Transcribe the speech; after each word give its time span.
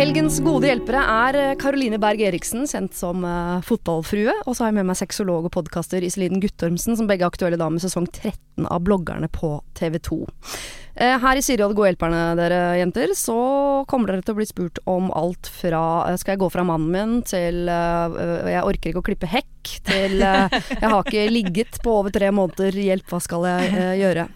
Helgens 0.00 0.38
gode 0.40 0.64
hjelpere 0.64 1.00
er 1.04 1.36
Karoline 1.60 1.98
Berg 2.00 2.22
Eriksen, 2.24 2.62
kjent 2.64 2.94
som 2.96 3.20
uh, 3.20 3.58
fotballfrue. 3.60 4.32
Og 4.48 4.54
så 4.56 4.64
har 4.64 4.70
jeg 4.70 4.78
med 4.78 4.86
meg 4.88 4.96
sexolog 4.96 5.44
og 5.44 5.52
podkaster 5.52 6.00
Iselin 6.06 6.40
Guttormsen, 6.40 6.96
som 6.96 7.04
begge 7.10 7.26
er 7.26 7.28
aktuelle 7.28 7.58
da 7.60 7.66
med 7.68 7.84
sesong 7.84 8.06
13 8.08 8.64
av 8.64 8.80
Bloggerne 8.86 9.28
på 9.28 9.50
TV 9.76 9.98
2. 10.08 10.18
Uh, 10.24 11.18
her 11.20 11.42
i 11.42 11.44
de 11.44 11.68
gode 11.76 11.90
hjelperne, 11.90 12.22
dere 12.40 12.62
jenter, 12.80 13.12
så 13.12 13.36
kommer 13.92 14.14
dere 14.14 14.24
til 14.24 14.38
å 14.38 14.40
bli 14.40 14.48
spurt 14.48 14.80
om 14.88 15.12
alt 15.12 15.52
fra 15.52 15.84
Skal 16.16 16.32
jeg 16.32 16.44
gå 16.46 16.48
fra 16.56 16.64
mannen 16.64 16.88
min 16.96 17.14
til 17.28 17.68
Jeg 17.68 18.64
orker 18.72 18.94
ikke 18.94 19.04
å 19.04 19.08
klippe 19.12 19.28
hekk, 19.28 19.76
til 19.84 20.16
Jeg 20.24 20.80
har 20.80 21.00
ikke 21.04 21.28
ligget 21.28 21.76
på 21.84 22.00
over 22.00 22.16
tre 22.16 22.32
måneder, 22.32 22.72
hjelp, 22.88 23.12
hva 23.12 23.20
skal 23.20 23.50
jeg 23.52 24.00
gjøre? 24.00 24.30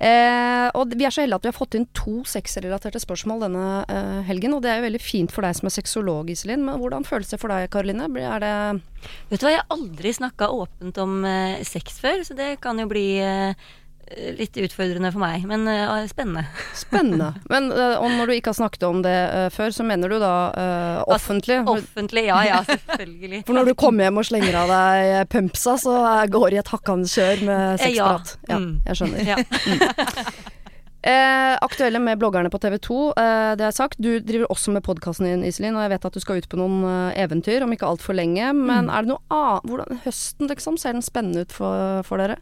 Eh, 0.00 0.66
og 0.72 0.94
vi 0.96 1.04
er 1.04 1.12
så 1.12 1.20
heldige 1.20 1.36
at 1.36 1.44
vi 1.44 1.50
har 1.50 1.58
fått 1.58 1.76
inn 1.76 1.84
to 1.96 2.22
sexrelaterte 2.28 3.02
spørsmål 3.02 3.44
denne 3.44 3.64
eh, 3.84 4.20
helgen. 4.30 4.56
Og 4.56 4.62
det 4.64 4.72
er 4.72 4.80
jo 4.80 4.86
veldig 4.88 5.02
fint 5.04 5.34
for 5.34 5.44
deg 5.44 5.58
som 5.58 5.68
er 5.68 5.76
sexolog, 5.76 6.30
Iselin. 6.32 6.64
Men 6.64 6.80
hvordan 6.80 7.04
føles 7.08 7.32
det 7.32 7.40
for 7.42 7.52
deg, 7.52 7.68
Karoline? 7.72 8.08
Er 8.08 8.40
det 8.44 8.54
Vet 9.30 9.40
du 9.40 9.46
hva, 9.46 9.52
jeg 9.54 9.62
har 9.62 9.76
aldri 9.76 10.12
snakka 10.12 10.50
åpent 10.52 10.98
om 11.00 11.22
eh, 11.28 11.60
sex 11.64 12.00
før, 12.02 12.24
så 12.24 12.36
det 12.36 12.50
kan 12.64 12.80
jo 12.80 12.88
bli 12.88 13.06
eh, 13.24 13.68
litt 14.10 14.56
utfordrende 14.58 15.12
for 15.14 15.22
meg, 15.22 15.44
men 15.48 15.66
uh, 15.68 16.02
spennende. 16.10 16.44
Spennende. 16.82 17.30
Men 17.52 17.70
uh, 17.72 18.00
og 18.00 18.10
når 18.16 18.30
du 18.30 18.34
ikke 18.36 18.52
har 18.52 18.58
snakket 18.58 18.86
om 18.88 19.02
det 19.06 19.16
uh, 19.30 19.46
før, 19.54 19.74
så 19.74 19.86
mener 19.86 20.10
du 20.10 20.18
da 20.22 20.34
offentlig? 21.10 21.60
Altså, 21.62 21.78
offentlig, 21.78 22.26
ja 22.28 22.40
ja, 22.46 22.60
selvfølgelig. 22.66 23.42
For 23.48 23.56
når 23.56 23.70
du 23.70 23.74
kommer 23.78 24.08
hjem 24.08 24.22
og 24.22 24.28
slenger 24.30 24.62
av 24.62 24.72
deg 24.74 25.32
pumpsa, 25.32 25.76
så 25.80 25.98
går 26.30 26.56
i 26.56 26.62
et 26.62 26.72
hakkende 26.74 27.10
kjør 27.10 27.44
med 27.48 27.82
sexprat? 27.82 28.38
Ja. 28.48 28.56
ja. 28.56 28.62
Jeg 28.90 29.02
skjønner. 29.02 29.34
Ja. 29.34 29.42
Mm. 29.66 30.48
Eh, 31.00 31.54
aktuelle 31.64 31.96
med 31.98 32.18
bloggerne 32.20 32.50
på 32.52 32.58
TV 32.60 32.74
2. 32.84 32.96
Eh, 33.16 33.52
det 33.56 33.64
er 33.64 33.72
sagt, 33.72 33.96
du 33.96 34.18
driver 34.20 34.50
også 34.52 34.74
med 34.74 34.84
podkasten 34.84 35.24
din, 35.24 35.46
Iselin, 35.48 35.78
og 35.78 35.86
jeg 35.86 35.94
vet 35.94 36.04
at 36.04 36.16
du 36.16 36.20
skal 36.20 36.42
ut 36.42 36.48
på 36.52 36.58
noen 36.60 36.82
eh, 36.84 37.22
eventyr 37.22 37.64
om 37.64 37.72
ikke 37.72 37.88
altfor 37.88 38.18
lenge. 38.18 38.50
Men 38.52 38.90
mm. 38.90 38.92
er 38.92 39.06
det 39.06 39.12
noe 39.14 39.24
annet 39.32 39.70
Hvordan 39.70 40.02
høsten, 40.04 40.50
liksom? 40.52 40.76
Ser 40.80 40.98
den 40.98 41.04
spennende 41.04 41.46
ut 41.46 41.56
for, 41.56 42.04
for 42.04 42.20
dere? 42.20 42.36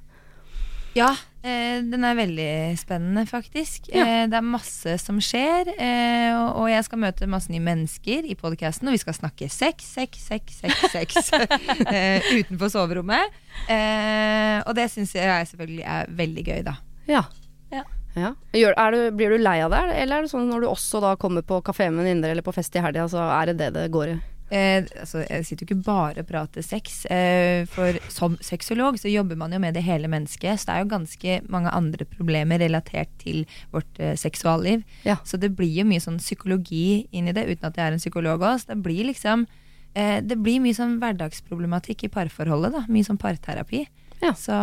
Ja, 0.98 1.12
eh, 1.46 1.78
den 1.86 2.04
er 2.04 2.16
veldig 2.18 2.52
spennende, 2.80 3.24
faktisk. 3.28 3.88
Ja. 3.92 4.04
Eh, 4.04 4.22
det 4.30 4.38
er 4.38 4.46
masse 4.46 4.96
som 5.02 5.20
skjer. 5.22 5.70
Eh, 5.74 6.30
og, 6.34 6.62
og, 6.62 6.68
jeg 6.72 6.86
skal 6.86 7.02
møte 7.02 7.28
masse 7.30 7.52
nye 7.52 7.64
mennesker 7.64 8.28
i 8.28 8.36
podkasten, 8.38 8.90
og 8.90 8.96
vi 8.96 9.02
skal 9.02 9.16
snakke 9.16 9.50
sex, 9.52 9.86
sex, 9.98 10.22
sex, 10.28 10.60
sex, 10.62 10.88
sex 10.94 11.30
utenfor 12.38 12.72
soverommet. 12.72 13.36
Og 13.68 14.72
det 14.78 14.88
syns 14.92 15.14
jeg 15.16 15.52
selvfølgelig 15.52 15.86
er 15.86 16.16
veldig 16.22 16.46
gøy, 16.48 16.64
da. 16.66 16.78
Ja. 17.08 17.26
ja. 17.74 17.84
ja. 18.16 18.32
Du, 18.54 19.02
blir 19.16 19.36
du 19.36 19.42
lei 19.42 19.60
av 19.64 19.74
det, 19.74 19.84
eller 19.98 20.18
er 20.18 20.26
det 20.26 20.32
sånn 20.32 20.50
når 20.50 20.64
du 20.64 20.72
også 20.72 21.02
da 21.04 21.14
kommer 21.20 21.46
på 21.46 21.62
kafé 21.66 21.90
med 21.92 22.04
venninner 22.04 22.34
eller 22.34 22.46
på 22.46 22.56
fest 22.56 22.76
i 22.76 22.84
helga, 22.84 23.08
så 23.10 23.24
er 23.40 23.52
det 23.52 23.60
det 23.62 23.72
det 23.78 23.88
går 23.94 24.16
i? 24.16 24.18
Eh, 24.48 24.86
altså, 24.96 25.22
jeg 25.28 25.44
sitter 25.44 25.64
jo 25.64 25.68
ikke 25.68 25.84
bare 25.84 26.22
og 26.22 26.28
prater 26.28 26.64
sex. 26.64 27.02
Eh, 27.12 27.66
for 27.68 27.98
som 28.12 28.38
sexolog 28.44 28.96
så 29.00 29.10
jobber 29.12 29.36
man 29.36 29.52
jo 29.52 29.60
med 29.60 29.76
det 29.76 29.84
hele 29.84 30.08
mennesket. 30.08 30.60
Så 30.60 30.68
det 30.68 30.74
er 30.74 30.84
jo 30.84 30.92
ganske 30.94 31.38
mange 31.52 31.72
andre 31.76 32.08
problemer 32.08 32.62
relatert 32.62 33.12
til 33.20 33.44
vårt 33.74 34.00
eh, 34.00 34.16
seksualliv. 34.16 34.84
Ja. 35.04 35.18
Så 35.24 35.40
det 35.40 35.52
blir 35.58 35.82
jo 35.82 35.86
mye 35.88 36.02
sånn 36.02 36.20
psykologi 36.22 37.06
inn 37.12 37.28
i 37.28 37.36
det, 37.36 37.48
uten 37.48 37.68
at 37.68 37.76
jeg 37.76 37.86
er 37.86 37.96
en 37.96 38.02
psykolog 38.02 38.42
også. 38.42 38.72
Det 38.72 38.80
blir 38.86 39.10
liksom 39.10 39.46
eh, 39.94 40.18
Det 40.24 40.40
blir 40.40 40.64
mye 40.64 40.76
sånn 40.76 40.98
hverdagsproblematikk 41.02 42.08
i 42.08 42.12
parforholdet. 42.12 42.72
da 42.72 42.86
Mye 42.88 43.06
sånn 43.06 43.20
parterapi. 43.20 43.86
Ja. 44.22 44.32
Så, 44.34 44.54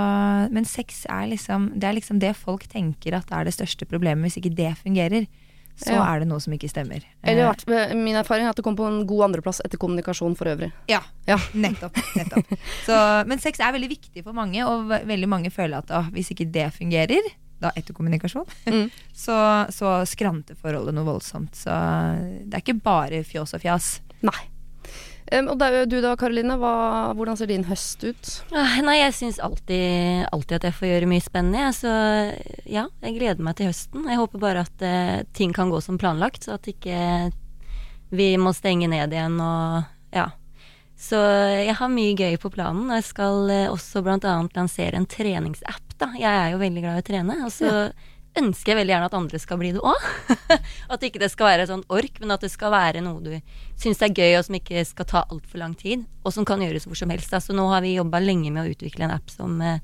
men 0.52 0.66
sex 0.68 1.06
er 1.08 1.30
liksom 1.32 1.70
det 1.80 1.88
er 1.88 1.96
liksom 1.96 2.20
det 2.20 2.34
folk 2.36 2.66
tenker 2.68 3.16
at 3.16 3.30
er 3.32 3.46
det 3.48 3.54
største 3.56 3.88
problemet 3.88 4.28
hvis 4.28 4.42
ikke 4.42 4.56
det 4.58 4.74
fungerer 4.82 5.30
så 5.76 5.92
ja. 5.92 6.04
er 6.08 6.24
det 6.24 6.30
noe 6.30 6.40
som 6.40 6.54
ikke 6.56 6.70
stemmer. 6.72 7.04
Eller 7.26 7.50
eh, 7.52 7.94
min 7.98 8.16
erfaring 8.16 8.48
er 8.48 8.54
at 8.54 8.60
det 8.60 8.64
kommer 8.64 8.80
på 8.80 8.88
en 8.88 9.02
god 9.08 9.26
andreplass 9.28 9.60
etter 9.66 9.80
kommunikasjon 9.82 10.38
for 10.40 10.48
øvrig. 10.48 10.70
Ja, 10.92 11.02
ja. 11.28 11.38
nettopp. 11.52 12.00
nettopp. 12.16 12.54
Så, 12.86 13.00
men 13.28 13.44
sex 13.44 13.60
er 13.60 13.76
veldig 13.76 13.92
viktig 13.92 14.24
for 14.24 14.38
mange, 14.38 14.64
og 14.64 14.88
veldig 14.94 15.30
mange 15.32 15.52
føler 15.54 15.84
at 15.84 15.92
å, 15.92 16.06
hvis 16.16 16.32
ikke 16.32 16.48
det 16.56 16.70
fungerer, 16.78 17.28
da 17.60 17.74
etter 17.76 17.96
kommunikasjon, 17.98 18.48
mm. 18.72 18.88
så, 19.26 19.38
så 19.74 19.98
skranter 20.08 20.60
forholdet 20.60 20.96
noe 20.96 21.08
voldsomt. 21.08 21.56
Så 21.60 21.76
det 22.44 22.56
er 22.56 22.64
ikke 22.64 22.80
bare 22.84 23.24
fjås 23.28 23.56
og 23.58 23.64
fjas. 23.66 23.98
Nei. 24.26 24.40
Um, 25.34 25.48
og 25.50 25.62
du 25.90 25.98
da, 26.04 26.14
Karoline. 26.20 26.58
Hvordan 26.60 27.38
ser 27.40 27.50
din 27.50 27.66
høst 27.66 28.04
ut? 28.06 28.32
Ah, 28.54 28.78
nei, 28.86 29.00
jeg 29.00 29.16
syns 29.18 29.40
alltid, 29.42 30.28
alltid, 30.30 30.60
at 30.60 30.70
jeg 30.70 30.78
får 30.78 30.92
gjøre 30.92 31.10
mye 31.10 31.26
spennende. 31.26 31.74
Så 31.74 31.92
ja, 32.70 32.86
jeg 33.02 33.18
gleder 33.18 33.46
meg 33.46 33.58
til 33.58 33.72
høsten. 33.72 34.06
Jeg 34.12 34.22
håper 34.22 34.44
bare 34.44 34.66
at 34.68 34.86
uh, 34.86 35.26
ting 35.38 35.56
kan 35.56 35.74
gå 35.74 35.82
som 35.82 36.00
planlagt, 36.02 36.46
så 36.46 36.60
at 36.60 36.70
ikke 36.70 37.32
vi 38.16 38.36
må 38.38 38.54
stenge 38.54 38.90
ned 38.92 39.14
igjen 39.16 39.40
og 39.42 40.16
ja. 40.16 40.30
Så 40.96 41.18
jeg 41.18 41.74
har 41.76 41.90
mye 41.92 42.14
gøy 42.16 42.38
på 42.40 42.54
planen. 42.54 42.94
Jeg 42.94 43.10
skal 43.10 43.50
uh, 43.50 43.74
også 43.74 44.06
bl.a. 44.06 44.36
lansere 44.56 45.02
en 45.02 45.10
treningsapp, 45.10 45.98
da. 45.98 46.14
Jeg 46.20 46.32
er 46.32 46.54
jo 46.54 46.62
veldig 46.62 46.86
glad 46.86 47.02
i 47.02 47.04
å 47.04 47.10
trene. 47.10 47.42
Og 47.48 47.56
så 47.56 47.72
ja 47.72 47.88
ønsker 48.40 48.72
jeg 48.72 48.80
veldig 48.80 48.94
gjerne 48.94 49.10
at 49.10 49.18
andre 49.18 49.40
skal 49.42 49.60
bli 49.62 49.72
det 49.76 49.84
òg. 49.84 50.08
at 50.94 51.06
ikke 51.08 51.22
det 51.22 51.32
skal 51.34 51.50
være 51.50 51.68
sånn 51.70 51.86
ork, 51.94 52.20
men 52.22 52.36
at 52.36 52.44
det 52.46 52.52
skal 52.54 52.74
være 52.74 53.04
noe 53.06 53.24
du 53.24 53.34
syns 53.80 54.04
er 54.06 54.14
gøy, 54.14 54.36
og 54.38 54.46
som 54.48 54.60
ikke 54.60 54.84
skal 54.88 55.10
ta 55.10 55.24
altfor 55.30 55.62
lang 55.62 55.76
tid, 55.80 56.06
og 56.24 56.36
som 56.36 56.48
kan 56.48 56.64
gjøres 56.64 56.88
hvor 56.90 57.00
som 57.00 57.14
helst. 57.14 57.32
Så 57.32 57.40
altså, 57.40 57.58
nå 57.58 57.68
har 57.72 57.86
vi 57.86 57.96
jobba 57.96 58.22
lenge 58.24 58.52
med 58.52 58.66
å 58.66 58.76
utvikle 58.76 59.08
en 59.08 59.16
app 59.16 59.32
som, 59.34 59.58
eh, 59.64 59.80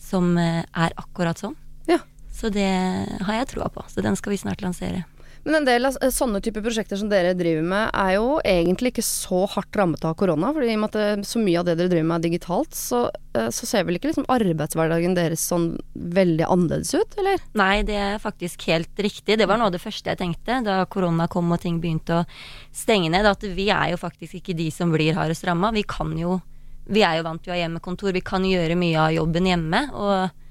som 0.00 0.34
eh, 0.40 0.62
er 0.64 0.98
akkurat 1.00 1.40
sånn. 1.40 1.56
Ja. 1.90 2.00
Så 2.34 2.50
det 2.50 2.66
har 2.66 3.36
jeg 3.38 3.50
troa 3.52 3.70
på. 3.70 3.84
Så 3.90 4.02
den 4.02 4.18
skal 4.18 4.34
vi 4.34 4.42
snart 4.42 4.64
lansere. 4.64 5.04
Men 5.44 5.58
en 5.58 5.66
del 5.66 5.84
av 5.84 5.96
sånne 6.12 6.40
typer 6.44 6.62
prosjekter 6.64 6.96
som 6.96 7.10
dere 7.10 7.34
driver 7.36 7.64
med, 7.68 7.90
er 7.92 8.14
jo 8.16 8.38
egentlig 8.48 8.94
ikke 8.94 9.04
så 9.04 9.42
hardt 9.52 9.76
rammet 9.76 10.04
av 10.08 10.14
korona. 10.16 10.52
fordi 10.56 10.70
i 10.72 10.76
og 10.78 10.80
med 10.80 10.94
at 10.94 11.18
det, 11.20 11.28
så 11.28 11.42
mye 11.42 11.58
av 11.60 11.66
det 11.68 11.74
dere 11.76 11.92
driver 11.92 12.08
med 12.08 12.16
er 12.16 12.24
digitalt, 12.30 12.72
så, 12.72 13.10
eh, 13.36 13.50
så 13.52 13.68
ser 13.68 13.84
vel 13.84 13.98
ikke 13.98 14.08
liksom 14.08 14.28
arbeidshverdagen 14.32 15.16
deres 15.18 15.44
sånn 15.44 15.74
veldig 15.94 16.48
annerledes 16.48 16.94
ut, 16.96 17.18
eller? 17.20 17.44
Nei, 17.60 17.82
det 17.82 17.98
er 18.00 18.22
faktisk 18.22 18.64
helt 18.70 18.96
riktig. 18.96 19.36
Det 19.36 19.48
var 19.48 19.60
noe 19.60 19.68
av 19.68 19.76
det 19.76 19.84
første 19.84 20.10
jeg 20.10 20.22
tenkte 20.22 20.62
da 20.64 20.84
korona 20.86 21.28
kom 21.28 21.52
og 21.52 21.60
ting 21.60 21.80
begynte 21.80 22.22
å 22.22 22.26
stenge 22.72 23.12
ned. 23.12 23.28
At 23.28 23.44
vi 23.44 23.68
er 23.68 23.92
jo 23.92 24.00
faktisk 24.00 24.40
ikke 24.40 24.56
de 24.56 24.70
som 24.72 24.92
blir 24.92 25.12
hardest 25.14 25.44
ramma. 25.44 25.72
Vi 25.72 25.84
kan 25.84 26.16
jo 26.18 26.40
Vi 26.84 27.00
er 27.00 27.16
jo 27.16 27.22
vant 27.24 27.40
til 27.40 27.48
å 27.48 27.54
ha 27.54 27.62
hjemmekontor. 27.62 28.12
Vi 28.12 28.20
kan 28.20 28.44
gjøre 28.44 28.76
mye 28.76 28.98
av 29.00 29.12
jobben 29.14 29.46
hjemme. 29.48 29.88
og 29.96 30.43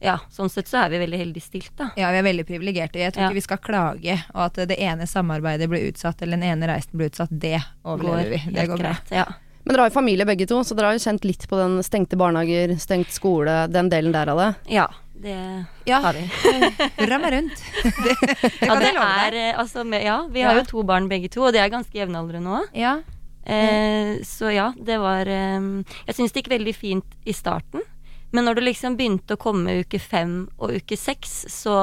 ja, 0.00 0.16
sånn 0.32 0.48
sett 0.48 0.68
så 0.70 0.78
er 0.84 0.94
vi 0.94 1.02
veldig 1.02 1.18
heldig 1.20 1.42
stilt, 1.44 1.72
da. 1.76 1.90
Ja, 2.00 2.08
vi 2.14 2.22
er 2.22 2.24
veldig 2.24 2.46
privilegerte. 2.48 3.02
Jeg 3.02 3.12
tror 3.12 3.26
ja. 3.26 3.28
ikke 3.28 3.40
vi 3.40 3.44
skal 3.44 3.60
klage, 3.60 4.16
og 4.32 4.42
at 4.46 4.62
det 4.70 4.78
ene 4.80 5.06
samarbeidet 5.08 5.68
blir 5.68 5.90
utsatt, 5.90 6.22
eller 6.24 6.40
den 6.40 6.48
ene 6.48 6.70
reisen 6.72 6.96
blir 6.96 7.12
utsatt, 7.12 7.32
det 7.32 7.58
overlever 7.84 8.32
vi. 8.32 8.40
Det 8.56 8.66
går 8.70 8.80
bra. 8.80 8.94
Ja. 9.12 9.26
Men 9.60 9.74
dere 9.74 9.84
har 9.84 9.90
jo 9.90 9.98
familie 9.98 10.24
begge 10.24 10.48
to, 10.48 10.62
så 10.64 10.74
dere 10.74 10.88
har 10.88 10.96
jo 10.96 11.04
kjent 11.04 11.26
litt 11.28 11.44
på 11.50 11.60
den 11.60 11.76
stengte 11.84 12.16
barnehager, 12.20 12.72
stengt 12.80 13.12
skole, 13.12 13.66
den 13.68 13.92
delen 13.92 14.16
der 14.16 14.32
av 14.32 14.40
det. 14.40 14.48
Ja, 14.72 14.88
det 15.20 15.36
ja. 15.84 16.00
har 16.00 16.16
vi. 16.16 16.24
Hurra 17.02 17.20
meg 17.20 17.34
rundt. 17.36 17.62
Det, 18.00 18.16
det 18.24 18.66
ja, 18.66 18.76
det 18.80 18.90
er, 18.96 19.36
eh, 19.36 19.58
altså, 19.58 19.84
ja, 19.92 20.16
vi 20.32 20.42
har 20.46 20.56
jo 20.62 20.64
to 20.68 20.84
barn 20.88 21.10
begge 21.12 21.28
to, 21.32 21.44
og 21.44 21.52
de 21.52 21.60
er 21.60 21.72
ganske 21.72 21.92
jevnaldrende 21.96 22.48
nå. 22.48 22.62
Ja. 22.72 23.02
Eh, 23.44 24.16
så 24.24 24.50
ja, 24.52 24.68
det 24.76 24.98
var 25.00 25.26
eh, 25.26 25.62
Jeg 26.06 26.16
syns 26.16 26.32
det 26.32 26.42
gikk 26.42 26.50
veldig 26.52 26.74
fint 26.76 27.16
i 27.28 27.36
starten. 27.36 27.84
Men 28.30 28.46
når 28.46 28.58
det 28.60 28.66
liksom 28.68 28.96
begynte 28.98 29.34
å 29.34 29.40
komme 29.40 29.80
uke 29.82 29.98
fem 29.98 30.44
og 30.58 30.76
uke 30.78 30.96
seks, 30.98 31.44
så 31.50 31.74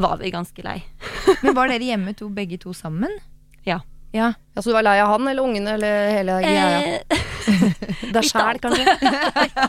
var 0.00 0.20
vi 0.20 0.30
ganske 0.30 0.62
lei. 0.62 0.78
Men 1.42 1.56
var 1.56 1.72
dere 1.72 1.88
hjemme 1.90 2.14
to, 2.14 2.28
begge 2.32 2.60
to 2.62 2.74
sammen? 2.76 3.18
Ja. 3.66 3.80
Ja. 4.12 4.32
Så 4.54 4.62
Så 4.62 4.70
du 4.70 4.74
var 4.74 4.82
lei 4.86 4.98
av 5.00 5.08
han 5.12 5.28
eller 5.28 5.42
ungene 5.42 5.74
eller 5.78 6.10
hele 6.10 6.38
greia? 6.42 6.70
Eh, 6.82 7.26
Deg 8.14 8.26
sjæl, 8.28 8.60
kanskje? 8.62 8.84
ja, 9.56 9.68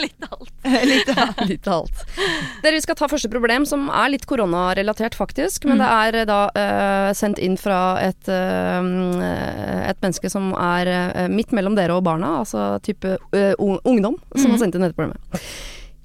litt 0.00 0.26
alt. 0.26 0.52
litt, 0.90 1.12
litt 1.48 1.70
alt. 1.70 2.04
Dere, 2.62 2.74
vi 2.76 2.82
skal 2.84 2.98
ta 2.98 3.08
første 3.10 3.30
problem, 3.32 3.66
som 3.68 3.88
er 3.88 4.12
litt 4.14 4.26
koronarelatert, 4.30 5.16
faktisk. 5.18 5.66
Men 5.68 5.80
mm. 5.80 5.82
det 5.82 5.90
er 6.20 6.30
da 6.30 6.40
uh, 6.54 7.10
sendt 7.16 7.40
inn 7.42 7.58
fra 7.60 7.80
et, 8.02 8.30
uh, 8.30 8.80
et 9.86 10.00
menneske 10.04 10.30
som 10.32 10.52
er 10.56 10.92
uh, 10.92 11.26
midt 11.32 11.54
mellom 11.56 11.78
dere 11.78 11.98
og 11.98 12.06
barna, 12.06 12.38
altså 12.44 12.72
type 12.84 13.18
ungdom, 13.60 14.18
som 14.34 14.50
mm. 14.50 14.54
har 14.54 14.64
sendt 14.64 14.78
inn 14.78 14.86
dette 14.88 14.98
problemet. 14.98 15.44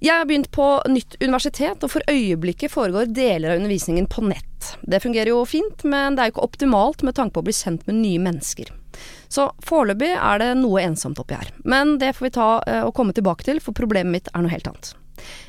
Jeg 0.03 0.19
har 0.19 0.27
begynt 0.27 0.51
på 0.53 0.65
nytt 0.91 1.15
universitet, 1.23 1.81
og 1.81 1.89
for 1.89 2.03
øyeblikket 2.11 2.73
foregår 2.73 3.07
deler 3.15 3.53
av 3.53 3.61
undervisningen 3.61 4.05
på 4.11 4.25
nett. 4.27 4.75
Det 4.83 4.99
fungerer 5.01 5.31
jo 5.31 5.39
fint, 5.49 5.85
men 5.87 6.17
det 6.17 6.21
er 6.21 6.29
jo 6.29 6.35
ikke 6.35 6.49
optimalt 6.49 7.05
med 7.05 7.15
tanke 7.17 7.37
på 7.37 7.41
å 7.41 7.47
bli 7.47 7.55
kjent 7.55 7.87
med 7.87 8.01
nye 8.03 8.21
mennesker. 8.21 8.69
Så 9.31 9.49
foreløpig 9.65 10.13
er 10.15 10.41
det 10.41 10.51
noe 10.59 10.83
ensomt 10.83 11.19
oppi 11.21 11.37
her. 11.39 11.49
Men 11.63 11.97
det 12.01 12.15
får 12.17 12.29
vi 12.29 12.35
ta 12.37 12.51
eh, 12.67 12.83
og 12.85 12.93
komme 12.97 13.15
tilbake 13.15 13.47
til, 13.47 13.63
for 13.63 13.77
problemet 13.77 14.13
mitt 14.13 14.31
er 14.33 14.45
noe 14.45 14.53
helt 14.53 14.69
annet. 14.69 14.93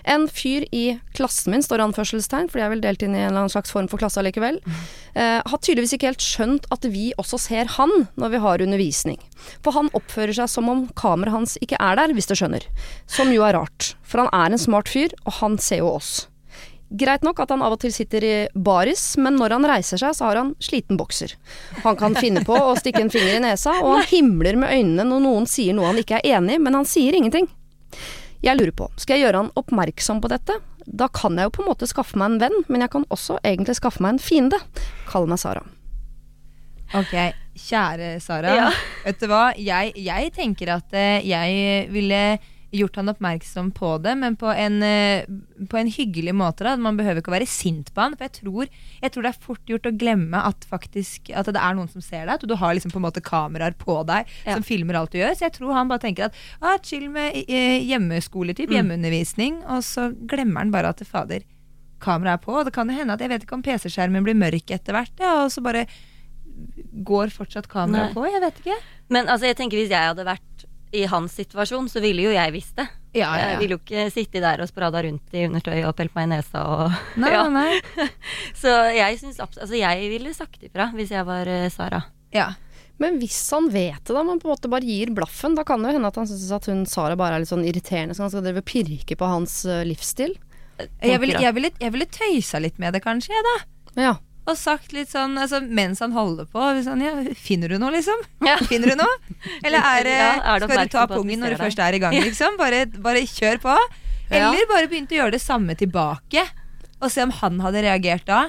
En 0.07 0.29
fyr 0.31 0.65
i 0.75 0.99
klassen 1.17 1.53
min, 1.53 1.63
står 1.65 1.81
i 1.81 1.87
anførselstegn, 1.89 2.49
fordi 2.51 2.63
jeg 2.63 2.69
er 2.69 2.75
vel 2.77 2.85
delt 2.85 3.03
inn 3.03 3.17
i 3.17 3.21
en 3.21 3.29
eller 3.31 3.43
annen 3.43 3.53
slags 3.53 3.73
form 3.75 3.89
for 3.91 4.01
klasse 4.01 4.21
allikevel, 4.23 4.61
eh, 5.19 5.41
har 5.43 5.59
tydeligvis 5.59 5.97
ikke 5.97 6.13
helt 6.13 6.25
skjønt 6.25 6.69
at 6.75 6.87
vi 6.93 7.09
også 7.21 7.41
ser 7.49 7.73
han 7.77 7.93
når 8.15 8.35
vi 8.35 8.43
har 8.45 8.65
undervisning. 8.67 9.19
For 9.65 9.77
han 9.77 9.91
oppfører 9.99 10.37
seg 10.39 10.51
som 10.53 10.71
om 10.73 10.87
kameraet 10.99 11.37
hans 11.37 11.59
ikke 11.65 11.81
er 11.83 11.99
der, 11.99 12.15
hvis 12.17 12.31
du 12.31 12.37
skjønner. 12.39 12.67
Som 13.11 13.35
jo 13.35 13.45
er 13.47 13.59
rart, 13.59 13.95
for 14.07 14.25
han 14.25 14.33
er 14.33 14.55
en 14.55 14.63
smart 14.63 14.91
fyr, 14.93 15.15
og 15.27 15.41
han 15.43 15.61
ser 15.63 15.83
jo 15.83 15.93
oss. 15.99 16.27
Greit 16.89 17.25
nok 17.27 17.41
at 17.43 17.51
han 17.51 17.65
av 17.67 17.75
og 17.75 17.81
til 17.83 17.91
sitter 17.91 18.25
i 18.25 18.35
baris, 18.55 19.17
men 19.19 19.35
når 19.41 19.57
han 19.57 19.67
reiser 19.67 19.99
seg, 19.99 20.15
så 20.15 20.29
har 20.29 20.39
han 20.39 20.53
sliten 20.63 20.99
bokser. 21.01 21.35
Han 21.83 21.99
kan 21.99 22.15
finne 22.15 22.45
på 22.47 22.55
å 22.55 22.77
stikke 22.79 23.03
en 23.03 23.11
finger 23.11 23.41
i 23.41 23.43
nesa, 23.43 23.75
og 23.83 23.97
han 23.97 24.07
himler 24.07 24.59
med 24.61 24.71
øynene 24.71 25.09
når 25.09 25.25
noen 25.25 25.51
sier 25.51 25.75
noe 25.75 25.91
han 25.91 25.99
ikke 25.99 26.21
er 26.21 26.39
enig 26.39 26.61
i, 26.61 26.63
men 26.63 26.79
han 26.79 26.87
sier 26.87 27.17
ingenting. 27.19 27.51
Jeg 28.45 28.59
lurer 28.61 28.75
på, 28.77 28.87
skal 29.01 29.19
jeg 29.19 29.27
gjøre 29.27 29.43
han 29.43 29.55
oppmerksom 29.59 30.23
på 30.23 30.31
dette? 30.31 30.61
Da 30.87 31.09
kan 31.11 31.35
jeg 31.35 31.49
jo 31.49 31.57
på 31.57 31.65
en 31.65 31.71
måte 31.73 31.89
skaffe 31.91 32.19
meg 32.21 32.37
en 32.37 32.43
venn, 32.45 32.61
men 32.71 32.85
jeg 32.85 32.93
kan 32.95 33.07
også 33.11 33.41
egentlig 33.43 33.75
skaffe 33.81 34.05
meg 34.05 34.15
en 34.15 34.23
fiende. 34.23 34.61
Kall 35.11 35.27
meg 35.27 35.43
Sara. 35.43 35.65
Ok, 36.95 37.15
kjære 37.59 38.13
Sara. 38.23 38.53
Ja. 38.55 38.69
Vet 39.03 39.19
du 39.19 39.27
hva, 39.33 39.49
jeg, 39.59 39.97
jeg 39.99 40.31
tenker 40.37 40.77
at 40.77 40.95
eh, 40.95 41.25
jeg 41.27 41.89
ville 41.91 42.21
gjort 42.75 42.97
han 42.99 43.09
oppmerksom 43.13 43.69
på 43.77 43.93
det, 44.03 44.13
men 44.19 44.35
på 44.37 44.49
en, 44.51 44.83
eh, 44.83 45.25
på 45.71 45.79
en 45.79 45.91
hyggelig 45.91 46.35
måte. 46.35 46.65
Da. 46.67 46.75
Man 46.77 46.97
behøver 46.99 47.21
ikke 47.23 47.31
å 47.31 47.37
være 47.37 47.47
sint 47.49 47.93
på 47.95 48.03
han. 48.03 48.17
For 48.19 48.27
jeg 48.27 48.33
tror, 48.43 48.69
jeg 49.03 49.13
tror 49.15 49.23
det 49.23 49.31
er 49.31 49.45
fort 49.47 49.71
gjort 49.71 49.87
å 49.87 49.95
glemme 49.97 50.43
at, 50.45 50.67
faktisk, 50.69 51.31
at 51.31 51.47
det 51.47 51.57
er 51.63 51.75
noen 51.79 51.89
som 51.93 52.03
ser 52.05 52.27
deg. 52.27 52.35
At 52.35 52.47
du 52.49 52.55
har 52.59 52.75
liksom 52.75 52.91
på 52.93 52.99
en 53.01 53.07
måte 53.07 53.23
kameraer 53.25 53.77
på 53.79 54.01
deg 54.07 54.27
Ja. 54.45 54.55
som 54.55 54.63
filmer 54.67 54.95
alt 54.99 55.13
du 55.13 55.19
gjør. 55.19 55.37
Så 55.39 55.47
jeg 55.47 55.53
tror 55.53 55.73
han 55.75 55.89
bare 55.89 56.03
tenker 56.03 56.25
at 56.27 56.35
ah, 56.61 56.77
chill 56.83 57.09
med 57.09 57.39
eh, 57.49 57.79
hjemmeskoletyp, 57.87 58.69
hjemmeundervisning. 58.75 59.63
Og 59.69 59.83
så 59.87 60.11
glemmer 60.27 60.59
han 60.65 60.71
bare 60.75 60.89
at 60.91 60.99
det 60.99 61.07
fader, 61.07 61.47
kameraet 62.03 62.41
er 62.41 62.45
på. 62.45 62.53
Og 62.59 62.65
det 62.67 62.75
kan 62.75 62.89
hende 62.91 63.15
at 63.15 63.21
jeg 63.21 63.31
vet 63.31 63.47
ikke 63.47 63.57
om 63.57 63.63
PC-skjermen 63.63 64.25
blir 64.27 64.35
mørk 64.37 64.71
etter 64.75 64.93
hvert, 64.93 65.15
ja, 65.23 65.45
og 65.45 65.51
så 65.55 65.63
bare 65.65 65.87
går 67.07 67.29
fortsatt 67.35 67.69
kameraet 67.69 68.15
på. 68.17 68.25
Jeg 68.33 68.41
vet 68.41 68.61
ikke. 68.63 68.77
Men 69.13 69.29
altså, 69.29 69.47
jeg 69.51 69.57
tenker 69.59 69.77
hvis 69.79 69.93
jeg 69.93 70.09
hadde 70.11 70.25
vært 70.27 70.56
i 70.93 71.07
hans 71.11 71.35
situasjon, 71.39 71.89
så 71.91 72.03
ville 72.05 72.29
jo 72.29 72.35
jeg 72.35 72.53
visst 72.55 72.77
det. 72.79 72.87
Ja, 73.17 73.31
ja, 73.39 73.47
Jeg 73.55 73.61
ville 73.63 73.77
jo 73.77 73.81
ikke 73.81 74.05
sitte 74.13 74.43
der 74.45 74.61
og 74.61 74.69
sprada 74.69 75.01
rundt 75.07 75.33
i 75.37 75.47
undertøy 75.47 75.79
og 75.89 75.95
pelt 75.97 76.13
meg 76.17 76.27
i 76.27 76.31
nesa 76.35 76.63
og 76.69 76.99
Nei, 77.23 77.31
ja. 77.33 77.47
nei. 77.49 77.79
Så 78.61 78.73
jeg 78.93 79.17
syns 79.23 79.41
Altså, 79.41 79.73
jeg 79.73 80.11
ville 80.13 80.35
sagt 80.37 80.67
ifra 80.67 80.91
hvis 80.93 81.15
jeg 81.15 81.25
var 81.25 81.49
uh, 81.49 81.65
Sara. 81.73 82.03
Ja. 82.35 82.51
Men 83.01 83.19
hvis 83.21 83.39
han 83.53 83.71
vet 83.73 84.03
det, 84.05 84.13
da, 84.13 84.23
man 84.25 84.41
på 84.41 84.49
en 84.49 84.55
måte 84.55 84.71
bare 84.73 84.85
gir 84.85 85.13
blaffen, 85.17 85.57
da 85.57 85.65
kan 85.69 85.81
det 85.81 85.91
jo 85.93 85.99
hende 85.99 86.13
at 86.13 86.21
han 86.21 86.29
syns 86.29 86.53
at 86.59 86.69
hun 86.71 86.85
Sara 86.89 87.17
bare 87.17 87.39
er 87.39 87.45
litt 87.45 87.53
sånn 87.53 87.65
irriterende, 87.69 88.17
så 88.17 88.27
han 88.27 88.33
skal 88.33 88.45
drive 88.45 88.63
og 88.65 88.69
pirke 88.69 89.17
på 89.17 89.33
hans 89.33 89.63
uh, 89.69 89.81
livsstil. 89.85 90.37
Jeg 91.01 91.21
ville, 91.23 91.41
jeg, 91.41 91.57
ville, 91.57 91.73
jeg 91.81 91.93
ville 91.95 92.09
tøysa 92.13 92.61
litt 92.61 92.81
med 92.81 92.93
det, 92.93 93.01
kanskje, 93.05 93.33
jeg, 93.33 93.45
da. 93.49 93.57
Ja. 93.97 94.15
Og 94.47 94.55
sagt 94.59 94.93
litt 94.95 95.11
sånn 95.11 95.35
altså, 95.43 95.59
mens 95.61 95.99
han 96.05 96.13
holder 96.15 96.47
på 96.51 96.67
sånn, 96.87 97.01
ja, 97.03 97.15
Finner 97.35 97.73
du 97.75 97.81
noe, 97.83 97.91
liksom? 97.97 98.21
Ja. 98.47 98.57
Finner 98.71 98.95
du 98.95 99.01
noe? 99.01 99.17
Eller 99.67 99.83
er 99.83 100.11
Ja, 100.13 100.29
er 100.55 100.63
du 100.63 100.69
skal 100.71 100.87
du 100.87 100.95
ta 100.95 101.07
pungen 101.11 101.43
når 101.43 101.57
du 101.57 101.63
først 101.65 101.83
er 101.83 101.99
i 101.99 102.03
gang, 102.03 102.15
liksom? 102.23 102.59
Bare, 102.61 102.85
bare 103.03 103.25
kjør 103.27 103.59
på. 103.65 103.75
Eller 104.31 104.69
bare 104.71 104.91
begynte 104.91 105.17
å 105.17 105.23
gjøre 105.25 105.35
det 105.37 105.43
samme 105.43 105.75
tilbake. 105.79 106.47
Og 107.03 107.11
se 107.13 107.27
om 107.27 107.35
han 107.43 107.59
hadde 107.65 107.83
reagert 107.85 108.27
da. 108.29 108.45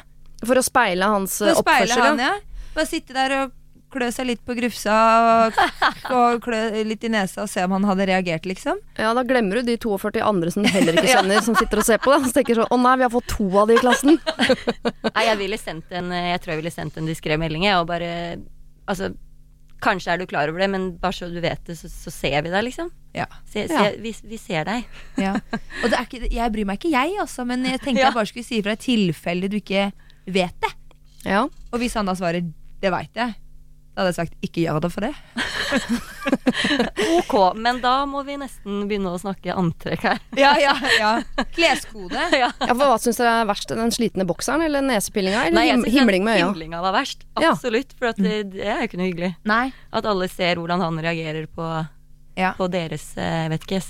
For 0.45 0.59
å 0.59 0.63
speile 0.65 1.09
hans 1.09 1.39
For 1.41 1.49
å 1.55 1.61
speile 1.63 1.89
oppførsel. 1.89 2.05
han, 2.05 2.21
ja. 2.21 2.67
Bare 2.77 2.89
sitte 2.89 3.15
der 3.17 3.33
og 3.41 3.56
klø 3.93 4.07
seg 4.11 4.27
litt 4.27 4.41
på 4.45 4.55
grufsa 4.57 4.95
og, 5.47 5.59
og 6.11 6.41
klø 6.43 6.59
litt 6.87 7.03
i 7.07 7.11
nesa 7.13 7.45
og 7.45 7.49
se 7.51 7.63
om 7.63 7.71
han 7.77 7.85
hadde 7.87 8.07
reagert, 8.09 8.45
liksom. 8.49 8.79
Ja, 8.99 9.13
da 9.15 9.23
glemmer 9.27 9.61
du 9.61 9.69
de 9.69 9.77
42 9.79 10.21
andre 10.27 10.51
som 10.51 10.65
heller 10.67 10.97
ikke 10.97 11.13
kjenner, 11.15 11.39
som 11.45 11.55
sitter 11.55 11.79
og 11.83 11.87
ser 11.87 12.01
på. 12.03 12.15
Så 12.25 12.33
tenker 12.35 12.59
sånn 12.59 12.73
Å 12.73 12.79
nei, 12.81 12.95
vi 12.99 13.05
har 13.07 13.13
fått 13.13 13.29
to 13.31 13.47
av 13.61 13.69
de 13.71 13.77
i 13.77 13.81
klassen. 13.83 14.19
Nei, 15.15 15.23
jeg 15.29 15.37
ville 15.39 15.57
sendt 15.61 15.91
en 15.95 16.11
Jeg 16.11 16.41
tror 16.43 16.53
jeg 16.55 16.61
ville 16.63 16.73
sendt 16.73 16.97
en 16.99 17.07
diskré 17.09 17.37
melding, 17.39 17.63
jeg, 17.69 17.79
og 17.79 17.87
bare 17.89 18.11
Altså, 18.87 19.09
kanskje 19.83 20.13
er 20.13 20.21
du 20.21 20.25
klar 20.29 20.49
over 20.49 20.61
det, 20.63 20.69
men 20.73 20.85
bare 21.01 21.13
så 21.13 21.27
du 21.31 21.39
vet 21.43 21.59
det, 21.67 21.75
så, 21.77 21.89
så 21.91 22.11
ser 22.13 22.39
vi 22.45 22.49
deg, 22.53 22.63
liksom. 22.69 22.91
Ja. 23.15 23.25
Se, 23.45 23.65
se, 23.69 23.73
Ja. 23.75 23.91
vi, 24.01 24.13
vi 24.27 24.37
ser 24.41 24.67
deg. 24.67 24.85
Ja. 25.25 25.33
Og 25.83 25.89
det 25.91 25.97
er 25.97 26.05
ikke, 26.07 26.29
jeg 26.33 26.53
bryr 26.55 26.67
meg 26.69 26.79
ikke, 26.79 26.93
jeg, 26.95 27.17
altså, 27.23 27.45
men 27.47 27.65
jeg 27.67 27.79
tenkte 27.83 28.01
Ja. 28.01 28.09
jeg 28.11 28.17
bare 28.19 28.29
skulle 28.31 28.47
si 28.47 28.59
ifra 28.61 28.75
i 28.77 28.81
tilfelle 28.83 29.49
du 29.51 29.57
ikke 29.59 29.89
vet 30.27 30.55
det. 30.63 30.71
Ja. 31.27 31.43
Og 31.47 31.79
hvis 31.81 31.95
han 31.99 32.07
da 32.07 32.15
svarer 32.15 32.43
'det 32.81 32.91
veit 32.93 33.13
jeg', 33.17 33.35
da 33.97 34.03
hadde 34.03 34.11
jeg 34.13 34.17
sagt 34.19 34.35
'ikke 34.45 34.61
gjør 34.61 34.77
det 34.83 34.89
for 34.93 35.01
det'. 35.01 35.17
Ok, 37.17 37.33
men 37.57 37.79
da 37.81 38.05
må 38.05 38.21
vi 38.27 38.35
nesten 38.37 38.83
begynne 38.85 39.09
å 39.09 39.17
snakke 39.17 39.55
antrekk 39.57 40.03
her. 40.05 40.19
Ja, 40.43 40.51
ja, 40.61 40.75
ja. 40.99 41.11
Kleskode. 41.55 42.27
ja. 42.43 42.51
ja, 42.61 42.69
for 42.75 42.83
hva 42.85 42.99
syns 43.01 43.17
dere 43.17 43.31
er 43.41 43.47
verst? 43.49 43.73
Den 43.73 43.89
slitne 43.95 44.21
bokseren 44.29 44.61
eller 44.67 44.85
nesepillinga? 44.85 45.47
Eller 45.47 45.57
Nei, 45.57 45.65
jeg 45.71 45.79
him 45.81 45.89
himling 45.97 46.21
med 46.27 46.37
øya? 46.37 46.45
Himlinga 46.51 46.83
var 46.85 46.93
verst. 46.99 47.25
Absolutt. 47.41 47.97
For 47.97 48.05
at 48.11 48.21
det, 48.21 48.51
det 48.53 48.67
er 48.69 48.83
jo 48.83 48.87
ikke 48.91 48.99
noe 49.01 49.09
hyggelig. 49.09 49.31
Nei. 49.49 49.71
At 49.89 50.05
alle 50.05 50.29
ser 50.29 50.61
hvordan 50.61 50.77
han 50.85 51.01
reagerer 51.01 51.49
på, 51.49 51.65
Ja. 52.37 52.53
på 52.53 52.69
deres 52.69 53.15
eh, 53.17 53.47
Jeg 53.47 53.49
vet 53.55 53.65
ikke. 53.65 53.81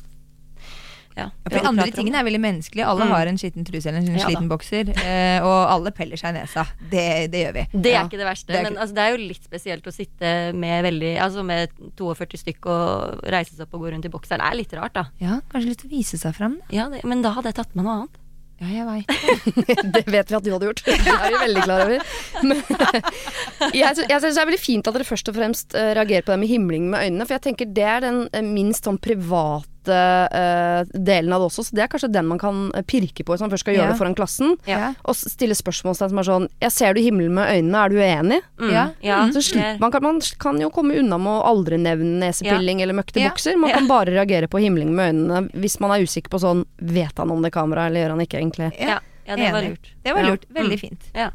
Ja, 1.18 1.30
For 1.48 1.58
de 1.58 1.66
andre 1.66 1.88
tingene 1.92 2.20
er 2.22 2.26
veldig 2.28 2.42
menneskelige. 2.44 2.86
Alle 2.86 3.06
Mm. 3.08 3.12
har 3.16 3.28
en 3.32 3.38
skitten 3.42 3.66
truse 3.66 3.88
eller 3.90 4.00
en 4.06 4.18
Ja 4.20 4.26
sliten 4.28 4.48
bokser. 4.52 4.92
Eh, 5.02 5.40
og 5.42 5.72
alle 5.74 5.92
peller 5.92 6.16
seg 6.22 6.36
i 6.36 6.40
nesa. 6.40 6.68
Det, 6.92 7.06
det 7.34 7.42
gjør 7.48 7.54
vi. 7.56 7.64
Det 7.74 7.92
er 7.92 7.96
Ja. 7.98 8.04
ikke 8.06 8.20
det 8.22 8.28
verste, 8.28 8.48
Det 8.54 8.60
er 8.60 8.64
men 8.70 8.78
altså, 8.78 8.94
det 8.94 9.04
er 9.08 9.16
jo 9.18 9.24
litt 9.28 9.44
spesielt 9.44 9.84
å 9.90 9.94
sitte 9.96 10.54
med 10.54 10.84
veldig 10.86 11.16
Altså 11.20 11.44
med 11.44 11.70
42 11.98 12.38
stykk 12.44 12.66
og 12.70 13.26
reise 13.34 13.56
seg 13.58 13.66
opp 13.66 13.74
og 13.74 13.82
gå 13.82 13.92
rundt 13.96 14.06
i 14.06 14.10
bokseren. 14.14 14.40
Det 14.46 14.52
er 14.52 14.56
litt 14.62 14.74
rart, 14.78 14.94
da. 14.94 15.06
Ja, 15.20 15.42
kanskje 15.52 15.70
litt 15.74 15.84
å 15.86 15.90
vise 15.90 16.18
seg 16.22 16.36
fram. 16.38 16.60
Ja, 16.70 16.88
det, 16.90 17.04
men 17.04 17.22
da 17.26 17.32
hadde 17.34 17.50
jeg 17.50 17.56
tatt 17.56 17.76
med 17.76 17.86
noe 17.86 17.94
annet. 18.04 18.24
Ja, 18.60 18.68
jeg 18.74 18.86
veit. 18.88 19.08
Det 19.94 20.02
vet 20.10 20.30
vi 20.32 20.36
at 20.36 20.44
du 20.44 20.50
hadde 20.50 20.66
gjort. 20.66 20.82
Det 20.84 20.96
er 20.98 21.30
vi 21.30 21.42
veldig 21.46 21.62
klar 21.62 21.82
over. 21.86 22.00
Men 22.42 22.64
jeg 23.74 23.94
jeg 24.10 24.22
syns 24.22 24.36
det 24.36 24.42
er 24.42 24.50
veldig 24.50 24.60
fint 24.62 24.88
at 24.90 24.94
dere 24.98 25.06
først 25.06 25.30
og 25.30 25.36
fremst 25.38 25.76
eh, 25.78 25.92
reagerer 25.98 26.26
på 26.26 26.34
det 26.34 26.40
med 26.42 26.50
himling 26.50 26.90
med 26.90 27.06
øynene, 27.06 27.28
for 27.28 27.38
jeg 27.38 27.44
tenker 27.52 27.70
det 27.74 27.86
er 27.86 28.02
den 28.08 28.24
eh, 28.34 28.42
minst 28.42 28.84
sånn 28.90 28.98
private 28.98 29.68
eh, 29.94 30.84
delen 30.94 31.34
av 31.34 31.42
det 31.42 31.48
også, 31.52 31.64
så 31.68 31.72
det 31.76 31.84
er 31.84 31.88
kanskje 31.88 32.12
den 32.12 32.28
man 32.28 32.38
kan 32.40 32.72
eh, 32.76 32.82
pirke 32.84 33.24
på 33.24 33.34
hvis 33.36 33.42
man 33.42 33.50
først 33.50 33.64
skal 33.66 33.76
gjøre 33.76 33.86
Ja. 33.88 33.92
det 33.94 34.00
foran 34.00 34.16
klassen. 34.16 34.56
Ja. 34.68 34.94
Og 35.06 35.16
stille 35.16 35.56
spørsmålstegn 35.56 36.10
som 36.10 36.18
er 36.20 36.24
sånn 36.28 36.48
Jeg 36.62 36.72
ser 36.72 36.94
du 36.94 37.02
himmelen 37.02 37.34
med 37.34 37.48
øynene, 37.48 37.78
er 37.86 37.90
du 37.90 37.96
uenig? 37.96 38.42
Mm, 38.60 38.72
Ja. 38.72 38.86
ja 39.02 39.20
Så 39.32 39.42
slipper 39.42 39.80
man, 39.80 39.92
kan, 39.92 40.04
man 40.04 40.22
kan 40.40 40.60
jo 40.62 40.70
komme 40.70 40.98
unna 41.00 41.18
med 41.18 41.32
å 41.32 41.46
aldri 41.46 41.78
nevne 41.78 42.20
nesepilling 42.26 42.82
eller 42.82 42.94
møkte 42.94 43.22
bukser. 43.24 43.58
Man 43.58 43.72
kan 43.72 43.88
bare 43.88 44.12
reagere 44.12 44.48
på 44.48 44.60
himling 44.60 44.94
med 44.96 45.14
øynene 45.16 45.50
hvis 45.54 45.80
man 45.80 45.92
er 45.92 46.04
usikker 46.04 46.30
på 46.30 46.40
sånn 46.40 46.66
Vet 46.82 47.18
han 47.18 47.32
om 47.32 47.42
det 47.42 47.52
kameraet, 47.52 47.90
eller 47.92 48.02
gjør 48.06 48.10
han 48.16 48.22
ikke 48.26 48.38
egentlig? 48.40 48.72
Ja, 48.80 49.00
ja, 49.28 49.36
det 49.36 49.52
var 49.52 49.62
lurt. 49.62 49.94
Det 50.04 50.14
var 50.14 50.22
Ja. 50.24 50.30
lurt. 50.32 50.46
Veldig 50.54 50.78
Mm. 50.78 50.80
fint. 50.80 51.02
Ja. 51.14 51.30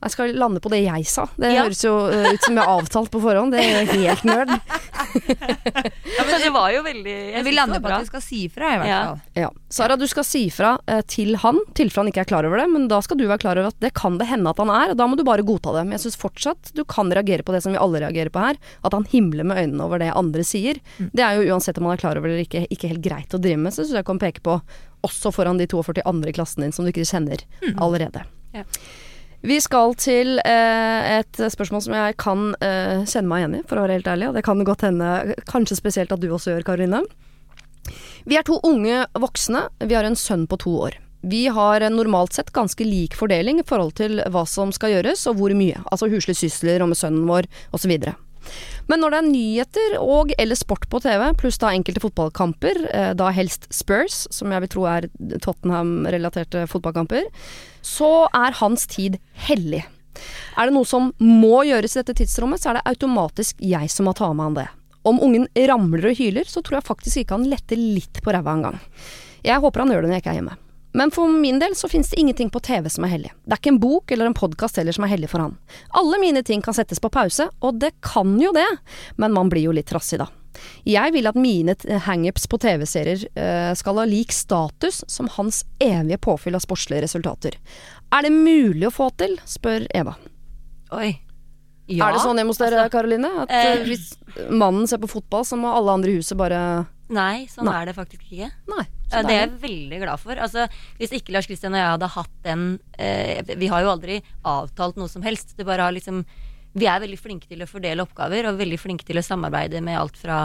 Jeg 0.00 0.12
skal 0.14 0.30
lande 0.40 0.60
på 0.64 0.70
det 0.72 0.78
jeg 0.86 1.04
sa. 1.10 1.26
Det 1.36 1.50
Ja. 1.52 1.64
høres 1.66 1.82
jo 1.84 1.92
uh, 2.08 2.30
ut 2.32 2.42
som 2.46 2.56
jeg 2.56 2.64
har 2.64 2.78
avtalt 2.80 3.10
på 3.12 3.20
forhånd. 3.20 3.52
Det 3.52 3.60
er 3.60 3.84
helt 3.92 4.24
nerd. 4.24 4.54
Ja, 5.10 6.24
men 6.26 6.40
det 6.42 6.50
var 6.54 6.70
jo 6.70 6.82
veldig 6.84 7.12
jeg 7.12 7.32
Men 7.34 7.44
vi 7.46 7.52
lander 7.56 7.80
på 7.82 7.88
at 7.90 8.02
vi 8.04 8.08
skal 8.10 8.22
si 8.22 8.38
ifra, 8.46 8.68
i 8.74 8.78
hvert 8.78 8.88
Ja. 8.90 8.98
fall. 9.06 9.20
Ja. 9.34 9.48
Sara, 9.72 9.96
du 9.98 10.04
skal 10.06 10.24
si 10.26 10.42
fra 10.54 10.78
eh, 10.86 11.00
til 11.10 11.34
han, 11.42 11.58
tilfelle 11.74 12.04
han 12.04 12.10
ikke 12.12 12.20
er 12.22 12.28
klar 12.30 12.46
over 12.46 12.60
det. 12.60 12.66
Men 12.70 12.86
da 12.90 13.00
skal 13.02 13.18
du 13.18 13.24
være 13.26 13.40
klar 13.42 13.58
over 13.58 13.72
at 13.72 13.80
det 13.82 13.92
kan 13.98 14.18
det 14.20 14.28
hende 14.30 14.50
at 14.52 14.60
han 14.62 14.70
er, 14.70 14.92
og 14.92 14.96
da 15.00 15.06
må 15.10 15.16
du 15.18 15.24
bare 15.26 15.42
godta 15.46 15.72
det. 15.74 15.82
Men 15.88 15.96
jeg 15.98 16.04
syns 16.06 16.20
fortsatt 16.20 16.72
du 16.76 16.84
kan 16.84 17.10
reagere 17.10 17.42
på 17.46 17.52
det 17.56 17.62
som 17.64 17.72
vi 17.74 17.80
alle 17.82 18.00
reagerer 18.04 18.30
på 18.34 18.44
her. 18.44 18.60
At 18.86 18.94
han 18.96 19.04
himler 19.10 19.44
med 19.44 19.58
øynene 19.64 19.82
over 19.88 19.98
det 19.98 20.12
andre 20.14 20.44
sier. 20.46 20.78
Det 21.00 21.24
er 21.26 21.40
jo 21.40 21.50
uansett 21.54 21.78
om 21.80 21.88
han 21.90 21.96
er 21.98 22.02
klar 22.04 22.16
over 22.20 22.28
det 22.30 22.36
eller 22.38 22.46
ikke, 22.46 22.64
ikke 22.70 22.92
helt 22.94 23.04
greit 23.04 23.34
å 23.34 23.42
drive 23.42 23.58
med. 23.58 23.74
Så 23.74 23.82
syns 23.84 23.98
jeg 23.98 24.06
kan 24.06 24.20
peke 24.22 24.40
på 24.46 24.60
også 25.06 25.32
foran 25.34 25.58
de 25.58 25.66
42 25.66 26.02
andre 26.06 26.30
i 26.30 26.36
klassen 26.36 26.62
din 26.62 26.72
som 26.76 26.84
du 26.86 26.92
ikke 26.92 27.08
kjenner 27.08 27.42
allerede. 27.80 28.26
Ja. 28.54 28.64
Vi 29.40 29.56
skal 29.64 29.94
til 29.96 30.36
eh, 30.44 31.18
et 31.20 31.38
spørsmål 31.52 31.82
som 31.86 31.94
jeg 31.96 32.16
kan 32.20 32.50
eh, 32.60 33.06
kjenne 33.08 33.28
meg 33.30 33.42
igjen 33.42 33.58
i, 33.60 33.62
for 33.68 33.80
å 33.80 33.84
være 33.86 33.96
helt 33.96 34.10
ærlig. 34.12 34.28
Og 34.28 34.36
det 34.36 34.44
kan 34.44 34.60
godt 34.68 34.84
hende 34.84 35.36
kanskje 35.48 35.78
spesielt 35.78 36.12
at 36.12 36.20
du 36.20 36.28
også 36.28 36.52
gjør, 36.52 36.66
Karoline. 36.68 37.00
Vi 38.28 38.36
er 38.36 38.44
to 38.44 38.58
unge 38.68 39.06
voksne. 39.16 39.64
Vi 39.80 39.96
har 39.96 40.04
en 40.04 40.18
sønn 40.18 40.44
på 40.50 40.60
to 40.60 40.74
år. 40.90 40.98
Vi 41.20 41.46
har 41.52 41.84
normalt 41.92 42.36
sett 42.36 42.52
ganske 42.52 42.84
lik 42.84 43.16
fordeling 43.16 43.60
i 43.60 43.66
forhold 43.66 43.96
til 44.00 44.20
hva 44.32 44.44
som 44.48 44.72
skal 44.76 44.94
gjøres, 44.96 45.26
og 45.28 45.40
hvor 45.40 45.56
mye. 45.56 45.80
Altså 45.88 46.08
huslige 46.12 46.44
sysler 46.44 46.84
og 46.84 46.92
med 46.92 47.00
sønnen 47.00 47.28
vår, 47.28 47.48
osv. 47.76 47.96
Men 48.90 49.04
når 49.04 49.12
det 49.12 49.18
er 49.20 49.28
nyheter 49.28 49.94
og 50.02 50.32
eller 50.40 50.58
sport 50.58 50.88
på 50.90 50.98
TV, 51.04 51.22
pluss 51.38 51.60
da 51.62 51.70
enkelte 51.70 52.02
fotballkamper, 52.02 52.82
eh, 52.90 53.12
da 53.14 53.30
helst 53.34 53.68
Spurs, 53.74 54.24
som 54.34 54.50
jeg 54.50 54.64
vil 54.64 54.72
tro 54.72 54.86
er 54.90 55.06
Tottenham-relaterte 55.44 56.64
fotballkamper, 56.70 57.28
så 57.86 58.26
er 58.34 58.58
hans 58.58 58.88
tid 58.90 59.20
hellig. 59.46 59.84
Er 60.58 60.68
det 60.68 60.74
noe 60.74 60.88
som 60.88 61.12
må 61.22 61.62
gjøres 61.68 61.94
i 61.94 62.00
dette 62.00 62.16
tidsrommet, 62.18 62.62
så 62.62 62.72
er 62.72 62.80
det 62.80 62.88
automatisk 62.90 63.62
jeg 63.62 63.92
som 63.92 64.10
må 64.10 64.16
ta 64.16 64.32
med 64.34 64.48
han 64.48 64.58
det. 64.58 64.66
Om 65.06 65.22
ungen 65.24 65.46
ramler 65.70 66.10
og 66.10 66.18
hyler, 66.18 66.48
så 66.50 66.60
tror 66.64 66.80
jeg 66.80 66.88
faktisk 66.90 67.22
ikke 67.22 67.38
han 67.38 67.48
letter 67.48 67.78
litt 67.78 68.20
på 68.24 68.34
ræva 68.34 68.56
en 68.56 68.66
gang. 68.66 68.82
Jeg 69.46 69.62
håper 69.62 69.84
han 69.84 69.94
gjør 69.94 70.04
det 70.04 70.10
når 70.10 70.18
jeg 70.18 70.24
ikke 70.24 70.34
er 70.34 70.40
hjemme. 70.42 70.58
Men 70.92 71.12
for 71.14 71.28
min 71.28 71.58
del 71.62 71.76
så 71.78 71.88
finnes 71.88 72.10
det 72.10 72.18
ingenting 72.20 72.50
på 72.50 72.60
TV 72.60 72.88
som 72.90 73.04
er 73.06 73.14
hellig. 73.14 73.30
Det 73.44 73.54
er 73.54 73.62
ikke 73.62 73.72
en 73.74 73.82
bok 73.82 74.10
eller 74.10 74.26
en 74.26 74.34
podkast 74.34 74.80
heller 74.80 74.96
som 74.96 75.06
er 75.06 75.12
hellig 75.12 75.30
for 75.30 75.44
han. 75.44 75.54
Alle 76.00 76.18
mine 76.22 76.42
ting 76.46 76.62
kan 76.62 76.74
settes 76.74 77.00
på 77.02 77.12
pause, 77.14 77.46
og 77.60 77.78
det 77.78 77.92
kan 78.02 78.34
jo 78.42 78.50
det, 78.56 78.66
men 79.16 79.34
man 79.36 79.52
blir 79.52 79.68
jo 79.68 79.76
litt 79.76 79.90
trassig 79.90 80.18
da. 80.22 80.26
Jeg 80.84 81.14
vil 81.14 81.28
at 81.30 81.38
mine 81.38 81.76
hangups 82.04 82.48
på 82.50 82.58
TV-serier 82.60 83.22
uh, 83.38 83.72
skal 83.78 84.00
ha 84.02 84.04
lik 84.08 84.34
status 84.34 85.04
som 85.08 85.30
hans 85.38 85.62
evige 85.80 86.18
påfyll 86.20 86.58
av 86.58 86.64
sportslige 86.66 87.06
resultater. 87.06 87.56
Er 88.10 88.26
det 88.26 88.34
mulig 88.34 88.88
å 88.88 88.94
få 88.94 89.12
til, 89.20 89.38
spør 89.48 89.86
Eva. 89.94 90.16
Oi. 90.98 91.14
Ja, 91.90 92.06
er 92.06 92.14
det 92.14 92.22
sånn 92.22 92.38
hjemme 92.38 92.52
hos 92.52 92.60
dere, 92.60 92.84
altså, 92.84 92.98
Karoline? 92.98 93.30
At 93.44 93.50
eh. 93.54 93.82
hvis 93.86 94.12
mannen 94.50 94.86
ser 94.90 95.00
på 95.02 95.10
fotball, 95.10 95.46
så 95.46 95.58
må 95.58 95.72
alle 95.74 95.96
andre 95.98 96.12
i 96.12 96.20
huset 96.20 96.38
bare 96.38 96.60
Nei, 97.10 97.46
sånn 97.50 97.66
Nei. 97.66 97.74
er 97.80 97.90
det 97.90 97.96
faktisk 97.96 98.22
ikke. 98.28 98.50
Nei. 98.70 98.84
Det 99.10 99.34
er 99.34 99.40
jeg 99.40 99.54
veldig 99.64 99.98
glad 100.04 100.22
for. 100.22 100.38
Altså, 100.38 100.68
hvis 101.00 101.14
ikke 101.16 101.34
Lars 101.34 101.48
Kristian 101.50 101.74
og 101.74 101.80
jeg 101.80 101.94
hadde 101.96 102.10
hatt 102.14 102.36
den 102.46 102.66
eh, 102.94 103.40
Vi 103.58 103.70
har 103.72 103.82
jo 103.82 103.90
aldri 103.90 104.20
avtalt 104.46 105.00
noe 105.00 105.10
som 105.10 105.24
helst. 105.26 105.56
Det 105.58 105.66
bare 105.66 105.88
har 105.88 105.96
liksom 105.96 106.22
Vi 106.78 106.86
er 106.86 107.02
veldig 107.02 107.18
flinke 107.18 107.50
til 107.50 107.64
å 107.64 107.66
fordele 107.66 108.04
oppgaver, 108.06 108.46
og 108.46 108.60
veldig 108.60 108.78
flinke 108.78 109.06
til 109.08 109.18
å 109.18 109.26
samarbeide 109.26 109.82
med 109.82 109.98
alt 109.98 110.20
fra 110.20 110.44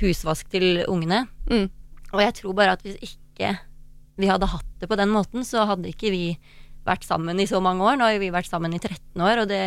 husvask 0.00 0.48
til 0.48 0.86
ungene. 0.88 1.26
Mm. 1.50 1.66
Og 2.14 2.22
jeg 2.24 2.38
tror 2.40 2.56
bare 2.56 2.78
at 2.78 2.86
hvis 2.86 2.96
ikke 3.04 3.52
vi 4.18 4.30
hadde 4.30 4.48
hatt 4.50 4.70
det 4.80 4.88
på 4.88 4.96
den 4.98 5.12
måten, 5.12 5.44
så 5.44 5.66
hadde 5.68 5.92
ikke 5.92 6.10
vi 6.14 6.24
vært 6.88 7.04
sammen 7.04 7.36
i 7.36 7.46
så 7.50 7.60
mange 7.60 7.84
år. 7.84 7.98
Nå 8.00 8.08
har 8.08 8.22
vi 8.22 8.32
vært 8.32 8.48
sammen 8.48 8.72
i 8.72 8.80
13 8.80 9.20
år, 9.20 9.44
og 9.44 9.52
det 9.52 9.64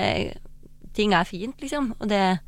Ting 0.91 1.13
er 1.15 1.23
fint, 1.23 1.55
liksom. 1.63 1.93
Og 2.03 2.09
det 2.11 2.41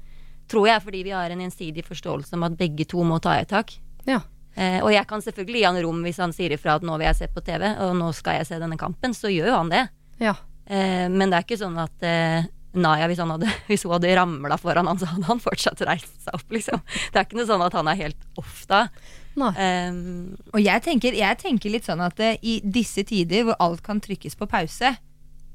tror 0.52 0.70
jeg 0.70 0.84
fordi 0.84 1.02
vi 1.08 1.16
har 1.16 1.34
en 1.34 1.44
gjensidig 1.46 1.86
forståelse 1.88 2.38
om 2.38 2.48
at 2.48 2.58
begge 2.60 2.88
to 2.90 3.04
må 3.08 3.20
ta 3.24 3.38
i 3.38 3.44
et 3.44 3.52
tak. 3.52 3.76
Ja. 4.10 4.22
Eh, 4.54 4.80
og 4.84 4.92
jeg 4.94 5.08
kan 5.10 5.24
selvfølgelig 5.26 5.62
gi 5.62 5.68
han 5.70 5.80
rom 5.86 6.02
hvis 6.06 6.22
han 6.22 6.34
sier 6.36 6.54
ifra 6.54 6.78
at 6.78 6.86
nå 6.86 6.98
vil 7.00 7.08
jeg 7.10 7.22
se 7.24 7.30
på 7.34 7.44
TV, 7.46 7.70
og 7.86 7.96
nå 7.98 8.12
skal 8.14 8.42
jeg 8.42 8.50
se 8.52 8.60
denne 8.62 8.78
kampen, 8.80 9.16
så 9.18 9.32
gjør 9.34 9.54
jo 9.54 9.62
han 9.62 9.72
det. 9.74 9.86
Ja. 10.22 10.36
Eh, 10.66 11.08
men 11.10 11.32
det 11.32 11.40
er 11.40 11.48
ikke 11.48 11.62
sånn 11.62 11.80
at 11.82 12.06
eh, 12.06 12.46
Naya, 12.74 13.06
hvis, 13.10 13.20
han 13.22 13.30
hadde, 13.30 13.50
hvis 13.70 13.84
hun 13.86 13.96
hadde 13.96 14.14
ramla 14.18 14.58
foran 14.62 14.90
han, 14.90 15.02
så 15.02 15.10
hadde 15.12 15.30
han 15.30 15.42
fortsatt 15.42 15.84
reist 15.88 16.16
seg 16.26 16.38
opp, 16.38 16.48
liksom. 16.54 16.82
Det 17.14 17.20
er 17.20 17.28
ikke 17.28 17.42
noe 17.42 17.50
sånn 17.50 17.66
at 17.66 17.76
han 17.78 17.90
er 17.92 18.00
helt 18.00 18.30
off 18.42 18.64
da. 18.70 18.88
Um, 19.34 20.36
Og 20.54 20.60
jeg 20.62 20.84
tenker, 20.86 21.16
jeg 21.18 21.38
tenker 21.42 21.74
litt 21.74 21.88
sånn 21.88 22.04
at 22.06 22.20
eh, 22.22 22.38
i 22.46 22.60
disse 22.62 23.02
tider 23.10 23.48
hvor 23.48 23.58
alt 23.64 23.82
kan 23.86 24.02
trykkes 24.04 24.38
på 24.38 24.46
pause 24.50 24.94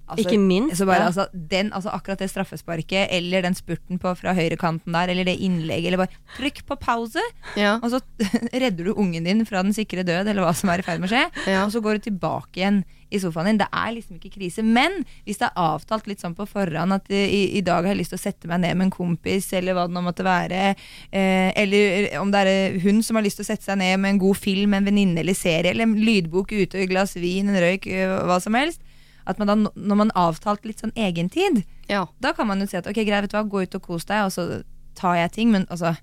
altså, 0.09 0.25
Ikke 0.29 0.41
minst, 0.41 0.85
bare, 0.85 1.01
ja. 1.05 1.07
altså, 1.13 1.27
den, 1.33 1.73
altså, 1.73 1.93
akkurat 1.95 2.19
det 2.19 2.31
straffesparket, 2.33 3.09
eller 3.15 3.43
den 3.47 3.55
spurten 3.59 3.99
på, 4.03 4.15
fra 4.19 4.35
høyrekanten 4.35 4.93
der, 4.97 5.13
eller 5.15 5.25
det 5.29 5.39
innlegget, 5.45 5.93
eller 5.93 6.05
bare 6.07 6.37
trykk 6.39 6.65
på 6.69 6.79
pause, 6.81 7.23
Ja. 7.57 7.77
og 7.83 7.91
så 7.93 8.01
redder 8.53 8.85
du 8.91 8.95
ungen 8.95 9.25
din 9.29 9.45
fra 9.49 9.63
den 9.63 9.73
sikre 9.77 10.03
død, 10.07 10.27
eller 10.29 10.43
hva 10.47 10.55
som 10.57 10.71
er 10.73 10.81
i 10.83 10.87
ferd 10.87 11.01
med 11.03 11.11
å 11.11 11.15
skje, 11.17 11.27
Ja. 11.53 11.65
og 11.67 11.73
så 11.75 11.83
går 11.85 11.99
du 12.01 12.09
tilbake 12.11 12.61
igjen 12.63 12.85
i 13.11 13.17
sofaen 13.23 13.47
din. 13.49 13.57
Det 13.63 13.67
er 13.73 13.93
liksom 13.97 14.19
ikke 14.19 14.35
krise. 14.35 14.61
Men 14.63 14.99
hvis 15.25 15.39
det 15.41 15.47
er 15.49 15.57
avtalt 15.57 16.05
litt 16.11 16.21
sånn 16.21 16.35
på 16.37 16.45
forhånd 16.45 16.93
at 16.93 17.07
eh, 17.09 17.23
i, 17.33 17.39
i 17.57 17.63
dag 17.65 17.81
har 17.87 17.95
jeg 17.95 18.03
lyst 18.03 18.13
til 18.13 18.19
å 18.19 18.25
sette 18.27 18.51
meg 18.51 18.61
ned 18.61 18.77
med 18.77 18.91
en 18.91 18.93
kompis, 18.93 19.47
eller 19.57 19.73
hva 19.79 19.87
det 19.89 19.97
nå 19.97 20.03
måtte 20.05 20.27
være, 20.27 20.75
eh, 21.09 21.49
eller 21.57 22.11
om 22.21 22.29
det 22.35 22.43
er 22.45 22.77
hun 22.85 23.01
som 23.03 23.17
har 23.17 23.25
lyst 23.25 23.41
til 23.41 23.47
å 23.47 23.49
sette 23.49 23.65
seg 23.65 23.81
ned 23.81 23.97
med 24.03 24.13
en 24.17 24.21
god 24.27 24.37
film, 24.37 24.75
en 24.77 24.85
venninne 24.91 25.23
eller 25.25 25.37
serie, 25.39 25.71
eller 25.73 25.89
en 25.89 25.97
lydbok 25.97 26.53
ute, 26.53 26.83
et 26.85 26.91
glass 26.93 27.17
vin, 27.17 27.49
en 27.49 27.57
røyk, 27.65 27.89
eh, 27.89 28.13
hva 28.29 28.37
som 28.45 28.53
helst, 28.61 28.85
at 29.29 29.39
man 29.41 29.51
da, 29.51 29.55
når 29.77 29.99
man 30.01 30.11
har 30.15 30.31
avtalt 30.33 30.65
litt 30.65 30.81
sånn 30.81 30.95
egentid, 30.97 31.63
ja. 31.91 32.07
da 32.25 32.33
kan 32.37 32.49
man 32.49 32.63
jo 32.65 32.69
si 32.71 32.79
at 32.81 32.87
ok, 32.89 33.03
greit, 33.05 33.27
vet 33.27 33.35
du 33.35 33.37
hva, 33.37 33.45
gå 33.45 33.63
ut 33.67 33.77
og 33.77 33.85
kos 33.85 34.09
deg, 34.09 34.25
og 34.25 34.33
så 34.33 34.63
tar 34.99 35.19
jeg 35.21 35.35
ting, 35.37 35.53
men 35.55 35.67
altså 35.69 35.95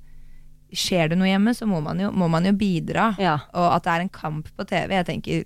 Skjer 0.76 1.12
det 1.12 1.16
noe 1.20 1.28
hjemme, 1.30 1.54
så 1.56 1.64
må 1.70 1.78
man 1.80 2.00
jo, 2.02 2.10
må 2.12 2.26
man 2.28 2.44
jo 2.44 2.52
bidra. 2.58 3.12
Ja. 3.22 3.36
Og 3.56 3.68
at 3.78 3.86
det 3.86 3.92
er 3.94 4.02
en 4.04 4.10
kamp 4.12 4.48
på 4.58 4.66
TV. 4.68 4.96
Jeg 4.98 5.06
tenker 5.08 5.44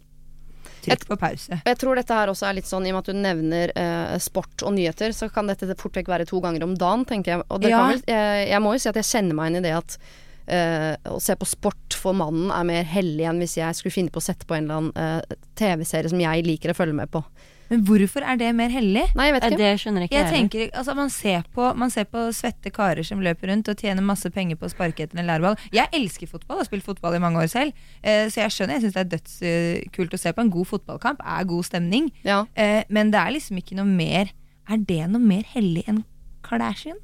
trykk 0.85 1.03
på 1.09 1.17
pause. 1.21 1.51
Jeg, 1.51 1.61
Jeg 1.67 1.77
tror 1.81 1.99
dette 1.99 2.15
her 2.15 2.31
også 2.31 2.47
er 2.47 2.55
litt 2.57 2.69
sånn, 2.69 2.87
i 2.87 2.93
og 2.93 2.95
med 2.97 3.03
at 3.03 3.11
du 3.11 3.19
nevner 3.19 3.73
eh, 3.77 4.15
sport 4.23 4.63
og 4.65 4.73
nyheter, 4.77 5.13
så 5.13 5.27
kan 5.29 5.51
dette 5.51 5.67
fort 5.77 5.99
vekk 5.99 6.09
være 6.09 6.25
to 6.31 6.39
ganger 6.41 6.65
om 6.65 6.73
dagen, 6.79 7.03
tenker 7.05 7.35
jeg. 7.35 7.43
Og 7.51 7.61
det 7.61 7.69
Ja. 7.69 7.83
kan 7.83 7.93
vel, 7.93 8.01
jeg, 8.07 8.47
jeg 8.49 8.63
må 8.63 8.73
jo 8.73 8.81
si 8.81 8.89
at 8.89 9.01
jeg 9.03 9.09
kjenner 9.11 9.37
meg 9.37 9.51
inn 9.51 9.59
i 9.59 9.63
det 9.67 9.75
at 9.75 9.99
eh, 10.47 10.95
å 11.13 11.19
se 11.21 11.35
på 11.37 11.45
sport 11.51 11.99
for 11.99 12.17
mannen 12.17 12.49
er 12.55 12.65
mer 12.71 12.89
hellig 12.89 13.27
enn 13.29 13.43
hvis 13.43 13.57
jeg 13.59 13.77
skulle 13.77 13.93
finne 13.99 14.15
på 14.15 14.23
å 14.23 14.27
sette 14.31 14.47
på 14.49 14.55
en 14.57 14.65
eller 14.65 14.81
annen 14.81 15.21
eh, 15.29 15.37
TV-serie 15.59 16.09
som 16.09 16.23
jeg 16.23 16.47
liker 16.47 16.73
å 16.73 16.79
følge 16.79 16.95
med 17.03 17.11
på. 17.13 17.21
Men 17.69 17.83
hvorfor 17.85 18.25
er 18.25 18.37
det 18.41 18.49
mer 18.57 18.71
hellig? 18.73 19.03
Nei, 19.17 19.25
jeg 19.29 19.35
vet 19.35 19.43
ikke. 19.49 19.57
det 19.61 19.71
skjønner 19.81 20.05
ikke 20.07 20.15
Jeg 20.17 20.25
jeg. 20.25 20.33
tenker, 20.33 20.69
altså 20.79 20.95
man 20.97 21.09
ser, 21.13 21.43
på, 21.53 21.67
man 21.77 21.91
ser 21.93 22.07
på 22.09 22.23
svette 22.33 22.71
karer 22.73 23.05
som 23.05 23.21
løper 23.21 23.51
rundt 23.51 23.69
og 23.69 23.77
tjener 23.77 24.01
masse 24.05 24.29
penger 24.33 24.57
på 24.57 24.65
å 24.65 24.71
sparke 24.73 25.05
etter 25.05 25.19
en 25.21 25.27
lærball. 25.29 25.57
Jeg 25.75 25.85
elsker 25.93 26.27
fotball, 26.31 26.57
har 26.63 26.69
spilt 26.69 26.87
fotball 26.87 27.15
i 27.19 27.21
mange 27.21 27.43
år 27.43 27.51
selv. 27.51 27.73
Eh, 28.01 28.25
så 28.33 28.41
jeg 28.41 28.55
skjønner, 28.55 28.79
jeg 28.79 28.87
syns 28.87 28.97
det 28.97 29.03
er 29.05 29.11
dødskult 29.13 30.15
å 30.17 30.21
se 30.23 30.33
på. 30.33 30.41
En 30.47 30.53
god 30.57 30.69
fotballkamp 30.71 31.21
er 31.25 31.45
god 31.51 31.67
stemning. 31.69 32.09
Ja. 32.25 32.41
Eh, 32.55 32.81
men 32.89 33.11
det 33.13 33.21
er 33.21 33.35
liksom 33.37 33.61
ikke 33.61 33.77
noe 33.77 33.85
mer 33.89 34.33
Er 34.69 34.77
det 34.85 35.03
noe 35.09 35.21
mer 35.21 35.45
hellig 35.53 35.81
enn 35.89 36.03
Kardashian? 36.45 36.97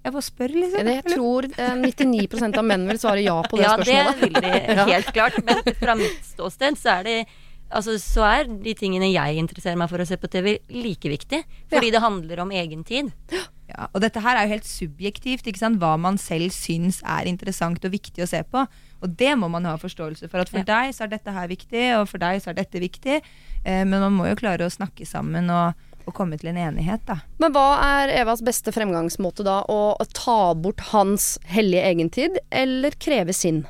Jeg 0.00 0.12
bare 0.14 0.24
spør, 0.24 0.52
liksom. 0.56 0.86
Jeg 0.88 1.02
tror 1.12 1.44
eh, 1.50 1.74
99% 1.76 2.56
av 2.56 2.64
menn 2.64 2.86
vil 2.88 2.98
svare 3.02 3.20
ja 3.20 3.34
på 3.44 3.58
det 3.60 3.66
ja, 3.66 3.74
det 3.76 3.84
spørsmålet. 3.84 4.22
vil 4.22 4.76
de 4.78 4.86
helt 4.94 5.10
klart. 5.12 5.36
Men 5.44 5.60
fra 5.76 5.96
mitt 6.00 6.22
ståsted 6.24 6.78
så 6.80 6.94
er 6.94 7.04
det 7.04 7.16
Altså, 7.70 7.94
så 8.02 8.24
er 8.26 8.48
de 8.50 8.74
tingene 8.74 9.12
jeg 9.12 9.38
interesserer 9.38 9.78
meg 9.78 9.90
for 9.92 10.02
å 10.02 10.06
se 10.08 10.16
på 10.18 10.28
TV, 10.32 10.56
like 10.74 11.08
viktig. 11.12 11.42
Fordi 11.70 11.90
det 11.94 12.02
handler 12.02 12.42
om 12.42 12.50
egen 12.50 12.82
tid. 12.84 13.12
Ja, 13.70 13.86
og 13.94 14.00
dette 14.02 14.18
her 14.24 14.34
er 14.34 14.48
jo 14.48 14.54
helt 14.56 14.66
subjektivt, 14.66 15.46
ikke 15.46 15.60
sant? 15.60 15.78
hva 15.78 15.92
man 16.00 16.16
selv 16.18 16.50
syns 16.50 16.98
er 17.06 17.28
interessant 17.30 17.84
og 17.86 17.92
viktig 17.94 18.24
å 18.24 18.26
se 18.26 18.40
på. 18.42 18.64
Og 19.00 19.12
det 19.20 19.36
må 19.38 19.46
man 19.52 19.68
ha 19.68 19.76
forståelse 19.78 20.26
for. 20.28 20.42
At 20.42 20.50
for 20.50 20.58
Ja. 20.64 20.66
deg 20.66 20.96
så 20.96 21.04
er 21.06 21.12
dette 21.14 21.30
her 21.30 21.46
viktig, 21.46 21.84
og 22.00 22.08
for 22.10 22.18
deg 22.18 22.42
så 22.42 22.50
er 22.50 22.58
dette 22.58 22.82
viktig. 22.82 23.20
Eh, 23.64 23.84
men 23.84 24.00
man 24.00 24.12
må 24.18 24.26
jo 24.28 24.34
klare 24.42 24.66
å 24.66 24.74
snakke 24.74 25.06
sammen 25.06 25.48
og, 25.54 25.78
og 26.06 26.14
komme 26.16 26.36
til 26.40 26.50
en 26.50 26.58
enighet, 26.58 27.06
da. 27.06 27.20
Men 27.38 27.54
hva 27.54 27.68
er 28.02 28.08
Evas 28.18 28.42
beste 28.42 28.74
fremgangsmåte 28.74 29.46
da? 29.46 29.60
Å 29.70 29.94
ta 30.12 30.54
bort 30.58 30.80
hans 30.90 31.36
hellige 31.46 31.86
egentid, 31.94 32.38
eller 32.50 32.90
kreve 32.98 33.32
sin? 33.32 33.62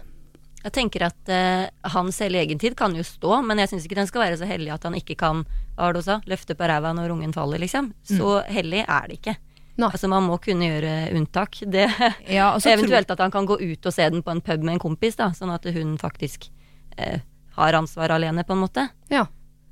Jeg 0.61 0.75
tenker 0.77 1.07
at 1.07 1.31
eh, 1.33 1.69
hans 1.95 2.19
egen 2.21 2.37
egentid 2.43 2.77
kan 2.77 2.93
jo 2.97 3.05
stå, 3.07 3.39
men 3.47 3.63
jeg 3.63 3.71
syns 3.73 3.87
ikke 3.87 3.97
den 3.97 4.09
skal 4.11 4.27
være 4.27 4.41
så 4.41 4.49
hellig 4.49 4.75
at 4.75 4.85
han 4.85 4.97
ikke 4.99 5.17
kan 5.21 5.45
hva 5.77 5.87
var 5.87 5.97
det 5.97 6.03
du 6.03 6.09
sa, 6.11 6.19
løfte 6.29 6.57
på 6.59 6.67
ræva 6.69 6.93
når 6.93 7.15
ungen 7.15 7.33
faller, 7.33 7.63
liksom. 7.63 7.95
Så 8.05 8.43
hellig 8.53 8.83
er 8.85 9.09
det 9.09 9.17
ikke. 9.17 9.37
No. 9.81 9.89
Altså 9.89 10.11
Man 10.13 10.27
må 10.29 10.37
kunne 10.43 10.69
gjøre 10.69 10.95
unntak. 11.17 11.63
Det, 11.65 11.87
Ja, 12.29 12.53
eventuelt 12.59 13.11
at 13.11 13.23
han 13.25 13.33
kan 13.33 13.49
gå 13.49 13.57
ut 13.61 13.87
og 13.87 13.95
se 13.97 14.09
den 14.13 14.25
på 14.27 14.35
en 14.35 14.43
pub 14.45 14.61
med 14.63 14.77
en 14.77 14.83
kompis, 14.83 15.17
da, 15.17 15.31
sånn 15.37 15.53
at 15.55 15.65
hun 15.73 15.97
faktisk 16.01 16.51
eh, 16.99 17.25
har 17.57 17.79
ansvar 17.79 18.13
alene, 18.13 18.45
på 18.45 18.57
en 18.57 18.65
måte. 18.67 18.89
Ja. 19.13 19.25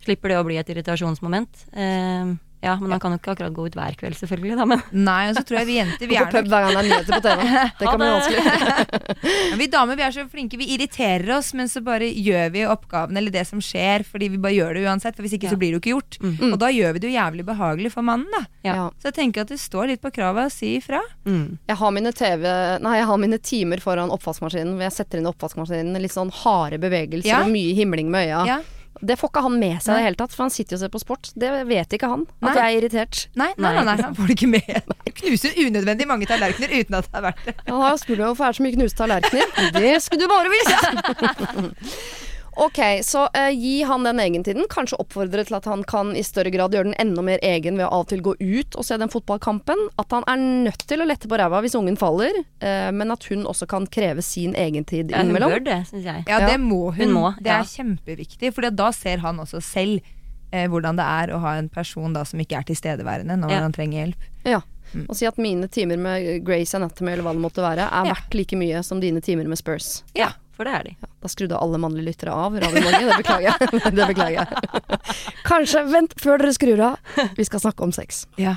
Slipper 0.04 0.32
det 0.32 0.40
å 0.40 0.46
bli 0.46 0.56
et 0.56 0.72
irritasjonsmoment. 0.72 1.66
Eh, 1.76 2.32
ja, 2.62 2.74
men 2.80 2.90
han 2.90 3.00
kan 3.00 3.12
jo 3.14 3.18
ikke 3.20 3.32
akkurat 3.36 3.52
gå 3.54 3.66
ut 3.68 3.76
hver 3.78 3.94
kveld, 4.00 4.16
selvfølgelig, 4.18 4.56
da, 4.58 4.64
men 4.66 4.80
Nei, 4.92 5.28
og 5.30 5.36
så 5.38 5.44
tror 5.46 5.58
jeg 5.60 5.68
vi 5.68 5.76
jenter 5.78 6.08
vi 6.10 6.16
er 6.18 6.26
nok, 6.26 6.48
hver 6.50 6.64
gang 6.64 6.72
det 6.74 6.80
er 6.80 6.88
nyheter 6.88 7.12
på 7.14 7.22
TV. 7.22 7.42
Det 7.78 7.86
kan 7.86 8.00
bli 8.00 8.08
vanskelig. 8.14 8.88
Vi 9.58 9.66
damer 9.70 9.96
vi 9.98 10.02
er 10.06 10.12
så 10.14 10.24
flinke. 10.30 10.58
Vi 10.60 10.66
irriterer 10.74 11.30
oss, 11.36 11.52
men 11.56 11.68
så 11.70 11.80
bare 11.84 12.06
gjør 12.12 12.50
vi 12.54 12.62
oppgaven 12.70 13.16
eller 13.18 13.32
det 13.34 13.44
som 13.48 13.60
skjer, 13.62 14.04
fordi 14.06 14.28
vi 14.34 14.38
bare 14.42 14.54
gjør 14.56 14.74
det 14.78 14.84
uansett. 14.86 15.16
For 15.16 15.26
hvis 15.26 15.34
ikke 15.38 15.48
Ja. 15.48 15.52
så 15.54 15.58
blir 15.60 15.72
det 15.72 15.78
jo 15.78 15.82
ikke 15.82 15.94
gjort. 15.94 16.18
Mm. 16.22 16.52
Og 16.52 16.58
da 16.62 16.68
gjør 16.74 16.92
vi 16.96 17.02
det 17.02 17.10
jo 17.10 17.14
jævlig 17.16 17.44
behagelig 17.48 17.92
for 17.94 18.06
mannen, 18.06 18.26
da. 18.34 18.42
Ja. 18.66 18.76
Så 19.00 19.10
jeg 19.10 19.16
tenker 19.18 19.42
at 19.46 19.52
det 19.54 19.58
står 19.62 19.88
litt 19.92 20.02
på 20.04 20.12
kravet 20.14 20.46
å 20.50 20.52
si 20.52 20.74
ifra. 20.78 21.00
mm. 21.26 21.58
Jeg 21.68 21.76
har 21.80 21.90
mine 21.94 22.12
TV 22.12 22.44
Nei, 22.82 22.96
jeg 22.98 23.06
har 23.10 23.18
mine 23.18 23.38
timer 23.38 23.80
foran 23.82 24.10
oppvaskmaskinen 24.14 24.74
hvor 24.76 24.86
jeg 24.88 24.92
setter 24.98 25.18
inn 25.22 25.30
oppvaskmaskinen 25.30 25.98
litt 26.02 26.14
sånn 26.14 26.30
harde 26.44 26.78
bevegelser 26.82 27.28
Ja. 27.30 27.42
og 27.44 27.50
mye 27.54 27.74
himling 27.74 28.10
med 28.10 28.28
øya. 28.28 28.60
Det 29.00 29.16
får 29.20 29.30
ikke 29.30 29.42
han 29.44 29.58
med 29.60 29.82
seg 29.84 29.92
i 29.94 29.98
det 29.98 30.06
hele 30.08 30.18
tatt, 30.18 30.32
for 30.34 30.46
han 30.46 30.52
sitter 30.54 30.74
jo 30.74 30.78
og 30.78 30.82
ser 30.84 30.92
på 30.94 31.00
sport. 31.02 31.30
Det 31.38 31.50
vet 31.68 31.94
ikke 31.98 32.10
han. 32.10 32.24
Nei. 32.42 32.50
At 32.50 32.58
jeg 32.60 32.64
er 32.68 32.78
irritert. 32.82 33.20
Nei, 33.38 33.50
nei, 33.56 33.68
Nei, 33.68 33.72
nei, 33.78 33.84
nei, 33.94 34.04
han 34.08 34.16
får 34.18 34.30
det 34.32 34.38
ikke 34.38 34.50
med. 34.56 34.94
Du 35.08 35.12
Knuser 35.18 35.56
unødvendig 35.58 36.06
mange 36.06 36.26
tallerkener 36.30 36.70
uten 36.78 36.94
at 36.94 37.08
det 37.08 37.18
er 37.18 37.24
verdt 37.24 37.46
det. 37.48 37.54
Han 37.66 37.80
har 37.82 37.90
jo 37.94 38.00
spurt 38.04 38.20
meg 38.20 38.26
hvorfor 38.28 38.46
er 38.46 38.52
det 38.54 38.58
så 38.58 38.64
mye 38.66 38.76
knuste 38.76 39.00
tallerkener. 39.00 39.54
Det 39.82 39.94
skulle 40.04 40.22
du 40.22 40.30
bare 40.30 40.52
visst! 40.52 42.27
Ok, 42.58 42.78
så 43.06 43.28
uh, 43.30 43.50
gi 43.54 43.82
han 43.86 44.02
den 44.02 44.18
egentiden. 44.20 44.64
Kanskje 44.70 44.98
oppfordre 44.98 45.44
til 45.46 45.56
at 45.60 45.66
han 45.70 45.84
kan 45.86 46.10
i 46.18 46.24
større 46.26 46.50
grad 46.50 46.74
gjøre 46.74 46.90
den 46.90 46.96
enda 46.98 47.22
mer 47.22 47.38
egen 47.46 47.78
ved 47.78 47.86
å 47.86 48.00
av 48.00 48.06
og 48.06 48.08
til 48.10 48.22
gå 48.24 48.34
ut 48.40 48.74
og 48.74 48.86
se 48.86 48.98
den 48.98 49.12
fotballkampen. 49.12 49.84
At 50.02 50.10
han 50.16 50.26
er 50.26 50.42
nødt 50.66 50.82
til 50.90 51.04
å 51.04 51.06
lette 51.06 51.30
på 51.30 51.38
ræva 51.38 51.60
hvis 51.62 51.76
ungen 51.78 51.98
faller, 52.00 52.34
uh, 52.64 52.90
men 52.90 53.14
at 53.14 53.28
hun 53.30 53.46
også 53.46 53.68
kan 53.70 53.86
kreve 53.86 54.24
sin 54.26 54.56
egentid 54.58 55.14
ja, 55.14 55.22
hun 55.22 55.38
bør 55.38 55.62
det, 55.62 55.84
syns 55.92 56.08
jeg. 56.08 56.24
Ja, 56.26 56.40
det 56.48 56.58
må 56.62 56.88
hun. 56.90 57.04
Hun 57.04 57.14
må, 57.14 57.26
det 57.38 57.52
er 57.52 57.62
ja. 57.62 57.68
kjempeviktig, 57.78 58.50
for 58.56 58.66
da 58.74 58.90
ser 58.96 59.22
han 59.22 59.38
også 59.44 59.62
selv 59.62 60.02
eh, 60.50 60.66
hvordan 60.70 60.98
det 60.98 61.06
er 61.06 61.32
å 61.34 61.38
ha 61.44 61.54
en 61.60 61.70
person 61.70 62.16
da 62.16 62.24
som 62.26 62.42
ikke 62.42 62.58
er 62.58 62.66
tilstedeværende 62.72 63.38
når 63.38 63.54
Ja. 63.54 63.62
han 63.68 63.76
trenger 63.76 64.02
hjelp. 64.02 64.26
Ja. 64.48 64.60
Og 65.06 65.14
si 65.14 65.26
at 65.28 65.38
mine 65.38 65.68
timer 65.68 66.00
med 66.00 66.44
Grace 66.46 66.74
Anatomy 66.74 67.12
eller 67.12 67.26
hva 67.26 67.34
det 67.36 67.44
måtte 67.44 67.62
være, 67.62 67.86
er 67.86 68.06
Ja. 68.08 68.14
verdt 68.14 68.34
like 68.34 68.56
mye 68.56 68.82
som 68.82 69.00
dine 69.00 69.20
timer 69.20 69.46
med 69.46 69.58
Spurs. 69.58 70.02
Ja, 70.14 70.32
for 70.58 70.66
det 70.66 70.74
er 70.74 70.86
de. 70.88 70.94
Da 71.22 71.30
skrudde 71.30 71.58
alle 71.62 71.78
mannlige 71.78 72.08
lyttere 72.10 72.34
av 72.34 72.56
Radio 72.58 72.82
Norge. 72.82 73.04
Det 73.06 73.18
beklager 73.22 73.46
jeg. 73.48 73.82
Det 73.98 74.08
beklager 74.10 74.40
jeg. 74.40 74.98
Kanskje 75.46 75.84
vent 75.92 76.16
før 76.18 76.42
dere 76.42 76.54
skrur 76.56 76.82
av. 76.90 77.14
Vi 77.38 77.46
skal 77.46 77.62
snakke 77.62 77.86
om 77.86 77.94
sex. 77.94 78.24
Ja. 78.42 78.56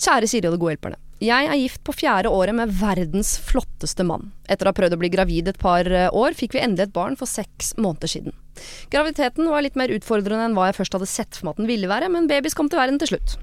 Kjære 0.00 0.30
Siri 0.30 0.48
og 0.48 0.56
de 0.56 0.62
gode 0.62 0.76
hjelperne. 0.76 1.00
Jeg 1.18 1.48
er 1.50 1.58
gift 1.58 1.80
på 1.82 1.92
fjerde 1.98 2.30
året 2.30 2.54
med 2.54 2.70
verdens 2.78 3.32
flotteste 3.42 4.04
mann. 4.06 4.28
Etter 4.46 4.68
å 4.68 4.70
ha 4.70 4.76
prøvd 4.78 4.94
å 4.94 5.00
bli 5.00 5.10
gravid 5.10 5.50
et 5.50 5.58
par 5.58 5.88
eh, 5.90 6.06
år, 6.14 6.36
fikk 6.38 6.54
vi 6.54 6.62
endelig 6.62 6.86
et 6.86 6.94
barn 6.94 7.18
for 7.18 7.26
seks 7.26 7.72
måneder 7.74 8.12
siden. 8.12 8.36
Graviditeten 8.92 9.50
var 9.50 9.64
litt 9.66 9.78
mer 9.78 9.90
utfordrende 9.94 10.46
enn 10.46 10.54
hva 10.54 10.68
jeg 10.68 10.78
først 10.78 10.94
hadde 10.94 11.10
sett 11.10 11.34
for 11.34 11.48
meg 11.48 11.56
at 11.56 11.62
den 11.62 11.70
ville 11.70 11.90
være, 11.90 12.10
men 12.14 12.30
babys 12.30 12.54
kom 12.54 12.70
til 12.70 12.78
verden 12.78 13.02
til 13.02 13.16
slutt. 13.16 13.34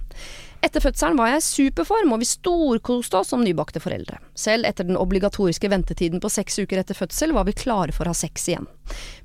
Etter 0.64 0.82
fødselen 0.82 1.20
var 1.20 1.34
jeg 1.34 1.42
i 1.42 1.46
superform, 1.50 2.16
og 2.16 2.24
vi 2.24 2.32
storkoste 2.32 3.20
oss 3.20 3.34
som 3.36 3.44
nybakte 3.44 3.84
foreldre. 3.84 4.22
Selv 4.40 4.66
etter 4.66 4.88
den 4.88 4.98
obligatoriske 4.98 5.70
ventetiden 5.70 6.24
på 6.24 6.32
seks 6.32 6.58
uker 6.64 6.80
etter 6.80 6.98
fødsel 6.98 7.36
var 7.36 7.46
vi 7.50 7.60
klare 7.60 7.96
for 7.96 8.08
å 8.08 8.16
ha 8.16 8.18
sex 8.18 8.48
igjen. 8.50 8.70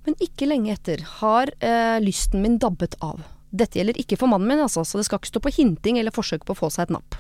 Men 0.04 0.18
ikke 0.20 0.50
lenge 0.50 0.74
etter 0.74 1.06
har 1.22 1.54
øh, 1.54 1.98
lysten 2.02 2.42
min 2.42 2.58
dabbet 2.60 2.98
av. 2.98 3.22
Dette 3.50 3.80
gjelder 3.80 3.98
ikke 3.98 4.18
for 4.20 4.30
mannen 4.30 4.48
min, 4.48 4.62
altså, 4.62 4.84
så 4.86 5.00
det 5.00 5.06
skal 5.08 5.20
ikke 5.20 5.32
stå 5.32 5.42
på 5.42 5.54
hinting 5.56 5.98
eller 5.98 6.14
forsøk 6.14 6.46
på 6.46 6.54
å 6.54 6.60
få 6.62 6.70
seg 6.72 6.86
et 6.86 6.96
napp. 6.96 7.18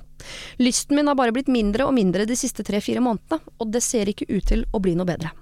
Lysten 0.62 0.98
min 0.98 1.10
har 1.10 1.18
bare 1.18 1.34
blitt 1.34 1.50
mindre 1.50 1.88
og 1.88 1.94
mindre 1.96 2.26
de 2.28 2.38
siste 2.38 2.64
tre–fire 2.66 3.02
månedene, 3.02 3.40
og 3.58 3.72
det 3.74 3.82
ser 3.84 4.10
ikke 4.10 4.28
ut 4.30 4.46
til 4.52 4.66
å 4.70 4.82
bli 4.82 4.94
noe 4.98 5.08
bedre. 5.08 5.32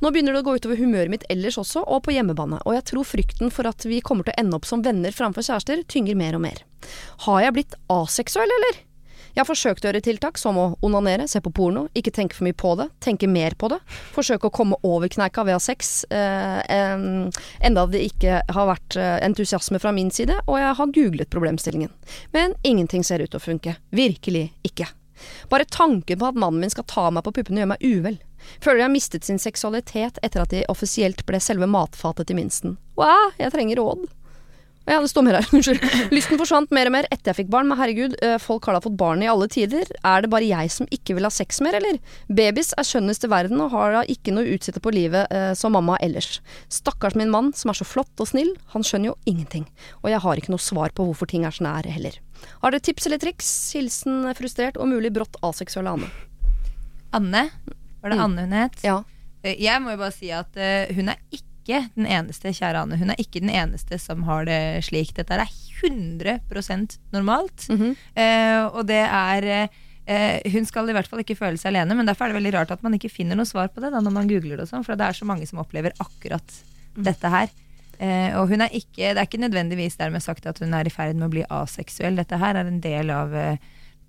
Nå 0.00 0.10
begynner 0.10 0.34
det 0.34 0.42
å 0.42 0.46
gå 0.46 0.56
utover 0.58 0.78
humøret 0.80 1.12
mitt 1.12 1.26
ellers 1.32 1.58
også, 1.60 1.82
og 1.84 2.04
på 2.06 2.14
hjemmebane, 2.14 2.60
og 2.64 2.76
jeg 2.76 2.86
tror 2.90 3.08
frykten 3.08 3.52
for 3.54 3.68
at 3.70 3.84
vi 3.86 4.00
kommer 4.04 4.26
til 4.26 4.34
å 4.34 4.42
ende 4.42 4.58
opp 4.58 4.68
som 4.68 4.84
venner 4.86 5.14
framfor 5.14 5.46
kjærester, 5.46 5.82
tynger 5.90 6.18
mer 6.18 6.38
og 6.38 6.44
mer. 6.46 6.62
Har 7.26 7.42
jeg 7.44 7.56
blitt 7.58 7.76
aseksuell, 7.92 8.58
eller? 8.58 8.80
Jeg 9.34 9.42
har 9.42 9.48
forsøkt 9.48 9.84
å 9.84 9.90
gjøre 9.90 10.02
tiltak 10.04 10.38
som 10.40 10.58
å 10.58 10.66
onanere, 10.84 11.28
se 11.30 11.40
på 11.42 11.52
porno, 11.54 11.86
ikke 11.96 12.12
tenke 12.14 12.36
for 12.36 12.46
mye 12.48 12.56
på 12.56 12.74
det, 12.80 12.88
tenke 13.04 13.28
mer 13.30 13.54
på 13.58 13.70
det, 13.72 13.78
forsøke 14.14 14.50
å 14.50 14.54
komme 14.54 14.78
over 14.86 15.10
kneika 15.12 15.44
ved 15.46 15.56
å 15.56 15.60
ha 15.60 15.64
sex, 15.64 16.04
eh, 16.10 16.60
enda 17.60 17.86
det 17.90 18.02
ikke 18.08 18.40
har 18.48 18.70
vært 18.72 18.98
eh, 18.98 19.18
entusiasme 19.26 19.78
fra 19.82 19.92
min 19.94 20.10
side, 20.10 20.40
og 20.46 20.58
jeg 20.58 20.78
har 20.80 20.94
googlet 20.96 21.30
problemstillingen. 21.30 21.92
Men 22.34 22.56
ingenting 22.62 23.06
ser 23.06 23.22
ut 23.22 23.30
til 23.30 23.40
å 23.40 23.44
funke. 23.44 23.76
Virkelig 23.94 24.50
ikke. 24.66 24.90
Bare 25.48 25.68
tanken 25.68 26.18
på 26.18 26.26
at 26.26 26.38
mannen 26.38 26.60
min 26.60 26.72
skal 26.72 26.88
ta 26.88 27.08
meg 27.12 27.24
på 27.26 27.34
puppene 27.36 27.62
gjør 27.62 27.72
meg 27.74 27.84
uvel. 27.84 28.20
Føler 28.64 28.80
jeg 28.80 28.86
har 28.88 28.94
mistet 28.94 29.26
sin 29.28 29.38
seksualitet 29.38 30.18
etter 30.24 30.42
at 30.42 30.52
de 30.54 30.64
offisielt 30.72 31.26
ble 31.28 31.40
selve 31.44 31.68
matfatet 31.68 32.30
til 32.30 32.40
minsten. 32.40 32.78
Wow, 32.96 33.34
jeg 33.38 33.52
trenger 33.52 33.82
råd. 33.82 34.08
Ja, 34.88 34.96
det 35.00 35.10
står 35.12 35.24
mer 35.26 35.36
her. 35.38 35.48
Unnskyld. 35.54 35.82
Lysten 36.14 36.40
forsvant 36.40 36.72
mer 36.74 36.88
og 36.88 36.94
mer 36.94 37.08
etter 37.12 37.30
jeg 37.30 37.42
fikk 37.42 37.50
barn, 37.52 37.68
men 37.70 37.78
herregud, 37.78 38.16
eh, 38.24 38.38
folk 38.42 38.66
har 38.66 38.76
da 38.76 38.82
fått 38.84 38.96
barn 38.98 39.22
i 39.22 39.28
alle 39.30 39.46
tider. 39.52 39.88
Er 40.06 40.24
det 40.24 40.30
bare 40.32 40.48
jeg 40.48 40.72
som 40.72 40.88
ikke 40.94 41.18
vil 41.18 41.28
ha 41.28 41.32
sex 41.34 41.60
mer, 41.64 41.76
eller? 41.78 42.00
Babys 42.26 42.72
er 42.80 42.88
skjønnest 42.88 43.26
i 43.26 43.30
verden 43.30 43.60
og 43.60 43.74
har 43.74 43.98
da 43.98 44.04
ikke 44.10 44.34
noe 44.34 44.48
utsette 44.56 44.82
på 44.82 44.92
livet 44.96 45.30
eh, 45.36 45.52
som 45.58 45.76
mamma 45.76 45.98
ellers. 46.02 46.40
Stakkars 46.72 47.18
min 47.18 47.32
mann, 47.32 47.52
som 47.56 47.72
er 47.72 47.78
så 47.78 47.86
flott 47.86 48.24
og 48.24 48.30
snill, 48.32 48.54
han 48.74 48.86
skjønner 48.86 49.12
jo 49.12 49.18
ingenting. 49.30 49.68
Og 50.00 50.10
jeg 50.14 50.22
har 50.24 50.40
ikke 50.40 50.54
noe 50.54 50.64
svar 50.64 50.96
på 50.96 51.06
hvorfor 51.06 51.28
ting 51.30 51.44
er 51.44 51.54
sånn 51.54 51.70
er 51.70 51.90
heller. 51.90 52.16
Har 52.64 52.72
dere 52.72 52.82
tips 52.82 53.06
eller 53.10 53.20
triks? 53.20 53.52
Hilsen 53.76 54.24
frustrert 54.38 54.80
og 54.80 54.88
mulig 54.90 55.12
brått 55.14 55.36
aseksuelle 55.44 55.92
Anne. 55.92 56.10
Anne? 57.14 57.46
Var 58.00 58.14
det 58.14 58.18
mm. 58.18 58.24
Anne 58.24 58.48
hun 58.48 58.58
het? 58.62 58.82
Ja. 58.86 58.98
Eh, 59.44 59.60
jeg 59.60 59.84
må 59.84 59.92
jo 59.92 60.02
bare 60.02 60.16
si 60.16 60.32
at 60.34 60.56
hun 60.96 61.12
er 61.12 61.20
ikke 61.30 61.49
ikke 61.70 61.98
den 61.98 62.08
eneste, 62.10 62.52
kjære 62.56 62.82
Anne. 62.84 62.98
Hun 63.00 63.12
er 63.12 63.20
ikke 63.22 63.42
den 63.42 63.52
eneste 63.54 63.98
som 64.02 64.24
har 64.28 64.48
det 64.48 64.82
slik. 64.86 65.14
Dette 65.16 65.38
er 65.38 65.46
100% 65.80 66.98
normalt. 67.14 67.68
Mm 67.70 67.78
-hmm. 67.78 67.94
eh, 68.14 68.66
og 68.66 68.86
det 68.86 69.04
er 69.06 69.68
eh, 70.06 70.52
Hun 70.52 70.66
skal 70.66 70.88
i 70.88 70.92
hvert 70.92 71.06
fall 71.06 71.20
ikke 71.20 71.36
føle 71.36 71.56
seg 71.56 71.70
alene, 71.70 71.94
men 71.94 72.06
derfor 72.06 72.24
er 72.24 72.28
det 72.28 72.42
veldig 72.42 72.54
rart 72.54 72.70
at 72.70 72.82
man 72.82 72.94
ikke 72.94 73.08
finner 73.08 73.36
noe 73.36 73.46
svar 73.46 73.68
på 73.68 73.80
det 73.80 73.92
da, 73.92 74.00
når 74.00 74.10
man 74.10 74.28
googler 74.28 74.56
det 74.56 74.62
og 74.62 74.68
sånn, 74.68 74.84
for 74.84 74.96
det 74.96 75.06
er 75.06 75.12
så 75.12 75.24
mange 75.24 75.46
som 75.46 75.58
opplever 75.58 75.92
akkurat 75.98 76.64
mm. 76.96 77.04
dette 77.04 77.28
her. 77.28 77.48
Eh, 78.00 78.40
og 78.40 78.48
hun 78.48 78.60
er 78.60 78.68
ikke, 78.72 79.14
det 79.14 79.18
er 79.18 79.28
ikke 79.28 79.38
nødvendigvis 79.48 79.96
dermed 79.96 80.22
sagt 80.22 80.46
at 80.46 80.58
hun 80.58 80.74
er 80.74 80.86
i 80.86 80.90
ferd 80.90 81.14
med 81.14 81.26
å 81.26 81.30
bli 81.30 81.44
aseksuell. 81.48 82.16
Dette 82.16 82.36
her 82.36 82.56
er 82.56 82.66
en 82.66 82.80
del 82.80 83.10
av 83.10 83.58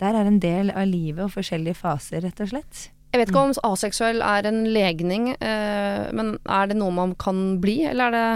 der 0.01 0.15
er 0.15 0.25
en 0.25 0.39
del 0.39 0.71
av 0.71 0.87
livet 0.87 1.23
og 1.23 1.31
forskjellige 1.35 1.77
faser, 1.77 2.21
rett 2.21 2.39
og 2.41 2.49
slett. 2.49 2.89
Jeg 3.11 3.19
vet 3.19 3.31
ikke 3.33 3.43
om 3.43 3.53
aseksuell 3.67 4.21
er 4.23 4.47
en 4.47 4.61
legning, 4.71 5.33
eh, 5.35 6.07
men 6.15 6.37
er 6.47 6.71
det 6.71 6.79
noe 6.79 6.95
man 6.95 7.15
kan 7.19 7.59
bli, 7.63 7.81
eller 7.89 8.07
er 8.07 8.17
det 8.17 8.29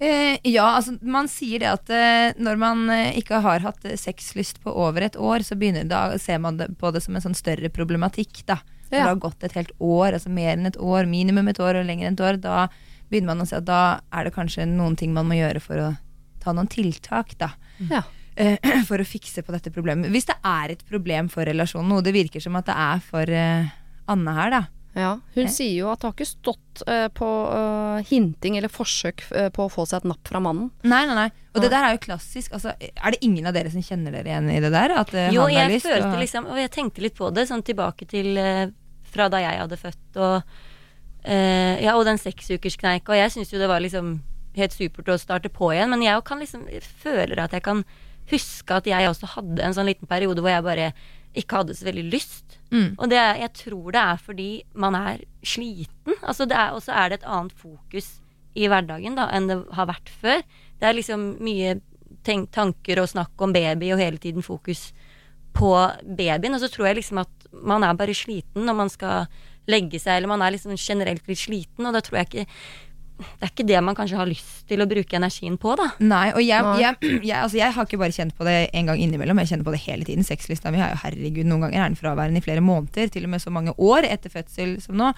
Eh, 0.00 0.38
ja, 0.48 0.64
altså 0.78 0.94
man 1.04 1.26
sier 1.28 1.60
det 1.60 1.68
at 1.68 1.90
eh, 1.92 2.30
når 2.40 2.56
man 2.56 2.86
eh, 2.88 3.18
ikke 3.20 3.42
har 3.44 3.60
hatt 3.60 3.84
sexlyst 4.00 4.62
på 4.64 4.72
over 4.72 5.04
et 5.04 5.16
år, 5.20 5.44
så 5.44 5.58
da 5.84 6.16
ser 6.16 6.38
man 6.40 6.56
det, 6.56 6.70
på 6.80 6.88
det 6.90 7.02
som 7.04 7.16
en 7.16 7.24
sånn 7.26 7.36
større 7.36 7.68
problematikk. 7.68 8.40
da. 8.48 8.62
Når 8.88 8.96
ja. 8.96 9.02
det 9.02 9.10
har 9.10 9.20
gått 9.20 9.44
et 9.44 9.58
helt 9.58 9.74
år, 9.76 10.14
altså 10.14 10.32
mer 10.32 10.54
enn 10.54 10.66
et 10.66 10.80
år, 10.80 11.04
minimum 11.04 11.48
et 11.52 11.60
år 11.60 11.82
og 11.82 11.84
lenger 11.84 12.08
enn 12.08 12.16
et 12.16 12.24
år, 12.24 12.40
da 12.40 12.70
begynner 13.10 13.34
man 13.34 13.44
å 13.44 13.48
se 13.50 13.58
at 13.60 13.68
da 13.68 14.00
er 14.08 14.24
det 14.24 14.32
kanskje 14.32 14.64
noen 14.70 14.96
ting 14.96 15.12
man 15.12 15.28
må 15.28 15.36
gjøre 15.36 15.60
for 15.60 15.82
å 15.84 15.90
ta 16.40 16.56
noen 16.56 16.70
tiltak, 16.72 17.36
da. 17.36 17.52
Ja. 17.92 18.00
Eh, 18.40 18.56
for 18.88 19.04
å 19.04 19.06
fikse 19.06 19.44
på 19.44 19.52
dette 19.52 19.68
problemet. 19.74 20.08
Hvis 20.14 20.30
det 20.32 20.38
er 20.40 20.72
et 20.72 20.84
problem 20.88 21.28
for 21.28 21.44
relasjonen, 21.44 21.92
noe 21.92 22.06
det 22.06 22.16
virker 22.16 22.40
som 22.40 22.56
at 22.56 22.72
det 22.72 22.78
er 22.88 23.04
for 23.04 23.36
eh, 23.36 23.68
Anne 24.10 24.36
her, 24.36 24.54
da. 24.54 24.62
Ja, 24.90 25.10
Hun 25.36 25.44
eh. 25.44 25.52
sier 25.54 25.76
jo 25.84 25.90
at 25.92 26.00
det 26.02 26.08
har 26.08 26.14
ikke 26.16 26.26
stått 26.26 26.80
uh, 26.88 27.06
på 27.14 27.26
uh, 27.46 28.00
hinting 28.08 28.56
eller 28.58 28.72
forsøk 28.72 29.22
uh, 29.30 29.46
på 29.54 29.68
å 29.68 29.70
få 29.70 29.84
seg 29.86 30.00
et 30.00 30.08
napp 30.10 30.26
fra 30.26 30.40
mannen. 30.42 30.72
Nei, 30.82 31.04
nei, 31.06 31.14
nei. 31.14 31.28
Og 31.54 31.62
det 31.62 31.70
der 31.70 31.86
er 31.86 31.94
jo 31.94 32.02
klassisk. 32.02 32.56
Altså, 32.58 32.74
er 32.78 33.14
det 33.14 33.20
ingen 33.26 33.46
av 33.46 33.54
dere 33.54 33.70
som 33.70 33.84
kjenner 33.84 34.14
dere 34.14 34.32
igjen 34.32 34.50
i 34.50 34.58
det 34.62 34.72
der? 34.74 34.96
At, 34.98 35.14
jo, 35.34 35.46
jeg 35.50 35.70
lyst, 35.72 35.86
følte 35.86 36.10
og... 36.10 36.18
liksom 36.22 36.50
Og 36.50 36.58
jeg 36.62 36.72
tenkte 36.74 37.02
litt 37.02 37.16
på 37.18 37.30
det, 37.34 37.46
sånn 37.50 37.64
tilbake 37.66 38.06
til 38.10 38.38
fra 39.10 39.26
da 39.30 39.40
jeg 39.42 39.58
hadde 39.58 39.78
født 39.78 40.20
og 40.22 40.58
Ja, 41.26 41.96
og 41.98 42.04
den 42.06 42.20
seksukerskneika. 42.22 43.10
Og 43.12 43.18
jeg 43.18 43.32
syns 43.34 43.50
jo 43.50 43.58
det 43.60 43.70
var 43.70 43.82
liksom 43.82 44.20
helt 44.56 44.74
supert 44.74 45.10
å 45.10 45.18
starte 45.20 45.50
på 45.52 45.72
igjen, 45.74 45.90
men 45.92 46.04
jeg 46.06 46.22
kan 46.26 46.40
liksom 46.42 46.64
føler 47.02 47.42
at 47.42 47.54
jeg 47.54 47.66
kan 47.66 47.82
huske 48.30 48.78
at 48.78 48.86
jeg 48.86 49.10
også 49.10 49.34
hadde 49.34 49.62
en 49.66 49.74
sånn 49.74 49.90
liten 49.90 50.10
periode 50.10 50.42
hvor 50.42 50.54
jeg 50.54 50.66
bare 50.66 50.92
ikke 51.38 51.62
hadde 51.62 51.76
så 51.78 51.86
veldig 51.86 52.06
lyst. 52.10 52.49
Mm. 52.70 52.94
Og 52.96 53.10
det, 53.10 53.18
jeg 53.18 53.52
tror 53.58 53.92
det 53.94 54.00
er 54.00 54.22
fordi 54.22 54.48
man 54.78 54.96
er 54.98 55.22
sliten. 55.42 56.16
Altså 56.22 56.46
og 56.46 56.82
så 56.84 56.94
er 56.94 57.10
det 57.10 57.20
et 57.20 57.28
annet 57.28 57.54
fokus 57.58 58.18
i 58.54 58.66
hverdagen 58.70 59.18
da, 59.18 59.28
enn 59.34 59.48
det 59.50 59.60
har 59.76 59.90
vært 59.90 60.10
før. 60.10 60.42
Det 60.78 60.88
er 60.88 60.96
liksom 60.96 61.36
mye 61.42 61.78
tenk, 62.26 62.50
tanker 62.54 63.02
og 63.02 63.10
snakk 63.10 63.42
om 63.42 63.54
baby 63.54 63.92
og 63.94 64.02
hele 64.02 64.18
tiden 64.22 64.44
fokus 64.46 64.90
på 65.56 65.70
babyen. 66.04 66.54
Og 66.54 66.62
så 66.62 66.70
tror 66.70 66.90
jeg 66.90 67.00
liksom 67.00 67.22
at 67.22 67.50
man 67.50 67.84
er 67.84 67.96
bare 67.98 68.14
sliten 68.14 68.66
når 68.66 68.78
man 68.78 68.92
skal 68.92 69.30
legge 69.70 70.00
seg, 70.00 70.16
eller 70.16 70.30
man 70.30 70.42
er 70.42 70.54
liksom 70.54 70.74
generelt 70.78 71.26
litt 71.28 71.38
sliten, 71.38 71.86
og 71.86 71.94
da 71.94 72.00
tror 72.02 72.20
jeg 72.20 72.28
ikke 72.30 72.46
det 73.20 73.46
er 73.46 73.52
ikke 73.52 73.66
det 73.68 73.80
man 73.84 73.96
kanskje 73.98 74.20
har 74.20 74.30
lyst 74.30 74.62
til 74.70 74.82
å 74.82 74.88
bruke 74.90 75.18
energien 75.18 75.58
på, 75.60 75.74
da. 75.78 75.90
Nei, 76.02 76.26
og 76.34 76.42
jeg, 76.44 76.70
jeg, 76.82 77.10
jeg, 77.20 77.36
altså 77.38 77.60
jeg 77.60 77.76
har 77.76 77.88
ikke 77.88 78.00
bare 78.00 78.16
kjent 78.16 78.36
på 78.38 78.46
det 78.48 78.56
en 78.76 78.90
gang 78.90 79.02
innimellom, 79.02 79.42
jeg 79.42 79.52
kjenner 79.52 79.68
på 79.68 79.74
det 79.76 79.82
hele 79.86 80.08
tiden. 80.08 80.26
Sexlista 80.26 80.72
mi 80.72 80.80
er 80.80 80.94
jo 80.94 81.02
herregud, 81.04 81.46
noen 81.48 81.66
ganger 81.66 81.82
er 81.82 81.92
den 81.92 82.00
fraværende 82.00 82.42
i 82.42 82.46
flere 82.46 82.64
måneder, 82.64 83.12
til 83.12 83.28
og 83.28 83.34
med 83.34 83.44
så 83.44 83.52
mange 83.54 83.76
år 83.76 84.08
etter 84.08 84.32
fødsel 84.32 84.78
som 84.84 84.98
nå. 85.00 85.12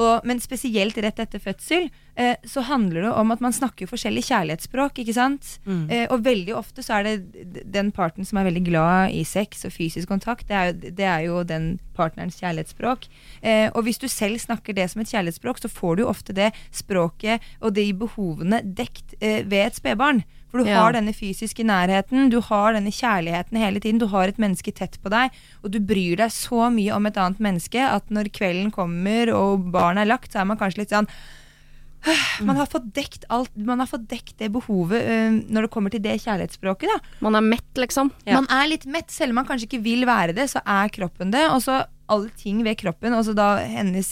Og, 0.00 0.24
men 0.28 0.40
spesielt 0.40 0.96
rett 1.04 1.20
etter 1.20 1.42
fødsel 1.42 1.88
eh, 2.16 2.36
så 2.48 2.64
handler 2.64 3.04
det 3.04 3.12
om 3.12 3.32
at 3.34 3.42
man 3.44 3.52
snakker 3.52 3.90
forskjellig 3.90 4.24
kjærlighetsspråk. 4.28 5.02
ikke 5.02 5.16
sant? 5.16 5.58
Mm. 5.66 5.84
Eh, 5.90 6.06
og 6.08 6.24
veldig 6.24 6.54
ofte 6.56 6.84
så 6.84 6.98
er 6.98 7.08
det 7.08 7.64
den 7.74 7.92
parten 7.92 8.24
som 8.28 8.40
er 8.40 8.48
veldig 8.48 8.64
glad 8.70 9.16
i 9.16 9.24
sex 9.28 9.66
og 9.68 9.74
fysisk 9.76 10.08
kontakt, 10.08 10.48
det 10.48 10.56
er 10.56 10.70
jo, 10.70 10.92
det 11.00 11.08
er 11.08 11.26
jo 11.26 11.42
den 11.44 11.72
partnerens 11.96 12.40
kjærlighetsspråk. 12.40 13.08
Eh, 13.42 13.68
og 13.72 13.84
hvis 13.86 14.00
du 14.00 14.08
selv 14.08 14.40
snakker 14.40 14.76
det 14.76 14.88
som 14.90 15.04
et 15.04 15.12
kjærlighetsspråk, 15.12 15.60
så 15.60 15.72
får 15.72 15.96
du 15.96 16.04
jo 16.06 16.12
ofte 16.12 16.36
det 16.36 16.52
språket 16.72 17.44
og 17.60 17.76
de 17.76 17.90
behovene 17.92 18.62
dekt 18.64 19.16
eh, 19.20 19.42
ved 19.44 19.68
et 19.68 19.82
spedbarn. 19.82 20.24
For 20.52 20.60
du 20.60 20.68
ja. 20.68 20.82
har 20.82 20.92
denne 20.92 21.14
fysiske 21.16 21.64
nærheten, 21.64 22.28
du 22.28 22.38
har 22.44 22.76
denne 22.76 22.92
kjærligheten 22.92 23.56
hele 23.56 23.80
tiden. 23.80 24.00
Du 24.02 24.10
har 24.12 24.28
et 24.28 24.40
menneske 24.42 24.74
tett 24.76 24.98
på 25.00 25.12
deg, 25.12 25.32
og 25.64 25.72
du 25.72 25.80
bryr 25.80 26.20
deg 26.20 26.34
så 26.34 26.68
mye 26.72 26.92
om 26.92 27.08
et 27.08 27.16
annet 27.16 27.40
menneske 27.40 27.80
at 27.80 28.12
når 28.12 28.28
kvelden 28.36 28.68
kommer 28.74 29.32
og 29.32 29.70
barnet 29.72 30.04
er 30.04 30.12
lagt, 30.12 30.32
så 30.32 30.42
er 30.42 30.50
man 30.52 30.60
kanskje 30.60 30.84
litt 30.84 30.92
sånn 30.92 31.08
man 32.42 32.58
har 32.58 32.66
fått 32.66 32.88
dekt 32.96 33.26
alt 33.30 33.52
Man 33.54 33.78
har 33.78 33.86
fått 33.86 34.08
dekt 34.10 34.34
det 34.42 34.48
behovet 34.54 35.04
uh, 35.06 35.36
når 35.54 35.66
det 35.66 35.72
kommer 35.74 35.92
til 35.92 36.02
det 36.02 36.16
kjærlighetsspråket. 36.24 36.90
Da. 36.90 37.18
Man 37.22 37.38
er 37.38 37.44
mett, 37.46 37.68
liksom. 37.78 38.10
Ja. 38.26 38.40
Man 38.40 38.48
er 38.50 38.70
litt 38.72 38.88
mett. 38.90 39.12
Selv 39.14 39.34
om 39.34 39.38
man 39.38 39.46
kanskje 39.48 39.68
ikke 39.70 39.84
vil 39.84 40.06
være 40.08 40.34
det, 40.34 40.48
så 40.50 40.64
er 40.66 40.90
kroppen 40.94 41.30
det. 41.34 41.44
Og 41.54 41.62
så 41.62 41.84
alle 42.12 42.30
ting 42.38 42.60
ved 42.66 42.78
kroppen, 42.80 43.14
altså 43.16 43.34
da 43.36 43.54
hennes 43.64 44.10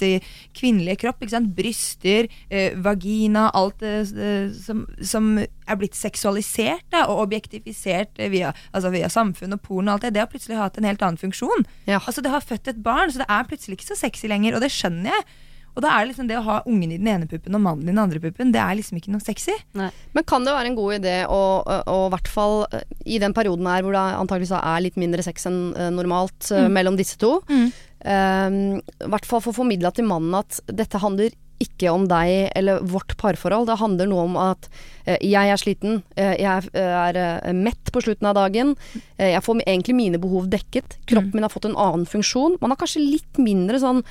kvinnelige 0.56 1.02
kropp. 1.04 1.24
Bryster, 1.56 2.28
eh, 2.50 2.76
vagina, 2.80 3.48
alt 3.56 3.82
eh, 3.86 4.02
som, 4.56 4.86
som, 5.02 5.32
er 5.40 5.78
blitt 5.78 5.94
seksualisert 5.94 6.86
da, 6.90 7.04
og 7.06 7.26
objektifisert 7.26 8.18
eh, 8.18 8.32
via, 8.32 8.54
altså 8.72 8.90
via 8.94 9.10
samfunn 9.12 9.54
og 9.54 9.62
porno 9.62 9.92
og 9.92 9.98
alt 9.98 10.08
det, 10.08 10.14
det 10.16 10.24
har 10.24 10.32
plutselig 10.32 10.58
hatt 10.58 10.80
en 10.80 10.88
helt 10.88 11.04
annen 11.04 11.20
funksjon. 11.20 11.68
Ja. 11.86 12.00
Altså 12.00 12.24
Det 12.24 12.32
har 12.32 12.44
født 12.44 12.72
et 12.72 12.82
barn, 12.82 13.12
så 13.12 13.22
det 13.22 13.30
er 13.30 13.46
plutselig 13.46 13.78
ikke 13.78 13.92
så 13.92 14.00
sexy 14.06 14.26
lenger, 14.30 14.56
og 14.56 14.64
det 14.64 14.72
skjønner 14.74 15.12
jeg. 15.12 15.30
Og 15.76 15.84
da 15.84 15.92
er 15.94 16.08
liksom 16.08 16.28
det 16.28 16.38
å 16.38 16.44
ha 16.46 16.56
ungen 16.68 16.90
i 16.90 16.98
den 16.98 17.08
ene 17.12 17.28
puppen 17.30 17.54
og 17.56 17.62
mannen 17.62 17.86
i 17.86 17.92
den 17.92 18.00
andre 18.02 18.20
puppen, 18.22 18.50
det 18.54 18.60
er 18.62 18.74
liksom 18.78 18.98
ikke 18.98 19.12
noe 19.14 19.22
sexy. 19.22 19.54
Nei. 19.78 19.90
Men 20.16 20.26
kan 20.28 20.46
det 20.46 20.54
være 20.56 20.72
en 20.72 20.78
god 20.78 20.96
idé 20.98 21.14
å, 21.30 21.42
i 21.62 22.00
hvert 22.14 22.30
fall 22.30 22.56
i 23.06 23.20
den 23.22 23.34
perioden 23.36 23.68
her 23.70 23.86
hvor 23.86 23.94
det 23.94 24.02
antakeligvis 24.18 24.56
er 24.58 24.82
litt 24.84 24.98
mindre 25.00 25.24
sex 25.26 25.46
enn 25.50 25.60
normalt 25.94 26.50
mm. 26.50 26.70
mellom 26.74 26.98
disse 26.98 27.20
to, 27.20 27.36
mm. 27.50 27.70
Um, 28.00 28.80
hvert 29.12 29.26
fall 29.28 29.42
få 29.44 29.52
formidla 29.52 29.90
til 29.92 30.06
mannen 30.08 30.38
at 30.38 30.62
dette 30.72 31.02
handler 31.02 31.34
ikke 31.60 31.92
om 31.92 32.06
deg 32.08 32.50
eller 32.56 32.80
vårt 32.88 33.16
parforhold. 33.20 33.68
Det 33.68 33.78
handler 33.80 34.08
noe 34.08 34.24
om 34.24 34.38
at 34.40 34.68
eh, 35.04 35.20
jeg 35.20 35.52
er 35.52 35.60
sliten, 35.60 36.00
eh, 36.16 36.34
jeg 36.40 36.72
er 36.80 37.20
eh, 37.20 37.52
mett 37.56 37.92
på 37.92 38.02
slutten 38.04 38.30
av 38.30 38.38
dagen. 38.38 38.74
Jeg 39.20 39.44
får 39.44 39.62
egentlig 39.66 39.96
mine 39.98 40.20
behov 40.22 40.48
dekket. 40.52 40.96
Kroppen 41.10 41.36
min 41.36 41.46
har 41.46 41.52
fått 41.52 41.68
en 41.68 41.76
annen 41.76 42.08
funksjon. 42.08 42.56
Man 42.62 42.72
har 42.72 42.80
kanskje 42.80 43.04
litt 43.04 43.40
mindre 43.40 43.80
sånn 43.82 44.02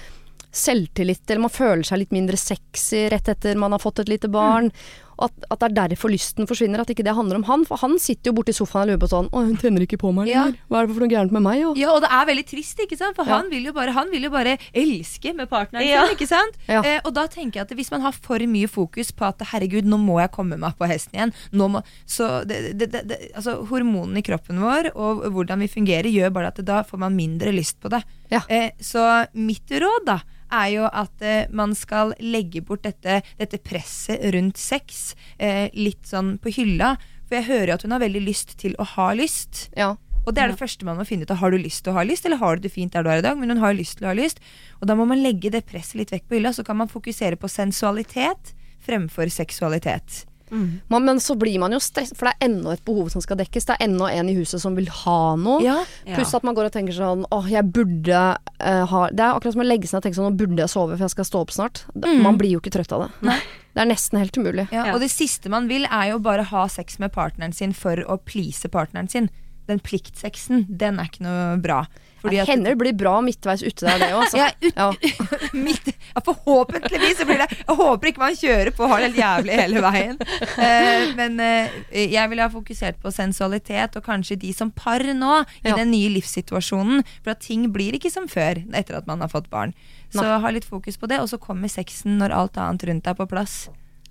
selvtillit, 0.53 1.25
eller 1.27 1.45
man 1.45 1.53
føler 1.53 1.85
seg 1.85 2.03
litt 2.03 2.13
mindre 2.13 2.37
sexy 2.39 3.07
rett 3.13 3.29
etter 3.29 3.57
man 3.59 3.73
har 3.73 3.81
fått 3.81 4.03
et 4.03 4.09
lite 4.09 4.29
barn. 4.33 4.71
Og 5.19 5.27
at, 5.27 5.45
at 5.51 5.59
det 5.59 5.67
er 5.69 5.89
derfor 5.91 6.09
lysten 6.13 6.47
forsvinner, 6.47 6.79
at 6.79 6.89
ikke 6.93 7.03
det 7.03 7.13
handler 7.17 7.35
om 7.41 7.43
han. 7.49 7.65
For 7.67 7.75
han 7.81 7.97
sitter 7.99 8.31
jo 8.31 8.35
borti 8.37 8.53
sofaen 8.55 8.87
og 8.87 8.93
lurer 8.93 9.01
på 9.03 9.09
sånn 9.11 9.27
Å, 9.35 9.41
hun 9.43 9.57
tenner 9.59 9.83
ikke 9.83 9.99
på 9.99 10.13
meg 10.15 10.29
Ja. 10.31 10.45
lenger. 10.47 10.59
Hva 10.71 10.79
er 10.79 10.87
det 10.87 10.95
for 10.95 11.03
noe 11.03 11.11
gærent 11.11 11.33
med 11.35 11.43
meg? 11.43 11.63
Og? 11.67 11.77
Ja, 11.77 11.89
og 11.91 12.01
det 12.05 12.09
er 12.15 12.25
veldig 12.29 12.45
trist, 12.47 12.79
ikke 12.79 12.97
sant? 12.97 13.15
For 13.19 13.25
Ja. 13.27 13.37
han, 13.41 13.49
vil 13.51 13.65
jo 13.67 13.73
bare, 13.75 13.91
han 13.91 14.09
vil 14.13 14.23
jo 14.23 14.31
bare 14.31 14.57
elske 14.73 15.33
med 15.35 15.49
partneren 15.51 15.85
Ja. 15.85 16.05
sin, 16.07 16.15
ikke 16.15 16.27
sant? 16.29 16.55
Ja. 16.69 16.81
Eh, 16.81 17.01
og 17.03 17.13
da 17.13 17.27
tenker 17.27 17.59
jeg 17.59 17.67
at 17.67 17.75
hvis 17.75 17.91
man 17.91 18.01
har 18.01 18.13
for 18.15 18.39
mye 18.39 18.67
fokus 18.71 19.11
på 19.11 19.27
at 19.27 19.39
herregud, 19.51 19.83
nå 19.83 19.99
må 19.99 20.19
jeg 20.23 20.31
komme 20.31 20.57
meg 20.57 20.77
på 20.79 20.87
hesten 20.87 21.13
igjen, 21.19 21.33
nå 21.51 21.67
må, 21.69 21.83
så 22.07 22.45
det, 22.47 22.77
det, 22.79 22.89
det, 22.91 23.03
det, 23.09 23.19
altså 23.35 23.57
Hormonene 23.67 24.17
i 24.19 24.25
kroppen 24.25 24.59
vår 24.63 24.91
og 24.95 25.27
hvordan 25.35 25.59
vi 25.59 25.67
fungerer, 25.67 26.07
gjør 26.09 26.31
bare 26.33 26.47
at 26.53 26.63
da 26.65 26.81
får 26.87 26.97
man 27.03 27.15
mindre 27.15 27.51
lyst 27.51 27.79
på 27.83 27.89
det. 27.91 28.03
Ja. 28.31 28.41
Eh, 28.47 28.71
så 28.79 29.25
mitt 29.33 29.67
råd, 29.69 30.05
da, 30.05 30.19
er 30.51 30.67
jo 30.73 30.89
at 30.89 31.23
eh, 31.25 31.47
man 31.55 31.75
skal 31.77 32.13
legge 32.19 32.61
bort 32.65 32.83
dette, 32.87 33.21
dette 33.39 33.61
presset 33.63 34.21
rundt 34.35 34.59
sex 34.59 35.15
eh, 35.37 35.67
litt 35.77 36.09
sånn 36.09 36.37
på 36.41 36.53
hylla. 36.57 36.95
For 37.29 37.39
jeg 37.39 37.49
hører 37.49 37.71
jo 37.71 37.79
at 37.79 37.85
hun 37.85 37.95
har 37.95 38.03
veldig 38.03 38.21
lyst 38.25 38.55
til 38.61 38.77
å 38.81 38.87
ha 38.95 39.11
lyst. 39.17 39.67
Ja. 39.77 39.95
Og 40.25 40.35
det 40.35 40.43
er 40.43 40.51
det 40.51 40.59
første 40.59 40.85
man 40.85 40.99
må 40.99 41.05
finne 41.07 41.25
ut 41.25 41.33
av. 41.33 41.39
Har 41.41 41.53
du 41.53 41.59
lyst 41.61 41.85
til 41.85 41.93
å 41.93 41.97
ha 41.97 42.05
lyst, 42.05 42.25
eller 42.27 42.41
har 42.41 42.57
du 42.57 42.65
det 42.65 42.73
fint 42.73 42.93
der 42.93 43.05
du 43.05 43.11
er 43.11 43.21
i 43.21 43.25
dag? 43.25 43.37
Men 43.39 43.53
hun 43.53 43.63
har 43.63 43.77
lyst 43.77 43.97
til 43.99 44.07
å 44.07 44.11
ha 44.11 44.17
lyst. 44.17 44.41
Og 44.81 44.89
da 44.89 44.97
må 44.97 45.07
man 45.09 45.21
legge 45.23 45.51
det 45.53 45.65
presset 45.69 46.01
litt 46.01 46.13
vekk 46.13 46.27
på 46.27 46.37
hylla, 46.37 46.53
så 46.53 46.65
kan 46.67 46.77
man 46.81 46.91
fokusere 46.91 47.39
på 47.39 47.49
sensualitet 47.49 48.53
fremfor 48.85 49.31
seksualitet. 49.33 50.23
Man, 50.51 51.05
men 51.05 51.19
så 51.23 51.35
blir 51.39 51.59
man 51.61 51.73
jo 51.75 51.79
stressa, 51.83 52.15
for 52.17 52.29
det 52.29 52.33
er 52.37 52.49
enda 52.49 52.73
et 52.73 52.83
behov 52.87 53.09
som 53.13 53.21
skal 53.23 53.37
dekkes. 53.39 53.67
Det 53.69 53.75
er 53.77 53.85
enda 53.85 54.09
en 54.11 54.29
i 54.31 54.35
huset 54.37 54.61
som 54.63 54.75
vil 54.77 54.89
ha 55.03 55.19
noe. 55.39 55.59
Ja, 55.63 55.77
Pluss 56.15 56.33
at 56.37 56.45
man 56.47 56.57
går 56.57 56.69
og 56.69 56.75
tenker 56.75 56.95
sånn 56.95 57.25
Åh, 57.29 57.49
jeg 57.51 57.67
burde 57.75 58.19
uh, 58.19 58.85
ha 58.91 59.01
Det 59.13 59.23
er 59.23 59.35
akkurat 59.35 59.55
som 59.55 59.63
å 59.63 59.67
legge 59.67 59.89
seg 59.89 59.99
og 59.99 60.05
tenke 60.05 60.17
sånn 60.17 60.29
Nå 60.31 60.39
burde 60.39 60.63
jeg 60.63 60.71
sove, 60.71 60.95
for 60.95 61.05
jeg 61.05 61.13
skal 61.15 61.27
stå 61.29 61.43
opp 61.45 61.53
snart. 61.55 61.83
Mm. 61.95 62.21
Man 62.25 62.39
blir 62.41 62.55
jo 62.55 62.61
ikke 62.63 62.73
trøtt 62.77 62.93
av 62.95 63.05
det. 63.07 63.37
Det 63.75 63.83
er 63.83 63.89
nesten 63.91 64.19
helt 64.19 64.37
umulig. 64.39 64.67
ja. 64.73 64.87
Ja. 64.89 64.95
Og 64.95 65.03
det 65.03 65.11
siste 65.13 65.51
man 65.53 65.67
vil, 65.69 65.85
er 65.85 66.13
jo 66.13 66.19
bare 66.23 66.47
ha 66.49 66.65
sex 66.71 66.97
med 66.99 67.13
partneren 67.13 67.53
sin 67.53 67.75
for 67.77 68.01
å 68.09 68.17
please 68.17 68.67
partneren 68.71 69.07
sin. 69.11 69.29
Den 69.69 69.79
pliktsexen, 69.85 70.65
den 70.67 70.97
er 70.99 71.11
ikke 71.11 71.23
noe 71.27 71.57
bra. 71.61 71.83
Fordi 72.21 72.39
at 72.41 72.49
hender 72.51 72.75
det 72.75 72.79
blir 72.81 72.95
bra 72.99 73.15
midtveis 73.23 73.63
ute 73.63 73.85
der, 73.85 74.01
det 74.01 74.09
òg. 74.13 74.23
Altså. 74.25 74.37
ja, 74.37 74.49
ut, 74.63 74.73
Ja. 74.79 74.89
midt, 75.67 75.91
ja, 75.91 76.23
forhåpentligvis 76.25 77.19
så 77.19 77.27
blir 77.27 77.41
det 77.41 77.47
Jeg 77.57 77.77
håper 77.79 78.11
ikke 78.11 78.23
man 78.23 78.37
kjører 78.37 78.71
på 78.75 78.85
og 78.85 78.93
har 78.93 79.03
det 79.03 79.09
helt 79.09 79.21
jævlig 79.21 79.59
hele 79.61 79.83
veien. 79.85 80.19
Uh, 80.57 81.15
men 81.19 81.39
uh, 81.39 81.79
jeg 81.99 82.31
ville 82.31 82.45
ha 82.45 82.51
fokusert 82.53 82.99
på 83.03 83.13
sensualitet, 83.13 83.95
og 83.95 84.05
kanskje 84.05 84.39
de 84.41 84.53
som 84.55 84.71
par 84.71 85.03
nå, 85.03 85.39
i 85.63 85.71
den 85.71 85.93
nye 85.93 86.11
livssituasjonen. 86.17 87.05
For 87.23 87.33
at 87.35 87.43
ting 87.45 87.67
blir 87.73 87.95
ikke 87.97 88.11
som 88.13 88.27
før 88.31 88.63
etter 88.75 88.99
at 88.99 89.07
man 89.09 89.23
har 89.23 89.31
fått 89.31 89.49
barn. 89.53 89.75
Så 90.13 90.25
ha 90.25 90.51
litt 90.53 90.67
fokus 90.67 90.97
på 90.97 91.09
det, 91.09 91.21
og 91.21 91.29
så 91.31 91.39
kommer 91.41 91.71
sexen 91.71 92.17
når 92.21 92.35
alt 92.35 92.59
annet 92.61 92.87
rundt 92.89 93.09
er 93.09 93.17
på 93.17 93.29
plass. 93.29 93.67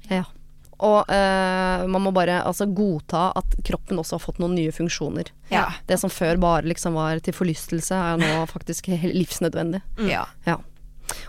Ja. 0.08 0.24
Og 0.78 1.08
eh, 1.10 1.86
man 1.90 2.02
må 2.04 2.12
bare 2.14 2.40
altså, 2.46 2.66
godta 2.70 3.32
at 3.36 3.56
kroppen 3.66 3.98
også 3.98 4.14
har 4.18 4.22
fått 4.22 4.38
noen 4.38 4.54
nye 4.54 4.70
funksjoner. 4.72 5.32
Ja. 5.50 5.66
Det 5.88 5.98
som 5.98 6.10
før 6.10 6.38
bare 6.38 6.62
liksom 6.70 6.94
var 6.94 7.18
til 7.24 7.34
forlystelse, 7.34 7.94
er 7.98 8.16
nå 8.22 8.44
faktisk 8.56 8.86
livsnødvendig. 8.88 9.14
livsnødvendig. 9.18 9.82
ja. 10.10 10.26
Ja. 10.46 10.58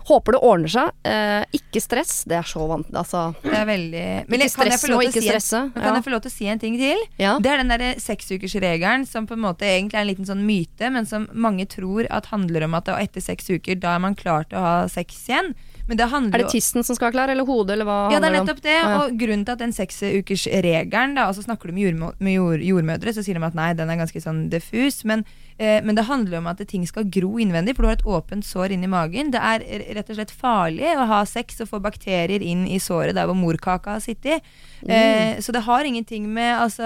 Håper 0.09 0.35
det 0.35 0.39
ordner 0.43 0.67
seg. 0.67 0.89
Eh, 1.07 1.45
ikke 1.55 1.79
stress. 1.79 2.25
Det 2.27 2.35
er 2.35 2.43
så 2.43 2.65
vant... 2.67 2.89
Altså 2.99 3.21
Det 3.39 3.53
er 3.55 3.63
veldig 3.69 4.01
Men 4.27 4.41
Ikke 4.41 4.43
jeg- 4.43 4.51
kan 4.57 4.67
jeg 4.67 4.79
stress 4.81 4.91
å 4.91 4.97
ikke 5.05 5.13
si 5.13 5.19
en- 5.29 5.31
stresse. 5.31 5.61
men 5.71 5.83
Kan 5.85 5.95
jeg 5.95 6.03
få 6.03 6.11
lov 6.11 6.21
til 6.25 6.31
å 6.31 6.33
si 6.35 6.47
en 6.51 6.59
ting 6.59 6.75
til? 6.81 6.99
Ja. 7.17 7.37
Det 7.39 7.47
er 7.53 7.61
den 7.61 7.71
derre 7.71 7.93
seksukersregelen 8.03 9.05
som 9.07 9.25
på 9.29 9.37
en 9.37 9.43
måte 9.45 9.63
egentlig 9.69 9.95
er 9.95 10.03
en 10.03 10.09
liten 10.11 10.27
sånn 10.27 10.43
myte, 10.43 10.91
men 10.91 11.07
som 11.07 11.29
mange 11.31 11.63
tror 11.71 12.09
at 12.11 12.27
handler 12.33 12.67
om 12.67 12.75
at 12.75 12.91
etter 12.91 13.23
seks 13.23 13.47
uker, 13.55 13.79
da 13.79 13.95
er 13.95 14.03
man 14.03 14.15
klar 14.19 14.43
til 14.49 14.59
å 14.59 14.65
ha 14.67 14.75
sex 14.91 15.15
igjen. 15.29 15.53
Men 15.89 15.97
det 15.97 16.05
handler 16.11 16.37
Er 16.37 16.43
det 16.45 16.53
tissen 16.53 16.85
som 16.85 16.93
skal 16.93 17.09
være 17.09 17.15
klar, 17.15 17.31
eller 17.33 17.47
hodet, 17.47 17.73
eller 17.73 17.87
hva 17.89 17.97
ja, 18.13 18.19
det 18.21 18.29
er 18.29 18.35
nettopp 18.37 18.61
det. 18.61 18.75
Ja. 18.77 18.89
Og 18.99 19.15
grunnen 19.17 19.45
til 19.47 19.55
at 19.55 19.63
den 19.63 19.73
seksukersregelen, 19.73 21.17
altså 21.17 21.41
snakker 21.41 21.71
du 21.71 21.73
med, 21.73 21.87
jordmø 21.87 22.11
med 22.21 22.35
jord 22.35 22.65
jordmødre, 22.67 23.13
så 23.15 23.23
sier 23.25 23.39
de 23.39 23.47
at 23.47 23.57
nei, 23.57 23.71
den 23.77 23.89
er 23.89 23.97
ganske 23.97 24.21
sånn 24.21 24.43
diffus. 24.53 25.01
Men, 25.09 25.25
eh, 25.57 25.79
men 25.81 25.97
det 25.97 26.05
handler 26.05 26.43
om 26.43 26.51
at 26.51 26.61
ting 26.69 26.85
skal 26.85 27.09
gro 27.09 27.39
innvendig, 27.41 27.73
for 27.73 27.87
du 27.87 27.89
har 27.89 27.97
et 27.97 28.05
åpent 28.05 28.45
sår 28.45 28.77
inni 28.77 28.91
magen. 28.91 29.33
Det 29.33 29.41
er 29.41 29.65
rett 29.97 30.13
og 30.13 30.19
slett 30.19 30.35
farlig 30.45 30.93
å 30.93 31.09
ha 31.09 31.23
sex 31.25 31.63
og 31.65 31.71
få 31.73 31.81
bakterier 31.81 32.45
inn 32.45 32.67
i 32.69 32.77
såret 32.77 33.17
der 33.17 33.25
hvor 33.25 33.39
morkaka 33.39 33.97
har 33.97 34.05
sittet. 34.05 34.45
Eh, 34.85 35.41
så 35.41 35.55
det 35.55 35.65
har 35.65 35.83
ingenting 35.83 36.29
med 36.31 36.53
Altså, 36.59 36.83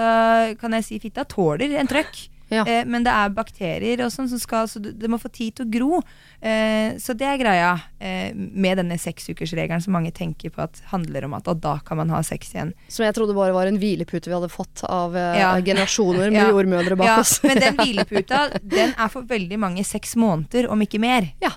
kan 0.58 0.72
jeg 0.76 0.84
si 0.86 0.98
fitta 1.02 1.24
tåler 1.28 1.76
en 1.78 1.88
trøkk. 1.90 2.30
Ja. 2.52 2.64
Eh, 2.68 2.84
men 2.84 3.02
det 3.06 3.10
er 3.14 3.30
bakterier 3.34 4.02
og 4.04 4.10
sånn 4.12 4.28
som 4.28 4.38
skal 4.38 4.66
Så 4.68 4.78
det 4.82 5.08
må 5.10 5.16
få 5.18 5.30
tid 5.32 5.54
til 5.56 5.64
å 5.66 5.70
gro. 5.72 6.00
Eh, 6.44 6.96
så 7.00 7.14
det 7.16 7.24
er 7.26 7.38
greia 7.40 7.70
eh, 7.98 8.34
med 8.34 8.78
denne 8.78 8.98
seksukersregelen 9.00 9.80
som 9.82 9.94
mange 9.96 10.12
tenker 10.14 10.50
på 10.54 10.60
at 10.62 10.82
handler 10.92 11.24
om 11.24 11.34
at 11.38 11.48
og 11.48 11.62
da 11.64 11.78
kan 11.86 11.96
man 12.02 12.10
ha 12.12 12.20
sex 12.22 12.52
igjen. 12.54 12.74
Som 12.88 13.06
jeg 13.06 13.14
trodde 13.16 13.34
bare 13.36 13.54
var 13.56 13.66
en 13.70 13.78
hvilepute 13.80 14.28
vi 14.28 14.36
hadde 14.36 14.52
fått 14.52 14.84
av 14.88 15.16
eh, 15.16 15.38
Ja. 15.40 15.54
generasjoner 15.70 16.30
med 16.34 16.42
Ja. 16.42 16.50
jordmødre 16.52 16.96
bak 17.00 17.06
Ja, 17.08 17.18
oss. 17.24 17.38
men 17.42 17.58
den 17.62 17.76
hvileputa, 17.80 18.46
den 18.62 18.92
er 18.98 19.08
for 19.08 19.22
veldig 19.28 19.58
mange 19.58 19.84
seks 19.84 20.14
måneder, 20.20 20.68
om 20.70 20.80
ikke 20.84 21.00
mer. 21.00 21.32
Ja. 21.42 21.54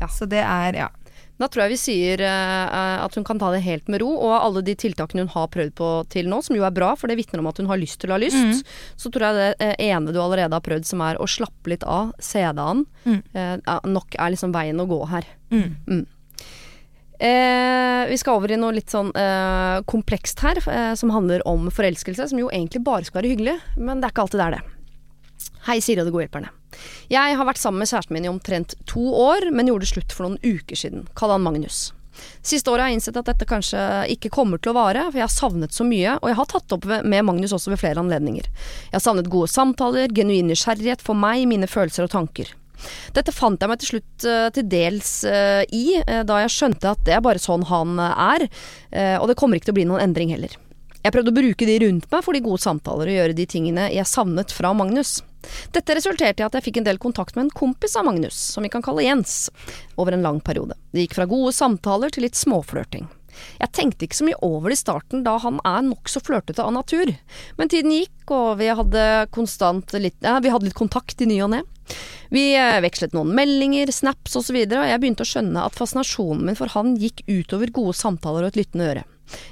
Ja. 0.00 0.08
Så 0.08 0.26
det 0.26 0.40
er 0.42 0.74
ja. 0.74 0.88
Da 1.42 1.48
tror 1.50 1.64
jeg 1.64 1.72
vi 1.74 1.80
sier 1.82 2.22
uh, 2.22 3.02
at 3.02 3.16
hun 3.18 3.24
kan 3.26 3.40
ta 3.42 3.48
det 3.50 3.64
helt 3.66 3.88
med 3.90 3.98
ro, 4.04 4.12
og 4.14 4.34
alle 4.38 4.62
de 4.62 4.76
tiltakene 4.78 5.24
hun 5.24 5.32
har 5.34 5.48
prøvd 5.50 5.74
på 5.80 5.88
til 6.14 6.30
nå, 6.30 6.38
som 6.46 6.54
jo 6.54 6.62
er 6.68 6.74
bra, 6.76 6.92
for 6.98 7.10
det 7.10 7.18
vitner 7.18 7.42
om 7.42 7.50
at 7.50 7.58
hun 7.58 7.66
har 7.72 7.80
lyst 7.82 7.98
til 8.04 8.12
å 8.12 8.16
ha 8.16 8.22
lyst, 8.22 8.38
Mm. 8.38 8.62
så 8.96 9.10
tror 9.10 9.26
jeg 9.26 9.34
det 9.40 9.66
eh, 9.66 9.74
ene 9.90 10.14
du 10.14 10.20
allerede 10.22 10.54
har 10.54 10.62
prøvd, 10.64 10.86
som 10.86 11.02
er 11.02 11.18
å 11.18 11.26
slappe 11.26 11.72
litt 11.74 11.82
av, 11.82 12.12
se 12.22 12.40
deg 12.46 12.62
an, 12.62 12.86
Mm. 13.04 13.20
uh, 13.34 13.80
nok 13.90 14.14
er 14.18 14.30
liksom 14.36 14.54
veien 14.54 14.78
å 14.78 14.86
gå 14.86 15.00
her. 15.10 15.26
Mm. 15.50 16.06
Eh, 17.22 18.06
vi 18.08 18.16
skal 18.18 18.34
over 18.40 18.50
i 18.50 18.56
noe 18.58 18.74
litt 18.74 18.90
sånn 18.90 19.12
eh, 19.14 19.78
komplekst 19.86 20.40
her, 20.42 20.58
eh, 20.66 20.94
som 20.98 21.12
handler 21.14 21.44
om 21.46 21.68
forelskelse, 21.70 22.28
som 22.32 22.40
jo 22.40 22.48
egentlig 22.50 22.82
bare 22.82 23.06
skal 23.06 23.20
være 23.22 23.30
hyggelig, 23.36 23.58
men 23.78 24.00
det 24.00 24.08
er 24.08 24.14
ikke 24.14 24.24
alltid 24.26 24.40
det 24.42 24.46
er 24.48 24.56
det. 24.56 24.62
Hei, 25.68 25.80
Siri 25.84 26.02
og 26.02 26.08
de 26.08 26.14
gode 26.14 26.26
hjelperne. 26.26 26.52
Jeg 27.12 27.36
har 27.38 27.46
vært 27.46 27.60
sammen 27.60 27.82
med 27.82 27.90
kjæresten 27.90 28.16
min 28.16 28.28
i 28.28 28.30
omtrent 28.32 28.76
to 28.88 29.02
år, 29.14 29.50
men 29.52 29.68
gjorde 29.68 29.86
det 29.86 29.92
slutt 29.92 30.14
for 30.14 30.26
noen 30.26 30.40
uker 30.42 30.78
siden. 30.78 31.04
Kall 31.18 31.34
han 31.34 31.44
Magnus. 31.44 31.90
Siste 32.44 32.68
året 32.70 32.84
har 32.84 32.90
jeg 32.92 32.98
innsett 32.98 33.18
at 33.20 33.28
dette 33.30 33.48
kanskje 33.48 33.82
ikke 34.12 34.32
kommer 34.32 34.60
til 34.60 34.72
å 34.72 34.76
vare, 34.76 35.06
for 35.08 35.20
jeg 35.20 35.26
har 35.26 35.32
savnet 35.32 35.74
så 35.74 35.86
mye, 35.88 36.16
og 36.20 36.28
jeg 36.28 36.38
har 36.38 36.50
tatt 36.50 36.74
opp 36.76 36.88
med 36.88 37.28
Magnus 37.28 37.54
også 37.56 37.72
ved 37.72 37.80
flere 37.80 38.02
anledninger. 38.02 38.48
Jeg 38.90 38.96
har 38.96 39.04
savnet 39.04 39.30
gode 39.32 39.50
samtaler, 39.52 40.12
genuin 40.12 40.50
nysgjerrighet 40.52 41.04
for 41.04 41.18
meg, 41.18 41.46
mine 41.50 41.70
følelser 41.70 42.06
og 42.08 42.12
tanker. 42.12 42.52
Dette 43.14 43.34
fant 43.34 43.60
jeg 43.62 43.70
meg 43.70 43.80
til 43.80 43.92
slutt 43.92 44.26
eh, 44.26 44.48
til 44.56 44.66
dels 44.66 45.12
eh, 45.28 45.62
i, 45.70 45.84
eh, 46.02 46.22
da 46.26 46.40
jeg 46.42 46.54
skjønte 46.56 46.94
at 46.96 47.04
det 47.06 47.14
er 47.16 47.24
bare 47.24 47.42
sånn 47.42 47.66
han 47.70 48.00
er, 48.02 48.48
og 49.22 49.28
det 49.30 49.36
kommer 49.38 49.56
ikke 49.56 49.70
til 49.70 49.76
å 49.76 49.80
bli 49.80 49.88
noen 49.88 50.02
endring 50.04 50.32
heller. 50.34 50.54
Jeg 51.02 51.14
prøvde 51.14 51.32
å 51.32 51.34
bruke 51.34 51.66
de 51.66 51.76
rundt 51.82 52.06
meg 52.12 52.24
for 52.24 52.36
de 52.36 52.42
gode 52.44 52.62
samtaler 52.62 53.10
og 53.10 53.16
gjøre 53.16 53.36
de 53.38 53.46
tingene 53.50 53.88
jeg 53.94 54.06
savnet 54.06 54.54
fra 54.54 54.70
Magnus. 54.76 55.20
Dette 55.74 55.96
resulterte 55.96 56.42
i 56.42 56.46
at 56.46 56.58
jeg 56.58 56.68
fikk 56.68 56.82
en 56.82 56.90
del 56.90 57.00
kontakt 57.02 57.36
med 57.36 57.46
en 57.46 57.56
kompis 57.56 57.96
av 57.98 58.06
Magnus, 58.08 58.38
som 58.54 58.64
vi 58.64 58.70
kan 58.72 58.84
kalle 58.84 59.06
Jens, 59.06 59.50
over 59.96 60.16
en 60.16 60.24
lang 60.24 60.40
periode. 60.44 60.78
Det 60.92 61.06
gikk 61.06 61.18
fra 61.18 61.28
gode 61.30 61.54
samtaler 61.56 62.12
til 62.12 62.26
litt 62.26 62.38
småflørting. 62.38 63.08
Jeg 63.60 63.72
tenkte 63.72 64.06
ikke 64.06 64.18
så 64.18 64.26
mye 64.26 64.40
over 64.44 64.72
det 64.72 64.76
i 64.76 64.82
starten, 64.82 65.22
da 65.26 65.38
han 65.42 65.60
er 65.68 65.84
nokså 65.86 66.22
flørtete 66.24 66.64
av 66.64 66.74
natur. 66.76 67.14
Men 67.58 67.70
tiden 67.72 67.94
gikk, 67.94 68.32
og 68.34 68.58
vi 68.60 68.68
hadde 68.68 69.06
konstant 69.34 69.94
litt, 69.96 70.18
ja, 70.24 70.38
vi 70.42 70.52
hadde 70.52 70.68
litt 70.68 70.78
kontakt 70.78 71.22
i 71.24 71.28
ny 71.30 71.38
og 71.44 71.52
ne. 71.54 71.62
Vi 72.32 72.44
eh, 72.56 72.80
vekslet 72.84 73.16
noen 73.16 73.32
meldinger, 73.36 73.90
snaps 73.92 74.36
osv., 74.38 74.56
og, 74.56 74.76
og 74.80 74.90
jeg 74.90 75.02
begynte 75.02 75.26
å 75.26 75.32
skjønne 75.32 75.64
at 75.66 75.76
fascinasjonen 75.78 76.46
min 76.48 76.58
for 76.58 76.72
han 76.76 76.94
gikk 77.00 77.24
utover 77.28 77.72
gode 77.74 77.96
samtaler 77.98 78.46
og 78.46 78.52
et 78.52 78.62
lyttende 78.62 78.92
øre. 78.92 79.08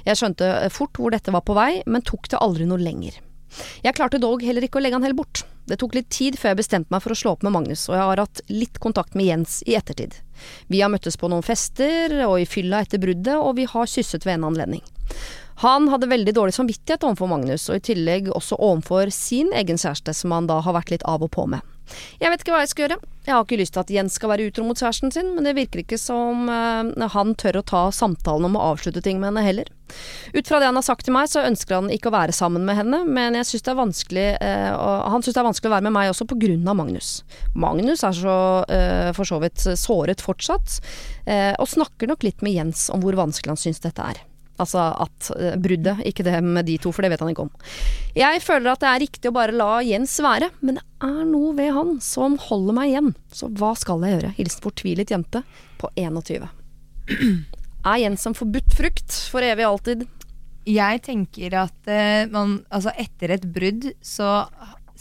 Jeg 0.07 0.19
skjønte 0.19 0.47
eh, 0.63 0.71
fort 0.73 0.97
hvor 0.97 1.13
dette 1.13 1.33
var 1.33 1.45
på 1.45 1.57
vei, 1.57 1.71
men 1.85 2.05
tok 2.05 2.31
det 2.31 2.41
aldri 2.41 2.69
noe 2.69 2.81
lenger. 2.81 3.19
Jeg 3.85 3.95
klarte 3.97 4.21
dog 4.21 4.43
heller 4.45 4.65
ikke 4.65 4.79
å 4.79 4.83
legge 4.83 4.99
han 4.99 5.05
helt 5.07 5.19
bort. 5.19 5.43
Det 5.69 5.77
tok 5.79 5.95
litt 5.95 6.09
tid 6.11 6.37
før 6.39 6.51
jeg 6.51 6.61
bestemte 6.63 6.91
meg 6.93 7.03
for 7.03 7.13
å 7.13 7.17
slå 7.17 7.35
opp 7.35 7.45
med 7.45 7.53
Magnus, 7.55 7.85
og 7.89 7.95
jeg 7.95 8.07
har 8.09 8.21
hatt 8.23 8.41
litt 8.51 8.79
kontakt 8.83 9.15
med 9.15 9.29
Jens 9.29 9.59
i 9.69 9.77
ettertid. 9.77 10.17
Vi 10.73 10.81
har 10.81 10.91
møttes 10.91 11.19
på 11.19 11.29
noen 11.31 11.45
fester 11.45 12.15
og 12.25 12.39
i 12.41 12.47
fylla 12.49 12.81
etter 12.83 13.01
bruddet, 13.01 13.37
og 13.37 13.55
vi 13.59 13.67
har 13.69 13.89
kysset 13.91 14.25
ved 14.27 14.39
en 14.39 14.49
anledning. 14.51 14.83
Han 15.61 15.91
hadde 15.91 16.09
veldig 16.09 16.33
dårlig 16.33 16.55
samvittighet 16.57 17.03
overfor 17.05 17.29
Magnus, 17.29 17.67
og 17.69 17.77
i 17.77 17.85
tillegg 17.91 18.31
også 18.33 18.57
overfor 18.57 19.11
sin 19.13 19.51
egen 19.53 19.77
kjæreste, 19.77 20.15
som 20.17 20.33
han 20.33 20.49
da 20.49 20.57
har 20.65 20.75
vært 20.75 20.95
litt 20.95 21.05
av 21.05 21.21
og 21.21 21.31
på 21.35 21.45
med. 21.51 21.61
Jeg 22.21 22.31
vet 22.31 22.43
ikke 22.43 22.53
hva 22.53 22.61
jeg 22.63 22.71
skal 22.71 22.85
gjøre. 22.85 22.99
Jeg 23.21 23.35
har 23.35 23.43
ikke 23.45 23.59
lyst 23.59 23.75
til 23.75 23.83
at 23.83 23.91
Jens 23.93 24.15
skal 24.17 24.31
være 24.31 24.47
utro 24.49 24.63
mot 24.65 24.79
kjæresten 24.79 25.13
sin, 25.13 25.27
men 25.35 25.45
det 25.45 25.53
virker 25.53 25.83
ikke 25.83 25.99
som 26.01 26.47
uh, 26.49 27.07
han 27.13 27.35
tør 27.37 27.59
å 27.59 27.67
ta 27.69 27.81
samtalen 27.93 28.47
om 28.49 28.57
å 28.57 28.63
avslutte 28.71 29.03
ting 29.05 29.19
med 29.21 29.29
henne 29.29 29.43
heller. 29.45 29.69
Ut 30.33 30.47
fra 30.47 30.61
det 30.61 30.69
han 30.69 30.79
har 30.79 30.85
sagt 30.87 31.05
til 31.05 31.13
meg, 31.13 31.29
så 31.29 31.43
ønsker 31.45 31.77
han 31.77 31.91
ikke 31.93 32.09
å 32.09 32.15
være 32.15 32.33
sammen 32.33 32.65
med 32.65 32.79
henne, 32.79 33.03
men 33.05 33.37
jeg 33.37 33.49
synes 33.49 33.67
det 33.67 33.73
er 33.73 33.81
vanskelig 33.81 34.25
uh, 34.41 35.11
han 35.13 35.21
syns 35.21 35.37
det 35.37 35.43
er 35.43 35.49
vanskelig 35.51 35.69
å 35.69 35.75
være 35.75 35.87
med 35.89 35.95
meg 35.99 36.13
også 36.13 36.29
på 36.31 36.39
grunn 36.41 36.73
av 36.73 36.79
Magnus. 36.81 37.11
Magnus 37.53 38.05
er 38.07 38.17
så 38.17 38.39
uh, 38.65 39.11
for 39.17 39.29
så 39.29 39.41
vidt 39.43 39.61
såret 39.77 40.23
fortsatt, 40.25 40.79
og 41.61 41.69
snakker 41.69 42.09
nok 42.09 42.25
litt 42.25 42.41
med 42.41 42.55
Jens 42.57 42.87
om 42.93 43.03
hvor 43.03 43.15
vanskelig 43.19 43.53
han 43.53 43.59
syns 43.61 43.83
dette 43.83 44.01
er. 44.01 44.23
Altså 44.59 44.81
at 45.05 45.29
uh, 45.33 45.55
bruddet, 45.61 46.01
ikke 46.07 46.25
det 46.27 46.35
med 46.43 46.67
de 46.67 46.77
to, 46.81 46.91
for 46.93 47.05
det 47.05 47.13
vet 47.13 47.23
han 47.23 47.31
ikke 47.31 47.47
om. 47.47 47.51
Jeg 48.17 48.41
føler 48.43 48.73
at 48.73 48.83
det 48.83 48.89
er 48.89 49.03
riktig 49.05 49.31
å 49.31 49.35
bare 49.35 49.55
la 49.55 49.79
Jens 49.85 50.17
være, 50.23 50.51
men 50.61 50.77
det 50.79 50.85
er 51.07 51.23
noe 51.29 51.53
ved 51.57 51.71
han 51.75 51.95
som 52.03 52.37
holder 52.49 52.77
meg 52.77 52.91
igjen. 52.91 53.13
Så 53.33 53.49
hva 53.57 53.71
skal 53.79 54.03
jeg 54.05 54.17
gjøre? 54.17 54.33
Hilsen 54.37 54.65
fortvilet 54.65 55.13
jente 55.13 55.43
på 55.81 55.91
21. 55.99 56.49
Er 57.81 57.97
Jens 57.97 58.21
som 58.21 58.35
forbudt 58.37 58.75
frukt 58.77 59.15
for 59.31 59.41
evig 59.41 59.65
og 59.65 59.79
alltid? 59.79 60.03
Jeg 60.69 61.01
tenker 61.07 61.55
at 61.63 61.89
uh, 61.89 62.29
man 62.29 62.59
Altså, 62.69 62.93
etter 62.93 63.33
et 63.33 63.47
brudd 63.49 63.87
så 64.05 64.43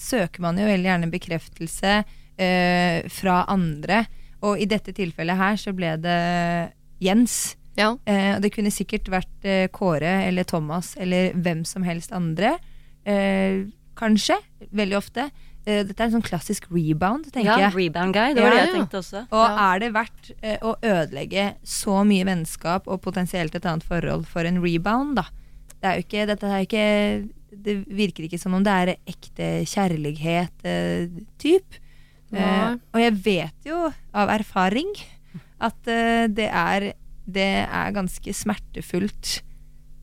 søker 0.00 0.40
man 0.40 0.56
jo 0.56 0.64
veldig 0.64 0.88
gjerne 0.88 1.12
bekreftelse 1.12 1.98
uh, 2.00 2.98
fra 3.12 3.42
andre. 3.52 4.04
Og 4.48 4.60
i 4.62 4.68
dette 4.68 4.94
tilfellet 4.96 5.36
her 5.36 5.60
så 5.60 5.74
ble 5.76 5.92
det 6.00 6.20
Jens 7.04 7.58
ja. 7.78 7.92
Eh, 8.04 8.37
det 8.42 8.52
kunne 8.54 8.72
sikkert 8.74 9.11
vært 9.12 9.46
eh, 9.46 9.66
Kåre 9.72 10.20
eller 10.26 10.48
Thomas 10.48 10.94
eller 11.00 11.35
hvem 11.38 11.62
som 11.68 11.87
helst 11.87 12.14
andre. 12.16 12.56
Eh, 13.04 13.68
kanskje. 13.98 14.40
Veldig 14.70 14.98
ofte. 14.98 15.30
Eh, 15.68 15.83
dette 15.85 16.00
er 16.00 16.09
en 16.09 16.14
sånn 16.16 16.24
klassisk 16.24 16.70
rebound, 16.72 17.26
tenker 17.35 17.52
ja, 17.52 17.59
jeg. 17.66 17.74
Rebound 17.76 18.16
guy, 18.16 18.33
det 18.37 18.44
var 18.44 18.54
ja, 18.54 18.56
det 18.56 18.64
jeg 18.64 18.76
tenkte 18.78 19.00
også. 19.02 19.20
Og 19.37 19.59
er 19.66 19.83
det 19.83 19.90
verdt 19.92 20.30
eh, 20.40 20.56
å 20.64 20.72
ødelegge 20.78 21.44
så 21.68 22.00
mye 22.09 22.24
vennskap 22.28 22.88
og 22.88 23.02
potensielt 23.04 23.56
et 23.56 23.68
annet 23.68 23.85
forhold 23.85 24.24
for 24.30 24.48
en 24.48 24.62
rebound, 24.64 25.20
da? 25.20 25.26
Det 25.80 25.88
er 25.88 25.98
jo 25.98 26.04
ikke, 26.04 26.26
dette 26.28 26.48
er 26.48 26.66
ikke 26.66 26.87
Det 27.50 27.74
virker 27.88 28.26
ikke 28.26 28.40
som 28.40 28.54
om 28.56 28.64
det 28.64 28.72
er 28.72 28.96
ekte 29.11 29.46
kjærlighet-typ. 29.68 31.80
Eh, 32.30 32.72
og 32.94 33.00
jeg 33.02 33.14
vet 33.24 33.66
jo 33.66 33.88
av 34.14 34.30
erfaring 34.30 34.92
at 35.61 35.88
det 36.30 36.46
er 36.46 36.92
det 37.26 37.50
er 37.66 37.96
ganske 37.96 38.35
smertefullt 38.35 39.40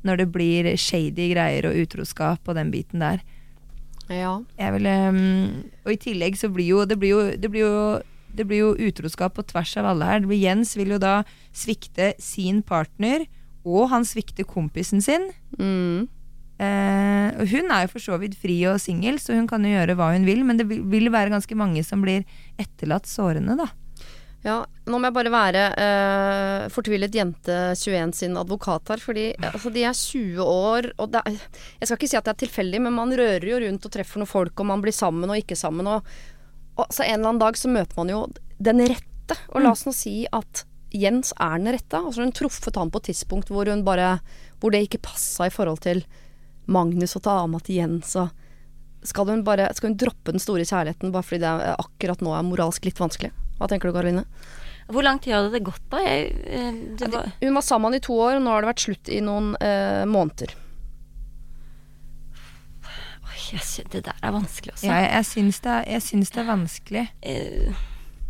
når 0.08 0.22
det 0.22 0.28
blir 0.32 0.70
shady 0.80 1.32
greier 1.34 1.68
og 1.70 1.80
utroskap 1.82 2.48
og 2.48 2.58
den 2.58 2.72
biten 2.72 3.04
der. 3.04 3.24
Ja. 4.08 4.38
Vil, 4.56 4.88
um, 4.88 5.64
og 5.84 5.92
i 5.92 6.00
tillegg 6.00 6.38
så 6.40 6.50
blir 6.54 6.70
jo 6.70 6.86
det 6.88 7.00
blir 7.00 7.16
jo, 7.16 7.24
det 7.36 7.52
blir 7.52 7.66
jo 7.66 7.80
det 8.38 8.46
blir 8.46 8.62
jo 8.62 8.90
utroskap 8.90 9.34
på 9.38 9.46
tvers 9.50 9.74
av 9.82 9.88
alle 9.92 10.06
her. 10.06 10.28
Jens 10.38 10.76
vil 10.78 10.94
jo 10.94 11.00
da 11.02 11.24
svikte 11.56 12.12
sin 12.22 12.62
partner, 12.62 13.26
og 13.66 13.90
han 13.90 14.06
svikter 14.06 14.46
kompisen 14.48 15.02
sin. 15.02 15.32
Mm. 15.58 16.06
Eh, 16.58 17.28
og 17.38 17.50
hun 17.50 17.74
er 17.74 17.86
jo 17.86 17.94
for 17.96 18.04
så 18.04 18.18
vidt 18.22 18.38
fri 18.38 18.60
og 18.70 18.78
singel, 18.82 19.18
så 19.22 19.36
hun 19.38 19.50
kan 19.50 19.66
jo 19.66 19.74
gjøre 19.74 19.98
hva 19.98 20.12
hun 20.14 20.28
vil, 20.28 20.44
men 20.46 20.62
det 20.62 20.68
vil 20.70 21.12
være 21.14 21.34
ganske 21.34 21.58
mange 21.58 21.82
som 21.86 22.06
blir 22.06 22.28
etterlatt 22.62 23.10
sårende, 23.10 23.58
da. 23.58 23.70
Ja, 24.46 24.62
nå 24.86 25.00
må 25.00 25.10
jeg 25.10 25.16
bare 25.16 25.32
være 25.34 25.64
uh, 25.74 26.68
fortvilet 26.72 27.16
jente 27.18 27.56
21 27.74 28.14
sin 28.16 28.38
advokat 28.40 28.94
her. 28.94 29.02
Fordi 29.02 29.26
altså, 29.42 29.72
de 29.74 29.84
er 29.84 29.98
20 29.98 30.44
år, 30.44 30.92
og 31.02 31.18
er, 31.20 31.42
Jeg 31.80 31.90
skal 31.90 31.98
ikke 31.98 32.12
si 32.12 32.20
at 32.20 32.30
det 32.30 32.36
er 32.36 32.42
tilfeldig, 32.46 32.82
men 32.86 32.96
man 32.96 33.14
rører 33.18 33.48
jo 33.50 33.60
rundt 33.66 33.90
og 33.90 33.94
treffer 33.94 34.22
noen 34.22 34.30
folk, 34.30 34.54
og 34.60 34.70
man 34.70 34.84
blir 34.84 34.96
sammen 34.96 35.30
og 35.30 35.42
ikke 35.42 35.58
sammen. 35.60 35.90
Og, 35.90 36.16
og 36.78 36.88
så 36.94 37.08
en 37.08 37.18
eller 37.18 37.34
annen 37.34 37.44
dag 37.44 37.60
så 37.60 37.72
møter 37.72 38.00
man 38.00 38.14
jo 38.14 38.24
den 38.62 38.86
rette. 38.86 39.40
Og 39.52 39.64
la 39.64 39.74
oss 39.74 39.88
nå 39.88 39.96
si 39.96 40.22
at 40.32 40.64
Jens 40.96 41.34
er 41.36 41.58
den 41.60 41.74
rette. 41.76 42.00
Altså 42.00 42.24
hun 42.24 42.36
truffet 42.36 42.78
han 42.80 42.94
på 42.94 43.02
et 43.02 43.10
tidspunkt 43.12 43.52
hvor 43.52 43.68
hun 43.68 43.84
bare 43.84 44.20
Hvor 44.62 44.72
det 44.72 44.86
ikke 44.86 45.04
passa 45.10 45.50
i 45.50 45.54
forhold 45.54 45.84
til 45.84 46.06
Magnus 46.66 47.16
og 47.20 47.26
dama 47.28 47.60
til 47.60 47.82
Jens. 47.82 48.16
og 48.16 48.32
skal 49.08 49.32
hun, 49.32 49.44
bare, 49.48 49.70
skal 49.78 49.92
hun 49.92 49.98
droppe 50.00 50.36
den 50.36 50.44
store 50.44 50.68
kjærligheten 50.68 51.14
bare 51.16 51.26
fordi 51.26 51.44
det 51.44 51.52
er, 51.52 51.76
akkurat 51.80 52.24
nå 52.26 52.36
er 52.36 52.46
moralsk 52.48 52.88
litt 52.88 53.00
vanskelig? 53.02 53.32
Hva 53.58 53.70
tenker 53.72 53.90
du, 53.90 53.96
Karoline? 53.96 54.28
Hvor 54.88 55.04
lang 55.04 55.20
tid 55.20 55.36
hadde 55.36 55.52
det 55.52 55.66
gått, 55.68 55.84
da? 55.92 56.00
Jeg, 56.06 56.32
eh, 56.46 56.78
det 57.00 57.10
var... 57.12 57.28
Hun 57.42 57.58
var 57.58 57.66
sammen 57.66 57.98
i 57.98 58.04
to 58.04 58.16
år, 58.16 58.38
og 58.38 58.46
nå 58.46 58.54
har 58.54 58.64
det 58.64 58.72
vært 58.72 58.86
slutt 58.86 59.12
i 59.12 59.20
noen 59.24 59.52
eh, 59.60 60.06
måneder. 60.08 60.54
Yes, 63.54 63.78
det 63.92 64.04
der 64.08 64.16
er 64.24 64.34
vanskelig 64.36 64.74
også. 64.76 64.88
Ja, 64.88 65.04
jeg, 65.06 65.28
syns 65.28 65.60
det, 65.64 65.76
jeg 65.88 66.04
syns 66.04 66.34
det 66.36 66.42
er 66.42 66.48
vanskelig. 66.48 67.04
Uh, 67.24 67.86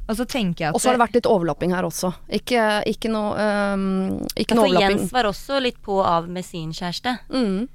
og 0.08 0.20
så 0.20 0.26
tenker 0.30 0.64
jeg 0.64 0.70
at 0.70 0.78
Og 0.78 0.82
så 0.82 0.92
har 0.92 0.98
det 0.98 1.04
vært 1.04 1.18
litt 1.18 1.30
overlapping 1.30 1.74
her 1.76 1.88
også. 1.88 2.12
Ikke, 2.34 2.64
ikke 2.90 3.10
noe 3.12 3.34
um, 3.36 3.88
ikke 4.36 4.54
ja, 4.54 4.60
noe 4.60 4.68
overlapping. 4.68 5.02
Jens 5.02 5.16
var 5.16 5.30
også 5.30 5.62
litt 5.64 5.80
på 5.84 5.98
og 6.00 6.06
av 6.08 6.30
med 6.32 6.46
sin 6.48 6.70
kjæreste. 6.76 7.18
Mm. 7.34 7.66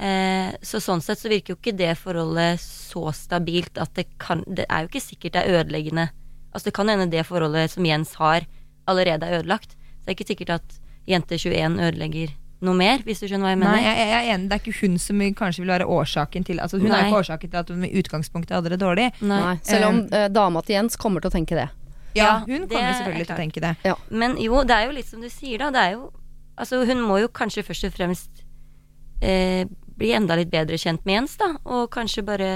Eh, 0.00 0.54
så 0.64 0.80
sånn 0.80 1.02
sett 1.04 1.20
så 1.20 1.28
virker 1.28 1.52
jo 1.52 1.58
ikke 1.58 1.76
det 1.76 1.92
forholdet 2.00 2.62
så 2.62 3.10
stabilt 3.12 3.76
at 3.76 3.92
det 3.98 4.06
kan 4.22 4.40
Det 4.48 4.64
er 4.64 4.86
jo 4.86 4.88
ikke 4.88 5.02
sikkert 5.04 5.34
det 5.34 5.42
er 5.42 5.58
ødeleggende 5.58 6.06
Altså 6.54 6.70
Det 6.70 6.72
kan 6.78 6.88
hende 6.88 7.10
det 7.12 7.26
forholdet 7.28 7.74
som 7.74 7.84
Jens 7.84 8.14
har, 8.16 8.46
allerede 8.88 9.26
er 9.26 9.38
ødelagt. 9.38 9.76
Så 9.76 10.06
det 10.06 10.08
er 10.08 10.16
ikke 10.16 10.30
sikkert 10.32 10.54
at 10.56 10.78
jente 11.06 11.36
21 11.38 11.76
ødelegger 11.78 12.32
noe 12.60 12.76
mer, 12.76 13.00
hvis 13.06 13.22
du 13.22 13.26
skjønner 13.28 13.46
hva 13.46 13.52
jeg 13.54 13.60
mener. 13.60 13.76
Nei, 13.76 13.84
jeg, 13.84 14.08
jeg 14.10 14.16
er 14.16 14.30
enig. 14.34 14.48
Det 14.50 14.56
er 14.56 14.62
ikke 14.64 14.80
hun 14.80 14.96
som 15.00 15.22
kanskje 15.38 15.62
vil 15.62 15.72
være 15.72 15.86
årsaken 15.88 16.46
til 16.48 16.60
Altså 16.60 16.80
Hun 16.80 16.90
Nei. 16.90 16.98
er 16.98 17.06
ikke 17.08 17.20
årsaken 17.22 17.52
til 17.52 17.60
at 17.60 17.70
hun 17.72 17.84
i 17.86 17.92
utgangspunktet 18.00 18.56
hadde 18.56 18.72
det 18.74 18.80
dårlig. 18.82 19.06
Nei, 19.24 19.54
Selv 19.64 19.88
om 19.88 20.00
uh, 20.10 20.26
dama 20.32 20.64
til 20.66 20.76
Jens 20.76 20.98
kommer 21.00 21.24
til 21.24 21.32
å 21.32 21.36
tenke 21.38 21.56
det. 21.56 21.68
Ja, 22.18 22.40
hun 22.42 22.66
kommer 22.66 22.90
selvfølgelig 22.98 23.28
til 23.28 23.36
å 23.36 23.40
tenke 23.44 23.62
det. 23.64 23.74
Ja. 23.86 23.94
Men 24.10 24.34
jo, 24.42 24.64
det 24.66 24.76
er 24.76 24.88
jo 24.90 24.96
litt 24.96 25.08
som 25.08 25.22
du 25.22 25.30
sier, 25.30 25.62
da. 25.62 25.70
Det 25.74 25.84
er 25.84 25.94
jo 25.98 26.08
Altså, 26.60 26.82
hun 26.84 26.98
må 27.08 27.16
jo 27.22 27.28
kanskje 27.32 27.62
først 27.64 27.86
og 27.88 27.92
fremst 27.94 28.42
eh, 29.24 29.62
bli 30.00 30.14
enda 30.16 30.38
litt 30.38 30.50
bedre 30.52 30.78
kjent 30.80 31.04
med 31.04 31.20
Jens, 31.20 31.36
da. 31.40 31.52
Og 31.68 31.90
kanskje 31.92 32.24
bare 32.26 32.50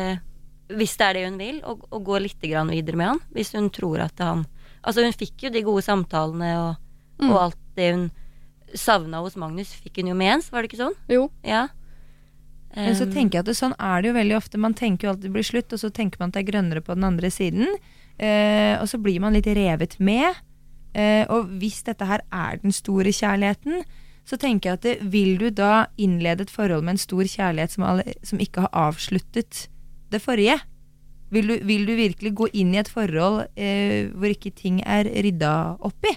hvis 0.73 0.97
det 0.97 1.07
er 1.07 1.17
det 1.19 1.25
hun 1.27 1.39
vil, 1.39 1.61
og, 1.69 1.85
og 1.93 2.05
gå 2.07 2.19
litt 2.25 2.41
videre 2.41 2.97
med 2.97 3.07
han. 3.07 3.23
Hvis 3.37 3.53
hun 3.57 3.71
tror 3.71 4.07
at 4.09 4.21
han 4.25 4.47
Altså, 4.85 5.01
hun 5.01 5.15
fikk 5.17 5.47
jo 5.47 5.49
de 5.49 5.63
gode 5.65 5.81
samtalene 5.81 6.49
og, 6.61 6.81
mm. 7.17 7.29
og 7.31 7.37
alt 7.41 7.61
det 7.73 7.87
hun 7.95 8.03
savna 8.77 9.23
hos 9.25 9.39
Magnus, 9.41 9.71
fikk 9.81 10.03
hun 10.03 10.11
jo 10.11 10.17
med 10.19 10.29
Jens, 10.29 10.51
var 10.53 10.61
det 10.61 10.69
ikke 10.69 10.83
sånn? 10.83 10.97
Jo. 11.09 11.23
Ja. 11.41 11.63
Men 12.75 12.97
så 12.99 13.07
tenker 13.07 13.39
jeg 13.39 13.45
at 13.47 13.49
det, 13.49 13.55
sånn 13.57 13.73
er 13.79 14.03
det 14.03 14.11
jo 14.11 14.17
veldig 14.19 14.37
ofte. 14.37 14.61
Man 14.61 14.75
tenker 14.77 15.07
jo 15.07 15.15
alltid 15.15 15.29
det 15.29 15.35
blir 15.39 15.47
slutt, 15.47 15.73
og 15.73 15.81
så 15.81 15.89
tenker 15.95 16.21
man 16.21 16.29
at 16.29 16.37
det 16.37 16.43
er 16.43 16.51
grønnere 16.51 16.83
på 16.85 16.97
den 16.99 17.07
andre 17.07 17.31
siden. 17.33 17.71
Eh, 18.19 18.75
og 18.77 18.89
så 18.91 18.99
blir 19.01 19.23
man 19.23 19.37
litt 19.37 19.49
revet 19.57 19.97
med. 20.03 20.43
Eh, 20.93 21.23
og 21.33 21.55
hvis 21.63 21.81
dette 21.87 22.09
her 22.09 22.27
er 22.29 22.61
den 22.63 22.75
store 22.75 23.15
kjærligheten, 23.15 23.87
så 24.25 24.39
tenker 24.41 24.71
jeg 24.71 24.79
at 24.79 24.85
det, 24.87 24.95
vil 25.13 25.37
du 25.41 25.51
da 25.53 25.87
innlede 26.01 26.47
et 26.47 26.53
forhold 26.53 26.85
med 26.85 26.97
en 26.97 27.03
stor 27.03 27.25
kjærlighet 27.29 27.75
som, 27.75 27.85
alle, 27.85 28.15
som 28.25 28.41
ikke 28.41 28.65
har 28.65 28.89
avsluttet 28.89 29.67
det 30.13 30.21
forrige? 30.25 30.57
Vil 31.35 31.51
du, 31.51 31.55
vil 31.67 31.85
du 31.89 31.95
virkelig 31.99 32.33
gå 32.37 32.49
inn 32.57 32.73
i 32.75 32.81
et 32.81 32.91
forhold 32.91 33.43
eh, 33.57 34.11
hvor 34.15 34.31
ikke 34.31 34.55
ting 34.55 34.81
er 34.87 35.09
rydda 35.09 35.55
opp 35.85 36.09
i? 36.09 36.15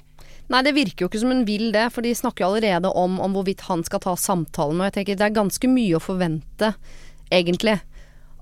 Nei, 0.48 0.62
det 0.63 0.78
virker 0.78 1.04
jo 1.04 1.10
ikke 1.10 1.20
som 1.20 1.34
hun 1.34 1.43
vil 1.48 1.72
det, 1.76 1.89
for 1.91 2.06
de 2.06 2.13
snakker 2.15 2.46
jo 2.46 2.54
allerede 2.54 2.91
om, 2.96 3.17
om 3.20 3.34
hvorvidt 3.36 3.65
han 3.67 3.84
skal 3.84 4.00
ta 4.04 4.13
samtalen. 4.15 4.80
Og 4.80 4.88
jeg 4.88 4.96
tenker 4.96 5.20
det 5.20 5.26
er 5.28 5.36
ganske 5.36 5.72
mye 5.72 5.98
å 5.98 6.04
forvente, 6.04 6.72
egentlig. 7.28 7.76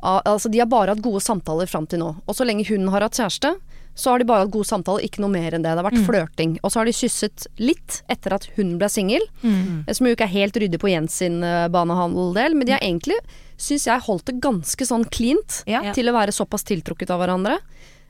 Altså, 0.06 0.51
de 0.54 0.62
har 0.62 0.69
bare 0.69 0.93
hatt 0.93 1.01
gode 1.01 1.23
samtaler 1.25 1.69
fram 1.69 1.88
til 1.89 2.04
nå. 2.04 2.12
Og 2.28 2.38
så 2.38 2.45
lenge 2.45 2.67
hun 2.69 2.86
har 2.93 3.08
hatt 3.08 3.17
kjæreste, 3.17 3.56
så 3.95 4.12
har 4.12 4.19
de 4.19 4.27
bare 4.27 4.43
hatt 4.43 4.51
god 4.51 4.67
samtale, 4.67 5.03
ikke 5.08 5.21
noe 5.23 5.31
mer 5.31 5.55
enn 5.55 5.63
det. 5.63 5.71
Det 5.71 5.79
har 5.79 5.88
vært 5.88 6.01
mm. 6.01 6.08
flørting. 6.10 6.58
Og 6.62 6.71
så 6.71 6.81
har 6.81 6.89
de 6.89 6.93
kysset 6.95 7.45
litt 7.62 8.01
etter 8.12 8.36
at 8.36 8.49
hun 8.58 8.75
ble 8.81 8.89
singel, 8.91 9.23
mm. 9.39 9.88
som 9.88 10.10
jo 10.10 10.15
ikke 10.17 10.27
er 10.27 10.34
helt 10.34 10.60
ryddig 10.60 10.81
på 10.84 10.91
Jens 10.91 11.15
sin 11.23 11.39
uh, 11.45 11.69
banehandeldel, 11.71 12.58
men 12.60 12.67
de 12.67 12.75
har 12.75 12.84
egentlig, 12.84 13.17
syns 13.55 13.88
jeg, 13.88 14.03
holdt 14.10 14.27
det 14.27 14.41
ganske 14.43 14.89
sånn 14.91 15.08
cleant 15.15 15.62
ja. 15.71 15.86
til 15.95 16.12
å 16.12 16.15
være 16.17 16.36
såpass 16.36 16.67
tiltrukket 16.67 17.15
av 17.15 17.23
hverandre. 17.23 17.55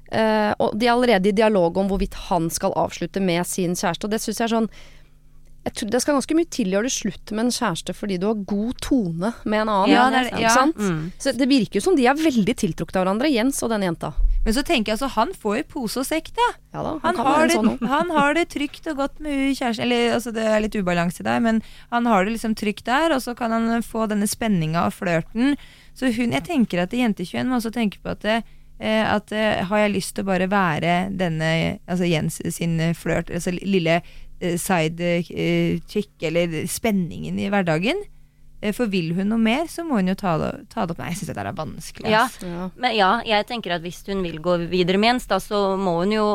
Uh, 0.10 0.52
og 0.62 0.74
de 0.78 0.90
er 0.90 0.96
allerede 0.96 1.30
i 1.30 1.38
dialog 1.38 1.78
om 1.82 1.88
hvorvidt 1.90 2.18
han 2.32 2.50
skal 2.54 2.74
avslutte 2.82 3.22
med 3.22 3.46
sin 3.50 3.78
kjæreste, 3.78 4.10
og 4.10 4.16
det 4.16 4.24
syns 4.26 4.42
jeg 4.42 4.50
er 4.50 4.56
sånn 4.58 4.74
jeg 5.66 5.74
tror 5.80 5.90
Det 5.90 6.00
skal 6.04 6.14
ganske 6.14 6.36
mye 6.38 6.50
til 6.54 6.68
å 6.70 6.76
gjøre 6.76 6.86
det 6.86 6.94
slutt 6.94 7.32
med 7.34 7.48
en 7.48 7.56
kjæreste 7.56 7.94
fordi 7.98 8.20
du 8.22 8.28
har 8.28 8.44
god 8.46 8.82
tone 8.86 9.32
med 9.50 9.64
en 9.64 9.72
annen. 9.74 9.94
Ja, 9.96 10.04
det, 10.14 10.20
er, 10.28 10.44
ja. 10.44 10.66
Mm. 10.78 11.08
Så 11.18 11.34
det 11.34 11.48
virker 11.50 11.80
jo 11.80 11.86
som 11.88 11.98
de 11.98 12.06
er 12.06 12.20
veldig 12.20 12.54
tiltrukket 12.62 13.00
av 13.00 13.02
hverandre, 13.02 13.32
Jens 13.34 13.64
og 13.66 13.74
denne 13.74 13.90
jenta. 13.90 14.12
Men 14.46 14.54
så 14.54 14.62
tenker 14.62 14.92
jeg 14.92 15.00
altså, 15.00 15.10
han 15.16 15.32
får 15.42 15.56
jo 15.58 15.64
pose 15.74 16.02
og 16.04 16.06
sekk, 16.06 16.30
da. 16.38 16.50
Ja, 16.76 16.84
da 16.86 16.92
han, 17.02 17.18
han, 17.18 17.22
har 17.26 17.48
det, 17.50 17.56
sånn. 17.58 17.88
han, 17.96 18.12
har 18.14 18.36
det, 18.38 18.46
trygt 18.54 18.90
og 18.92 19.00
godt 19.02 19.24
med 19.26 19.56
kjæresten. 19.58 19.88
Eller 19.88 20.18
altså, 20.20 20.34
det 20.36 20.46
er 20.46 20.62
litt 20.62 20.78
ubalanse 20.78 21.26
der, 21.26 21.42
men 21.42 21.64
han 21.94 22.10
har 22.12 22.26
det 22.28 22.36
liksom 22.36 22.54
trygt 22.58 22.86
der, 22.90 23.16
og 23.16 23.24
så 23.26 23.34
kan 23.38 23.56
han 23.56 23.82
få 23.86 24.06
denne 24.12 24.30
spenninga 24.30 24.86
og 24.86 24.94
flørten. 25.00 25.58
Så 25.98 26.14
hun, 26.14 26.36
jeg 26.38 26.46
tenker 26.46 26.84
at 26.84 26.94
Jente21 26.94 27.50
må 27.50 27.58
også 27.58 27.74
tenke 27.74 28.02
på 28.04 28.14
at 28.14 28.22
det, 28.26 28.38
eh, 28.78 29.02
at 29.02 29.34
uh, 29.34 29.66
har 29.72 29.86
jeg 29.86 29.96
lyst 29.96 30.16
til 30.16 30.28
å 30.28 30.30
bare 30.30 30.52
være 30.52 30.96
denne 31.16 31.52
altså 31.90 32.06
Jens 32.06 32.42
sin 32.54 32.78
flørt, 32.94 33.34
altså 33.34 33.56
lille 33.56 34.02
uh, 34.04 34.58
side 34.62 35.24
chick, 35.90 36.14
eller 36.22 36.62
spenningen 36.70 37.42
i 37.42 37.50
hverdagen, 37.50 38.04
Eh, 38.04 38.15
For 38.74 38.90
vil 38.90 39.14
hun 39.18 39.30
noe 39.30 39.42
mer, 39.42 39.68
så 39.70 39.84
må 39.86 40.00
hun 40.00 40.08
jo 40.10 40.16
ta 40.18 40.38
det, 40.42 40.52
ta 40.74 40.86
det 40.86 40.96
opp. 40.96 41.02
Nei, 41.04 41.12
jeg 41.12 41.20
syns 41.22 41.32
dette 41.34 41.46
er 41.46 41.58
vanskelig. 41.58 42.10
Ja. 42.10 42.26
Ja. 42.42 42.70
men 42.76 42.96
ja, 42.96 43.12
jeg 43.28 43.46
tenker 43.50 43.76
at 43.76 43.86
hvis 43.86 44.02
hun 44.08 44.24
vil 44.26 44.40
gå 44.40 44.58
videre 44.72 44.98
med 44.98 45.16
Jens, 45.16 45.28
da 45.28 45.40
så 45.44 45.78
må 45.78 46.00
hun 46.04 46.12
jo 46.16 46.26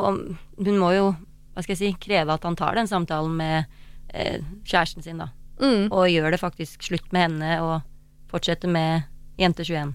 Hun 0.60 0.76
må 0.78 0.92
jo, 0.94 1.14
hva 1.54 1.62
skal 1.64 1.74
jeg 1.74 1.80
si, 1.80 1.92
kreve 1.98 2.34
at 2.36 2.44
han 2.44 2.56
tar 2.56 2.76
den 2.76 2.86
samtalen 2.90 3.32
med 3.36 3.64
eh, 4.12 4.42
kjæresten 4.64 5.02
sin, 5.02 5.18
da. 5.22 5.30
Mm. 5.60 5.88
Og 5.92 6.08
gjør 6.12 6.30
det 6.34 6.40
faktisk 6.40 6.84
slutt 6.84 7.08
med 7.12 7.26
henne, 7.28 7.54
og 7.64 7.80
fortsette 8.30 8.68
med 8.68 9.08
Jente 9.40 9.64
21. 9.64 9.94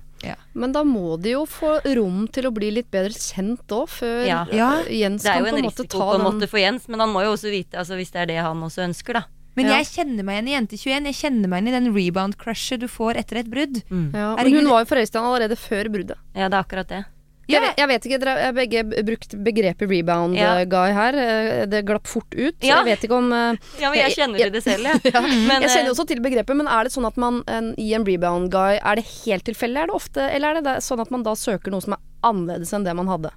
Men 0.58 0.72
da 0.74 0.82
må 0.88 1.18
de 1.22 1.36
jo 1.36 1.44
få 1.50 1.76
rom 1.98 2.26
til 2.34 2.48
å 2.50 2.54
bli 2.56 2.72
litt 2.74 2.90
bedre 2.94 3.14
kjent 3.14 3.70
òg, 3.76 3.90
før 3.92 4.26
Ja. 4.26 4.46
ta 4.46 4.88
den 4.90 5.18
Det 5.18 5.26
er 5.30 5.40
jo 5.40 5.46
en 5.46 5.58
en 5.60 5.70
risiko 5.70 6.00
på 6.00 6.16
en 6.16 6.26
måte 6.26 6.50
for 6.50 6.58
Jens, 6.60 6.88
men 6.88 7.00
han 7.00 7.10
må 7.10 7.24
jo 7.24 7.34
også 7.36 7.52
vite, 7.52 7.78
altså 7.78 7.96
hvis 8.00 8.12
det 8.12 8.22
er 8.24 8.26
det 8.26 8.42
han 8.42 8.58
også 8.64 8.88
ønsker, 8.88 9.14
da. 9.14 9.24
Men 9.56 9.66
Ja. 9.70 9.78
jeg 9.80 9.86
kjenner 9.88 10.24
meg 10.24 10.44
igjen 10.44 10.48
i 10.50 10.56
Jente21. 10.58 11.06
Jeg 11.06 11.16
kjenner 11.16 11.48
meg 11.48 11.64
igjen 11.64 11.68
i 11.68 11.80
den 11.80 11.94
rebound-crushet 11.96 12.80
du 12.80 12.88
får 12.88 13.18
etter 13.18 13.38
et 13.38 13.50
brudd. 13.50 13.82
ja, 13.90 14.36
Men 14.36 14.54
hun 14.54 14.68
var 14.70 14.84
jo 14.84 14.90
forelska 14.96 15.20
allerede 15.22 15.56
før 15.58 15.88
bruddet. 15.90 16.18
Ja, 16.36 16.50
det 16.50 16.54
er 16.58 16.64
akkurat 16.64 16.88
det. 16.88 17.06
Jeg, 17.48 17.62
vet, 17.62 17.76
jeg 17.78 17.88
vet 17.88 18.06
ikke, 18.08 18.18
dere 18.20 18.44
har 18.48 18.54
begge 18.58 18.82
brukt 19.06 19.36
begrepet 19.46 19.88
rebound 19.88 20.34
Ja. 20.36 20.56
eh, 20.58 20.66
guy 20.66 20.90
her. 20.92 21.14
Eh, 21.14 21.66
Det 21.68 21.86
glapp 21.86 22.08
fort 22.08 22.34
ut. 22.34 22.56
Ja. 22.60 22.82
Jeg 22.82 22.86
vet 22.86 23.04
ikke 23.06 23.18
om 23.20 23.32
uh, 23.32 23.54
Ja, 23.80 23.92
men 23.92 24.00
jeg 24.00 24.16
kjenner 24.18 24.40
jeg- 24.40 24.52
til 24.52 24.52
det 24.52 24.64
selv, 24.64 24.84
jeg. 24.84 25.02
ja. 25.14 25.22
Men, 25.22 25.62
Jeg 25.62 25.70
kjenner 25.70 25.92
også 25.94 26.08
til 26.08 26.20
begrepet, 26.26 26.56
men 26.58 26.68
er 26.68 26.84
det 26.84 26.92
sånn 26.92 27.06
at 27.06 27.16
man 27.18 27.44
en, 27.48 27.76
i 27.78 27.94
en 27.94 28.04
rebound 28.04 28.50
guy 28.50 28.80
Er 28.82 28.96
det 28.96 29.06
helt 29.28 29.44
tilfeldig, 29.46 29.78
er 29.78 29.86
det 29.86 29.96
ofte, 29.96 30.18
eller 30.34 30.56
er 30.58 30.62
det 30.64 30.76
sånn 30.82 31.00
at 31.00 31.12
man 31.12 31.22
da 31.22 31.36
søker 31.38 31.70
noe 31.70 31.82
som 31.86 31.94
er 31.94 32.00
annerledes 32.24 32.74
enn 32.74 32.84
det 32.84 32.96
man 32.96 33.08
hadde? 33.08 33.30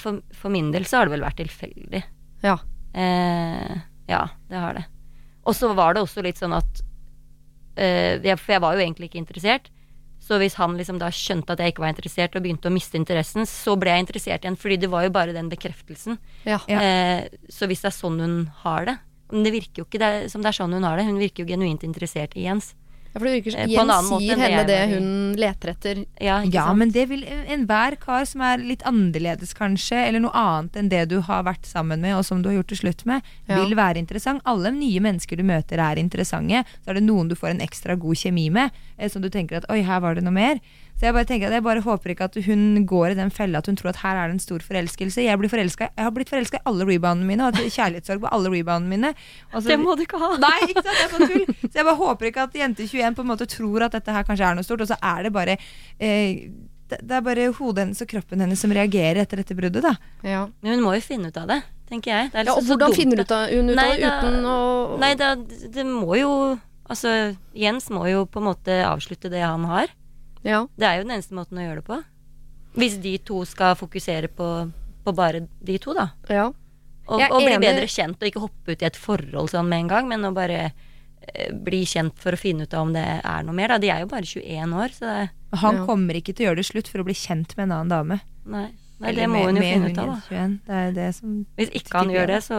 for, 0.00 0.22
for 0.32 0.48
min 0.50 0.72
del 0.72 0.82
så 0.88 0.96
har 0.98 1.04
det 1.06 1.12
vel 1.20 1.28
vært 1.28 1.36
tilfeldig. 1.38 2.02
Ja. 2.42 2.56
Eh, 2.96 3.76
ja, 4.08 4.24
det 4.48 4.56
har 4.58 4.72
det. 4.74 4.84
Og 5.44 5.56
så 5.56 5.70
var 5.76 5.94
det 5.94 6.04
også 6.04 6.24
litt 6.24 6.40
sånn 6.40 6.56
at 6.56 6.82
uh, 7.78 8.20
jeg, 8.24 8.36
For 8.40 8.56
jeg 8.56 8.64
var 8.64 8.76
jo 8.76 8.84
egentlig 8.84 9.10
ikke 9.10 9.22
interessert. 9.22 9.70
Så 10.24 10.38
hvis 10.40 10.56
han 10.56 10.76
liksom 10.78 10.96
da 11.00 11.10
skjønte 11.12 11.52
at 11.52 11.60
jeg 11.60 11.74
ikke 11.74 11.84
var 11.84 11.92
interessert 11.92 12.36
og 12.38 12.44
begynte 12.46 12.70
å 12.70 12.72
miste 12.72 12.96
interessen, 12.96 13.44
så 13.48 13.74
ble 13.76 13.92
jeg 13.92 14.06
interessert 14.06 14.46
igjen, 14.46 14.56
fordi 14.56 14.78
det 14.80 14.88
var 14.92 15.04
jo 15.04 15.12
bare 15.12 15.34
den 15.36 15.50
bekreftelsen. 15.52 16.16
Ja. 16.48 16.62
Eh, 16.64 17.26
så 17.52 17.68
hvis 17.68 17.84
det 17.84 17.90
er 17.90 17.96
sånn 17.98 18.22
hun 18.22 18.38
har 18.62 18.88
det 18.88 18.94
Men 19.34 19.44
det 19.44 19.52
virker 19.52 19.82
jo 19.82 19.84
ikke 19.88 20.00
det 20.00 20.30
som 20.32 20.40
det 20.44 20.48
er 20.52 20.56
sånn 20.56 20.72
hun 20.76 20.86
har 20.86 20.96
det. 20.96 21.04
Hun 21.08 21.20
virker 21.20 21.44
jo 21.44 21.50
genuint 21.52 21.84
interessert 21.84 22.36
i 22.38 22.46
Jens. 22.46 22.72
Ja, 23.14 23.20
for 23.20 23.28
det 23.28 23.32
virker 23.36 23.52
som 23.54 23.60
Eh, 23.60 23.70
Jens 23.70 24.08
sier 24.10 24.36
henne 24.42 24.62
det 24.66 24.78
hun 24.90 25.34
leter 25.38 25.70
etter. 25.70 26.00
Ja, 26.20 26.40
Ja, 26.42 26.72
men 26.74 26.90
det 26.90 27.04
vil 27.08 27.22
enhver 27.24 27.94
kar 28.00 28.24
som 28.26 28.40
er 28.42 28.58
litt 28.58 28.82
annerledes, 28.82 29.54
kanskje, 29.54 30.00
eller 30.08 30.18
noe 30.24 30.34
annet 30.34 30.74
enn 30.80 30.88
det 30.90 31.08
du 31.08 31.20
har 31.20 31.44
vært 31.46 31.62
sammen 31.64 32.00
med, 32.02 32.16
og 32.18 32.24
som 32.26 32.42
du 32.42 32.48
har 32.50 32.56
gjort 32.58 32.72
til 32.74 32.80
slutt 32.82 33.06
med, 33.06 33.22
Ja. 33.48 33.62
vil 33.62 33.76
være 33.76 34.02
interessant. 34.02 34.42
Alle 34.44 34.72
nye 34.72 34.98
mennesker 34.98 35.36
du 35.36 35.44
møter, 35.44 35.78
er 35.78 35.96
interessante. 35.96 36.64
Så 36.84 36.90
er 36.90 36.94
det 36.94 37.04
noen 37.04 37.28
du 37.28 37.36
får 37.36 37.50
en 37.50 37.60
ekstra 37.60 37.96
god 37.96 38.16
kjemi 38.16 38.50
med, 38.50 38.72
eh, 38.98 39.08
som 39.08 39.22
du 39.22 39.30
tenker 39.30 39.58
at 39.58 39.70
oi, 39.70 39.82
her 39.82 40.00
var 40.00 40.14
det 40.16 40.24
noe 40.24 40.32
mer. 40.32 40.58
Så 40.94 41.08
jeg 41.08 41.14
bare 41.16 41.26
tenker 41.26 41.48
at 41.50 41.56
jeg 41.58 41.64
bare 41.66 41.82
håper 41.82 42.12
ikke 42.14 42.26
at 42.28 42.36
hun 42.46 42.84
går 42.86 43.10
i 43.10 43.16
den 43.18 43.30
fella 43.34 43.58
at 43.58 43.66
hun 43.66 43.74
tror 43.76 43.90
at 43.90 43.96
her 44.04 44.14
er 44.16 44.28
det 44.30 44.36
en 44.36 44.42
stor 44.44 44.62
forelskelse. 44.62 45.24
Jeg, 45.24 45.38
blir 45.40 45.50
forelsket, 45.50 45.90
jeg 45.98 46.04
har 46.06 46.12
blitt 46.14 46.30
forelska 46.30 46.60
i 46.60 46.64
alle 46.70 46.86
reboundene 46.86 47.26
mine, 47.26 47.42
og 47.48 47.56
hatt 47.58 47.74
kjærlighetssorg 47.74 48.22
på 48.22 48.30
alle 48.30 48.52
reboundene 48.54 48.88
mine. 48.92 49.10
Og 49.52 49.62
så- 49.62 49.68
Det 49.74 49.78
må 49.80 49.96
du 49.98 50.04
ikke 50.06 50.20
ha. 50.22 50.36
Nei, 50.38 50.60
ikke 50.70 50.84
sant, 50.84 50.94
det 50.94 51.04
er 51.04 51.10
sånn 51.16 51.26
tull. 51.32 51.44
Så 51.66 51.74
jeg 51.74 51.84
bare 51.84 51.96
håper 51.98 52.30
ikke 52.30 52.44
at 52.46 52.52
Jente21 52.54 53.14
på 53.18 53.24
en 53.26 53.30
måte 53.32 53.46
tror 53.50 53.82
at 53.88 53.92
dette 53.98 54.12
her 54.14 54.22
kanskje 54.22 54.46
er 54.50 54.54
noe 54.54 54.62
stort, 54.62 54.80
og 54.86 54.88
så 54.88 54.96
er 55.02 55.22
det 55.26 55.32
bare 55.34 55.56
eh, 55.98 56.48
det, 56.88 56.98
det 57.00 57.10
er 57.16 57.20
bare 57.26 57.48
hodet 57.58 57.78
hennes 57.88 58.02
og 58.04 58.08
kroppen 58.08 58.40
hennes 58.44 58.60
som 58.60 58.70
reagerer 58.70 59.16
etter 59.24 59.40
dette 59.42 59.56
bruddet, 59.56 59.82
da. 59.82 59.96
Ja. 60.22 60.46
Men 60.62 60.74
hun 60.78 60.84
må 60.84 60.94
jo 60.94 61.00
finne 61.00 61.26
ut 61.32 61.36
av 61.42 61.48
det, 61.48 61.62
tenker 61.90 62.12
jeg. 62.12 62.30
Det 62.30 62.38
er 62.38 62.44
Ja, 62.44 62.52
og 62.54 62.62
liksom 62.62 62.70
hvordan 62.76 62.86
dumt 62.92 63.00
finner 63.00 63.16
hun 63.16 63.24
ut 63.24 63.32
av, 63.34 63.48
hun 63.50 63.70
ut 63.70 63.78
av 63.78 63.82
Nei, 63.82 63.96
det 63.96 64.00
da- 64.04 64.20
uten 64.20 64.44
å 64.44 64.98
Nei, 65.00 65.14
da, 65.14 65.34
det 65.74 65.86
må 65.90 66.14
jo 66.20 66.30
Altså, 66.84 67.34
Jens 67.56 67.88
må 67.88 68.04
jo 68.10 68.26
på 68.26 68.36
en 68.42 68.44
måte 68.44 68.74
avslutte 68.84 69.30
det 69.32 69.40
han 69.40 69.64
har. 69.64 69.88
Ja. 70.44 70.64
Det 70.76 70.86
er 70.88 70.98
jo 70.98 71.06
den 71.06 71.14
eneste 71.16 71.36
måten 71.36 71.58
å 71.60 71.64
gjøre 71.64 71.80
det 71.82 71.86
på. 71.88 72.00
Hvis 72.74 72.98
de 73.02 73.14
to 73.22 73.44
skal 73.46 73.76
fokusere 73.78 74.28
på, 74.34 74.48
på 75.04 75.14
bare 75.14 75.44
de 75.62 75.78
to, 75.82 75.94
da. 75.96 76.10
ja. 76.28 76.50
Og, 77.04 77.20
og 77.20 77.42
bli 77.44 77.58
bedre 77.60 77.84
kjent, 77.84 78.16
og 78.16 78.30
ikke 78.30 78.40
hoppe 78.40 78.72
ut 78.72 78.80
i 78.80 78.86
et 78.88 78.96
forhold 78.96 79.50
sånn 79.52 79.66
med 79.68 79.82
en 79.82 79.88
gang, 79.90 80.06
men 80.08 80.22
å 80.24 80.30
bare 80.32 80.70
eh, 80.70 81.50
bli 81.52 81.82
kjent 81.84 82.16
for 82.16 82.32
å 82.32 82.40
finne 82.40 82.64
ut 82.64 82.72
av 82.72 82.86
om 82.86 82.94
det 82.96 83.02
er 83.20 83.44
noe 83.44 83.52
mer. 83.58 83.74
Da. 83.74 83.76
De 83.82 83.90
er 83.92 84.00
jo 84.00 84.08
bare 84.08 84.24
21 84.24 84.72
år, 84.72 84.94
så 84.96 85.04
det 85.10 85.58
han 85.60 85.82
Ja. 85.82 85.84
kommer 85.84 86.16
ikke 86.16 86.32
til 86.32 86.46
å 86.46 86.48
gjøre 86.48 86.62
det 86.62 86.66
slutt 86.70 86.88
for 86.88 87.04
å 87.04 87.04
bli 87.04 87.14
kjent 87.14 87.52
med 87.58 87.68
en 87.68 87.76
annen 87.76 87.92
dame. 87.92 88.20
Nei, 88.48 88.64
nei 89.04 89.12
det 89.20 89.28
må 89.28 89.44
hun 89.44 89.60
jo 89.60 89.66
finne 89.66 89.92
ut 89.92 90.00
av, 90.00 90.14
da. 90.14 90.46
Det 90.64 90.80
er 90.80 90.96
det 90.96 91.10
som 91.20 91.36
Hvis 91.60 91.74
ikke 91.76 92.00
han 92.00 92.14
gjør 92.16 92.26
det, 92.32 92.40
så 92.48 92.58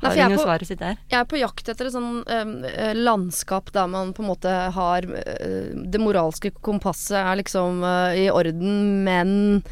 har 0.00 0.14
Nei, 0.14 0.18
er 0.24 0.30
jo 0.32 0.38
på- 0.38 0.44
svaret 0.46 0.66
sitt 0.70 0.78
der. 0.80 0.96
Jeg 1.10 1.18
er 1.20 1.28
på 1.28 1.38
jakt 1.40 1.68
etter 1.68 1.86
et 1.86 1.92
sånn 1.92 2.22
eh, 2.26 2.94
landskap 2.96 3.70
der 3.72 3.86
man 3.92 4.12
på 4.16 4.22
en 4.24 4.28
måte 4.30 4.54
har 4.72 5.04
eh, 5.04 5.70
Det 5.84 6.00
moralske 6.00 6.50
kompasset 6.64 7.18
er 7.20 7.36
liksom 7.42 7.82
eh, 7.84 8.24
i 8.24 8.30
orden, 8.32 9.04
men 9.04 9.62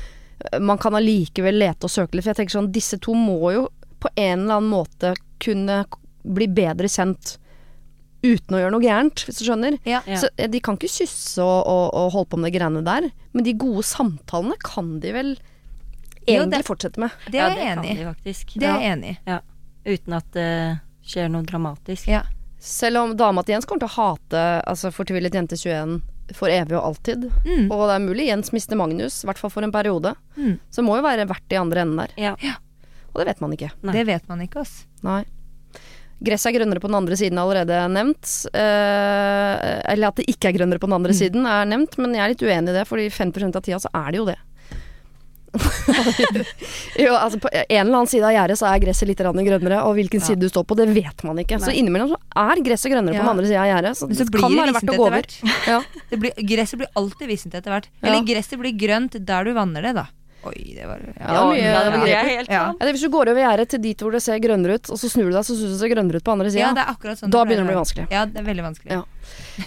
eh, 0.52 0.58
man 0.60 0.78
kan 0.78 0.94
allikevel 0.98 1.58
lete 1.58 1.84
og 1.88 1.90
søke 1.90 2.14
litt. 2.18 2.24
For 2.26 2.34
jeg 2.34 2.42
tenker 2.42 2.58
sånn, 2.58 2.72
disse 2.72 2.98
to 3.00 3.14
må 3.16 3.40
jo 3.56 3.66
på 3.98 4.08
en 4.14 4.44
eller 4.44 4.60
annen 4.60 4.70
måte 4.70 5.14
kunne 5.42 5.84
bli 6.22 6.46
bedre 6.50 6.86
kjent 6.90 7.36
uten 8.22 8.56
å 8.56 8.58
gjøre 8.58 8.72
noe 8.74 8.82
gærent, 8.82 9.22
hvis 9.28 9.38
du 9.38 9.44
skjønner. 9.46 9.76
Ja. 9.86 10.00
Ja. 10.10 10.16
Så 10.18 10.28
eh, 10.36 10.48
De 10.50 10.58
kan 10.60 10.74
ikke 10.78 10.90
kysse 10.90 11.38
og, 11.42 11.60
og, 11.70 11.84
og 11.94 12.08
holde 12.16 12.30
på 12.32 12.40
med 12.42 12.50
de 12.52 12.58
greiene 12.58 12.82
der, 12.86 13.06
men 13.32 13.46
de 13.46 13.54
gode 13.54 13.84
samtalene 13.86 14.56
kan 14.66 14.96
de 15.02 15.12
vel 15.14 15.30
Jo, 16.28 16.42
egentlig 16.42 16.58
det- 16.58 16.66
fortsette 16.66 16.98
med. 17.00 17.14
Det 17.30 17.38
er 17.40 17.54
jeg 17.54 17.62
ja, 17.64 17.76
enig 17.76 17.92
i. 17.94 18.04
faktisk. 18.10 18.56
Det 18.58 18.66
er 18.68 18.82
jeg 18.82 18.92
enig 18.98 19.12
i. 19.14 19.38
Uten 19.88 20.16
at 20.18 20.28
det 20.36 20.48
skjer 21.08 21.30
noe 21.32 21.46
dramatisk. 21.48 22.08
Ja. 22.12 22.22
Selv 22.60 23.00
om 23.00 23.16
dama 23.16 23.42
til 23.46 23.54
Jens 23.56 23.64
kommer 23.68 23.84
til 23.86 23.90
å 23.90 23.96
hate 23.96 24.44
altså 24.68 24.90
fortvilet 24.92 25.34
jente 25.38 25.56
21 25.56 26.00
for 26.36 26.52
evig 26.52 26.74
og 26.76 26.84
alltid. 26.90 27.28
Mm. 27.46 27.68
Og 27.72 27.84
det 27.88 27.94
er 27.94 28.02
mulig 28.04 28.26
Jens 28.28 28.50
mister 28.52 28.76
Magnus, 28.76 29.22
i 29.24 29.28
hvert 29.30 29.38
fall 29.40 29.52
for 29.54 29.64
en 29.64 29.72
periode. 29.72 30.12
Mm. 30.36 30.58
Så 30.68 30.82
det 30.82 30.84
må 30.88 30.98
jo 30.98 31.06
være 31.06 31.24
verdt 31.30 31.54
i 31.54 31.60
andre 31.60 31.86
enden 31.86 32.02
der. 32.02 32.12
Ja. 32.20 32.34
Og 33.14 33.22
det 33.22 33.30
vet 33.30 33.40
man 33.40 33.54
ikke. 33.56 33.70
Nei. 33.86 33.94
Det 33.96 34.04
vet 34.10 34.28
man 34.28 34.42
ikke, 34.44 34.60
ass. 34.66 34.82
Nei. 35.06 35.22
Gresset 36.18 36.50
er 36.50 36.56
grønnere 36.58 36.82
på 36.82 36.90
den 36.90 36.98
andre 36.98 37.16
siden 37.16 37.38
allerede 37.38 37.78
nevnt. 37.94 38.26
Eh, 38.50 39.80
eller 39.94 40.10
at 40.10 40.18
det 40.18 40.26
ikke 40.32 40.50
er 40.50 40.56
grønnere 40.58 40.82
på 40.82 40.90
den 40.90 40.96
andre 40.98 41.14
Mm. 41.14 41.18
siden 41.20 41.46
er 41.46 41.64
nevnt, 41.70 41.96
men 41.96 42.12
jeg 42.14 42.24
er 42.24 42.28
litt 42.34 42.42
uenig 42.42 42.74
i 42.74 42.78
det, 42.80 42.84
fordi 42.90 43.08
50 43.08 43.54
av 43.56 43.62
tida 43.62 43.78
så 43.78 43.88
er 43.94 44.10
det 44.10 44.18
jo 44.18 44.26
det. 44.26 44.36
jo, 47.04 47.12
altså 47.14 47.38
på 47.40 47.50
en 47.52 47.64
eller 47.80 47.94
annen 47.94 48.10
side 48.10 48.26
av 48.26 48.34
gjerdet 48.34 48.58
så 48.60 48.68
er 48.68 48.82
gresset 48.82 49.08
litt 49.10 49.22
grønnere, 49.22 49.80
og 49.86 49.96
hvilken 49.98 50.20
Ja. 50.20 50.26
side 50.26 50.42
du 50.42 50.48
står 50.50 50.66
på, 50.68 50.76
det 50.76 50.88
vet 50.92 51.24
man 51.24 51.40
ikke. 51.40 51.60
Så 51.62 51.72
innimellom 51.72 52.12
så 52.14 52.20
er 52.44 52.62
gresset 52.66 52.92
grønnere 52.92 53.16
på 53.16 53.22
den 53.24 53.32
andre 53.32 53.46
sida 53.48 53.64
av 53.64 53.70
gjerdet, 53.72 53.96
så, 53.96 54.10
så 54.10 54.24
det 54.24 54.30
blir 54.34 54.44
kan 54.44 54.52
det 54.52 54.60
være 54.62 54.76
verdt 54.78 54.92
å 54.92 54.98
gå 54.98 55.08
over. 55.08 55.24
Ja. 55.68 55.80
Blir, 56.18 56.32
gresset 56.52 56.82
blir 56.82 56.92
alltid 56.98 57.32
vissent 57.32 57.54
etter 57.58 57.74
hvert. 57.74 57.90
Ja. 58.00 58.08
Eller 58.08 58.28
gresset 58.28 58.60
blir 58.60 58.76
grønt 58.76 59.18
der 59.18 59.48
du 59.48 59.54
vanner 59.56 59.88
det, 59.88 59.94
da. 59.98 60.06
Oi, 60.46 60.74
det 60.76 60.84
var 60.86 61.00
Ja, 61.18 61.32
ja. 61.34 61.38
det 61.42 61.46
mye 61.50 61.62
ja, 61.66 61.78
det 61.82 61.98
var 61.98 62.08
er 62.08 62.28
helt 62.30 62.50
Ja. 62.52 62.60
Ja, 62.78 62.86
det 62.86 62.92
hvis 62.94 63.02
du 63.02 63.08
går 63.10 63.30
over 63.32 63.40
gjerdet 63.42 63.68
til 63.72 63.80
dit 63.82 63.98
hvor 64.04 64.12
det 64.14 64.20
ser 64.22 64.38
grønnere 64.38 64.76
ut, 64.78 64.90
og 64.94 65.00
så 65.00 65.10
snur 65.10 65.26
du 65.26 65.34
deg, 65.34 65.42
så 65.44 65.56
syns 65.58 65.72
det 65.74 65.78
ser 65.80 65.90
grønnere 65.90 66.20
ut 66.20 66.24
på 66.28 66.34
andre 66.36 66.52
sida. 66.52 66.68
ja, 66.68 66.70
det 66.76 66.84
er 66.84 66.92
akkurat 66.94 67.18
sånn 67.18 67.32
Da 67.34 67.42
begynner 67.44 67.64
det 67.64 67.66
å 67.66 67.72
bli 67.72 67.78
vanskelig. 67.80 68.06
Ja, 68.14 68.22
det 68.30 68.38
er 68.38 68.46
veldig 68.46 68.66
vanskelig. 68.68 68.92
Ja. 68.94 69.02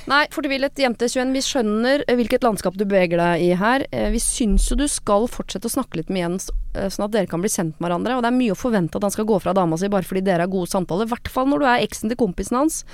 Nei, 0.08 0.22
fortvilet 0.32 0.80
jente 0.80 1.10
21, 1.12 1.34
vi 1.36 1.42
skjønner 1.46 2.06
eh, 2.08 2.16
hvilket 2.22 2.48
landskap 2.48 2.80
du 2.80 2.86
beveger 2.86 3.20
deg 3.20 3.44
i 3.44 3.52
her. 3.60 3.86
Eh, 3.92 4.08
Vi 4.16 4.22
syns 4.24 4.70
jo 4.72 4.80
du 4.80 4.88
skal 4.88 5.28
fortsette 5.28 5.68
å 5.68 5.74
snakke 5.76 6.00
litt 6.00 6.10
med 6.10 6.24
Jens, 6.24 6.48
eh, 6.74 6.88
sånn 6.88 7.06
at 7.10 7.12
dere 7.12 7.28
kan 7.28 7.44
bli 7.44 7.52
kjent 7.52 7.76
med 7.78 7.90
hverandre. 7.90 8.16
Og 8.16 8.24
det 8.24 8.32
er 8.32 8.40
mye 8.40 8.56
å 8.56 8.60
forvente 8.64 8.96
at 8.96 9.04
han 9.04 9.12
skal 9.12 9.28
gå 9.28 9.42
fra 9.44 9.54
dama 9.54 9.78
si 9.78 9.92
bare 9.92 10.08
fordi 10.08 10.24
dere 10.24 10.48
har 10.48 10.52
gode 10.56 10.72
samtaler. 10.72 11.04
I 11.06 11.12
hvert 11.12 11.28
fall 11.28 11.52
når 11.52 11.60
du 11.60 11.68
er 11.68 11.84
eksen 11.86 12.10
til 12.10 12.18
kompisen 12.24 12.58
hans. 12.58 12.86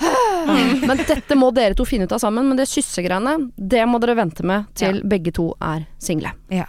Men 0.86 0.96
dette 0.96 1.36
må 1.36 1.50
dere 1.52 1.74
to 1.76 1.84
finne 1.88 2.04
ut 2.08 2.12
av 2.16 2.20
sammen. 2.22 2.46
Men 2.48 2.56
det 2.60 2.68
kyssegreiene, 2.70 3.50
det 3.56 3.82
må 3.88 3.98
dere 4.00 4.14
vente 4.20 4.44
med 4.46 4.68
til 4.78 5.02
begge 5.04 5.32
to 5.36 5.50
er 5.60 5.88
single. 5.98 6.32
Ja. 6.52 6.68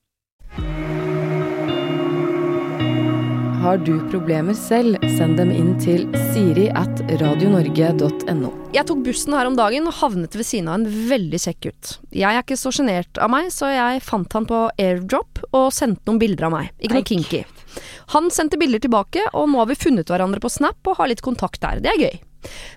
Har 3.61 3.77
du 3.77 3.93
problemer 4.09 4.55
selv, 4.57 4.97
send 5.17 5.37
dem 5.37 5.51
inn 5.53 5.75
til 5.79 6.07
siri 6.33 6.65
at 6.73 7.03
radionorge.no. 7.21 8.49
Jeg 8.73 8.87
tok 8.89 9.03
bussen 9.05 9.35
her 9.37 9.45
om 9.47 9.55
dagen 9.59 9.85
og 9.85 9.93
havnet 9.99 10.33
ved 10.33 10.47
siden 10.49 10.71
av 10.71 10.79
en 10.79 10.87
veldig 11.11 11.39
kjekk 11.43 11.59
gutt. 11.67 11.91
Jeg 12.09 12.25
er 12.33 12.41
ikke 12.41 12.57
så 12.57 12.73
sjenert 12.73 13.21
av 13.21 13.29
meg, 13.29 13.51
så 13.53 13.69
jeg 13.69 14.01
fant 14.01 14.33
han 14.33 14.49
på 14.49 14.63
airdrop 14.81 15.43
og 15.51 15.69
sendte 15.77 16.09
noen 16.09 16.19
bilder 16.23 16.49
av 16.49 16.55
meg. 16.55 16.73
Ikke 16.81 16.97
noe 16.97 17.09
kinky. 17.11 17.43
Han 18.15 18.33
sendte 18.33 18.59
bilder 18.59 18.81
tilbake, 18.81 19.29
og 19.31 19.47
nå 19.53 19.61
har 19.61 19.69
vi 19.69 19.79
funnet 19.79 20.09
hverandre 20.09 20.41
på 20.43 20.51
Snap 20.51 20.81
og 20.89 20.97
har 20.97 21.13
litt 21.13 21.23
kontakt 21.23 21.61
der. 21.61 21.79
Det 21.85 21.93
er 21.93 22.01
gøy. 22.01 22.19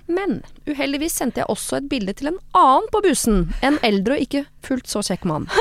Men 0.07 0.41
uheldigvis 0.69 1.17
sendte 1.21 1.43
jeg 1.43 1.51
også 1.53 1.79
et 1.81 1.89
bilde 1.91 2.15
til 2.17 2.33
en 2.33 2.41
annen 2.59 2.91
på 2.93 3.03
bussen. 3.05 3.47
En 3.65 3.79
eldre 3.87 4.19
og 4.19 4.27
ikke 4.27 4.45
fullt 4.65 4.91
så 4.91 5.05
kjekk 5.05 5.27
mann. 5.29 5.49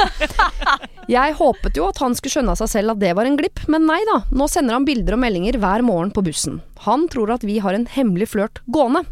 Jeg 1.11 1.35
håpet 1.35 1.75
jo 1.75 1.89
at 1.89 1.97
han 1.99 2.13
skulle 2.15 2.31
skjønne 2.37 2.53
av 2.53 2.59
seg 2.61 2.69
selv 2.71 2.93
at 2.93 3.01
det 3.01 3.09
var 3.17 3.27
en 3.27 3.35
glipp, 3.35 3.59
men 3.67 3.83
nei 3.89 3.99
da. 4.07 4.21
Nå 4.31 4.47
sender 4.47 4.77
han 4.77 4.85
bilder 4.87 5.17
og 5.17 5.19
meldinger 5.25 5.57
hver 5.59 5.83
morgen 5.83 6.13
på 6.15 6.23
bussen. 6.23 6.61
Han 6.85 7.09
tror 7.11 7.33
at 7.35 7.43
vi 7.43 7.57
har 7.59 7.75
en 7.75 7.89
hemmelig 7.91 8.29
flørt 8.31 8.61
gående. 8.71 9.03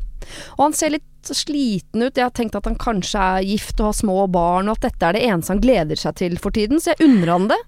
Og 0.55 0.69
han 0.69 0.77
ser 0.77 0.93
litt 0.95 1.07
sliten 1.35 2.01
ut. 2.01 2.15
Jeg 2.15 2.23
har 2.23 2.33
tenkt 2.35 2.55
at 2.57 2.67
han 2.69 2.79
kanskje 2.79 3.19
er 3.19 3.45
gift 3.45 3.79
og 3.81 3.91
har 3.91 3.97
små 3.97 4.17
barn, 4.31 4.69
og 4.69 4.79
at 4.79 4.87
dette 4.87 5.09
er 5.09 5.17
det 5.17 5.25
eneste 5.27 5.53
han 5.53 5.63
gleder 5.63 5.99
seg 5.99 6.17
til 6.21 6.37
for 6.41 6.55
tiden, 6.55 6.81
så 6.81 6.93
jeg 6.93 7.09
unner 7.09 7.33
han 7.35 7.49
det. 7.51 7.59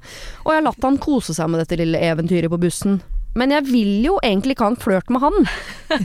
Og 0.45 0.53
jeg 0.53 0.61
har 0.61 0.67
latt 0.69 0.87
han 0.87 1.01
kose 1.03 1.35
seg 1.35 1.51
med 1.51 1.63
dette 1.63 1.79
lille 1.79 2.01
eventyret 2.11 2.51
på 2.53 2.61
bussen. 2.63 3.01
Men 3.39 3.53
jeg 3.55 3.65
vil 3.69 3.93
jo 4.05 4.17
egentlig 4.21 4.55
ikke 4.55 4.67
ha 4.67 4.73
en 4.75 4.81
flørt 4.81 5.09
med 5.13 5.23
han. 5.23 5.37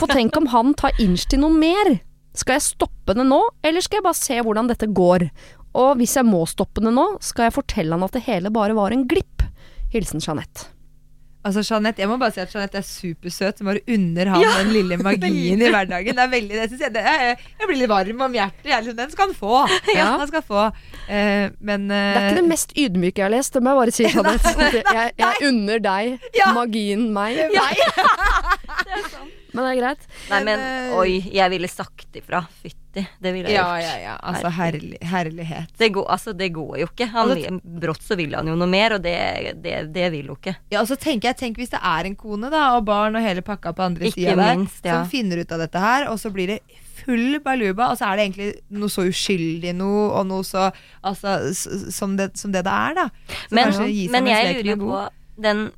For 0.01 0.09
tenk 0.09 0.37
om 0.41 0.49
han 0.55 0.73
tar 0.79 0.97
inch 1.03 1.27
til 1.29 1.43
noe 1.43 1.53
mer? 1.53 1.99
Skal 2.39 2.57
jeg 2.59 2.67
stoppe 2.69 3.17
det 3.19 3.27
nå, 3.27 3.41
eller 3.67 3.85
skal 3.85 3.99
jeg 3.99 4.07
bare 4.07 4.19
se 4.21 4.39
hvordan 4.45 4.71
dette 4.71 4.89
går? 4.95 5.27
Og 5.79 5.93
hvis 6.01 6.17
jeg 6.17 6.27
må 6.29 6.45
stoppe 6.49 6.83
det 6.85 6.93
nå, 6.95 7.05
skal 7.25 7.49
jeg 7.49 7.57
fortelle 7.59 7.95
han 7.97 8.07
at 8.07 8.17
det 8.17 8.25
hele 8.29 8.53
bare 8.55 8.77
var 8.79 8.95
en 8.95 9.05
glipp. 9.11 9.45
Hilsen 9.93 10.23
Jeanette. 10.25 10.69
Altså 11.47 11.63
Jeanette, 11.63 12.03
Jeg 12.03 12.11
må 12.11 12.17
bare 12.21 12.35
si 12.35 12.41
at 12.43 12.53
Jeanette 12.53 12.81
er 12.81 12.85
supersøt. 12.85 13.61
Som 13.61 13.71
bare 13.71 13.81
unner 13.89 14.33
han 14.35 14.43
ja, 14.43 14.55
den 14.59 14.73
lille 14.75 14.99
magien 15.07 15.63
i 15.63 15.71
hverdagen. 15.73 16.17
Det 16.19 16.25
er 16.25 16.33
veldig, 16.33 16.57
det 16.61 16.67
synes 16.73 16.83
jeg, 16.87 16.95
det 16.97 17.05
er, 17.07 17.45
jeg 17.61 17.71
blir 17.71 17.81
litt 17.83 17.93
varm 17.93 18.25
om 18.27 18.37
hjertet. 18.37 18.69
Jeg, 18.73 18.97
den 18.99 19.13
skal 19.15 19.29
han 19.31 19.37
få. 19.39 19.63
Ja. 19.99 20.11
Han 20.21 20.29
skal 20.31 20.45
få. 20.45 20.67
Uh, 21.09 21.49
men 21.65 21.89
uh, 21.89 21.97
Det 21.97 22.21
er 22.21 22.29
ikke 22.29 22.41
det 22.43 22.51
mest 22.51 22.77
ydmyke 22.77 23.23
jeg 23.23 23.27
har 23.27 23.33
lest, 23.33 23.55
det 23.57 23.65
må 23.65 23.73
jeg 23.73 23.81
bare 23.81 23.97
si. 23.97 24.09
Jeanette. 24.13 24.85
Jeg, 24.85 25.17
jeg 25.25 25.49
unner 25.49 25.83
deg 25.89 26.31
ja. 26.37 26.53
magien 26.57 27.09
meg. 27.15 27.43
Ja. 27.55 27.67
det 28.85 29.01
er 29.01 29.05
sant. 29.09 29.35
Men 29.59 29.65
det 29.65 29.71
er 29.71 29.79
greit. 29.81 30.05
Nei, 30.29 30.39
men 30.45 30.61
eh, 30.63 30.91
oi, 30.95 31.13
jeg 31.33 31.51
ville 31.51 31.69
sagt 31.73 32.17
ifra. 32.21 32.43
Fytti. 32.63 33.05
Det 33.19 33.33
ville 33.33 33.49
jeg 33.49 33.57
ja, 33.57 33.65
gjort. 33.65 33.87
Ja, 33.87 33.95
ja, 34.03 34.17
Altså 34.31 34.51
herlig, 34.55 34.99
herlighet. 35.03 35.73
Det 35.81 35.89
går, 35.97 36.05
altså, 36.15 36.35
det 36.37 36.51
går 36.55 36.75
jo 36.83 36.89
ikke. 36.91 37.09
Han, 37.15 37.33
altså, 37.33 37.55
brått 37.83 38.05
så 38.05 38.19
vil 38.21 38.37
han 38.37 38.51
jo 38.51 38.57
noe 38.61 38.69
mer, 38.71 38.99
og 38.99 39.05
det, 39.05 39.17
det, 39.65 39.79
det 39.95 40.11
vil 40.15 40.29
jo 40.31 40.37
ikke. 40.39 40.55
Ja, 40.71 40.83
og 40.83 40.91
så 40.91 40.99
tenker 41.01 41.33
jeg, 41.33 41.41
tenk 41.41 41.59
hvis 41.63 41.73
det 41.73 41.81
er 41.81 42.11
en 42.11 42.19
kone, 42.19 42.53
da, 42.53 42.69
og 42.77 42.85
barn 42.89 43.17
og 43.19 43.25
hele 43.25 43.45
pakka 43.47 43.73
på 43.75 43.89
andre 43.89 44.13
sida 44.13 44.37
der, 44.37 44.67
ja. 44.85 45.01
som 45.01 45.09
finner 45.11 45.41
ut 45.41 45.57
av 45.57 45.65
dette 45.65 45.83
her, 45.87 46.11
og 46.13 46.21
så 46.21 46.33
blir 46.35 46.55
det 46.55 46.61
full 47.03 47.39
baluba, 47.45 47.91
og 47.93 47.99
så 48.01 48.09
er 48.09 48.19
det 48.19 48.27
egentlig 48.27 48.49
noe 48.81 48.93
så 48.93 49.07
uskyldig 49.09 49.75
noe, 49.79 50.07
og 50.21 50.29
noe 50.31 50.47
så 50.47 50.69
altså, 51.07 51.39
som, 51.95 52.17
det, 52.19 52.33
som 52.41 52.55
det 52.55 52.65
det 52.67 52.75
er, 52.75 52.97
da. 52.99 53.09
Så 53.49 53.59
men, 53.59 54.15
men 54.15 54.33
jeg 54.33 54.57
lurer 54.59 54.73
jo 54.73 54.81
på 54.83 55.05
den 55.49 55.69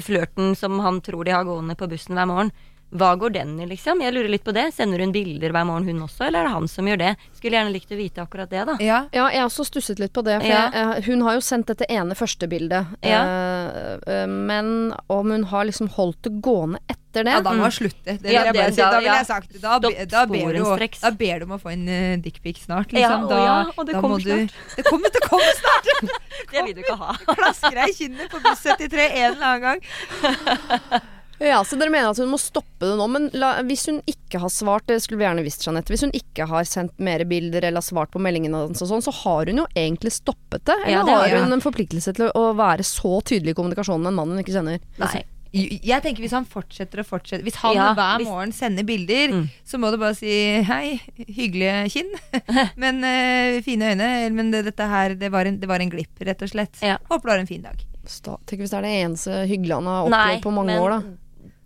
flørten 0.00 0.54
som 0.56 0.78
han 0.80 1.00
tror 1.04 1.26
de 1.28 1.34
har 1.36 1.46
gående 1.46 1.76
på 1.78 1.88
bussen 1.90 2.16
hver 2.16 2.28
morgen. 2.30 2.52
Hva 2.90 3.10
går 3.20 3.34
den 3.34 3.56
i, 3.60 3.66
liksom? 3.68 4.00
Jeg 4.00 4.14
lurer 4.16 4.30
litt 4.32 4.44
på 4.46 4.54
det. 4.56 4.70
Sender 4.72 5.02
hun 5.04 5.12
bilder 5.12 5.52
hver 5.52 5.66
morgen, 5.68 5.88
hun 5.88 6.06
også, 6.06 6.28
eller 6.28 6.40
er 6.40 6.48
det 6.48 6.54
han 6.54 6.68
som 6.72 6.88
gjør 6.88 7.00
det? 7.02 7.10
Skulle 7.36 7.58
gjerne 7.58 7.74
likt 7.74 7.92
å 7.92 7.98
vite 7.98 8.22
akkurat 8.24 8.48
det, 8.48 8.62
da. 8.64 8.76
Ja, 8.80 9.00
ja 9.12 9.26
jeg 9.34 9.42
har 9.42 9.50
også 9.50 9.66
stusset 9.68 10.00
litt 10.00 10.14
på 10.16 10.24
det. 10.24 10.38
For 10.40 10.48
ja. 10.48 10.62
jeg, 10.72 11.04
hun 11.10 11.26
har 11.26 11.36
jo 11.36 11.42
sendt 11.44 11.68
dette 11.68 11.88
ene 11.92 12.16
første 12.16 12.48
bildet. 12.48 12.94
Ja. 13.04 13.20
Eh, 13.28 14.24
men 14.28 14.94
om 15.12 15.34
hun 15.34 15.44
har 15.52 15.68
liksom 15.68 15.90
holdt 15.98 16.22
det 16.24 16.32
gående 16.44 16.80
etter 16.86 17.26
det 17.26 17.34
Ja, 17.34 17.42
da 17.44 17.52
må 17.56 17.66
hun 17.68 17.74
slutte. 17.76 18.16
Det 18.16 18.24
vil 18.24 18.38
jeg 18.38 18.56
bare 18.56 18.72
si. 18.72 18.80
Da 18.80 19.02
ville 19.02 19.18
jeg 19.18 19.28
sagt 19.28 19.52
da, 19.58 19.76
da, 19.84 19.92
da, 20.08 20.24
ber 20.30 20.56
du, 20.56 20.88
da 21.02 21.12
ber 21.20 21.42
du 21.42 21.46
om 21.48 21.54
å 21.58 21.60
få 21.60 21.74
en 21.74 21.84
uh, 21.88 22.16
dickpic 22.24 22.62
snart, 22.64 22.92
liksom. 22.96 23.28
Da, 23.28 23.42
ja, 23.44 23.58
og 23.74 23.88
det 23.88 24.00
kommer 24.00 24.24
snart. 24.24 24.56
Du, 24.56 24.80
det 24.80 24.86
kommer, 24.88 25.12
det 25.12 25.24
kommer 25.26 25.60
snart! 25.60 25.92
det 26.54 26.64
vil 26.64 26.74
du 26.76 26.82
ikke 26.86 26.98
ha. 27.04 27.20
Klasker 27.42 27.82
deg 27.82 27.92
i 27.92 28.00
kinnet 28.00 28.32
på 28.32 28.40
buss 28.48 28.64
73 28.64 29.06
en 29.08 29.30
eller 29.30 29.46
annen 29.52 29.68
gang. 29.68 31.06
Ja, 31.38 31.62
Så 31.64 31.78
dere 31.78 31.92
mener 31.92 32.10
at 32.10 32.18
hun 32.18 32.30
må 32.32 32.38
stoppe 32.40 32.86
det 32.86 32.96
nå. 32.98 33.06
Men 33.10 33.30
la, 33.38 33.54
hvis 33.66 33.86
hun 33.90 34.00
ikke 34.10 34.40
har 34.42 34.52
svart, 34.52 34.86
det 34.90 35.00
skulle 35.04 35.22
vi 35.22 35.28
gjerne 35.28 35.46
visst, 35.46 35.64
Jeanette. 35.66 35.92
Hvis 35.94 36.04
hun 36.06 36.14
ikke 36.16 36.48
har 36.50 36.68
sendt 36.68 36.98
mer 37.02 37.24
bilder 37.28 37.62
eller 37.62 37.82
har 37.82 37.86
svart 37.86 38.12
på 38.14 38.22
meldingene 38.22 38.66
og 38.66 38.76
sånn, 38.78 39.04
så 39.04 39.14
har 39.22 39.50
hun 39.50 39.62
jo 39.62 39.66
egentlig 39.78 40.14
stoppet 40.16 40.66
det. 40.68 40.78
Eller 40.84 40.98
ja, 40.98 41.06
det 41.06 41.16
har 41.18 41.46
hun 41.46 41.58
en 41.58 41.64
forpliktelse 41.64 42.14
til 42.18 42.30
å 42.34 42.46
være 42.58 42.86
så 42.86 43.18
tydelig 43.22 43.54
i 43.54 43.58
kommunikasjonen 43.58 44.06
med 44.06 44.14
en 44.14 44.22
mann 44.22 44.34
hun 44.34 44.44
ikke 44.44 44.56
kjenner? 44.56 44.82
Nei. 45.00 45.26
Jeg 45.48 46.02
tenker 46.04 46.20
Hvis 46.20 46.34
han 46.36 46.44
fortsetter 46.44 47.00
og 47.00 47.06
fortsetter 47.08 47.40
Hvis 47.46 47.56
han 47.62 47.72
ja, 47.72 47.86
hver 47.96 48.18
hvis... 48.20 48.28
morgen 48.28 48.50
sender 48.52 48.84
bilder, 48.84 49.32
mm. 49.32 49.46
så 49.64 49.80
må 49.80 49.88
du 49.88 49.96
bare 49.96 50.16
si 50.18 50.30
hei, 50.68 50.98
hyggelige 51.16 51.86
kinn, 51.94 52.10
men 52.82 53.00
uh, 53.00 53.56
fine 53.64 53.94
øyne. 53.94 54.10
Men 54.36 54.52
det, 54.52 54.66
dette 54.68 54.88
her, 54.90 55.16
det 55.16 55.32
var, 55.32 55.48
en, 55.48 55.56
det 55.60 55.70
var 55.70 55.80
en 55.80 55.92
glipp, 55.92 56.12
rett 56.20 56.44
og 56.44 56.52
slett. 56.52 56.76
Ja. 56.84 56.98
Håper 57.08 57.30
du 57.30 57.32
har 57.32 57.46
en 57.46 57.48
fin 57.48 57.64
dag. 57.64 57.80
Tenk 58.08 58.60
hvis 58.62 58.72
det 58.72 58.78
er 58.78 58.86
det 58.86 58.92
eneste 59.02 59.40
hyggelige 59.48 59.80
han 59.80 59.88
har 59.88 60.06
opplevd 60.06 60.44
på 60.44 60.52
mange 60.52 60.74
men... 60.74 60.84
år, 60.84 60.94
da. 60.98 61.16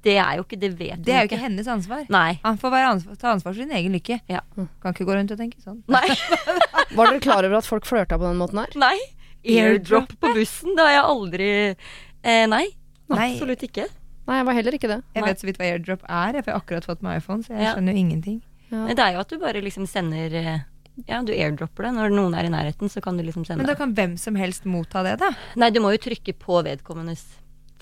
Det 0.03 0.17
er 0.19 0.37
jo 0.39 0.45
ikke 0.45 0.59
Det 0.59 0.71
vet 0.79 1.03
Det 1.07 1.15
er 1.15 1.25
jo 1.25 1.31
ikke 1.31 1.41
hennes 1.45 1.69
ansvar. 1.71 2.05
Nei. 2.13 2.41
Han 2.43 2.59
får 2.59 2.77
ansvar, 2.81 3.17
ta 3.21 3.33
ansvar 3.37 3.53
for 3.53 3.61
sin 3.63 3.73
egen 3.79 3.95
lykke. 3.97 4.19
Ja. 4.31 4.43
Kan 4.83 4.97
ikke 4.97 5.07
gå 5.09 5.17
rundt 5.17 5.35
og 5.35 5.41
tenke 5.41 5.63
sånn. 5.63 5.83
Nei. 5.91 6.07
Var 6.97 7.09
dere 7.09 7.23
klar 7.23 7.47
over 7.47 7.61
at 7.61 7.69
folk 7.69 7.87
flørta 7.89 8.19
på 8.19 8.27
den 8.27 8.41
måten 8.41 8.63
her? 8.63 8.75
Nei. 8.83 8.97
Airdrop 9.43 10.13
på 10.23 10.33
bussen, 10.37 10.77
det 10.79 10.85
har 10.87 10.93
jeg 10.93 11.05
aldri 11.11 11.51
eh, 11.75 12.45
Nei. 12.51 12.67
Absolutt 13.13 13.65
ikke. 13.67 13.89
Nei, 14.29 14.37
jeg 14.39 14.47
var 14.47 14.57
heller 14.57 14.77
ikke 14.77 14.91
det. 14.91 15.01
Jeg 15.17 15.27
vet 15.27 15.41
så 15.41 15.49
vidt 15.49 15.59
hva 15.59 15.67
airdrop 15.67 16.05
er, 16.07 16.37
for 16.39 16.51
jeg 16.51 16.55
har 16.55 16.61
akkurat 16.61 16.87
fått 16.87 17.03
meg 17.05 17.19
iPhone, 17.19 17.43
så 17.43 17.57
jeg 17.57 17.67
ja. 17.67 17.73
skjønner 17.75 17.97
jo 17.97 18.03
ingenting. 18.05 18.37
Ja. 18.71 18.85
Det 18.89 19.03
er 19.05 19.17
jo 19.17 19.25
at 19.25 19.33
du 19.33 19.41
bare 19.43 19.63
liksom 19.65 19.89
sender 19.91 20.37
eh, 20.39 20.63
ja, 21.09 21.19
du 21.25 21.33
airdropper 21.35 21.89
det. 21.89 21.93
Når 21.97 22.15
noen 22.15 22.37
er 22.39 22.47
i 22.47 22.53
nærheten, 22.53 22.91
så 22.93 23.03
kan 23.05 23.19
du 23.19 23.25
liksom 23.27 23.45
sende 23.49 23.65
Men 23.65 23.73
da 23.73 23.77
kan 23.79 23.95
hvem 23.97 24.15
som 24.21 24.39
helst 24.39 24.69
motta 24.69 25.03
det, 25.07 25.17
da? 25.23 25.33
Nei, 25.61 25.73
du 25.75 25.81
må 25.85 25.93
jo 25.95 26.01
trykke 26.07 26.37
på 26.39 26.63
vedkommendes 26.67 27.25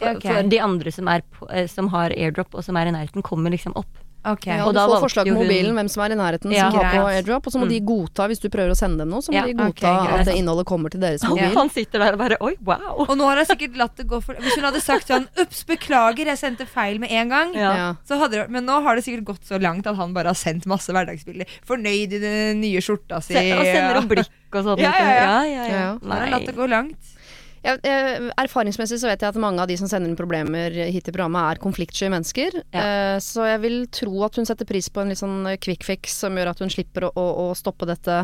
for, 0.00 0.20
okay. 0.20 0.34
for 0.34 0.52
de 0.52 0.62
andre 0.64 0.94
som, 0.94 1.10
på, 1.38 1.50
eh, 1.52 1.66
som, 1.70 1.90
har 1.94 2.14
airdrop 2.16 2.56
og 2.56 2.66
som 2.66 2.78
er 2.80 2.90
i 2.90 2.94
nærheten, 2.96 3.26
kommer 3.26 3.52
liksom 3.54 3.76
opp. 3.78 3.92
Okay. 4.20 4.58
Ja, 4.58 4.66
og 4.68 4.74
du 4.76 4.80
får 4.84 5.00
forslag 5.00 5.28
på 5.30 5.32
mobilen, 5.32 5.72
hvem 5.72 5.88
som 5.88 6.02
er 6.04 6.12
i 6.12 6.16
nærheten 6.18 6.52
ja, 6.52 6.66
som 6.68 6.76
har 6.76 6.90
på 6.92 7.04
airdrop, 7.08 7.46
og 7.48 7.54
så 7.54 7.60
må 7.60 7.64
mm. 7.64 7.70
de 7.72 7.78
godta, 7.88 8.26
hvis 8.28 8.42
du 8.42 8.50
prøver 8.52 8.74
å 8.74 8.76
sende 8.76 9.00
dem 9.00 9.14
noe, 9.14 9.24
så 9.24 9.32
må 9.32 9.38
ja, 9.38 9.44
de 9.48 9.54
godta 9.56 9.92
okay, 9.96 10.18
at 10.18 10.28
det 10.28 10.34
innholdet 10.36 10.68
kommer 10.68 10.92
til 10.92 11.00
deres 11.00 11.24
mobil. 11.24 11.54
Han 11.60 11.72
sitter 11.72 12.04
der 12.04 12.18
og 12.18 12.20
bare 12.20 12.36
oi, 12.44 12.52
wow. 12.68 12.98
Og 13.06 13.14
nå 13.16 13.30
har 13.30 13.40
jeg 13.40 13.48
sikkert 13.54 13.78
latt 13.80 13.94
det 13.96 14.04
gå 14.10 14.20
for 14.24 14.36
Hvis 14.44 14.58
hun 14.58 14.66
hadde 14.68 14.82
sagt 14.84 15.08
sånn 15.08 15.24
ups, 15.40 15.62
beklager, 15.68 16.28
jeg 16.34 16.40
sendte 16.42 16.66
feil 16.68 17.00
med 17.00 17.14
en 17.16 17.32
gang, 17.32 17.56
så 18.04 18.20
hadde 18.20 18.42
det, 18.42 18.44
men 18.52 18.68
nå 18.68 18.82
har 18.84 19.00
det 19.00 19.06
sikkert 19.08 19.30
gått 19.32 19.48
så 19.48 19.60
langt 19.62 19.88
at 19.88 19.96
han 19.96 20.12
bare 20.16 20.34
har 20.34 20.38
sendt 20.38 20.68
masse 20.68 20.92
hverdagsbilder. 20.92 21.48
Fornøyd 21.68 22.12
i 22.18 22.20
den 22.20 22.60
nye 22.60 22.84
skjorta 22.84 23.22
si. 23.24 23.38
Og 23.40 23.64
sender 23.64 24.02
opp 24.02 24.12
blikk 24.12 24.60
og 24.60 24.68
sånn. 24.68 24.84
Ja, 24.84 24.92
ja, 25.00 25.16
ja. 25.16 25.32
ja, 25.48 25.64
ja. 25.72 25.88
Nei. 26.04 26.20
Har 26.26 26.36
latt 26.36 26.50
det 26.50 26.56
gå 26.58 26.68
langt. 26.68 27.16
Ja, 27.60 27.74
jeg, 27.84 28.30
erfaringsmessig 28.40 28.96
så 29.02 29.10
vet 29.10 29.20
jeg 29.20 29.34
at 29.34 29.40
mange 29.40 29.60
av 29.60 29.68
de 29.68 29.76
som 29.76 29.88
sender 29.90 30.08
inn 30.08 30.16
problemer 30.16 30.72
hit 30.72 31.04
til 31.04 31.12
programmet, 31.12 31.44
er 31.44 31.60
konfliktsky 31.60 32.08
mennesker. 32.12 32.56
Ja. 32.72 32.84
Eh, 32.84 33.16
så 33.20 33.44
jeg 33.50 33.60
vil 33.66 33.78
tro 33.92 34.14
at 34.24 34.38
hun 34.40 34.48
setter 34.48 34.68
pris 34.68 34.88
på 34.88 35.02
en 35.02 35.12
litt 35.12 35.20
sånn 35.20 35.44
quick 35.60 35.84
fix 35.84 36.16
som 36.22 36.38
gjør 36.40 36.54
at 36.54 36.62
hun 36.64 36.72
slipper 36.72 37.10
å, 37.10 37.12
å, 37.12 37.26
å 37.44 37.46
stoppe 37.58 37.88
dette. 37.90 38.22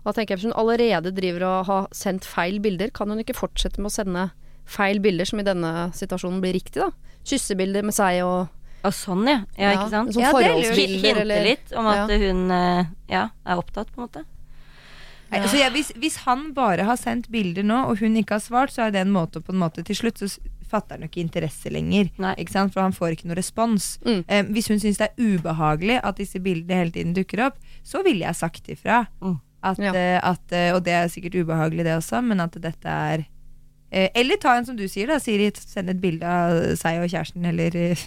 Og 0.00 0.08
da 0.08 0.14
tenker 0.16 0.34
jeg 0.34 0.40
Hvis 0.40 0.48
hun 0.48 0.60
allerede 0.60 1.12
driver 1.12 1.44
og 1.48 1.68
har 1.68 1.88
sendt 1.92 2.24
feil 2.28 2.62
bilder, 2.64 2.92
kan 2.94 3.12
hun 3.12 3.20
ikke 3.20 3.36
fortsette 3.36 3.82
med 3.82 3.90
å 3.90 3.96
sende 3.98 4.28
feil 4.68 5.02
bilder, 5.04 5.28
som 5.28 5.40
i 5.40 5.46
denne 5.46 5.72
situasjonen 5.96 6.40
blir 6.44 6.56
riktig, 6.56 6.80
da. 6.80 6.88
Kyssebilder 7.28 7.84
med 7.84 7.96
seg 7.96 8.22
og 8.24 8.48
Og 8.86 8.94
sånn, 8.94 9.26
ja. 9.28 9.42
Ja, 9.58 9.74
ikke 9.74 9.90
sant? 9.92 10.14
Sånn 10.14 10.22
Ja, 10.22 10.32
det 10.32 10.48
er 10.54 10.80
Hinte 10.80 11.44
litt 11.44 11.72
om 11.76 11.88
at 11.90 12.12
hun 12.24 12.44
eh, 12.54 12.90
ja, 13.10 13.28
er 13.44 13.60
opptatt, 13.60 13.92
på 13.92 14.00
en 14.00 14.08
måte. 14.08 14.24
Nei, 15.30 15.40
altså, 15.42 15.56
jeg, 15.60 15.72
hvis, 15.74 15.90
hvis 16.00 16.16
han 16.24 16.52
bare 16.56 16.84
har 16.88 16.96
sendt 16.96 17.26
bilder 17.30 17.62
nå, 17.66 17.82
og 17.90 17.98
hun 18.00 18.16
ikke 18.16 18.38
har 18.38 18.40
svart, 18.44 18.72
så 18.72 18.86
er 18.86 18.94
det 18.94 19.02
en 19.02 19.12
måte 19.12 19.42
på 19.44 19.52
en 19.52 19.60
måte 19.60 19.84
Til 19.84 19.96
slutt 19.98 20.18
så 20.22 20.28
fatter 20.68 20.96
han 20.96 21.04
jo 21.04 21.08
ikke 21.08 21.22
interesse 21.24 21.70
lenger. 21.72 22.10
Ikke? 22.36 22.62
For 22.72 22.80
han 22.84 22.92
får 22.92 23.14
ikke 23.16 23.28
noe 23.30 23.36
respons. 23.38 23.98
Mm. 24.04 24.24
Eh, 24.28 24.42
hvis 24.52 24.68
hun 24.68 24.80
syns 24.82 24.98
det 25.00 25.10
er 25.10 25.22
ubehagelig 25.38 26.00
at 26.04 26.16
disse 26.20 26.40
bildene 26.44 26.76
hele 26.82 26.92
tiden 26.92 27.14
dukker 27.16 27.46
opp, 27.46 27.56
så 27.84 28.02
ville 28.04 28.26
jeg 28.26 28.36
sagt 28.36 28.68
ifra. 28.68 29.06
Mm. 29.24 29.38
At, 29.64 29.78
Ja. 29.78 29.92
eh, 29.96 30.20
at, 30.22 30.52
eh, 30.52 30.74
og 30.76 30.84
det 30.84 30.92
er 30.92 31.08
sikkert 31.08 31.34
ubehagelig, 31.40 31.84
det 31.84 31.96
også, 31.96 32.20
men 32.22 32.40
at 32.40 32.52
dette 32.60 32.86
er 32.88 33.24
Eller 33.90 34.36
ta 34.36 34.52
en 34.58 34.66
som 34.66 34.76
du 34.76 34.84
sier, 34.90 35.08
da, 35.08 35.16
Siri. 35.22 35.48
Send 35.56 35.88
et 35.88 36.00
bilde 36.00 36.28
av 36.28 36.58
seg 36.76 37.00
og 37.00 37.08
kjæresten, 37.08 37.46
eller 37.48 37.76
eh, 37.78 38.02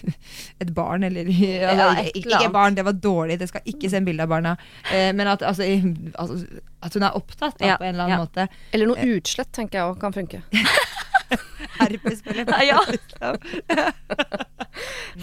et 0.62 0.70
barn, 0.74 1.02
eller 1.08 1.26
ja, 1.32 1.72
Ja, 1.74 1.88
ikke, 2.06 2.12
et 2.12 2.20
ikke 2.22 2.52
barn, 2.54 2.76
det 2.78 2.84
var 2.86 2.94
dårlig, 2.94 3.40
det 3.40 3.50
skal 3.50 3.66
ikke 3.66 3.90
sende 3.90 4.10
bilde 4.10 4.26
av 4.26 4.30
barna. 4.30 4.56
Eh, 4.92 5.10
men 5.16 5.26
at, 5.32 5.42
altså, 5.42 5.66
altså, 6.14 6.62
at 6.82 6.94
hun 6.94 7.08
er 7.08 7.18
opptatt 7.18 7.58
da, 7.58 7.72
Ja, 7.72 7.80
på 7.80 7.88
en 7.88 7.96
eller 7.96 8.06
annen 8.06 8.18
ja. 8.18 8.22
måte. 8.22 8.46
Eller 8.72 8.92
noe 8.92 9.10
utslett, 9.16 9.50
tenker 9.54 9.80
jeg 9.80 9.90
òg 9.90 9.98
kan 10.02 10.14
funke. 10.14 10.42
Herpesbilde. 11.80 12.62
Ja. 12.68 12.80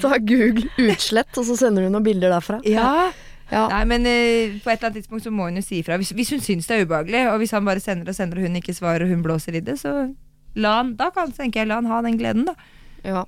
Ta 0.02 0.18
Google 0.20 0.68
utslett, 0.90 1.34
og 1.38 1.48
så 1.48 1.58
sender 1.60 1.86
du 1.86 1.94
noen 1.94 2.06
bilder 2.06 2.36
derfra. 2.36 2.60
Ja. 2.68 3.10
Ja. 3.50 3.64
Nei, 3.72 3.82
men 3.90 4.04
uh, 4.06 4.58
på 4.62 4.70
et 4.70 4.76
eller 4.76 4.92
annet 4.92 5.00
tidspunkt 5.00 5.26
så 5.26 5.32
må 5.34 5.48
hun 5.48 5.58
jo 5.58 5.64
si 5.66 5.80
ifra. 5.82 5.98
Hvis, 5.98 6.12
hvis 6.14 6.30
hun 6.36 6.42
syns 6.44 6.68
det 6.70 6.76
er 6.76 6.86
ubehagelig, 6.86 7.24
og 7.32 7.40
hvis 7.42 7.54
han 7.56 7.66
bare 7.66 7.82
sender 7.82 8.12
og 8.12 8.18
sender, 8.18 8.38
og 8.38 8.46
hun 8.46 8.60
ikke 8.60 8.76
svarer, 8.78 9.08
og 9.08 9.10
hun 9.10 9.24
blåser 9.26 9.58
i 9.58 9.64
det, 9.66 9.80
så 9.82 10.12
la 10.56 10.78
han, 10.80 10.96
da 11.00 11.10
kan, 11.16 11.32
tenker 11.36 11.64
jeg, 11.64 11.70
la 11.70 11.82
han 11.82 11.90
ha 11.92 12.02
den 12.06 12.18
gleden, 12.20 12.48
da. 12.50 12.56
Ja. 13.04 13.26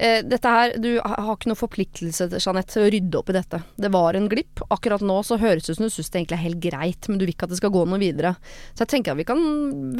Eh, 0.00 0.22
dette 0.24 0.48
her, 0.48 0.72
Du 0.80 0.94
har 1.04 1.34
ikke 1.36 1.50
noen 1.50 1.58
forpliktelse 1.60 2.30
Jeanette, 2.40 2.72
til 2.72 2.86
å 2.86 2.90
rydde 2.94 3.18
opp 3.18 3.28
i 3.28 3.34
dette. 3.36 3.58
Det 3.76 3.90
var 3.92 4.16
en 4.16 4.28
glipp. 4.32 4.62
Akkurat 4.72 5.02
nå 5.04 5.18
så 5.26 5.36
høres 5.36 5.66
det 5.66 5.74
ut 5.74 5.76
som 5.76 5.84
du 5.84 5.92
syns 5.92 6.08
det 6.08 6.20
egentlig 6.22 6.38
er 6.38 6.44
helt 6.46 6.60
greit, 6.64 7.08
men 7.10 7.18
du 7.20 7.26
vil 7.26 7.34
ikke 7.34 7.44
at 7.44 7.52
det 7.52 7.58
skal 7.60 7.72
gå 7.74 7.82
noe 7.84 8.00
videre. 8.00 8.30
Så 8.72 8.86
jeg 8.86 8.88
tenker 8.94 9.12
at 9.12 9.18
vi 9.20 9.26
kan 9.28 9.42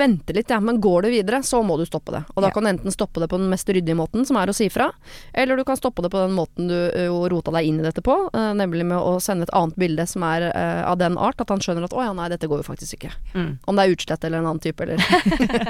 vente 0.00 0.32
litt, 0.32 0.48
ja. 0.48 0.56
men 0.64 0.80
går 0.80 1.04
det 1.04 1.10
videre, 1.18 1.42
så 1.44 1.60
må 1.66 1.76
du 1.76 1.84
stoppe 1.84 2.14
det. 2.16 2.22
Og 2.34 2.40
da 2.40 2.48
Ja. 2.48 2.54
kan 2.56 2.64
du 2.64 2.70
enten 2.70 2.90
stoppe 2.96 3.20
det 3.20 3.28
på 3.28 3.36
den 3.36 3.50
mest 3.52 3.68
ryddige 3.68 3.94
måten, 3.98 4.24
som 4.26 4.36
er 4.40 4.48
å 4.48 4.54
si 4.56 4.70
fra, 4.72 4.90
eller 5.34 5.56
du 5.60 5.64
kan 5.68 5.76
stoppe 5.76 6.00
det 6.02 6.10
på 6.10 6.22
den 6.26 6.32
måten 6.34 6.68
du 6.72 6.78
eh, 6.90 7.04
jo 7.10 7.28
rota 7.28 7.52
deg 7.52 7.66
inn 7.68 7.80
i 7.80 7.82
dette 7.84 8.00
på, 8.00 8.16
eh, 8.32 8.52
nemlig 8.56 8.86
med 8.86 8.96
å 8.98 9.20
sende 9.20 9.42
et 9.44 9.52
annet 9.52 9.76
bilde 9.76 10.06
som 10.08 10.22
er 10.24 10.48
eh, 10.48 10.82
av 10.88 10.96
den 10.96 11.18
art 11.18 11.40
at 11.44 11.48
han 11.52 11.60
skjønner 11.60 11.84
at 11.84 11.92
å 11.92 12.00
ja, 12.08 12.12
nei, 12.16 12.30
dette 12.32 12.48
går 12.48 12.64
jo 12.64 12.68
faktisk 12.72 12.96
ikke. 12.96 13.12
Mm. 13.34 13.58
Om 13.68 13.76
det 13.76 13.84
er 13.84 13.94
utslett 13.98 14.24
eller 14.24 14.38
en 14.40 14.46
annen 14.48 14.64
type, 14.64 14.80
eller 14.80 14.96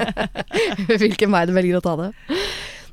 hvilken 1.02 1.30
vei 1.34 1.46
du 1.50 1.52
velger 1.56 1.80
å 1.80 1.84
ta 1.84 1.96
det. 1.98 2.12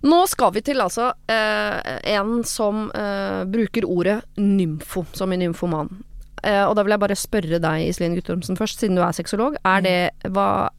Nå 0.06 0.20
skal 0.30 0.54
vi 0.54 0.62
til 0.66 0.82
altså 0.84 1.10
eh, 1.32 1.98
en 2.14 2.44
som 2.46 2.88
eh, 2.94 3.42
bruker 3.50 3.88
ordet 3.90 4.20
nymfo, 4.38 5.06
som 5.18 5.34
i 5.34 5.40
nymfoman. 5.42 5.90
Eh, 6.44 6.64
og 6.68 6.76
da 6.78 6.86
vil 6.86 6.94
jeg 6.94 7.04
bare 7.04 7.18
spørre 7.18 7.62
deg, 7.64 7.88
Iselin 7.88 8.18
Guttormsen, 8.18 8.60
først, 8.60 8.82
siden 8.84 9.00
du 9.00 9.04
er 9.06 9.16
sexolog. 9.18 9.58
Er 9.66 9.84
det, 9.86 9.98
hva, 10.36 10.70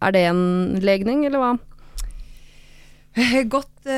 er 0.00 0.16
det 0.16 0.24
en 0.30 0.44
legning, 0.84 1.26
eller 1.28 1.42
hva? 1.42 1.54
Godt, 3.54 3.88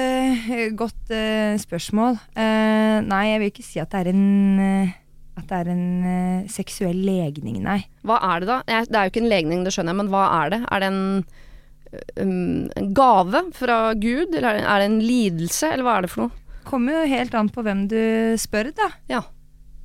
godt 0.78 1.10
eh, 1.10 1.58
spørsmål. 1.58 2.20
Nei, 2.38 3.22
jeg 3.32 3.40
vil 3.42 3.48
ikke 3.50 3.64
si 3.66 3.80
at 3.82 3.90
det 3.90 4.04
er 4.04 4.10
en 4.12 4.92
at 5.38 5.46
det 5.46 5.58
er 5.58 5.68
en 5.70 6.46
seksuell 6.50 6.98
legning, 7.06 7.60
nei. 7.62 7.80
Hva 8.06 8.16
er 8.26 8.42
det 8.42 8.48
da? 8.50 8.56
Det 8.66 8.94
er 8.98 9.06
jo 9.06 9.12
ikke 9.12 9.22
en 9.22 9.30
legning, 9.30 9.60
det 9.62 9.70
skjønner 9.74 9.94
jeg, 9.94 9.98
men 10.00 10.10
hva 10.10 10.22
er 10.40 10.50
det? 10.54 10.58
Er 10.66 10.82
det 10.82 10.88
en, 10.90 11.02
um, 12.20 12.68
en 12.76 12.92
gave 12.96 13.42
fra 13.56 13.78
Gud, 13.94 14.34
eller 14.34 14.60
er 14.60 14.82
det, 14.82 14.86
en 14.90 15.00
lidelse, 15.02 15.72
eller 15.72 15.86
hva 15.86 15.98
er 15.98 16.06
det 16.06 16.12
for 16.12 16.26
noe? 16.26 16.62
Kommer 16.68 16.98
jo 17.00 17.10
helt 17.14 17.34
an 17.38 17.48
på 17.52 17.64
hvem 17.64 17.86
du 17.90 18.00
spør, 18.40 18.72
da. 18.76 18.92
Ja. 19.10 19.24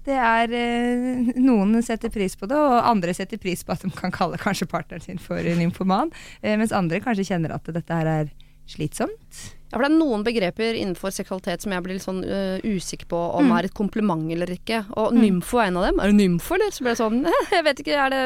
Det 0.04 0.16
er 0.20 0.52
eh, 0.52 1.30
Noen 1.40 1.78
setter 1.86 2.12
pris 2.12 2.36
på 2.36 2.48
det, 2.52 2.60
og 2.60 2.90
andre 2.90 3.14
setter 3.16 3.40
pris 3.40 3.64
på 3.64 3.72
at 3.72 3.86
de 3.86 3.92
kan 3.96 4.12
kalle 4.12 4.40
kanskje 4.42 4.68
partneren 4.68 5.04
sin 5.06 5.22
for 5.22 5.40
nymfoman, 5.40 6.12
eh, 6.42 6.58
mens 6.60 6.76
andre 6.76 7.00
kanskje 7.04 7.30
kjenner 7.30 7.56
at 7.56 7.72
dette 7.72 8.00
her 8.02 8.10
er 8.12 8.34
slitsomt. 8.68 9.46
Ja, 9.74 9.80
for 9.80 9.88
det 9.88 9.90
er 9.90 9.98
noen 9.98 10.22
begreper 10.24 10.76
innenfor 10.78 11.10
seksualitet 11.10 11.64
som 11.66 11.72
jeg 11.74 11.82
blir 11.82 11.98
litt 11.98 12.06
sånn 12.06 12.20
uh, 12.22 12.62
usikker 12.62 13.08
på 13.10 13.18
om 13.40 13.48
Mm. 13.50 13.58
er 13.58 13.66
et 13.66 13.74
kompliment 13.74 14.30
eller 14.32 14.52
ikke. 14.54 14.84
Og 15.02 15.16
nymfo 15.18 15.58
er 15.60 15.72
en 15.72 15.78
av 15.82 15.88
dem. 15.88 16.00
Er 16.00 16.12
det 16.14 16.18
nymfo, 16.20 16.54
eller? 16.56 16.70
Så 16.72 16.84
blir 16.86 16.94
det 16.94 17.00
sånn 17.02 17.26
Jeg 17.58 17.64
vet 17.66 17.80
ikke, 17.82 17.98
er 17.98 18.14
det, 18.14 18.22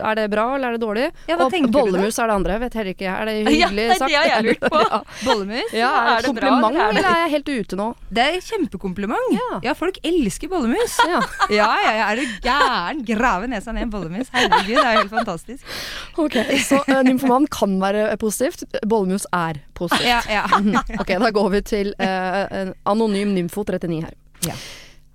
er 0.00 0.14
det 0.16 0.24
bra, 0.32 0.46
eller 0.56 0.72
er 0.72 0.78
det 0.78 0.80
dårlig? 0.82 1.04
Ja, 1.28 1.36
hva 1.36 1.46
og 1.46 1.52
du 1.52 1.68
bollemus 1.76 2.18
er 2.18 2.32
det 2.32 2.36
andre. 2.40 2.56
Jeg 2.56 2.62
vet 2.64 2.74
heller 2.80 2.94
ikke. 2.96 3.12
Er 3.12 3.28
det 3.28 3.34
hyggelig 3.52 3.86
sagt? 3.98 4.00
Ja, 4.00 4.00
sagt? 4.00 4.10
det 4.10 4.16
har 4.16 4.32
jeg 4.32 4.48
lurt 4.48 4.64
på. 4.64 4.80
ja. 4.88 5.00
Bollemus? 5.28 5.74
ja, 5.76 5.90
er 5.92 6.08
det 6.08 6.16
Er 6.16 6.22
det 6.22 6.30
kompliment, 6.32 6.62
bra, 6.62 6.70
eller 6.72 6.80
er 6.82 6.98
eller 7.02 7.10
er 7.12 7.20
jeg 7.26 7.34
helt 7.36 7.52
ute 7.52 7.76
nå? 7.82 7.88
Det 8.08 8.24
er 8.30 8.40
kjempekompliment. 8.48 9.36
Ja. 9.36 9.60
Ja, 9.68 9.76
folk 9.78 10.00
elsker 10.02 10.48
bollemus. 10.48 10.96
Ja. 11.12 11.20
Ja, 11.52 11.68
ja, 11.84 11.92
ja, 12.00 12.08
er 12.14 12.16
du 12.22 12.34
gæren? 12.48 13.04
Grave 13.12 13.52
nesa 13.52 13.76
ned 13.76 13.86
en 13.88 13.92
bollemus. 13.92 14.32
Herregud, 14.32 14.72
det 14.72 14.86
er 14.86 14.98
helt 15.02 15.12
fantastisk. 15.12 15.76
Ok, 16.16 16.38
Så 16.64 16.80
uh, 16.88 17.02
nymfoman 17.04 17.46
kan 17.52 17.76
være 17.82 18.16
positivt. 18.22 18.64
Bollemus 18.88 19.26
er 19.36 19.60
positivt. 19.76 20.08
Ja, 20.08 20.20
ja. 20.30 20.44
Ok, 21.02 21.14
da 21.22 21.32
går 21.34 21.50
vi 21.56 21.62
til 21.66 21.92
uh, 21.98 22.72
anonym 22.88 23.34
nymfo39 23.36 24.02
her. 24.04 24.14
Ja. 24.48 24.56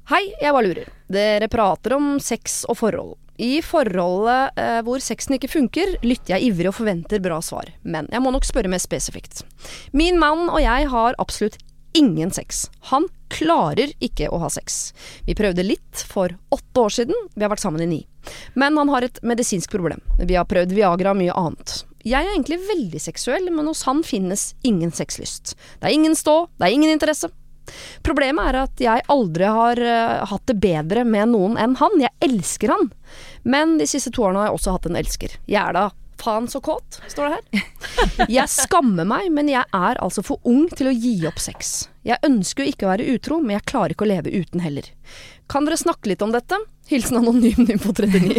Hei, 0.08 0.24
jeg 0.40 0.56
bare 0.56 0.68
lurer. 0.70 0.92
Dere 1.12 1.50
prater 1.52 1.98
om 1.98 2.16
sex 2.24 2.62
og 2.72 2.80
forhold. 2.80 3.16
I 3.38 3.60
forholdet 3.62 4.58
eh, 4.58 4.80
hvor 4.88 5.02
sexen 5.04 5.36
ikke 5.36 5.50
funker, 5.52 5.92
lytter 6.02 6.38
jeg 6.38 6.48
ivrig 6.48 6.72
og 6.72 6.78
forventer 6.80 7.22
bra 7.22 7.38
svar. 7.44 7.70
Men 7.86 8.08
jeg 8.10 8.24
må 8.24 8.32
nok 8.34 8.48
spørre 8.48 8.72
mer 8.72 8.82
spesifikt. 8.82 9.44
Min 9.94 10.18
mann 10.18 10.48
og 10.48 10.58
jeg 10.64 10.88
har 10.90 11.18
absolutt 11.22 11.60
ingen 11.98 12.32
sex. 12.34 12.66
Han 12.90 13.06
klarer 13.34 13.92
ikke 14.04 14.30
å 14.32 14.40
ha 14.42 14.50
sex. 14.54 14.94
Vi 15.28 15.36
prøvde 15.38 15.66
litt 15.66 16.06
for 16.08 16.34
åtte 16.56 16.88
år 16.88 16.98
siden, 17.02 17.28
vi 17.36 17.46
har 17.46 17.54
vært 17.54 17.66
sammen 17.66 17.84
i 17.84 17.90
ni. 17.90 18.02
Men 18.56 18.78
han 18.80 18.90
har 18.96 19.06
et 19.06 19.22
medisinsk 19.24 19.72
problem. 19.72 20.02
Vi 20.20 20.38
har 20.38 20.48
prøvd 20.50 20.74
Viagra 20.76 21.14
og 21.14 21.22
mye 21.22 21.36
annet. 21.38 21.82
Jeg 22.08 22.24
er 22.24 22.34
egentlig 22.34 22.62
veldig 22.68 23.02
seksuell, 23.02 23.50
men 23.52 23.68
hos 23.68 23.84
han 23.88 24.04
finnes 24.06 24.54
ingen 24.68 24.94
sexlyst. 24.96 25.58
Det 25.82 25.90
er 25.90 25.98
ingen 25.98 26.16
stå, 26.16 26.46
det 26.58 26.70
er 26.70 26.76
ingen 26.78 26.94
interesse. 26.94 27.30
Problemet 28.06 28.48
er 28.48 28.58
at 28.62 28.82
jeg 28.82 29.04
aldri 29.12 29.48
har 29.52 29.82
uh, 29.82 30.26
hatt 30.30 30.46
det 30.48 30.56
bedre 30.64 31.04
med 31.04 31.34
noen 31.34 31.58
enn 31.60 31.76
han. 31.82 32.00
Jeg 32.00 32.16
elsker 32.24 32.72
han. 32.72 32.92
Men 33.44 33.76
de 33.82 33.88
siste 33.90 34.14
to 34.16 34.24
årene 34.24 34.44
har 34.44 34.52
jeg 34.52 34.60
også 34.60 34.76
hatt 34.78 34.88
en 34.88 35.00
elsker. 35.00 35.36
Jeg 35.50 35.60
er 35.66 35.76
da 35.76 35.90
faen 36.18 36.48
så 36.50 36.62
kåt, 36.64 37.00
står 37.12 37.28
det 37.28 37.36
her. 37.36 37.66
Jeg 38.40 38.50
skammer 38.50 39.06
meg, 39.08 39.28
men 39.34 39.52
jeg 39.52 39.64
er 39.74 40.00
altså 40.02 40.24
for 40.26 40.42
ung 40.50 40.66
til 40.74 40.90
å 40.90 40.94
gi 40.96 41.14
opp 41.30 41.38
sex. 41.42 41.92
Jeg 42.08 42.18
ønsker 42.26 42.66
jo 42.66 42.74
ikke 42.74 42.88
å 42.88 42.90
være 42.90 43.06
utro, 43.14 43.38
men 43.44 43.54
jeg 43.58 43.68
klarer 43.70 43.94
ikke 43.94 44.08
å 44.08 44.10
leve 44.10 44.34
uten 44.34 44.64
heller. 44.64 44.90
Kan 45.52 45.68
dere 45.68 45.78
snakke 45.80 46.10
litt 46.10 46.26
om 46.26 46.34
dette? 46.34 46.58
Hilsen 46.88 47.18
anonym 47.20 47.66
nymfo 47.68 47.92
39. 47.94 48.36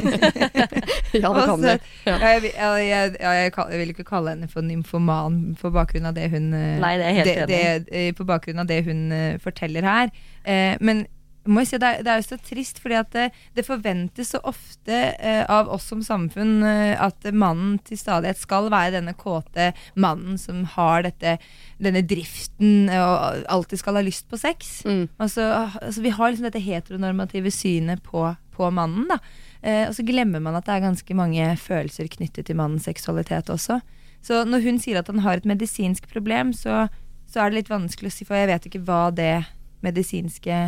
ja, 1.12 1.32
det 1.34 1.44
kan 1.44 1.60
du. 1.62 1.68
Ja, 2.06 2.16
jeg, 2.22 2.52
jeg, 2.54 3.16
jeg, 3.20 3.52
jeg 3.52 3.80
vil 3.82 3.92
ikke 3.92 4.06
kalle 4.08 4.32
henne 4.32 4.48
for 4.48 4.64
nymfoman 4.64 5.38
på 5.60 5.72
bakgrunn 5.74 6.08
av 6.08 6.16
det 6.16 6.30
hun 6.32 6.50
eh, 6.56 6.78
Nei, 6.80 6.94
det 7.00 7.06
er 7.10 7.18
helt 7.18 7.28
det, 7.28 7.46
det, 7.50 7.60
eh, 7.92 8.10
På 8.16 8.24
bakgrunn 8.28 8.64
av 8.64 8.70
det 8.70 8.80
hun 8.88 9.06
eh, 9.12 9.36
forteller 9.42 9.84
her. 9.84 10.12
Eh, 10.44 10.74
men 10.80 11.04
må 11.48 11.62
jeg 11.64 11.70
si, 11.70 11.78
det, 11.80 11.88
er, 11.88 12.04
det 12.04 12.12
er 12.12 12.20
jo 12.20 12.26
så 12.26 12.38
trist, 12.44 12.80
fordi 12.82 12.96
at 12.98 13.10
det, 13.14 13.26
det 13.56 13.64
forventes 13.66 14.32
så 14.34 14.40
ofte 14.46 15.00
uh, 15.16 15.44
av 15.50 15.70
oss 15.74 15.88
som 15.90 16.02
samfunn 16.04 16.62
uh, 16.64 16.94
at 17.00 17.28
mannen 17.32 17.78
til 17.86 18.00
stadighet 18.00 18.40
skal 18.40 18.70
være 18.72 18.98
denne 18.98 19.14
kåte 19.18 19.72
mannen 19.98 20.38
som 20.40 20.62
har 20.76 21.06
dette, 21.06 21.38
denne 21.82 22.02
driften 22.06 22.88
eh, 22.92 23.02
og 23.02 23.44
alltid 23.50 23.80
skal 23.80 23.98
ha 23.98 24.04
lyst 24.04 24.28
på 24.30 24.38
sex. 24.40 24.80
Mm. 24.86 25.06
Altså, 25.16 25.46
altså, 25.80 26.02
vi 26.04 26.12
har 26.14 26.30
liksom 26.30 26.48
dette 26.48 26.62
heteronormative 26.62 27.52
synet 27.54 28.02
på, 28.06 28.26
på 28.54 28.72
mannen. 28.74 29.08
da 29.10 29.20
Uh, 29.58 29.88
Og 29.88 29.94
så 29.96 30.04
glemmer 30.06 30.38
man 30.38 30.54
at 30.54 30.68
det 30.68 30.76
er 30.76 30.84
ganske 30.84 31.14
mange 31.18 31.44
følelser 31.58 32.06
knyttet 32.06 32.46
til 32.46 32.54
mannens 32.54 32.84
seksualitet 32.86 33.50
også. 33.50 33.80
Så 34.22 34.44
når 34.46 34.62
hun 34.62 34.78
sier 34.78 35.00
at 35.00 35.10
han 35.10 35.24
har 35.24 35.40
et 35.40 35.48
medisinsk 35.50 36.06
problem, 36.12 36.52
så, 36.54 36.84
så 37.26 37.42
er 37.42 37.50
det 37.50 37.56
litt 37.56 37.72
vanskelig 37.72 38.12
å 38.12 38.14
si, 38.14 38.26
for 38.28 38.38
jeg 38.38 38.52
vet 38.52 38.68
ikke 38.70 38.84
hva 38.86 39.08
det 39.10 39.32
medisinske 39.82 40.60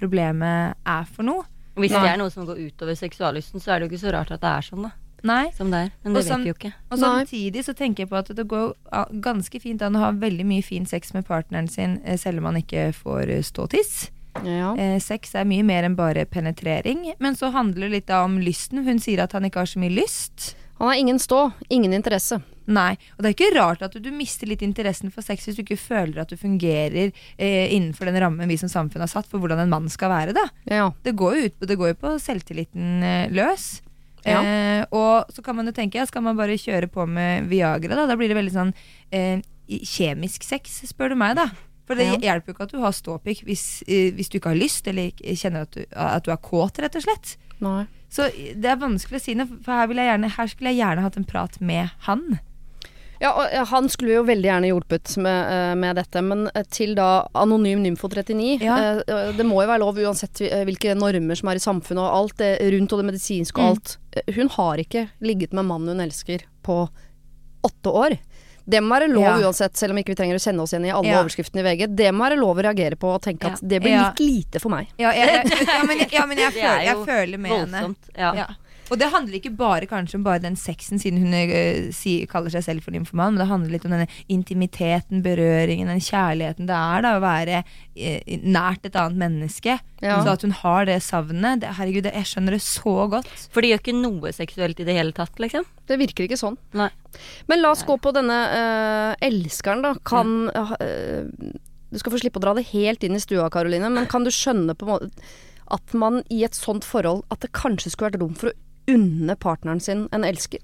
problemet 0.00 0.78
er 0.88 1.06
for 1.08 1.26
noe. 1.28 1.46
Hvis 1.78 1.94
Nei. 1.94 2.02
det 2.02 2.10
er 2.14 2.18
noe 2.20 2.32
som 2.32 2.48
går 2.48 2.58
utover 2.66 2.96
seksuallysten, 2.98 3.62
så 3.62 3.74
er 3.74 3.80
det 3.80 3.86
jo 3.86 3.92
ikke 3.92 4.02
så 4.02 4.14
rart 4.16 4.32
at 4.34 4.42
det 4.42 4.50
er 4.50 4.66
sånn, 4.66 4.88
da. 4.88 4.92
Nei. 5.26 5.50
Som 5.56 5.72
det 5.72 5.82
er. 5.84 5.90
Men 6.02 6.14
det 6.14 6.22
Og 6.22 6.28
vet 6.30 6.44
vi 6.44 6.50
jo 6.50 6.56
ikke. 6.56 6.72
Og 6.90 7.00
samtidig 7.00 7.64
så 7.66 7.74
tenker 7.76 8.04
jeg 8.04 8.10
på 8.10 8.16
at 8.20 8.30
det 8.36 8.46
går 8.48 8.72
ganske 9.24 9.60
fint 9.60 9.82
an 9.84 9.98
å 9.98 10.06
ha 10.06 10.14
veldig 10.16 10.46
mye 10.48 10.64
fin 10.64 10.88
sex 10.88 11.12
med 11.16 11.26
partneren 11.28 11.68
sin, 11.68 12.00
eh, 12.04 12.16
selv 12.16 12.40
om 12.40 12.48
man 12.48 12.60
ikke 12.60 12.90
får 12.96 13.28
eh, 13.28 13.44
ståtiss. 13.44 14.08
Ja. 14.46 14.72
Eh, 14.78 14.96
sex 15.02 15.34
er 15.34 15.44
mye 15.48 15.64
mer 15.66 15.84
enn 15.84 15.96
bare 15.98 16.24
penetrering. 16.24 17.12
Men 17.18 17.36
så 17.36 17.50
handler 17.52 17.88
det 17.88 17.94
litt 17.96 18.08
da 18.08 18.22
om 18.24 18.38
lysten. 18.40 18.84
Hun 18.86 19.02
sier 19.02 19.22
at 19.24 19.32
han 19.36 19.44
ikke 19.44 19.64
har 19.64 19.70
så 19.70 19.82
mye 19.82 19.92
lyst. 19.92 20.54
Han 20.80 20.88
har 20.88 20.96
ingen 20.96 21.18
stå, 21.20 21.50
ingen 21.68 21.92
interesse. 21.92 22.40
Nei, 22.70 22.94
og 23.16 23.22
det 23.24 23.30
er 23.30 23.34
ikke 23.34 23.56
rart 23.58 23.82
at 23.82 23.92
du, 23.92 23.98
du 24.00 24.10
mister 24.14 24.46
litt 24.46 24.62
interessen 24.62 25.10
for 25.12 25.22
sex 25.26 25.44
hvis 25.46 25.56
du 25.58 25.62
ikke 25.64 25.76
føler 25.80 26.20
at 26.22 26.30
du 26.30 26.36
fungerer 26.38 27.10
eh, 27.36 27.66
innenfor 27.74 28.06
den 28.06 28.16
rammen 28.22 28.48
vi 28.48 28.56
som 28.60 28.70
samfunn 28.70 29.02
har 29.02 29.10
satt 29.10 29.26
for 29.28 29.42
hvordan 29.42 29.58
en 29.64 29.72
mann 29.72 29.88
skal 29.92 30.08
være. 30.12 30.32
da. 30.36 30.44
Ja. 30.70 30.90
Det 31.04 31.16
går 31.18 31.36
ut, 31.44 31.58
på- 31.58 31.66
det 31.68 31.76
går 31.80 31.92
jo 31.92 31.98
på 32.04 32.12
selvtilliten 32.22 33.02
eh, 33.02 33.28
løs. 33.34 33.82
Ja. 34.24 34.40
Eh, 34.44 34.84
og 34.94 35.32
så 35.34 35.42
kan 35.42 35.56
man 35.58 35.66
jo 35.66 35.72
tenke, 35.76 35.98
ja, 35.98 36.06
skal 36.06 36.22
man 36.22 36.36
bare 36.38 36.56
kjøre 36.60 36.86
på 36.92 37.06
med 37.08 37.48
Viagra, 37.50 37.96
da? 37.96 38.06
Da 38.06 38.16
blir 38.20 38.28
det 38.32 38.38
veldig 38.38 38.54
sånn 38.54 38.72
eh, 39.10 39.40
kjemisk 39.68 40.44
sex, 40.46 40.80
spør 40.92 41.12
du 41.14 41.20
meg, 41.20 41.36
da. 41.40 41.48
For 41.90 41.98
det 41.98 42.06
Ja. 42.06 42.18
hjelper 42.22 42.52
jo 42.52 42.54
ikke 42.54 42.66
at 42.68 42.72
du 42.76 42.80
har 42.84 42.92
ståpikk 42.94 43.40
hvis, 43.48 43.82
eh, 43.88 44.12
hvis 44.14 44.28
du 44.30 44.38
ikke 44.38 44.52
har 44.54 44.60
lyst, 44.60 44.86
eller 44.86 45.10
kjenner 45.34 45.62
at 45.66 45.72
du, 45.74 45.84
at 45.90 46.22
du 46.22 46.30
er 46.30 46.36
kåt, 46.38 46.78
rett 46.78 46.94
og 46.96 47.02
slett. 47.02 47.36
Nei. 47.60 47.86
Så 48.10 48.26
det 48.34 48.66
er 48.66 48.78
vanskelig 48.80 49.20
å 49.20 49.22
si 49.22 49.34
noe, 49.38 49.46
for 49.62 49.72
her, 49.78 49.86
gjerne, 49.94 50.30
her 50.34 50.48
skulle 50.50 50.72
jeg 50.72 50.80
gjerne 50.82 51.04
hatt 51.04 51.16
en 51.20 51.26
prat 51.28 51.60
med 51.62 51.90
han. 52.08 52.40
Ja, 53.20 53.34
og 53.36 53.66
Han 53.68 53.88
skulle 53.92 54.14
jo 54.14 54.22
veldig 54.24 54.48
gjerne 54.48 54.68
hjulpet 54.70 55.10
med, 55.20 55.50
eh, 55.52 55.74
med 55.76 55.98
dette, 56.00 56.22
men 56.24 56.46
eh, 56.54 56.64
til 56.72 56.94
da 56.96 57.26
Anonym 57.36 57.82
Nymfo 57.84 58.08
39 58.08 58.62
Ja. 58.64 58.78
eh, 59.04 59.32
Det 59.36 59.44
må 59.44 59.60
jo 59.60 59.68
være 59.68 59.82
lov 59.84 60.00
uansett 60.00 60.40
eh, 60.40 60.64
hvilke 60.64 60.94
normer 60.96 61.36
som 61.36 61.50
er 61.52 61.60
i 61.60 61.62
samfunnet 61.62 62.00
og 62.00 62.16
alt 62.16 62.36
det 62.40 62.54
rundt 62.72 62.92
og 62.96 63.02
det 63.02 63.08
medisinske 63.12 63.60
og 63.60 63.66
Mm. 63.66 63.70
alt. 63.76 63.98
Mm. 64.16 64.34
Hun 64.38 64.48
har 64.56 64.76
ikke 64.78 65.08
ligget 65.20 65.52
med 65.52 65.68
mannen 65.68 65.88
hun 65.88 66.00
elsker 66.08 66.46
på 66.64 66.88
åtte 67.62 67.92
år. 67.92 68.16
Det 68.70 68.80
må 68.84 68.94
være 68.96 69.08
lov 69.10 69.24
Ja. 69.26 69.36
uansett, 69.48 69.76
selv 69.76 69.92
om 69.94 69.98
ikke 69.98 70.12
vi 70.14 70.18
trenger 70.20 70.38
å 70.38 70.42
kjenne 70.44 70.62
oss 70.62 70.72
igjen 70.74 70.86
i 70.86 70.92
alle 70.94 71.10
Ja. 71.10 71.22
overskriftene 71.24 71.60
i 71.64 71.66
VG. 71.68 71.86
Det 71.96 72.12
må 72.14 72.24
være 72.28 72.38
lov 72.38 72.56
å 72.60 72.62
reagere 72.68 72.96
på 73.00 73.10
og 73.16 73.20
tenke 73.22 73.50
at 73.52 73.60
det 73.66 73.80
blir 73.82 73.96
Ja. 73.96 74.08
litt 74.10 74.20
lite 74.22 74.60
for 74.62 74.70
meg. 74.70 74.88
Ja, 74.98 75.10
jeg, 75.12 75.26
jeg, 75.50 75.66
ja, 75.66 75.82
men, 75.84 75.98
ja, 76.10 76.26
men 76.26 76.38
jeg, 76.38 76.52
føler, 76.52 76.78
er 76.78 76.84
jeg 76.84 76.96
føler 77.06 77.38
med 77.38 77.50
henne. 77.50 77.94
Ja. 78.16 78.46
Og 78.90 78.98
det 78.98 79.10
handler 79.12 79.38
ikke 79.38 79.52
bare 79.54 79.86
kanskje 79.90 80.18
om 80.18 80.24
bare 80.26 80.42
den 80.42 80.56
sexen, 80.58 80.98
siden 81.00 81.22
hun 81.22 81.34
uh, 81.34 81.90
si, 81.94 82.16
kaller 82.30 82.52
seg 82.52 82.64
selv 82.66 82.84
for 82.86 82.94
nymfoman, 82.94 83.34
men 83.34 83.42
det 83.42 83.48
handler 83.50 83.74
litt 83.74 83.86
om 83.86 83.94
denne 83.94 84.08
intimiteten, 84.32 85.22
berøringen, 85.24 85.90
den 85.90 86.02
kjærligheten 86.02 86.68
det 86.70 86.76
er 86.76 87.04
da 87.06 87.14
å 87.16 87.22
være 87.22 87.62
uh, 87.62 88.32
nært 88.42 88.88
et 88.88 88.98
annet 88.98 89.20
menneske. 89.22 89.76
Ja. 90.02 90.18
Så 90.24 90.34
at 90.34 90.46
hun 90.46 90.56
har 90.62 90.88
det 90.88 90.98
savnet, 91.06 91.62
det, 91.62 91.74
herregud, 91.78 92.08
det, 92.08 92.14
jeg 92.18 92.30
skjønner 92.32 92.56
det 92.56 92.62
så 92.66 92.94
godt. 93.12 93.30
For 93.54 93.62
de 93.62 93.72
gjør 93.72 93.82
ikke 93.84 93.98
noe 93.98 94.32
seksuelt 94.34 94.80
i 94.82 94.86
det 94.88 94.96
hele 94.96 95.14
tatt, 95.16 95.38
liksom. 95.42 95.66
Det 95.86 95.98
virker 96.00 96.26
ikke 96.26 96.40
sånn. 96.40 96.58
Nei. 96.78 96.90
Men 97.50 97.62
la 97.62 97.74
oss 97.74 97.84
gå 97.86 97.94
på 98.00 98.14
denne 98.16 98.40
uh, 98.50 99.12
elskeren, 99.22 99.84
da. 99.86 99.94
Kan 100.06 100.50
Du 101.90 101.98
skal 101.98 102.12
få 102.14 102.20
slippe 102.22 102.38
å 102.38 102.42
dra 102.42 102.54
det 102.56 102.68
helt 102.70 103.02
inn 103.06 103.18
i 103.18 103.22
stua, 103.22 103.48
Karoline, 103.52 103.90
men 103.92 104.08
kan 104.10 104.26
du 104.26 104.30
skjønne 104.34 104.74
på 104.78 104.86
en 104.86 104.92
måte 104.94 105.30
at 105.70 105.94
man 105.94 106.20
i 106.34 106.42
et 106.42 106.56
sånt 106.58 106.82
forhold 106.86 107.22
At 107.30 107.44
det 107.44 107.52
kanskje 107.54 107.92
skulle 107.92 108.10
vært 108.10 108.22
rom 108.22 108.34
for 108.38 108.50
å 108.50 108.56
unne 108.94 109.36
partneren 109.40 109.80
sin 109.82 110.06
en 110.14 110.26
elsker? 110.26 110.62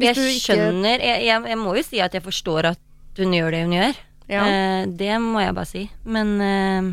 Hvis 0.00 0.18
Jeg 0.18 0.40
skjønner 0.42 0.98
jeg, 0.98 1.22
jeg, 1.28 1.44
jeg 1.52 1.58
må 1.60 1.76
jo 1.78 1.84
si 1.86 2.00
at 2.02 2.16
jeg 2.16 2.24
forstår 2.24 2.72
at 2.72 3.20
hun 3.20 3.34
gjør 3.36 3.54
det 3.54 3.62
hun 3.62 3.76
gjør. 3.76 4.00
Ja. 4.30 4.44
Eh, 4.48 4.86
det 4.90 5.12
må 5.22 5.42
jeg 5.44 5.54
bare 5.54 5.70
si. 5.70 5.84
Men 6.02 6.34
eh, 6.42 6.92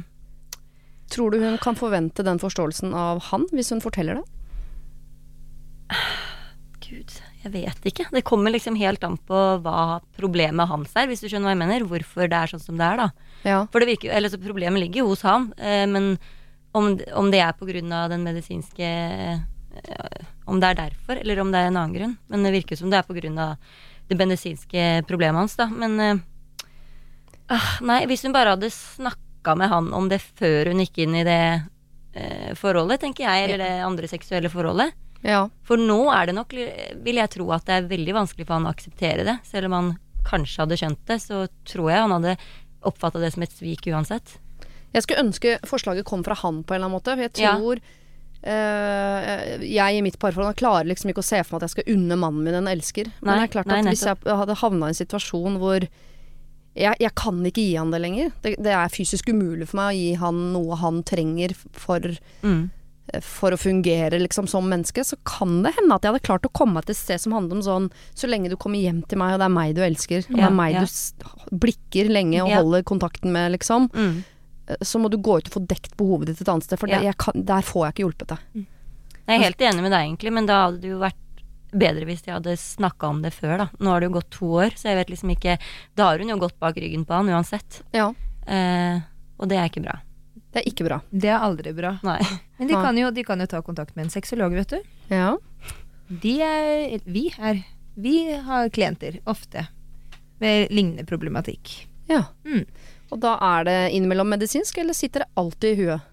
Tror 1.11 1.33
du 1.33 1.41
hun 1.41 1.57
kan 1.59 1.75
forvente 1.75 2.23
den 2.23 2.39
forståelsen 2.39 2.93
av 2.95 3.19
han, 3.31 3.43
hvis 3.51 3.73
hun 3.73 3.81
forteller 3.83 4.21
det? 4.21 4.27
gud, 6.91 7.13
jeg 7.43 7.51
vet 7.53 7.87
ikke. 7.87 8.05
Det 8.11 8.23
kommer 8.27 8.53
liksom 8.53 8.77
helt 8.79 9.03
an 9.07 9.17
på 9.27 9.39
hva 9.63 10.01
problemet 10.17 10.69
hans 10.69 10.93
er, 10.99 11.07
hvis 11.09 11.23
du 11.23 11.29
skjønner 11.29 11.49
hva 11.49 11.55
jeg 11.55 11.61
mener. 11.63 11.87
Hvorfor 11.87 12.29
det 12.31 12.37
er 12.37 12.51
sånn 12.51 12.63
som 12.63 12.79
det 12.79 12.87
er, 12.87 13.01
da. 13.01 13.33
Ja. 13.47 13.59
For 13.73 13.83
det 13.83 13.89
virker 13.93 14.13
Eller 14.13 14.31
så 14.31 14.39
problemet 14.41 14.83
ligger 14.83 15.03
jo 15.03 15.11
hos 15.13 15.23
han, 15.25 15.49
eh, 15.57 15.85
men 15.89 16.13
om, 16.77 16.93
om 17.17 17.31
det 17.33 17.41
er 17.43 17.55
på 17.57 17.67
grunn 17.67 17.91
av 17.95 18.11
den 18.11 18.23
medisinske 18.23 18.91
Om 20.45 20.59
det 20.59 20.71
er 20.71 20.79
derfor, 20.81 21.19
eller 21.21 21.39
om 21.39 21.51
det 21.53 21.61
er 21.61 21.69
en 21.69 21.79
annen 21.79 21.95
grunn. 21.95 22.17
Men 22.27 22.43
det 22.43 22.53
virker 22.55 22.79
som 22.79 22.91
det 22.91 22.99
er 22.99 23.37
av 23.39 23.57
det 24.11 24.17
medisinske 24.19 24.85
problemet 25.07 25.39
hans, 25.39 25.55
da. 25.55 25.69
Men 25.71 25.99
eh, 25.99 26.17
ah, 27.47 27.69
Nei, 27.87 28.01
hvis 28.09 28.25
hun 28.27 28.33
bare 28.35 28.57
hadde 28.57 28.71
snakka 28.73 29.55
med 29.55 29.71
han 29.71 29.93
om 29.95 30.09
det 30.11 30.19
før 30.21 30.71
hun 30.71 30.83
gikk 30.83 30.99
inn 31.05 31.15
i 31.21 31.23
det 31.27 31.39
eh, 32.13 32.51
forholdet, 32.59 32.99
tenker 33.05 33.23
jeg, 33.27 33.45
eller 33.47 33.63
det 33.63 33.71
andre 33.87 34.11
seksuelle 34.11 34.51
forholdet. 34.51 34.91
ja. 35.23 35.45
For 35.63 35.79
nå 35.79 36.01
er 36.11 36.27
det 36.27 36.35
nok, 36.35 36.53
vil 37.05 37.21
jeg 37.21 37.33
tro 37.37 37.47
at 37.55 37.65
det 37.69 37.77
er 37.77 37.89
veldig 37.91 38.17
vanskelig 38.19 38.47
for 38.47 38.57
han 38.57 38.67
å 38.67 38.73
akseptere 38.75 39.27
det. 39.27 39.37
Selv 39.47 39.69
om 39.71 39.77
han 39.77 39.91
kanskje 40.27 40.65
hadde 40.65 40.77
skjønt 40.77 41.01
det, 41.07 41.19
så 41.23 41.45
tror 41.65 41.91
jeg 41.93 42.03
han 42.03 42.15
hadde 42.17 42.35
oppfatta 42.85 43.21
det 43.21 43.31
som 43.33 43.45
et 43.45 43.53
svik 43.55 43.87
uansett. 43.93 44.35
Jeg 44.91 45.05
skulle 45.05 45.23
ønske 45.23 45.55
forslaget 45.69 46.05
kom 46.07 46.23
fra 46.25 46.35
han 46.41 46.63
på 46.65 46.75
en 46.75 46.81
eller 46.81 46.89
annen 46.89 46.97
måte. 46.99 47.15
For 47.15 47.23
jeg 47.23 47.45
Ja. 47.45 47.55
Eh, 48.43 49.57
Jeg 49.65 49.97
i 49.97 50.01
mitt 50.05 50.17
parforhold 50.21 50.57
klarer 50.59 50.87
liksom 50.89 51.11
ikke 51.11 51.23
å 51.23 51.27
se 51.27 51.41
for 51.43 51.55
meg 51.57 51.61
at 51.63 51.69
jeg 51.69 51.75
skal 51.77 51.93
unne 51.95 52.17
mannen 52.19 52.43
min 52.47 52.57
en 52.61 52.71
elsker. 52.71 53.11
Men 53.21 53.31
Nei, 53.33 53.39
det 53.41 53.49
er 53.49 53.53
klart 53.57 53.71
nei, 53.71 53.79
at 53.83 53.91
hvis 53.93 54.05
jeg 54.07 54.37
hadde 54.41 54.59
havna 54.63 54.89
i 54.89 54.93
en 54.95 54.99
situasjon 55.01 55.59
hvor 55.61 55.87
jeg, 56.71 56.95
jeg 57.03 57.11
kan 57.19 57.41
ikke 57.43 57.63
gi 57.65 57.73
han 57.75 57.91
det 57.91 57.99
lenger. 58.01 58.29
Det, 58.45 58.53
det 58.63 58.71
er 58.71 58.87
fysisk 58.93 59.27
umulig 59.33 59.67
for 59.67 59.81
meg 59.81 59.89
å 59.91 59.97
gi 59.97 60.13
han 60.21 60.37
noe 60.53 60.77
han 60.79 61.01
trenger 61.03 61.51
for, 61.75 61.99
Mm. 62.41 62.69
for 63.27 63.51
å 63.51 63.57
fungere 63.59 64.21
liksom 64.21 64.47
som 64.47 64.69
menneske. 64.71 65.03
Så 65.03 65.17
kan 65.27 65.63
det 65.65 65.73
hende 65.75 65.97
at 65.97 66.05
jeg 66.07 66.13
hadde 66.13 66.23
klart 66.23 66.47
å 66.47 66.53
komme 66.55 66.77
meg 66.79 66.85
til 66.87 66.95
et 66.95 67.01
sted 67.01 67.19
som 67.19 67.33
handler 67.35 67.57
om 67.59 67.65
sånn 67.65 67.89
Så 68.15 68.29
lenge 68.29 68.47
du 68.49 68.55
kommer 68.55 68.79
hjem 68.79 69.01
til 69.05 69.19
meg, 69.19 69.33
og 69.35 69.39
det 69.41 69.49
er 69.49 69.55
meg 69.57 69.75
du 69.75 69.81
elsker, 69.83 70.23
og 70.29 70.37
det 70.37 70.45
er 70.47 70.55
meg 70.61 70.73
ja. 70.77 70.85
du 70.87 71.57
blikker 71.59 72.07
lenge 72.09 72.39
og 72.45 72.49
Ja. 72.53 72.61
holder 72.61 72.83
kontakten 72.87 73.31
med, 73.35 73.51
liksom 73.59 73.89
Mm. 73.91 74.23
Så 74.81 74.99
må 75.01 75.09
du 75.11 75.17
gå 75.17 75.37
ut 75.39 75.47
og 75.49 75.53
få 75.57 75.61
dekt 75.67 75.95
behovet 75.99 76.27
ditt 76.31 76.41
et 76.41 76.47
annet 76.51 76.63
sted, 76.63 76.79
for 76.79 76.87
det, 76.87 77.01
Ja. 77.01 77.11
jeg 77.11 77.17
kan, 77.17 77.33
der 77.45 77.61
får 77.61 77.85
jeg 77.87 77.93
ikke 77.93 78.03
hjulpet 78.05 78.27
deg. 78.35 78.39
Jeg 79.27 79.39
er 79.39 79.43
helt 79.43 79.61
enig 79.61 79.81
med 79.81 79.91
deg, 79.91 80.05
egentlig, 80.07 80.31
men 80.33 80.45
da 80.49 80.63
hadde 80.65 80.81
det 80.81 80.89
jo 80.91 80.99
vært 80.99 81.17
bedre 81.71 82.05
hvis 82.05 82.21
de 82.25 82.31
hadde 82.33 82.55
snakka 82.59 83.07
om 83.07 83.21
det 83.23 83.31
før, 83.33 83.57
da. 83.57 83.67
Nå 83.79 83.89
har 83.93 83.99
det 84.01 84.09
jo 84.09 84.15
gått 84.19 84.29
to 84.31 84.45
år, 84.59 84.73
så 84.75 84.89
jeg 84.91 84.97
vet 84.99 85.09
liksom 85.13 85.29
ikke 85.35 85.57
Da 85.95 86.03
har 86.09 86.19
hun 86.19 86.29
jo 86.33 86.37
gått 86.37 86.57
bak 86.59 86.75
ryggen 86.75 87.05
på 87.05 87.13
han 87.15 87.29
uansett. 87.29 87.81
Ja, 87.93 88.13
Eh, 88.47 88.97
og 89.37 89.47
det 89.47 89.55
er 89.57 89.69
ikke 89.69 89.83
bra. 89.83 89.99
det 90.51 90.63
er 90.63 90.67
ikke 90.71 90.83
bra. 90.87 90.97
Det 91.13 91.29
er 91.29 91.37
aldri 91.39 91.71
bra. 91.77 91.99
Nei. 92.03 92.19
Men 92.57 92.67
de 92.67 92.73
kan, 92.73 92.97
jo, 92.97 93.11
de 93.11 93.23
kan 93.23 93.39
jo 93.39 93.45
ta 93.45 93.61
kontakt 93.61 93.95
med 93.95 94.05
en 94.05 94.09
sexolog, 94.09 94.51
vet 94.51 94.67
du. 94.73 94.81
Ja. 95.13 95.37
De 96.09 96.41
er, 96.41 96.99
vi 97.05 97.29
er 97.37 97.63
Vi 97.95 98.31
har 98.33 98.69
klienter, 98.69 99.19
ofte, 99.25 99.67
med 100.39 100.71
lignende 100.71 101.05
problematikk. 101.05 101.85
ja. 102.09 102.23
Mm. 102.43 102.65
Og 103.11 103.19
da 103.19 103.35
er 103.43 103.67
det 103.67 103.77
innimellom 103.97 104.29
medisinsk, 104.31 104.77
eller 104.81 104.95
sitter 104.95 105.25
det 105.25 105.31
alltid 105.39 105.73
i 105.73 105.83
huet? 105.83 106.07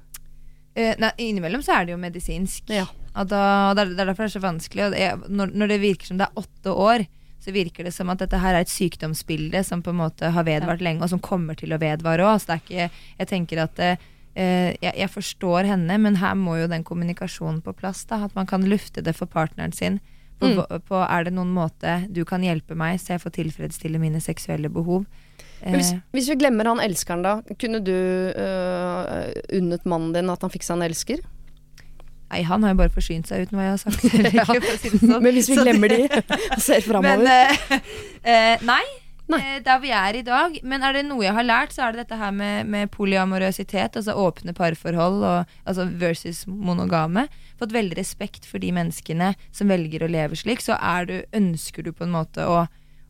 Eh, 0.78 0.94
nei, 0.98 1.10
innimellom 1.18 1.62
så 1.62 1.76
er 1.78 1.86
det 1.86 1.94
jo 1.94 2.00
medisinsk. 2.02 2.70
Ja. 2.74 2.86
Da, 3.14 3.74
det, 3.74 3.82
er, 3.82 3.94
er 3.94 4.10
derfor 4.10 4.26
det 4.26 4.30
er 4.30 4.34
så 4.36 4.42
vanskelig. 4.44 4.90
Når, 5.30 5.54
når 5.58 5.72
det 5.72 5.78
virker 5.82 6.10
som 6.10 6.18
det 6.20 6.28
er 6.28 6.42
åtte 6.42 6.74
år, 6.74 7.06
så 7.42 7.54
virker 7.54 7.86
det 7.86 7.94
som 7.94 8.10
at 8.12 8.20
dette 8.22 8.38
her 8.42 8.54
er 8.58 8.66
et 8.66 8.70
sykdomsbilde 8.70 9.62
som 9.66 9.82
på 9.82 9.90
en 9.94 10.00
måte 10.02 10.30
har 10.34 10.46
vedvart 10.46 10.82
lenge, 10.84 11.02
og 11.06 11.10
som 11.10 11.22
kommer 11.22 11.58
til 11.58 11.72
å 11.74 11.78
vedvare 11.82 12.26
òg. 12.26 12.38
Så 12.42 12.50
det 12.50 12.54
er 12.58 12.62
ikke 12.66 13.02
Jeg 13.22 13.30
tenker 13.30 13.62
at 13.64 13.82
eh, 13.82 14.06
jeg, 14.34 14.92
jeg 14.92 15.10
forstår 15.10 15.66
henne, 15.70 15.98
men 16.02 16.18
her 16.22 16.34
må 16.38 16.58
jo 16.60 16.68
den 16.70 16.84
kommunikasjonen 16.86 17.62
på 17.62 17.74
plass. 17.78 18.04
da 18.10 18.24
At 18.26 18.34
man 18.38 18.46
kan 18.46 18.66
lufte 18.66 19.02
det 19.02 19.14
for 19.18 19.26
partneren 19.30 19.72
sin. 19.74 20.00
På, 20.38 20.46
Mm. 20.46 20.82
på 20.86 20.94
Er 21.02 21.24
det 21.24 21.32
noen 21.34 21.50
måte 21.50 22.06
du 22.14 22.24
kan 22.24 22.42
hjelpe 22.46 22.76
meg 22.78 23.00
så 23.02 23.16
jeg 23.16 23.22
får 23.24 23.32
tilfredsstille 23.40 23.98
mine 23.98 24.20
seksuelle 24.22 24.68
behov? 24.70 25.06
Hvis, 25.64 25.90
Eh, 25.94 26.04
hvis 26.14 26.28
vi 26.30 26.38
glemmer 26.38 26.68
han 26.70 26.80
elskeren, 26.82 27.24
da. 27.26 27.38
Kunne 27.58 27.80
du 27.82 27.94
uh, 27.94 29.26
unnet 29.58 29.84
mannen 29.88 30.14
din 30.14 30.30
at 30.30 30.44
han 30.44 30.52
fikk 30.54 30.66
seg 30.66 30.78
en 30.78 30.86
elsker? 30.86 31.24
nei, 32.28 32.44
han 32.44 32.64
har 32.64 32.74
jo 32.74 32.80
bare 32.82 32.92
forsynt 32.92 33.28
seg 33.30 33.46
uten 33.46 33.58
hva 33.58 33.66
jeg 33.66 33.74
har 33.74 33.82
sagt. 33.82 34.06
ja. 34.38 34.46
sånn. 34.46 35.18
Men 35.24 35.34
hvis 35.36 35.50
vi 35.50 35.58
glemmer 35.60 35.92
de 35.92 36.00
og 36.08 36.62
ser 36.62 36.84
framover 36.88 37.24
uh, 37.24 37.76
uh, 38.22 38.66
nei. 38.68 38.82
Nei. 39.28 39.38
Uh, 39.44 39.56
der 39.64 39.80
vi 39.82 39.92
er 39.92 40.18
i 40.18 40.24
dag. 40.24 40.58
Men 40.64 40.84
er 40.84 40.96
det 40.96 41.04
noe 41.08 41.24
jeg 41.24 41.36
har 41.36 41.46
lært, 41.46 41.74
så 41.74 41.86
er 41.86 41.94
det 41.94 42.04
dette 42.04 42.20
her 42.20 42.32
med, 42.34 42.68
med 42.68 42.92
polyamorøsitet. 42.94 43.98
Altså 44.00 44.16
åpne 44.16 44.54
parforhold 44.56 45.24
og, 45.24 45.56
altså 45.68 45.88
versus 46.00 46.44
monogame. 46.48 47.26
Fått 47.60 47.76
veldig 47.76 47.98
respekt 47.98 48.48
for 48.48 48.62
de 48.62 48.72
menneskene 48.76 49.34
som 49.48 49.72
velger 49.72 50.04
å 50.04 50.12
leve 50.12 50.38
slik. 50.38 50.64
Så 50.64 50.78
er 50.80 51.08
du, 51.08 51.16
ønsker 51.36 51.84
du 51.84 51.92
på 51.96 52.06
en 52.08 52.16
måte 52.16 52.44
å, 52.48 52.64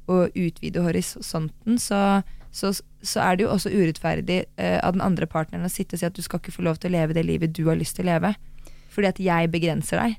å 0.08 0.24
utvide 0.30 0.82
horisonten, 0.86 1.78
så, 1.82 2.22
så, 2.54 2.72
så 3.02 3.24
er 3.24 3.36
det 3.36 3.46
jo 3.46 3.52
også 3.54 3.72
urettferdig 3.72 4.42
uh, 4.60 4.78
av 4.82 4.96
den 4.96 5.04
andre 5.04 5.28
partneren 5.30 5.68
å 5.68 5.72
sitte 5.72 5.96
og 5.96 6.02
si 6.02 6.08
at 6.08 6.16
du 6.16 6.24
skal 6.24 6.42
ikke 6.42 6.54
få 6.54 6.64
lov 6.66 6.80
til 6.80 6.92
å 6.92 6.96
leve 6.98 7.16
det 7.16 7.26
livet 7.26 7.54
du 7.56 7.66
har 7.68 7.78
lyst 7.78 7.98
til 7.98 8.08
å 8.08 8.12
leve. 8.14 8.34
Fordi 8.94 9.12
at 9.12 9.20
jeg 9.22 9.52
begrenser 9.52 10.00
deg. 10.02 10.18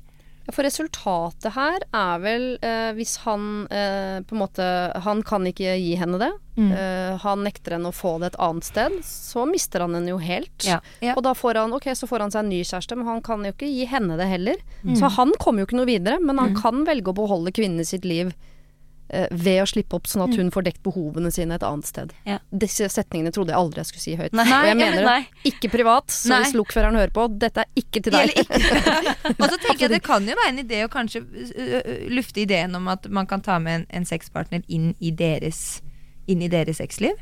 For 0.50 0.66
resultatet 0.66 1.52
her 1.54 1.82
er 1.94 2.22
vel 2.22 2.44
eh, 2.64 2.90
hvis 2.96 3.18
han 3.26 3.66
eh, 3.70 4.18
på 4.24 4.34
en 4.34 4.40
måte 4.40 4.66
Han 5.04 5.22
kan 5.26 5.46
ikke 5.46 5.76
gi 5.78 5.92
henne 6.00 6.18
det. 6.20 6.30
Mm. 6.56 6.70
Eh, 6.74 7.18
han 7.22 7.44
nekter 7.46 7.76
henne 7.76 7.92
å 7.92 7.94
få 7.94 8.16
det 8.22 8.32
et 8.32 8.40
annet 8.42 8.66
sted. 8.66 8.96
Så 9.06 9.44
mister 9.48 9.84
han 9.84 9.94
henne 9.96 10.12
jo 10.12 10.18
helt. 10.22 10.54
Ja. 10.66 10.80
Ja. 11.04 11.14
Og 11.16 11.24
da 11.26 11.34
får 11.36 11.60
han 11.62 11.76
ok, 11.76 11.90
så 11.96 12.08
får 12.10 12.26
han 12.26 12.34
seg 12.34 12.44
en 12.44 12.52
ny 12.52 12.62
kjæreste, 12.64 12.98
men 12.98 13.08
han 13.08 13.22
kan 13.24 13.44
jo 13.46 13.54
ikke 13.54 13.70
gi 13.70 13.86
henne 13.90 14.18
det 14.20 14.28
heller. 14.30 14.62
Mm. 14.82 14.96
Så 14.98 15.12
han 15.18 15.34
kommer 15.40 15.62
jo 15.62 15.70
ikke 15.70 15.80
noe 15.80 15.90
videre, 15.90 16.20
men 16.24 16.40
han 16.42 16.56
kan 16.58 16.84
velge 16.88 17.12
å 17.12 17.18
beholde 17.20 17.54
kvinnen 17.54 17.84
i 17.84 17.88
sitt 17.88 18.08
liv 18.08 18.34
ved 19.30 19.62
å 19.62 19.66
slippe 19.66 19.96
opp, 19.98 20.06
sånn 20.10 20.22
at 20.26 20.36
hun 20.38 20.50
får 20.54 20.64
dekt 20.68 20.82
behovene 20.86 21.30
sine 21.34 21.56
et 21.58 21.64
annet 21.66 21.88
sted. 21.88 22.12
Ja. 22.28 22.38
Disse 22.50 22.86
setningene 22.92 23.32
trodde 23.34 23.52
jeg 23.54 23.58
aldri 23.58 23.82
jeg 23.82 23.90
skulle 23.90 24.04
si 24.04 24.14
høyt. 24.18 24.34
Nei, 24.36 24.46
og 24.46 24.68
jeg 24.68 24.78
mener 24.78 25.06
nei. 25.06 25.16
det 25.24 25.52
ikke 25.52 25.70
privat, 25.72 26.12
så 26.14 26.34
Nei. 26.34 26.42
hvis 26.44 26.54
lokføreren 26.58 26.98
hører 27.00 27.14
på, 27.16 27.26
dette 27.42 27.64
er 27.64 27.82
ikke 27.82 28.02
til 28.06 28.14
deg. 28.14 28.34
Og 29.40 29.44
så 29.46 29.56
tenker 29.58 29.86
jeg 29.86 29.92
Det 29.96 30.02
kan 30.04 30.26
jo 30.28 30.36
være 30.38 30.52
en 30.52 30.62
idé 30.62 30.82
å 30.84 30.90
kanskje 30.92 31.22
ø, 31.24 31.64
ø, 31.80 31.96
lufte 32.14 32.44
ideen 32.44 32.74
om 32.78 32.86
at 32.92 33.08
man 33.10 33.26
kan 33.30 33.42
ta 33.44 33.58
med 33.62 33.82
en, 33.82 33.86
en 34.00 34.06
sexpartner 34.08 34.62
inn 34.68 34.92
i 35.00 35.10
deres 35.10 35.80
Inn 36.30 36.44
i 36.44 36.48
deres 36.52 36.78
sexliv. 36.78 37.16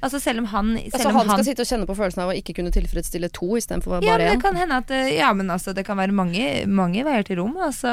Altså 0.00 0.20
selv 0.22 0.42
om 0.42 0.48
han 0.48 0.72
selv 0.78 0.96
Altså 0.96 1.12
han 1.12 1.30
skal 1.30 1.46
sitte 1.46 1.64
og 1.64 1.70
kjenne 1.70 1.88
på 1.88 1.96
følelsen 1.98 2.22
av 2.24 2.32
å 2.32 2.36
ikke 2.38 2.54
kunne 2.56 2.72
tilfredsstille 2.74 3.28
to 3.36 3.48
istedenfor 3.58 4.00
ja, 4.00 4.16
men 4.16 4.26
én. 4.26 4.32
det 4.32 4.44
kan 4.44 4.56
hende 4.56 4.80
at 4.80 4.92
Ja, 5.12 5.30
men 5.36 5.52
altså 5.52 5.74
det 5.76 5.84
kan 5.88 6.00
være 6.00 6.16
mange, 6.16 6.46
mange 6.66 7.04
veier 7.06 7.26
til 7.26 7.40
rom. 7.42 7.56
Altså, 7.60 7.92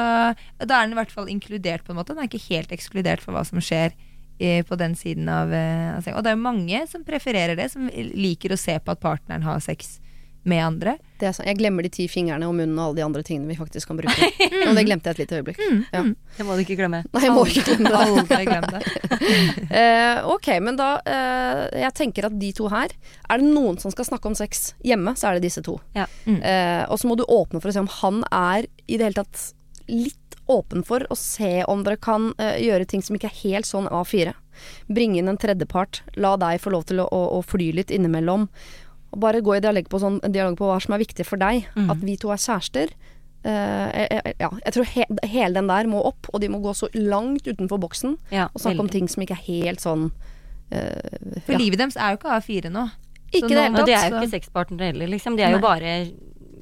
da 0.58 0.68
er 0.68 0.88
den 0.88 0.96
i 0.96 1.00
hvert 1.00 1.12
fall 1.14 1.28
inkludert 1.32 1.84
på 1.84 1.92
en 1.92 2.00
måte. 2.00 2.14
Den 2.14 2.24
er 2.24 2.30
ikke 2.30 2.48
helt 2.48 2.72
ekskludert 2.74 3.24
for 3.24 3.36
hva 3.36 3.44
som 3.48 3.60
skjer 3.62 3.92
eh, 4.40 4.64
på 4.64 4.78
den 4.80 4.96
siden 4.98 5.28
av, 5.32 5.52
eh. 5.52 6.12
Og 6.14 6.24
det 6.24 6.32
er 6.32 6.38
jo 6.38 6.44
mange 6.48 6.82
som 6.90 7.04
prefererer 7.06 7.58
det, 7.58 7.70
som 7.74 7.88
liker 7.92 8.54
å 8.54 8.60
se 8.60 8.78
på 8.80 8.94
at 8.94 9.02
partneren 9.04 9.44
har 9.46 9.60
sex 9.64 9.98
med 10.42 10.64
andre. 10.64 10.96
Det 11.18 11.26
er 11.28 11.34
sant. 11.34 11.48
jeg 11.48 11.58
glemmer 11.58 11.82
de 11.82 11.90
ti 11.92 12.06
fingrene 12.10 12.46
og 12.46 12.54
munnen 12.56 12.78
og 12.78 12.84
alle 12.84 12.98
de 13.00 13.04
andre 13.04 13.22
tingene 13.26 13.50
vi 13.50 13.56
faktisk 13.58 13.90
kan 13.90 13.98
bruke. 13.98 14.28
Og 14.68 14.76
det 14.76 14.84
glemte 14.86 15.10
jeg 15.10 15.16
et 15.16 15.22
lite 15.24 15.40
øyeblikk. 15.40 15.58
Ja. 15.92 16.02
Det 16.36 16.46
må 16.46 16.54
du 16.54 16.62
ikke 16.62 16.76
glemme. 16.78 17.02
Nei, 17.04 17.22
jeg 17.24 17.34
må 17.34 17.44
ikke 17.48 17.64
glemme 17.66 17.90
det. 17.90 18.02
Aldri 18.04 18.38
glem 18.46 18.68
det. 18.70 18.82
uh, 19.72 20.28
ok, 20.34 20.48
men 20.62 20.78
da 20.78 20.88
uh, 21.02 21.64
Jeg 21.82 21.94
tenker 21.98 22.28
at 22.28 22.36
de 22.38 22.50
to 22.54 22.68
her 22.70 22.92
Er 23.26 23.40
det 23.40 23.48
noen 23.48 23.78
som 23.82 23.92
skal 23.94 24.06
snakke 24.06 24.30
om 24.30 24.36
sex 24.38 24.72
hjemme, 24.86 25.14
så 25.18 25.30
er 25.30 25.38
det 25.38 25.48
disse 25.48 25.64
to. 25.66 25.78
Ja. 25.98 26.06
Mm. 26.28 26.40
Uh, 26.42 26.84
og 26.92 27.02
så 27.02 27.10
må 27.10 27.18
du 27.18 27.26
åpne 27.26 27.62
for 27.62 27.70
å 27.70 27.74
se 27.74 27.84
om 27.84 27.92
han 28.00 28.22
er 28.30 28.68
i 28.86 28.96
det 28.96 29.08
hele 29.08 29.22
tatt 29.22 29.50
litt 29.88 30.36
åpen 30.48 30.84
for 30.86 31.04
å 31.12 31.16
se 31.18 31.64
om 31.68 31.82
dere 31.84 31.98
kan 32.00 32.30
gjøre 32.38 32.86
ting 32.88 33.02
som 33.04 33.16
ikke 33.16 33.28
er 33.28 33.40
helt 33.42 33.68
sånn 33.68 33.88
A4. 33.92 34.32
Bringe 34.88 35.20
inn 35.20 35.28
en 35.28 35.36
tredjepart. 35.40 36.02
La 36.16 36.36
deg 36.40 36.60
få 36.62 36.72
lov 36.72 36.86
til 36.88 37.02
å, 37.02 37.08
å, 37.12 37.20
å 37.36 37.40
fly 37.44 37.70
litt 37.76 37.92
innimellom. 37.92 38.46
Og 39.14 39.20
bare 39.22 39.40
gå 39.44 39.56
i 39.56 39.62
dialog 39.64 39.86
på, 39.88 40.00
sånn, 40.02 40.18
dialog 40.32 40.58
på 40.58 40.68
hva 40.68 40.80
som 40.84 40.94
er 40.96 41.00
viktig 41.00 41.24
for 41.26 41.40
deg. 41.40 41.68
Mm. 41.78 41.88
At 41.94 42.02
vi 42.04 42.16
to 42.20 42.32
er 42.34 42.42
kjærester. 42.42 42.92
Uh, 43.46 43.88
eh, 43.94 44.32
ja, 44.42 44.48
jeg 44.64 44.74
tror 44.74 44.86
he 44.90 45.04
hele 45.30 45.54
den 45.54 45.68
der 45.70 45.86
må 45.86 46.00
opp, 46.04 46.26
og 46.34 46.40
de 46.42 46.48
må 46.50 46.58
gå 46.60 46.72
så 46.74 46.88
langt 46.98 47.46
utenfor 47.46 47.78
boksen 47.78 48.16
Ja, 48.34 48.48
og 48.50 48.58
snakke 48.58 48.82
om 48.82 48.88
ting 48.90 49.06
som 49.06 49.22
ikke 49.22 49.36
er 49.36 49.44
helt 49.44 49.78
sånn 49.78 50.08
uh, 50.10 51.12
For 51.46 51.54
ja. 51.54 51.60
livet 51.60 51.78
deres 51.78 51.94
er 51.94 52.16
jo 52.16 52.18
ikke 52.18 52.32
A4 52.34 52.72
nå. 52.74 52.82
Ikke 53.30 53.44
Så 53.44 53.52
det 53.52 53.54
nå- 53.54 53.62
hele 53.62 53.78
Og 53.78 53.86
det 53.86 53.94
er 53.94 54.08
jo 54.10 54.18
ikke 54.18 54.32
sexpartnere 54.34 54.90
heller, 54.90 55.12
liksom. 55.14 55.38
De 55.38 55.46
er 55.46 55.54
jo 55.54 55.62
bare 55.62 55.94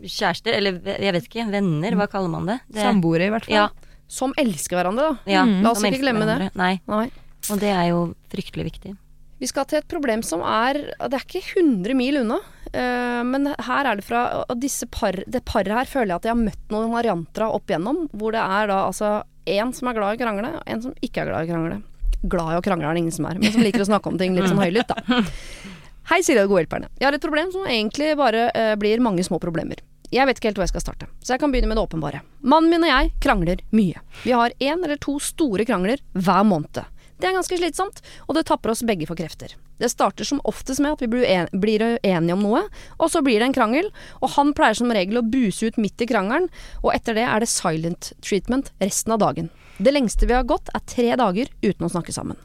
kjærester, 0.05 0.53
eller 0.53 0.77
jeg 1.01 1.17
vet 1.17 1.31
ikke, 1.31 1.49
venner, 1.51 1.97
hva 1.97 2.11
kaller 2.13 2.31
man 2.37 2.53
det? 2.53 2.61
det 2.69 2.85
Samboere, 2.85 3.31
i 3.31 3.33
hvert 3.33 3.49
fall. 3.49 3.57
Ja, 3.57 3.95
Som 4.07 4.37
elsker 4.39 4.77
hverandre, 4.79 5.09
da. 5.09 5.33
ja 5.33 5.47
Mm. 5.49 5.63
La 5.65 5.73
oss 5.73 5.83
ikke 5.83 6.05
glemme 6.05 6.29
glemme 6.29 6.39
det. 6.45 6.53
Nei, 6.61 6.81
Nei. 6.87 7.11
og 7.51 7.59
det 7.59 7.73
er 7.73 7.89
jo 7.89 8.15
fryktelig 8.31 8.69
viktig. 8.69 8.97
Vi 9.39 9.49
skal 9.51 9.67
til 9.69 9.83
et 9.83 9.89
problem 9.91 10.23
som 10.25 10.41
er 10.41 10.79
Det 10.97 11.17
er 11.19 11.25
ikke 11.27 11.43
100 11.61 11.97
mil 11.99 12.23
unna. 12.23 12.39
eh, 12.73 13.23
men 13.25 13.51
her 13.53 13.89
er 13.91 13.97
det 13.97 14.05
fra 14.07 14.45
og 14.49 14.61
disse 14.61 14.87
par, 14.87 15.13
Det 15.27 15.45
paret 15.45 15.69
her 15.69 15.85
føler 15.85 16.15
jeg 16.15 16.17
at 16.17 16.29
jeg 16.29 16.35
har 16.35 16.45
møtt 16.45 16.73
noen 16.73 16.93
varianter 16.95 17.47
av 17.47 17.55
opp 17.59 17.69
igjennom. 17.69 18.09
Hvor 18.17 18.33
det 18.33 18.41
er 18.41 18.71
da 18.73 18.87
altså 18.87 19.11
en 19.47 19.73
som 19.73 19.89
er 19.89 19.95
glad 19.95 20.15
i 20.15 20.19
å 20.19 20.25
krangle, 20.25 20.49
og 20.59 20.63
en 20.67 20.83
som 20.83 20.95
ikke 21.01 21.23
er 21.23 21.29
glad 21.31 21.45
i 21.45 21.47
å 21.47 21.53
krangle. 21.53 21.83
Glad 22.27 22.55
i 22.55 22.59
å 22.59 22.63
krangle 22.65 22.89
er 22.89 22.97
det 22.97 23.03
ingen 23.05 23.15
som 23.15 23.29
er, 23.29 23.39
men 23.39 23.53
som 23.53 23.63
liker 23.63 23.85
å 23.85 23.87
snakke 23.87 24.11
om 24.11 24.17
ting 24.19 24.35
litt 24.35 24.49
sånn 24.49 24.59
høylytt, 24.59 24.91
da. 24.91 25.21
Hei, 26.11 26.19
Silje 26.23 26.43
og 26.47 26.51
gode 26.51 26.65
hjelperne. 26.65 26.89
Jeg 26.99 27.07
har 27.07 27.15
et 27.15 27.23
problem 27.23 27.53
som 27.55 27.69
egentlig 27.71 28.17
bare 28.19 28.49
uh, 28.55 28.73
blir 28.79 29.03
mange 29.05 29.23
små 29.27 29.39
problemer. 29.43 29.79
Jeg 30.11 30.27
vet 30.27 30.39
ikke 30.39 30.51
helt 30.51 30.59
hvor 30.59 30.67
jeg 30.67 30.73
skal 30.75 30.85
starte, 30.85 31.09
så 31.23 31.35
jeg 31.35 31.43
kan 31.43 31.55
begynne 31.55 31.71
med 31.71 31.79
det 31.79 31.83
åpenbare. 31.87 32.21
Mannen 32.47 32.71
min 32.71 32.87
og 32.87 32.91
jeg 32.91 33.13
krangler 33.23 33.63
mye. 33.75 34.03
Vi 34.23 34.35
har 34.35 34.55
én 34.59 34.83
eller 34.83 34.99
to 35.03 35.17
store 35.23 35.67
krangler 35.67 36.03
hver 36.15 36.47
måned. 36.47 36.83
Det 37.17 37.31
er 37.31 37.37
ganske 37.37 37.57
slitsomt, 37.57 38.03
og 38.29 38.37
det 38.37 38.45
tapper 38.49 38.75
oss 38.75 38.85
begge 38.85 39.07
for 39.09 39.17
krefter. 39.17 39.55
Det 39.81 39.89
starter 39.93 40.27
som 40.29 40.41
oftest 40.49 40.83
med 40.85 40.97
at 40.97 41.05
vi 41.05 41.09
blir 41.09 41.85
enige 42.05 42.35
om 42.35 42.43
noe, 42.45 42.63
og 43.01 43.13
så 43.13 43.23
blir 43.25 43.41
det 43.41 43.49
en 43.49 43.57
krangel, 43.57 43.89
og 44.21 44.35
han 44.37 44.53
pleier 44.57 44.77
som 44.77 44.93
regel 44.93 45.21
å 45.21 45.25
buse 45.25 45.71
ut 45.71 45.79
midt 45.81 46.05
i 46.05 46.09
krangelen, 46.11 46.51
og 46.83 46.93
etter 46.93 47.17
det 47.17 47.25
er 47.25 47.41
det 47.41 47.49
silent 47.53 48.13
treatment 48.25 48.69
resten 48.85 49.17
av 49.17 49.23
dagen. 49.25 49.49
Det 49.79 49.93
lengste 49.93 50.29
vi 50.29 50.37
har 50.37 50.49
gått 50.49 50.69
er 50.77 50.85
tre 50.89 51.09
dager 51.17 51.49
uten 51.65 51.89
å 51.89 51.93
snakke 51.93 52.13
sammen. 52.13 52.37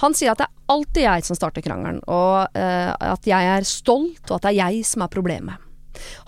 Han 0.00 0.16
sier 0.16 0.32
at 0.32 0.40
det 0.40 0.48
er 0.48 0.72
alltid 0.72 1.04
jeg 1.04 1.26
som 1.28 1.38
starter 1.38 1.64
krangelen, 1.64 2.00
og 2.08 2.56
eh, 2.58 2.90
at 2.92 3.28
jeg 3.28 3.52
er 3.56 3.68
stolt, 3.68 4.24
og 4.28 4.38
at 4.38 4.48
det 4.48 4.54
er 4.54 4.60
jeg 4.64 4.88
som 4.88 5.04
er 5.04 5.12
problemet. 5.12 5.68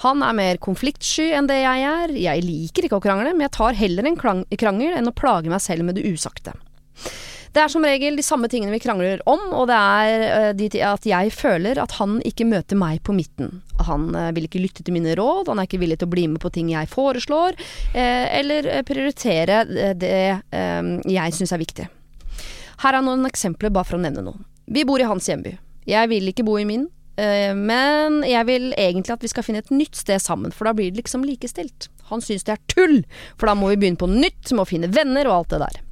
Han 0.05 0.21
er 0.23 0.37
mer 0.37 0.61
konfliktsky 0.63 1.31
enn 1.35 1.49
det 1.49 1.63
jeg 1.63 1.85
er. 1.89 2.13
Jeg 2.13 2.45
liker 2.45 2.87
ikke 2.87 3.01
å 3.01 3.05
krangle, 3.05 3.33
men 3.33 3.47
jeg 3.47 3.57
tar 3.57 3.77
heller 3.79 4.07
en 4.07 4.19
krangel 4.21 4.97
enn 4.99 5.09
å 5.09 5.17
plage 5.17 5.51
meg 5.51 5.65
selv 5.65 5.89
med 5.89 5.97
det 5.97 6.05
usagte. 6.05 6.53
Det 7.55 7.63
er 7.63 7.71
som 7.71 7.85
regel 7.87 8.17
de 8.19 8.23
samme 8.27 8.49
tingene 8.51 8.75
vi 8.75 8.81
krangler 8.83 9.21
om, 9.31 9.43
og 9.55 9.69
det 9.71 9.77
er 9.79 10.55
eh, 10.59 10.87
at 10.89 11.05
jeg 11.07 11.31
føler 11.31 11.79
at 11.79 11.93
han 12.01 12.17
ikke 12.27 12.49
møter 12.51 12.79
meg 12.79 12.99
på 13.07 13.15
midten. 13.15 13.61
Han 13.87 14.09
eh, 14.19 14.33
vil 14.35 14.49
ikke 14.49 14.63
lytte 14.65 14.83
til 14.83 14.97
mine 14.97 15.15
råd, 15.15 15.53
han 15.53 15.63
er 15.63 15.69
ikke 15.69 15.79
villig 15.85 16.01
til 16.01 16.11
å 16.11 16.15
bli 16.17 16.25
med 16.33 16.43
på 16.43 16.51
ting 16.55 16.73
jeg 16.73 16.91
foreslår, 16.91 17.55
eh, 17.95 18.27
eller 18.41 18.67
prioritere 18.89 19.61
det 19.95 20.19
jeg 20.51 21.37
syns 21.37 21.55
er 21.55 21.63
viktig. 21.63 21.87
Her 22.83 22.99
er 22.99 23.07
noen 23.07 23.23
eksempler 23.29 23.71
bare 23.71 23.87
for 23.87 24.01
å 24.01 24.03
nevne 24.03 24.27
noe. 24.27 24.43
Vi 24.67 24.83
bor 24.89 24.99
i 24.99 25.07
hans 25.07 25.31
hjemby. 25.31 25.55
Jeg 25.87 26.11
vil 26.11 26.27
ikke 26.33 26.47
bo 26.47 26.59
i 26.59 26.67
min, 26.67 26.89
men 27.15 28.23
jeg 28.27 28.49
vil 28.49 28.71
egentlig 28.73 29.15
at 29.15 29.23
vi 29.23 29.31
skal 29.31 29.47
finne 29.47 29.63
et 29.63 29.71
nytt 29.71 29.95
sted 30.01 30.19
sammen, 30.23 30.51
for 30.51 30.67
da 30.67 30.75
blir 30.75 30.91
det 30.91 31.05
liksom 31.05 31.23
likestilt. 31.29 31.87
Han 32.11 32.25
syns 32.25 32.47
det 32.49 32.57
er 32.57 32.65
tull, 32.73 33.03
for 33.39 33.47
da 33.47 33.55
må 33.59 33.71
vi 33.71 33.79
begynne 33.85 34.01
på 34.01 34.11
nytt 34.11 34.51
med 34.51 34.65
å 34.65 34.69
finne 34.69 34.91
venner 34.91 35.31
og 35.31 35.45
alt 35.45 35.55
det 35.55 35.67
der. 35.69 35.84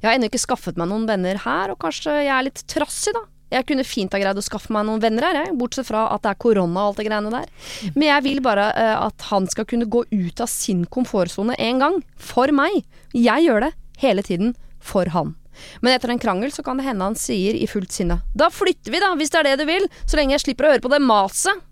Jeg 0.00 0.08
har 0.08 0.16
ennå 0.16 0.30
ikke 0.30 0.42
skaffet 0.42 0.78
meg 0.80 0.90
noen 0.90 1.06
venner 1.08 1.40
her, 1.44 1.72
og 1.72 1.80
kanskje 1.82 2.16
jeg 2.22 2.32
er 2.34 2.48
litt 2.48 2.64
trassig, 2.70 3.14
da. 3.16 3.26
Jeg 3.50 3.66
kunne 3.66 3.82
fint 3.82 4.12
ha 4.14 4.20
greid 4.22 4.38
å 4.38 4.44
skaffe 4.46 4.70
meg 4.70 4.86
noen 4.86 5.02
venner 5.02 5.26
her, 5.26 5.40
jeg, 5.42 5.56
bortsett 5.58 5.88
fra 5.88 6.04
at 6.14 6.22
det 6.22 6.30
er 6.30 6.38
korona 6.42 6.84
og 6.84 6.92
alt 6.92 7.00
det 7.00 7.06
greiene 7.08 7.32
der. 7.34 7.48
Men 7.96 8.06
jeg 8.06 8.26
vil 8.28 8.42
bare 8.46 8.68
uh, 8.76 9.08
at 9.08 9.26
han 9.32 9.48
skal 9.50 9.66
kunne 9.70 9.90
gå 9.90 10.04
ut 10.06 10.42
av 10.42 10.50
sin 10.50 10.84
komfortsone 10.86 11.58
en 11.58 11.82
gang. 11.82 11.98
For 12.14 12.54
meg. 12.54 12.84
Jeg 13.10 13.48
gjør 13.48 13.66
det 13.66 13.72
hele 14.04 14.22
tiden 14.26 14.54
for 14.78 15.10
han. 15.16 15.34
Men 15.82 15.96
etter 15.96 16.12
en 16.14 16.22
krangel 16.22 16.54
så 16.54 16.62
kan 16.64 16.78
det 16.78 16.86
hende 16.86 17.04
han 17.04 17.18
sier 17.18 17.56
i 17.58 17.66
fullt 17.68 17.92
sinne 17.92 18.20
Da 18.38 18.46
flytter 18.54 18.94
vi, 18.94 19.00
da, 19.02 19.10
hvis 19.18 19.32
det 19.34 19.40
er 19.42 19.48
det 19.50 19.58
du 19.60 19.66
vil, 19.68 19.88
så 20.06 20.16
lenge 20.16 20.36
jeg 20.36 20.44
slipper 20.46 20.68
å 20.68 20.72
høre 20.72 20.84
på 20.84 20.92
det 20.94 21.02
maset. 21.04 21.66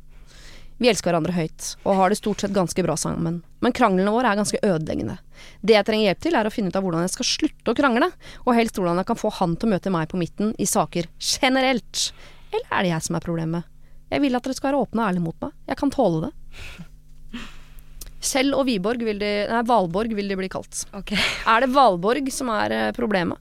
Vi 0.78 0.86
elsker 0.86 1.10
hverandre 1.10 1.34
høyt, 1.34 1.72
og 1.82 1.96
har 1.98 2.12
det 2.12 2.20
stort 2.20 2.42
sett 2.44 2.54
ganske 2.54 2.82
bra 2.86 2.94
sammen. 2.98 3.40
Men 3.64 3.74
kranglene 3.74 4.12
våre 4.14 4.30
er 4.30 4.38
ganske 4.38 4.60
ødeleggende. 4.62 5.16
Det 5.58 5.74
jeg 5.74 5.86
trenger 5.88 6.06
hjelp 6.06 6.20
til, 6.22 6.36
er 6.38 6.46
å 6.46 6.52
finne 6.54 6.70
ut 6.70 6.78
av 6.78 6.84
hvordan 6.86 7.02
jeg 7.02 7.14
skal 7.16 7.28
slutte 7.32 7.72
å 7.72 7.78
krangle, 7.78 8.10
og 8.44 8.54
helst 8.54 8.78
hvordan 8.78 9.02
jeg 9.02 9.08
kan 9.10 9.18
få 9.18 9.32
han 9.40 9.56
til 9.58 9.66
å 9.66 9.72
møte 9.74 9.92
meg 9.94 10.06
på 10.12 10.20
midten 10.20 10.52
i 10.54 10.68
saker 10.70 11.10
generelt. 11.18 12.04
Eller 12.52 12.70
er 12.70 12.86
det 12.86 12.92
jeg 12.92 13.08
som 13.08 13.18
er 13.18 13.26
problemet? 13.26 13.66
Jeg 14.08 14.22
vil 14.24 14.38
at 14.38 14.46
dere 14.46 14.56
skal 14.56 14.70
være 14.70 14.84
åpne 14.86 15.02
og 15.02 15.10
ærlige 15.10 15.26
mot 15.26 15.42
meg. 15.42 15.58
Jeg 15.68 15.80
kan 15.82 15.92
tåle 15.92 16.28
det. 16.28 16.32
Kjell 18.28 18.54
og 18.56 18.64
Viborg 18.66 19.02
vil 19.06 19.20
de 19.20 19.32
Nei, 19.50 19.60
Valborg 19.66 20.14
vil 20.16 20.30
de 20.30 20.38
bli 20.38 20.48
kalt. 20.50 20.86
Okay. 20.96 21.18
Er 21.46 21.62
det 21.62 21.70
Valborg 21.74 22.30
som 22.34 22.50
er 22.54 22.74
eh, 22.74 22.88
problemet? 22.96 23.38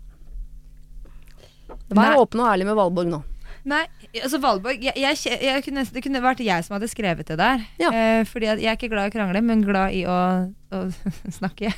Vær 1.87 2.19
åpen 2.19 2.43
og 2.43 2.49
ærlig 2.51 2.67
med 2.67 2.77
Valborg 2.77 3.09
nå. 3.11 3.21
Nei, 3.67 3.83
altså 4.23 4.39
Valborg 4.41 4.83
jeg, 4.83 4.93
jeg, 4.97 5.39
jeg 5.43 5.63
kunne, 5.65 5.83
Det 5.93 6.03
kunne 6.05 6.21
vært 6.23 6.43
jeg 6.45 6.65
som 6.65 6.77
hadde 6.77 6.89
skrevet 6.91 7.27
det 7.29 7.37
der. 7.39 7.65
Ja. 7.81 7.91
Eh, 7.91 8.21
fordi 8.27 8.49
at 8.51 8.61
jeg 8.61 8.71
er 8.71 8.79
ikke 8.79 8.91
glad 8.91 9.07
i 9.07 9.11
å 9.11 9.15
krangle, 9.15 9.41
men 9.45 9.65
glad 9.65 9.95
i 9.97 10.03
å, 10.09 10.17
å 10.47 10.81
snakke. 11.39 11.71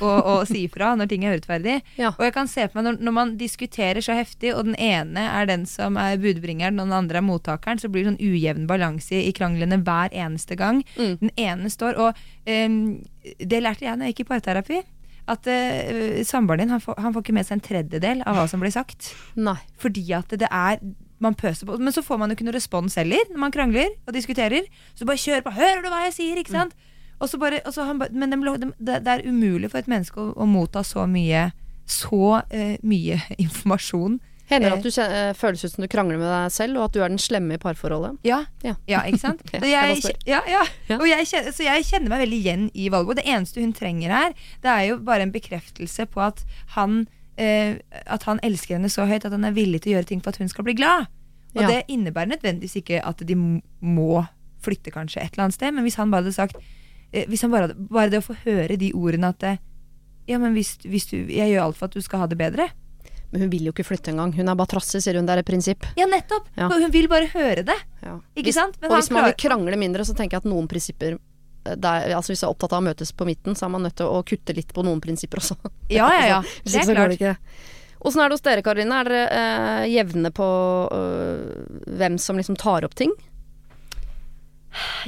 og, 0.00 0.16
og 0.18 0.38
si 0.50 0.64
ifra 0.68 0.92
når 0.98 1.10
ting 1.10 1.26
er 1.26 1.36
urettferdig. 1.36 1.80
Ja. 2.00 2.14
Og 2.14 2.24
jeg 2.26 2.36
kan 2.36 2.50
se 2.50 2.66
på 2.68 2.78
meg 2.78 2.88
når, 2.88 3.00
når 3.04 3.16
man 3.18 3.34
diskuterer 3.40 4.04
så 4.04 4.16
heftig, 4.16 4.54
og 4.54 4.70
den 4.70 4.78
ene 4.80 5.26
er 5.34 5.50
den 5.50 5.66
som 5.70 5.98
er 6.00 6.20
budbringeren, 6.22 6.80
og 6.80 6.88
den 6.88 6.98
andre 7.00 7.20
er 7.20 7.26
mottakeren, 7.26 7.82
så 7.82 7.90
blir 7.92 8.04
det 8.04 8.14
sånn 8.14 8.22
ujevn 8.22 8.68
balanse 8.70 9.20
i 9.20 9.34
kranglene 9.36 9.82
hver 9.84 10.14
eneste 10.14 10.58
gang. 10.60 10.82
Mm. 10.98 11.14
Den 11.22 11.36
ene 11.40 11.72
står 11.72 12.00
Og 12.00 12.24
eh, 12.50 12.68
det 13.40 13.62
lærte 13.62 13.86
jeg 13.86 13.96
når 13.96 14.10
jeg 14.10 14.16
gikk 14.16 14.26
i 14.26 14.32
parterapi. 14.34 14.84
At 15.24 15.46
uh, 15.48 16.20
samboeren 16.26 16.66
din 16.66 16.74
han 16.74 16.82
får, 16.84 16.98
han 17.00 17.14
får 17.14 17.24
ikke 17.24 17.36
med 17.36 17.46
seg 17.48 17.56
en 17.56 17.64
tredjedel 17.64 18.18
av 18.28 18.36
hva 18.36 18.44
som 18.50 18.60
blir 18.60 18.74
sagt. 18.74 19.14
Nei. 19.40 19.56
Fordi 19.80 20.04
at 20.18 20.34
det 20.36 20.50
er 20.50 20.82
man 21.20 21.34
pøser 21.34 21.66
på. 21.66 21.78
Men 21.78 21.92
så 21.92 22.02
får 22.02 22.18
man 22.18 22.30
jo 22.30 22.36
ikke 22.36 22.44
noe 22.48 22.56
respons 22.56 22.94
heller 22.98 23.22
når 23.30 23.38
man 23.38 23.52
krangler 23.54 23.88
og 24.06 24.12
diskuterer. 24.14 24.66
Så 24.94 25.06
bare 25.06 25.16
kjør 25.20 25.42
på. 25.46 25.50
'Hører 25.54 25.82
du 25.82 25.88
hva 25.88 26.04
jeg 26.08 26.14
sier?' 26.18 26.38
ikke 26.42 26.50
sant? 26.52 26.74
Og 27.20 27.28
så 27.30 27.38
bare, 27.38 27.60
og 27.64 27.72
så 27.72 27.84
han, 27.86 28.02
men 28.12 28.30
det, 28.80 29.06
er 29.06 29.22
umulig 29.28 29.70
for 29.70 29.78
et 29.78 29.86
menneske 29.88 30.18
å, 30.20 30.32
å 30.36 30.46
motta 30.46 30.82
så 30.82 31.06
mye 31.06 31.52
så 31.86 32.42
eh, 32.50 32.76
mye 32.82 33.20
informasjon. 33.44 34.20
Hender 34.50 34.70
det 34.70 34.72
Eh. 34.74 34.78
at 34.78 34.82
du 34.84 34.90
kjen- 34.90 35.12
eh, 35.12 35.32
føles 35.32 35.64
ut 35.64 35.72
som 35.72 35.82
du 35.82 35.88
krangler 35.88 36.18
med 36.18 36.26
deg 36.28 36.52
selv, 36.52 36.76
og 36.76 36.84
at 36.84 36.92
du 36.92 37.00
er 37.02 37.08
den 37.08 37.18
slemme 37.18 37.54
i 37.54 37.56
parforholdet? 37.58 38.18
Ja, 38.24 38.44
Ja. 38.62 38.74
ja 38.86 39.00
ikke 39.08 39.20
sant? 39.20 39.40
Jeg 39.52 40.02
ja, 40.26 40.40
ja. 40.48 40.64
Ja. 40.88 40.98
Og 40.98 41.06
jeg 41.08 41.24
kjenner, 41.26 41.52
så 41.52 41.64
jeg 41.64 41.84
kjenner 41.84 42.08
meg 42.12 42.20
veldig 42.28 42.40
igjen 42.42 42.70
i 42.74 42.88
Valgo. 42.92 43.14
Det 43.14 43.24
eneste 43.24 43.60
hun 43.62 43.72
trenger 43.72 44.10
her, 44.10 44.34
det 44.60 44.68
er 44.70 44.82
jo 44.90 44.98
bare 44.98 45.22
en 45.22 45.32
bekreftelse 45.32 46.04
på 46.06 46.20
at 46.20 46.44
han, 46.74 47.06
eh, 47.36 47.78
at 48.06 48.22
han 48.28 48.40
elsker 48.42 48.76
henne 48.76 48.90
så 48.92 49.06
høyt 49.08 49.24
at 49.26 49.32
han 49.34 49.44
er 49.44 49.54
villig 49.56 49.82
til 49.82 49.92
å 49.92 49.96
gjøre 49.98 50.10
ting 50.12 50.22
for 50.24 50.34
at 50.34 50.40
hun 50.42 50.48
skal 50.52 50.64
bli 50.66 50.74
glad. 50.78 51.06
Og 51.54 51.62
Ja. 51.62 51.68
det 51.68 51.84
innebærer 51.88 52.32
nødvendigvis 52.34 52.76
ikke 52.82 53.02
at 53.06 53.22
de 53.26 53.34
må 53.36 54.26
flytte 54.64 54.90
kanskje 54.90 55.22
et 55.22 55.32
eller 55.34 55.44
annet 55.44 55.54
sted, 55.54 55.74
men 55.74 55.84
hvis 55.84 55.96
han 56.00 56.10
bare 56.10 56.24
hadde 56.24 56.34
sagt 56.34 56.56
eh, 57.12 57.26
hvis 57.28 57.42
han 57.42 57.50
bare, 57.52 57.68
hadde, 57.68 57.88
bare 57.90 58.10
det 58.10 58.18
å 58.22 58.26
få 58.26 58.34
høre 58.44 58.76
de 58.80 58.92
ordene 58.92 59.28
at 59.30 59.42
eh, 59.42 59.58
ja, 60.26 60.38
men 60.40 60.54
hvis, 60.56 60.78
hvis 60.88 61.06
du, 61.10 61.18
jeg 61.28 61.52
gjør 61.52 61.66
alt 61.66 61.76
for 61.76 61.86
at 61.90 61.92
du 61.94 62.00
skal 62.00 62.22
ha 62.24 62.26
det 62.26 62.38
bedre. 62.40 62.70
Men 63.30 63.42
hun 63.42 63.50
vil 63.52 63.66
jo 63.66 63.72
ikke 63.74 63.84
flytte 63.84 64.08
engang. 64.12 64.30
Hun 64.32 64.48
er 64.48 64.54
bare 64.56 64.70
trassig, 64.70 65.02
sier 65.02 65.18
hun. 65.18 65.26
Det 65.26 65.34
er 65.34 65.40
et 65.42 65.46
prinsipp. 65.48 65.84
Ja, 65.98 66.06
nettopp! 66.06 66.46
Ja. 66.56 66.68
Hun 66.70 66.90
vil 66.94 67.08
bare 67.10 67.26
høre 67.32 67.64
det. 67.66 67.76
Ja. 68.00 68.14
Ikke 68.32 68.46
hvis, 68.46 68.56
sant? 68.56 68.78
Men 68.80 68.88
og 68.88 68.94
han 68.94 69.02
hvis 69.02 69.10
man 69.12 69.26
vil 69.26 69.34
krangle 69.42 69.76
mindre, 69.76 70.06
så 70.06 70.14
tenker 70.16 70.38
jeg 70.38 70.44
at 70.44 70.48
noen 70.48 70.68
prinsipper 70.70 71.18
der, 71.64 72.10
altså 72.16 72.32
Hvis 72.32 72.42
jeg 72.42 72.48
er 72.48 72.54
opptatt 72.54 72.72
av 72.76 72.82
å 72.82 72.86
møtes 72.88 73.12
på 73.16 73.26
midten, 73.28 73.56
så 73.56 73.66
er 73.66 73.72
man 73.74 73.82
nødt 73.86 73.96
til 74.00 74.06
å 74.10 74.22
kutte 74.26 74.54
litt 74.56 74.72
på 74.76 74.84
noen 74.86 75.00
prinsipper 75.04 75.40
også. 75.42 75.56
Ja, 75.92 76.08
ja, 76.14 76.24
ja. 76.28 76.40
Det 76.64 76.82
er 76.84 76.94
klart. 76.94 77.40
Åssen 78.04 78.20
er 78.20 78.28
det 78.28 78.36
hos 78.36 78.44
dere, 78.44 78.62
Karoline? 78.66 78.98
Er 79.00 79.08
dere 79.08 79.20
eh, 79.32 79.84
jevne 79.94 80.28
på 80.36 80.44
øh, 80.92 81.86
hvem 82.00 82.18
som 82.20 82.36
liksom 82.36 82.58
tar 82.60 82.84
opp 82.84 82.94
ting? 82.98 83.12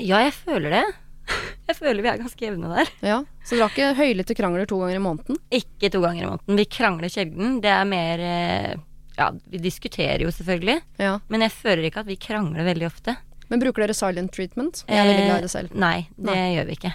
Ja, 0.00 0.20
jeg 0.24 0.32
føler 0.36 0.78
det. 0.78 0.84
Jeg 1.66 1.74
føler 1.80 2.04
vi 2.04 2.10
er 2.12 2.20
ganske 2.20 2.44
jevne 2.46 2.68
der. 2.70 2.90
Ja. 3.02 3.16
Så 3.42 3.56
dere 3.56 3.66
har 3.66 3.72
ikke 3.74 3.86
høylytte 3.98 4.36
krangler 4.38 4.68
to 4.70 4.76
ganger 4.78 5.00
i 5.00 5.02
måneden? 5.02 5.38
Ikke 5.58 5.90
to 5.90 5.98
ganger 6.04 6.22
i 6.22 6.28
måneden. 6.30 6.60
Vi 6.60 6.66
krangler 6.70 7.10
sjelden. 7.10 7.56
Det 7.64 7.72
er 7.74 7.88
mer 7.90 8.22
eh, 8.22 8.76
Ja, 9.18 9.32
vi 9.50 9.58
diskuterer 9.64 10.22
jo 10.22 10.30
selvfølgelig, 10.30 10.78
Ja. 11.02 11.16
men 11.32 11.42
jeg 11.42 11.52
føler 11.56 11.88
ikke 11.88 12.04
at 12.04 12.10
vi 12.12 12.18
krangler 12.22 12.68
veldig 12.68 12.86
ofte. 12.86 13.16
Men 13.48 13.62
bruker 13.62 13.84
dere 13.84 13.94
silent 13.96 14.32
treatment? 14.34 14.84
Jeg 14.88 14.98
er 14.98 15.08
veldig 15.10 15.24
glad 15.28 15.38
i 15.38 15.46
det 15.46 15.52
selv. 15.52 15.72
Eh, 15.74 15.80
Nei, 15.82 15.96
det 16.16 16.30
Nei. 16.32 16.44
gjør 16.56 16.68
vi 16.70 16.76
ikke. 16.80 16.92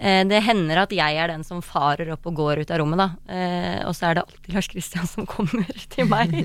Eh, 0.00 0.20
det 0.30 0.38
hender 0.46 0.80
at 0.84 0.94
jeg 0.96 1.18
er 1.20 1.28
den 1.32 1.42
som 1.44 1.60
farer 1.64 2.12
opp 2.14 2.24
og 2.30 2.38
går 2.38 2.62
ut 2.62 2.70
av 2.72 2.80
rommet, 2.80 3.02
da. 3.02 3.08
Eh, 3.34 3.80
og 3.88 3.92
så 3.98 4.08
er 4.10 4.16
det 4.20 4.24
alltid 4.24 4.54
Lars 4.54 4.70
Kristian 4.72 5.10
som 5.10 5.26
kommer 5.28 5.66
til 5.96 6.08
meg. 6.08 6.36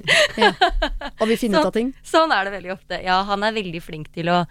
Og 1.22 1.28
vi 1.30 1.38
finner 1.39 1.62
ut 1.64 1.70
av 1.72 1.78
ting. 1.78 1.93
Sånn 2.04 2.34
er 2.36 2.48
det 2.50 2.56
veldig 2.58 2.74
ofte. 2.76 3.00
Ja, 3.06 3.22
han 3.30 3.46
er 3.48 3.56
veldig 3.56 3.82
flink 3.86 4.12
til 4.18 4.34
å, 4.34 4.41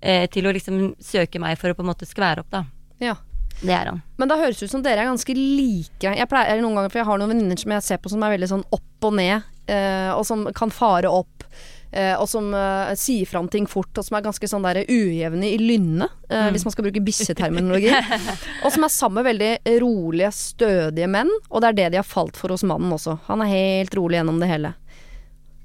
til 0.00 0.46
å 0.48 0.52
liksom 0.56 0.94
søke 1.00 1.40
meg 1.40 1.56
for 1.60 1.72
å 1.72 1.78
på 1.78 1.84
en 1.84 1.90
måte 1.92 2.08
skvære 2.08 2.44
opp, 2.44 2.50
da. 2.52 2.64
Ja. 3.00 3.16
Det 3.60 3.72
er 3.76 3.90
han. 3.90 3.98
Men 4.16 4.30
da 4.30 4.38
høres 4.40 4.60
det 4.60 4.68
ut 4.70 4.72
som 4.72 4.82
dere 4.84 5.02
er 5.04 5.10
ganske 5.10 5.34
like. 5.36 6.12
Jeg 6.16 6.28
pleier 6.30 6.62
noen 6.62 6.78
ganger, 6.78 6.92
for 6.92 7.00
jeg 7.02 7.08
har 7.10 7.18
noen 7.20 7.32
venninner 7.34 7.60
som 7.60 7.74
jeg 7.74 7.84
ser 7.84 7.98
på 8.00 8.12
som 8.12 8.22
er 8.24 8.32
veldig 8.32 8.48
sånn 8.48 8.62
opp 8.72 9.08
og 9.08 9.16
ned, 9.18 9.44
eh, 9.68 10.08
og 10.14 10.24
som 10.28 10.46
kan 10.56 10.72
fare 10.72 11.10
opp. 11.12 11.44
Eh, 11.90 12.12
og 12.14 12.28
som 12.30 12.52
eh, 12.54 12.92
sier 12.94 13.30
om 13.40 13.48
ting 13.50 13.66
fort, 13.66 13.90
og 13.98 14.06
som 14.06 14.16
er 14.16 14.26
ganske 14.28 14.46
sånn 14.46 14.62
der 14.62 14.84
ujevne 14.86 15.48
i 15.48 15.56
lynnet, 15.58 16.12
eh, 16.30 16.50
hvis 16.54 16.66
man 16.66 16.74
skal 16.74 16.86
bruke 16.86 17.02
bisseterminologi. 17.02 17.90
og 18.64 18.70
som 18.70 18.86
er 18.86 18.92
sammen 18.94 19.20
med 19.20 19.30
veldig 19.32 19.80
rolige, 19.82 20.30
stødige 20.36 21.10
menn, 21.10 21.32
og 21.48 21.62
det 21.62 21.72
er 21.72 21.80
det 21.80 21.88
de 21.94 22.02
har 22.02 22.06
falt 22.06 22.38
for 22.38 22.54
hos 22.54 22.66
mannen 22.66 22.94
også. 22.94 23.18
Han 23.26 23.42
er 23.42 23.50
helt 23.50 23.98
rolig 23.98 24.20
gjennom 24.20 24.38
det 24.42 24.52
hele. 24.52 24.74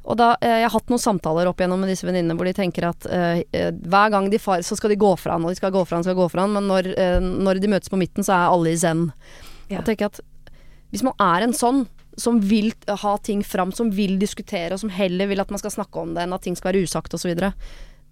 Og 0.06 0.18
da, 0.20 0.36
Jeg 0.42 0.68
har 0.68 0.74
hatt 0.74 0.92
noen 0.94 1.02
samtaler 1.02 1.50
opp 1.50 1.62
igjennom 1.62 1.82
med 1.82 1.90
disse 1.90 2.06
venninnene 2.06 2.36
hvor 2.38 2.46
de 2.46 2.54
tenker 2.54 2.86
at 2.92 3.08
eh, 3.10 3.72
hver 3.74 4.12
gang 4.14 4.30
de 4.30 4.38
far, 4.42 4.62
så 4.66 4.78
skal 4.78 4.94
de 4.94 5.02
gå 5.02 5.12
fra 5.18 5.38
han, 5.38 5.46
og 5.46 5.54
de 5.54 5.58
skal 5.58 5.74
gå 5.74 5.82
fra 5.86 5.98
han, 5.98 6.06
skal 6.06 6.18
gå 6.18 6.28
fra 6.30 6.46
han, 6.46 6.54
men 6.54 6.70
når, 6.70 6.92
eh, 6.94 7.18
når 7.22 7.62
de 7.62 7.72
møtes 7.74 7.90
på 7.90 8.00
midten, 8.02 8.26
så 8.26 8.36
er 8.36 8.54
alle 8.54 8.74
i 8.74 8.80
zen. 8.82 9.08
Ja. 9.72 9.82
Og 9.82 9.90
tenker 9.90 10.12
at 10.12 10.22
hvis 10.94 11.04
man 11.06 11.18
er 11.22 11.46
en 11.46 11.58
sånn 11.58 11.88
som 12.18 12.40
vil 12.42 12.72
ha 12.88 13.18
ting 13.18 13.44
fram, 13.44 13.72
som 13.76 13.90
vil 13.92 14.18
diskutere, 14.22 14.74
og 14.76 14.80
som 14.84 14.90
heller 14.94 15.28
vil 15.32 15.42
at 15.44 15.52
man 15.52 15.60
skal 15.62 15.74
snakke 15.74 16.00
om 16.02 16.14
det 16.16 16.24
enn 16.26 16.34
at 16.36 16.44
ting 16.46 16.56
skal 16.56 16.74
være 16.74 16.86
usagt 16.88 17.14
osv., 17.18 17.36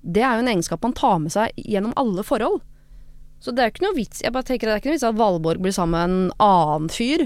det 0.03 0.19
er 0.19 0.35
jo 0.35 0.43
en 0.43 0.49
egenskap 0.51 0.83
man 0.83 0.91
tar 0.99 1.19
med 1.23 1.31
seg 1.31 1.53
gjennom 1.63 1.93
alle 1.95 2.23
forhold. 2.27 2.59
Så 3.43 3.51
det 3.51 3.59
er 3.59 3.67
jo 3.67 3.71
ikke 3.73 3.83
noe 3.83 3.95
vits 3.97 4.21
Jeg 4.23 4.31
bare 4.31 4.45
tenker 4.47 4.69
det 4.69 4.73
er 4.73 4.79
ikke 4.79 4.87
noe 4.87 4.95
vits 4.95 5.03
at 5.03 5.15
Valborg 5.19 5.59
blir 5.65 5.73
sammen 5.75 5.95
med 5.95 6.03
en 6.07 6.35
annen 6.45 6.85
fyr. 6.91 7.25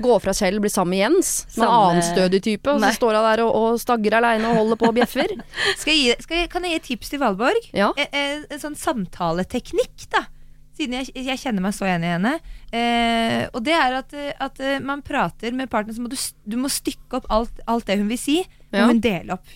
Går 0.00 0.22
fra 0.24 0.32
Kjell, 0.36 0.56
blir 0.64 0.72
sammen 0.72 0.94
med 0.94 1.02
Jens. 1.02 1.32
Med 1.58 1.66
en 1.66 1.74
annen 1.74 2.04
stødig 2.06 2.40
type. 2.46 2.72
Og 2.72 2.80
Nei. 2.80 2.88
så 2.88 2.96
står 3.02 3.18
hun 3.18 3.26
der 3.26 3.42
og, 3.44 3.50
og 3.58 3.80
stagger 3.82 4.16
aleine 4.16 4.48
og 4.48 4.56
holder 4.62 4.80
på 4.80 4.88
og 4.88 4.96
bjeffer. 4.96 5.34
Skal 5.80 5.92
jeg, 5.92 6.00
gi- 6.06 6.24
skal 6.24 6.40
jeg, 6.40 6.48
kan 6.54 6.64
jeg 6.64 6.72
gi 6.72 6.80
et 6.80 6.86
tips 6.88 7.12
til 7.12 7.20
Valborg? 7.20 7.68
Ja. 7.76 7.90
En, 8.00 8.08
en, 8.22 8.46
en 8.56 8.62
sånn 8.64 8.78
samtaleteknikk, 8.80 10.08
da. 10.16 10.24
Siden 10.78 11.00
jeg, 11.00 11.10
jeg 11.26 11.40
kjenner 11.42 11.64
meg 11.64 11.74
så 11.74 11.88
igjen 11.88 12.04
i 12.06 12.12
henne. 12.12 12.34
Eh, 12.70 13.40
og 13.50 13.64
det 13.66 13.74
er 13.74 13.96
at, 13.98 14.14
at 14.48 14.60
eh, 14.62 14.78
man 14.84 15.02
prater 15.02 15.56
med 15.56 15.70
partneren, 15.72 15.96
så 15.96 16.04
må 16.04 16.12
du, 16.12 16.18
du 16.46 16.58
må 16.60 16.70
stykke 16.70 17.18
opp 17.18 17.26
alt, 17.34 17.64
alt 17.66 17.88
det 17.88 17.98
hun 17.98 18.12
vil 18.12 18.20
si. 18.20 18.42
Ja. 18.70 18.86
hun 18.86 19.00
dele 19.02 19.34
opp. 19.38 19.50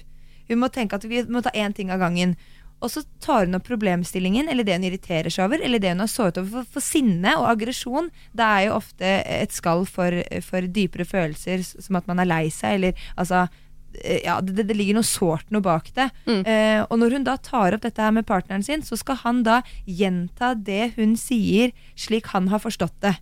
Hun 0.48 0.62
må 0.62 0.70
tenke 0.72 0.98
at 0.98 1.06
vi 1.06 1.22
må 1.30 1.42
ta 1.44 1.52
én 1.54 1.74
ting 1.76 1.92
av 1.94 2.02
gangen. 2.02 2.34
Og 2.82 2.90
så 2.90 3.04
tar 3.22 3.46
hun 3.46 3.54
opp 3.54 3.68
problemstillingen, 3.68 4.48
eller 4.50 4.66
det 4.66 4.74
hun 4.74 4.86
irriterer 4.88 5.30
seg 5.30 5.46
over, 5.46 5.62
eller 5.62 5.82
det 5.82 5.92
hun 5.94 6.02
har 6.02 6.10
såret 6.10 6.40
over. 6.40 6.50
For, 6.56 6.70
for 6.76 6.84
sinne 6.84 7.36
og 7.38 7.46
aggresjon, 7.52 8.10
det 8.34 8.48
er 8.48 8.64
jo 8.66 8.78
ofte 8.80 9.12
et 9.22 9.54
skall 9.54 9.86
for, 9.86 10.18
for 10.42 10.66
dypere 10.66 11.06
følelser, 11.06 11.62
som 11.62 12.00
at 12.00 12.10
man 12.10 12.22
er 12.22 12.30
lei 12.30 12.46
seg, 12.50 12.80
eller 12.80 13.06
altså 13.14 13.46
ja, 14.24 14.40
det, 14.40 14.66
det 14.68 14.76
ligger 14.76 14.94
noe 14.98 15.06
sårt 15.06 15.50
noe 15.52 15.62
bak 15.64 15.90
det. 15.96 16.08
Mm. 16.26 16.40
Eh, 16.46 16.80
og 16.88 16.98
når 17.02 17.16
hun 17.18 17.24
da 17.28 17.36
tar 17.36 17.74
opp 17.76 17.82
dette 17.84 18.02
her 18.02 18.12
med 18.16 18.26
partneren 18.26 18.64
sin, 18.64 18.82
så 18.82 18.96
skal 19.00 19.16
han 19.24 19.42
da 19.46 19.60
gjenta 19.86 20.54
det 20.56 20.92
hun 20.96 21.16
sier, 21.20 21.72
slik 21.96 22.26
han 22.32 22.48
har 22.48 22.62
forstått 22.62 22.96
det. 23.04 23.16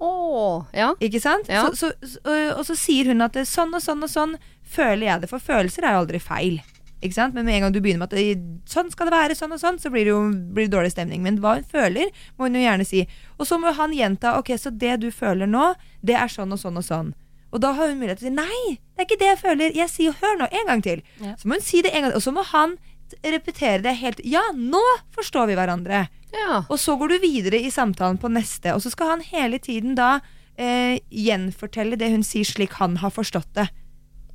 Oh, 0.00 0.64
ja. 0.74 0.92
Ikke 1.00 1.20
sant? 1.22 1.48
Ja. 1.48 1.68
Så, 1.72 1.92
så, 2.02 2.18
og- 2.24 2.58
og 2.58 2.64
så 2.66 2.74
sier 2.76 3.06
hun 3.12 3.22
at 3.22 3.32
det, 3.36 3.46
sånn 3.48 3.72
og 3.74 3.80
sånn 3.82 4.02
og 4.02 4.10
sånn 4.10 4.36
føler 4.64 5.06
jeg 5.06 5.20
det, 5.22 5.30
for 5.30 5.38
følelser 5.38 5.84
er 5.86 5.94
jo 5.96 6.02
aldri 6.04 6.20
feil. 6.20 6.60
Ikke 7.04 7.14
sant? 7.18 7.34
Men 7.36 7.44
med 7.44 7.54
en 7.58 7.66
gang 7.66 7.72
du 7.74 7.80
begynner 7.84 8.06
med 8.08 8.12
at 8.16 8.70
sånn 8.70 8.90
skal 8.90 9.10
det 9.10 9.12
være, 9.14 9.34
sånn 9.36 9.52
og 9.52 9.60
sånn, 9.60 9.78
så 9.78 9.90
blir 9.92 10.06
det 10.08 10.12
jo 10.14 10.20
blir 10.56 10.66
det 10.68 10.72
dårlig 10.72 10.92
stemning. 10.94 11.20
Men 11.22 11.36
hva 11.38 11.54
hun 11.58 11.66
føler, 11.68 12.08
må 12.38 12.46
hun 12.48 12.56
jo 12.56 12.62
gjerne 12.64 12.86
si. 12.88 13.02
Og 13.38 13.46
så 13.46 13.58
må 13.60 13.72
han 13.76 13.92
gjenta 13.92 14.38
ok, 14.38 14.54
så 14.58 14.72
det 14.72 14.96
du 15.02 15.10
føler 15.12 15.46
nå, 15.50 15.74
det 16.02 16.16
er 16.16 16.32
sånn 16.32 16.52
og 16.56 16.58
sånn 16.62 16.80
og 16.80 16.86
sånn. 16.86 17.12
Og 17.54 17.62
da 17.62 17.70
har 17.78 17.92
hun 17.92 18.00
mulighet 18.00 18.18
til 18.18 18.28
å 18.28 18.32
si 18.32 18.34
nei, 18.34 18.78
det 18.94 19.04
er 19.04 19.06
ikke 19.06 19.20
det 19.20 19.28
jeg 19.30 19.40
føler. 19.44 19.76
Jeg 19.78 19.90
sier 19.92 20.16
hør 20.20 20.40
nå, 20.40 20.48
en 20.50 20.66
gang 20.72 20.82
til. 20.82 21.02
Ja. 21.22 21.36
Så 21.38 21.46
må 21.46 21.54
hun 21.60 21.62
si 21.64 21.82
det 21.86 21.92
en 21.94 22.02
gang 22.02 22.10
til. 22.12 22.18
Og 22.18 22.24
så 22.26 22.34
må 22.34 22.42
han 22.50 22.74
repetere 23.22 23.82
det 23.84 23.92
helt 24.00 24.20
Ja, 24.26 24.42
nå 24.56 24.80
forstår 25.14 25.46
vi 25.52 25.54
hverandre. 25.58 26.06
ja. 26.34 26.64
Og 26.68 26.78
så 26.82 26.96
går 26.98 27.14
du 27.14 27.18
videre 27.22 27.60
i 27.62 27.70
samtalen 27.70 28.18
på 28.18 28.30
neste, 28.32 28.74
og 28.74 28.82
så 28.82 28.90
skal 28.90 29.12
han 29.14 29.20
hele 29.28 29.60
tiden 29.62 29.94
da 29.94 30.16
eh, 30.58 30.98
gjenfortelle 31.10 31.96
det 32.00 32.10
hun 32.10 32.24
sier 32.26 32.44
slik 32.48 32.74
han 32.80 32.96
har 33.04 33.14
forstått 33.14 33.52
det. 33.54 33.68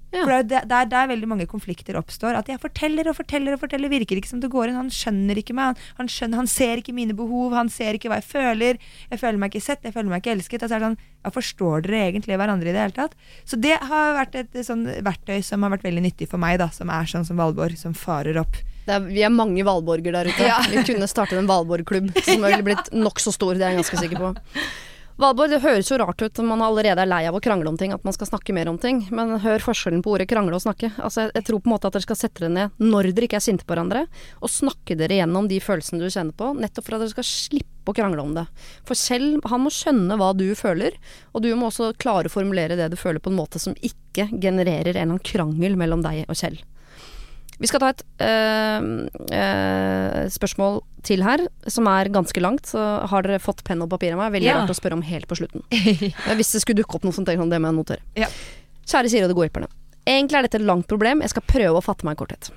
Ja. 0.09 0.23
For 0.23 0.31
det 0.41 0.57
er 0.57 0.65
der, 0.69 0.87
der 0.89 1.09
veldig 1.11 1.27
mange 1.29 1.45
konflikter 1.49 1.97
oppstår. 1.99 2.37
At 2.39 2.49
jeg 2.49 2.61
forteller 2.61 3.11
og 3.11 3.17
forteller 3.19 3.53
og 3.53 3.61
forteller, 3.61 3.91
virker 3.91 4.17
ikke 4.17 4.31
som 4.31 4.41
det 4.41 4.49
går 4.49 4.71
inn. 4.71 4.79
Han 4.79 4.89
skjønner 4.93 5.37
ikke 5.37 5.53
meg, 5.57 5.75
han, 5.75 5.91
han, 5.99 6.09
skjønner, 6.09 6.41
han 6.41 6.49
ser 6.49 6.81
ikke 6.81 6.95
mine 6.97 7.15
behov, 7.17 7.53
han 7.57 7.69
ser 7.73 7.97
ikke 7.97 8.09
hva 8.09 8.17
jeg 8.21 8.29
føler. 8.31 8.81
Jeg 9.11 9.21
føler 9.21 9.41
meg 9.41 9.53
ikke 9.53 9.67
sett, 9.67 9.85
jeg 9.85 9.93
føler 9.93 10.09
meg 10.09 10.23
ikke 10.23 10.33
elsket. 10.37 10.65
Altså 10.65 10.79
er 10.79 10.83
det 10.83 10.89
sånn, 10.89 10.99
ja, 11.19 11.33
Forstår 11.35 11.85
dere 11.85 12.01
egentlig 12.07 12.39
hverandre 12.39 12.71
i 12.71 12.73
det 12.73 12.81
hele 12.81 12.95
tatt? 12.95 13.15
Så 13.45 13.59
det 13.61 13.75
har 13.91 14.17
vært 14.17 14.39
et 14.39 14.59
sånn 14.65 14.87
verktøy 15.05 15.39
som 15.45 15.65
har 15.65 15.75
vært 15.75 15.85
veldig 15.85 16.05
nyttig 16.07 16.29
for 16.31 16.41
meg, 16.41 16.57
da, 16.63 16.71
som 16.73 16.89
er 16.93 17.09
sånn 17.11 17.27
som 17.27 17.39
Valborg, 17.39 17.77
som 17.77 17.93
farer 17.97 18.39
opp. 18.41 18.57
Det 18.87 18.95
er, 18.95 19.05
vi 19.05 19.21
er 19.21 19.33
mange 19.33 19.61
Valborger 19.67 20.15
der 20.15 20.31
ute. 20.31 20.51
Vi 20.73 20.85
kunne 20.87 21.09
startet 21.11 21.37
en 21.37 21.49
Valborg-klubb 21.49 22.09
som 22.23 22.41
ville 22.41 22.65
blitt 22.71 22.89
nokså 22.95 23.35
stor, 23.35 23.53
det 23.53 23.67
er 23.67 23.75
jeg 23.75 23.83
ganske 23.83 24.01
sikker 24.01 24.23
på. 24.23 24.31
Valborg, 25.19 25.51
det 25.51 25.57
høres 25.59 25.89
jo 25.91 25.97
rart 25.99 26.21
ut 26.23 26.39
når 26.39 26.45
man 26.47 26.61
allerede 26.63 27.03
er 27.03 27.09
lei 27.09 27.25
av 27.27 27.35
å 27.35 27.41
krangle 27.43 27.67
om 27.67 27.75
ting, 27.75 27.91
at 27.91 28.05
man 28.07 28.15
skal 28.15 28.29
snakke 28.29 28.53
mer 28.55 28.69
om 28.71 28.77
ting. 28.79 29.01
Men 29.11 29.33
hør 29.43 29.59
forskjellen 29.65 29.99
på 30.05 30.13
ordet 30.13 30.29
krangle 30.31 30.55
og 30.55 30.63
snakke. 30.63 30.93
Altså, 30.95 31.25
jeg, 31.25 31.33
jeg 31.35 31.45
tror 31.49 31.59
på 31.59 31.67
en 31.67 31.73
måte 31.73 31.89
at 31.89 31.97
dere 31.97 32.05
skal 32.05 32.19
sette 32.21 32.45
dere 32.45 32.53
ned 32.55 32.79
når 32.79 33.09
dere 33.11 33.27
ikke 33.27 33.41
er 33.41 33.43
sinte 33.43 33.67
på 33.67 33.75
hverandre, 33.75 34.05
og 34.39 34.53
snakke 34.53 34.95
dere 34.95 35.17
gjennom 35.19 35.51
de 35.51 35.59
følelsene 35.59 35.99
du 35.99 36.07
kjenner 36.07 36.31
på, 36.39 36.53
nettopp 36.63 36.87
for 36.87 36.95
at 36.95 37.03
dere 37.03 37.11
skal 37.17 37.27
slippe 37.27 37.91
å 37.91 37.97
krangle 37.99 38.23
om 38.23 38.31
det. 38.37 38.45
For 38.87 38.95
selv 38.95 39.43
han 39.51 39.65
må 39.65 39.75
skjønne 39.75 40.21
hva 40.21 40.31
du 40.39 40.47
føler, 40.55 40.95
og 41.35 41.43
du 41.43 41.51
må 41.51 41.67
også 41.67 41.91
klare 41.99 42.31
å 42.31 42.35
formulere 42.37 42.79
det 42.79 42.87
du 42.93 42.99
føler 43.01 43.19
på 43.19 43.33
en 43.33 43.41
måte 43.41 43.59
som 43.59 43.75
ikke 43.75 44.31
genererer 44.31 44.93
en 44.93 44.95
eller 44.95 45.07
annen 45.09 45.25
krangel 45.33 45.75
mellom 45.83 46.05
deg 46.05 46.29
og 46.29 46.39
Kjell. 46.39 46.61
Vi 47.59 47.67
skal 47.67 47.81
ta 47.83 47.89
et 47.91 48.03
øh, 48.23 48.85
øh, 49.35 50.29
spørsmål 50.31 50.79
til 51.03 51.23
her, 51.25 51.43
som 51.67 51.87
er 51.91 52.09
ganske 52.13 52.39
langt. 52.43 52.69
Så 52.71 52.79
har 53.11 53.25
dere 53.25 53.41
fått 53.43 53.63
penn 53.67 53.83
og 53.83 53.89
papir 53.91 54.13
av 54.15 54.21
meg. 54.21 54.31
Veldig 54.37 54.47
Ja. 54.47 54.61
rart 54.61 54.71
å 54.71 54.77
spørre 54.77 54.95
om 54.99 55.03
helt 55.03 55.27
på 55.27 55.35
slutten. 55.39 55.63
Hvis 56.39 56.53
det 56.55 56.63
skulle 56.63 56.79
dukke 56.81 56.95
opp 56.99 57.03
noe 57.07 57.15
sånt, 57.15 57.27
det 57.27 57.37
må 57.39 57.49
jeg 57.51 57.77
notere. 57.77 58.01
Ja. 58.15 58.31
Kjære 58.87 59.11
Siri 59.11 59.27
og 59.27 59.33
de 59.33 59.37
gode 59.37 59.49
hjelperne. 59.49 59.69
Egentlig 60.07 60.39
er 60.39 60.47
dette 60.47 60.57
et 60.61 60.65
langt 60.65 60.87
problem. 60.89 61.21
Jeg 61.21 61.33
skal 61.35 61.45
prøve 61.45 61.77
å 61.77 61.85
fatte 61.85 62.07
meg 62.07 62.15
i 62.17 62.21
korthet. 62.23 62.49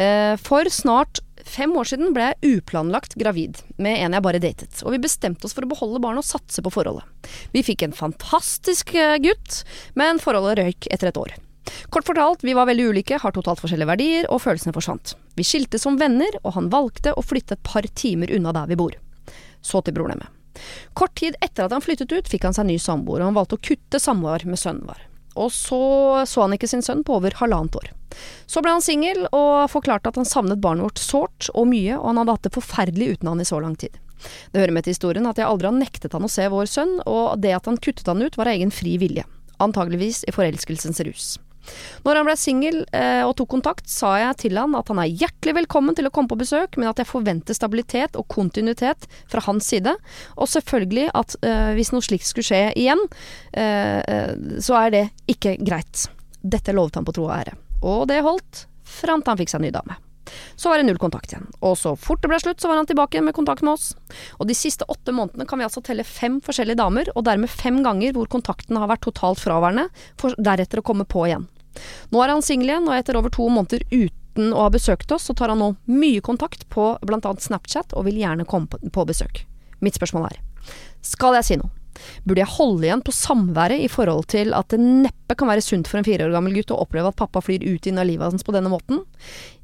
Eh, 0.00 0.34
for 0.42 0.66
snart 0.74 1.20
fem 1.44 1.70
år 1.76 1.86
siden 1.86 2.14
ble 2.16 2.30
jeg 2.32 2.56
uplanlagt 2.58 3.14
gravid 3.20 3.60
med 3.78 3.98
en 4.00 4.16
jeg 4.16 4.24
bare 4.24 4.40
datet, 4.42 4.80
og 4.82 4.94
vi 4.94 4.98
bestemte 5.04 5.44
oss 5.46 5.52
for 5.54 5.66
å 5.66 5.68
beholde 5.70 6.00
barnet 6.02 6.24
og 6.24 6.26
satse 6.26 6.62
på 6.64 6.72
forholdet. 6.72 7.04
Vi 7.52 7.62
fikk 7.62 7.84
en 7.84 7.92
fantastisk 7.94 8.94
gutt, 9.22 9.60
men 9.94 10.18
forholdet 10.22 10.58
røyk 10.62 10.88
etter 10.90 11.12
et 11.12 11.20
år. 11.20 11.34
Kort 11.90 12.06
fortalt, 12.06 12.44
vi 12.44 12.54
var 12.56 12.68
veldig 12.68 12.86
ulike, 12.92 13.18
har 13.20 13.34
totalt 13.34 13.62
forskjellige 13.62 13.88
verdier, 13.88 14.28
og 14.32 14.42
følelsene 14.44 14.74
forsvant. 14.76 15.14
Vi 15.38 15.46
skilte 15.46 15.80
som 15.80 15.98
venner, 16.00 16.36
og 16.42 16.56
han 16.58 16.70
valgte 16.72 17.14
å 17.14 17.24
flytte 17.24 17.56
et 17.56 17.64
par 17.66 17.86
timer 17.96 18.32
unna 18.34 18.52
der 18.56 18.70
vi 18.70 18.78
bor. 18.80 18.96
Så 19.64 19.80
til 19.84 19.96
problemet. 19.96 20.28
Kort 20.94 21.16
tid 21.18 21.36
etter 21.42 21.66
at 21.66 21.74
han 21.74 21.82
flyttet 21.82 22.12
ut, 22.12 22.28
fikk 22.30 22.46
han 22.46 22.54
seg 22.56 22.68
ny 22.68 22.78
samboer, 22.78 23.22
og 23.22 23.30
han 23.30 23.38
valgte 23.38 23.58
å 23.58 23.64
kutte 23.70 24.00
samvær 24.00 24.46
med 24.48 24.60
sønnen 24.60 24.86
vår. 24.90 25.02
Og 25.34 25.50
så 25.50 25.82
så 26.30 26.44
han 26.44 26.54
ikke 26.54 26.68
sin 26.70 26.84
sønn 26.84 27.02
på 27.06 27.16
over 27.16 27.34
halvannet 27.40 27.74
år. 27.80 27.90
Så 28.46 28.62
ble 28.62 28.70
han 28.76 28.84
singel 28.84 29.24
og 29.34 29.66
forklarte 29.72 30.12
at 30.12 30.18
han 30.20 30.28
savnet 30.28 30.62
barnet 30.62 30.86
vårt 30.86 31.02
sårt 31.02 31.48
og 31.54 31.66
mye, 31.72 31.96
og 31.98 32.06
han 32.12 32.20
hadde 32.22 32.36
hatt 32.36 32.46
det 32.46 32.54
forferdelig 32.54 33.08
uten 33.16 33.32
han 33.32 33.42
i 33.42 33.48
så 33.48 33.58
lang 33.62 33.74
tid. 33.80 33.96
Det 34.52 34.60
hører 34.62 34.76
med 34.76 34.86
til 34.86 34.94
historien 34.94 35.26
at 35.26 35.40
jeg 35.40 35.48
aldri 35.48 35.68
har 35.68 35.76
nektet 35.76 36.14
han 36.14 36.24
å 36.24 36.30
se 36.30 36.46
vår 36.52 36.70
sønn, 36.70 36.94
og 37.10 37.40
det 37.42 37.56
at 37.56 37.66
han 37.66 37.80
kuttet 37.82 38.06
han 38.08 38.22
ut 38.22 38.38
var 38.38 38.50
av 38.50 38.60
egen 38.60 38.70
fri 38.74 38.94
vilje. 39.02 39.26
Antageligvis 39.64 40.22
i 40.28 40.34
forelskelsens 40.34 41.02
rus. 41.06 41.26
Når 42.04 42.20
han 42.20 42.28
ble 42.28 42.36
singel 42.38 42.80
eh, 42.96 43.22
og 43.24 43.34
tok 43.38 43.50
kontakt, 43.56 43.88
sa 43.90 44.14
jeg 44.20 44.38
til 44.44 44.60
han 44.60 44.76
at 44.78 44.90
han 44.92 45.00
er 45.02 45.10
hjertelig 45.10 45.56
velkommen 45.60 45.96
til 45.96 46.08
å 46.08 46.12
komme 46.14 46.30
på 46.30 46.38
besøk, 46.40 46.78
men 46.78 46.90
at 46.90 47.00
jeg 47.00 47.10
forventer 47.10 47.56
stabilitet 47.56 48.18
og 48.20 48.28
kontinuitet 48.32 49.08
fra 49.30 49.44
hans 49.46 49.68
side, 49.72 49.96
og 50.36 50.50
selvfølgelig 50.50 51.08
at 51.16 51.36
eh, 51.42 51.72
hvis 51.78 51.92
noe 51.94 52.04
slikt 52.04 52.28
skulle 52.28 52.48
skje 52.48 52.62
igjen, 52.78 53.04
eh, 53.52 54.34
så 54.62 54.80
er 54.84 54.94
det 54.94 55.04
ikke 55.30 55.58
greit. 55.64 56.08
Dette 56.40 56.74
lovet 56.76 57.00
han 57.00 57.06
på 57.06 57.14
tro 57.16 57.28
og 57.28 57.36
ære. 57.38 57.56
Og 57.84 58.08
det 58.10 58.24
holdt, 58.24 58.66
fram 58.84 59.22
til 59.22 59.32
han 59.32 59.40
fikk 59.40 59.54
seg 59.54 59.64
ny 59.64 59.72
dame. 59.74 59.96
Så 60.56 60.68
var 60.68 60.78
det 60.78 60.86
null 60.88 60.98
kontakt 60.98 61.32
igjen. 61.32 61.46
Og 61.64 61.76
så 61.78 61.94
fort 62.00 62.22
det 62.22 62.30
ble 62.32 62.38
slutt, 62.40 62.60
så 62.62 62.70
var 62.70 62.80
han 62.80 62.88
tilbake 62.88 63.22
med 63.24 63.36
kontakt 63.36 63.64
med 63.64 63.74
oss. 63.76 63.92
Og 64.38 64.48
de 64.48 64.56
siste 64.56 64.86
åtte 64.90 65.14
månedene 65.14 65.46
kan 65.48 65.60
vi 65.60 65.66
altså 65.66 65.82
telle 65.84 66.06
fem 66.06 66.40
forskjellige 66.44 66.80
damer, 66.80 67.10
og 67.14 67.26
dermed 67.28 67.52
fem 67.52 67.82
ganger 67.84 68.16
hvor 68.16 68.30
kontakten 68.32 68.78
har 68.80 68.90
vært 68.90 69.04
totalt 69.06 69.42
fraværende, 69.42 69.88
for 70.20 70.36
deretter 70.38 70.80
å 70.80 70.86
komme 70.86 71.08
på 71.08 71.26
igjen. 71.28 71.48
Nå 72.10 72.22
er 72.22 72.34
han 72.34 72.44
singel 72.44 72.72
igjen, 72.72 72.88
og 72.88 72.96
etter 72.96 73.18
over 73.18 73.32
to 73.34 73.48
måneder 73.52 73.84
uten 73.90 74.52
å 74.52 74.66
ha 74.66 74.72
besøkt 74.74 75.12
oss, 75.14 75.28
så 75.28 75.36
tar 75.38 75.52
han 75.52 75.62
nå 75.62 75.74
mye 75.90 76.22
kontakt 76.24 76.66
på 76.72 76.94
annet 77.04 77.44
Snapchat, 77.44 77.94
og 77.94 78.08
vil 78.08 78.20
gjerne 78.22 78.46
komme 78.48 78.66
på 78.68 79.06
besøk. 79.08 79.44
Mitt 79.84 79.98
spørsmål 79.98 80.30
er, 80.32 80.42
skal 81.04 81.38
jeg 81.38 81.48
si 81.50 81.60
noe? 81.60 81.83
Burde 82.24 82.42
jeg 82.42 82.54
holde 82.56 82.88
igjen 82.88 83.04
på 83.04 83.14
samværet 83.14 83.84
i 83.84 83.90
forhold 83.92 84.28
til 84.32 84.54
at 84.56 84.72
det 84.72 84.80
neppe 84.82 85.36
kan 85.38 85.50
være 85.50 85.64
sunt 85.64 85.90
for 85.90 86.00
en 86.00 86.06
fire 86.06 86.26
år 86.26 86.34
gammel 86.34 86.56
gutt 86.58 86.72
å 86.74 86.80
oppleve 86.84 87.12
at 87.12 87.20
pappa 87.20 87.42
flyr 87.44 87.64
ut 87.64 87.86
inn 87.90 88.00
av 88.00 88.08
livet 88.08 88.30
hans 88.30 88.46
på 88.46 88.54
denne 88.54 88.72
måten? 88.72 89.04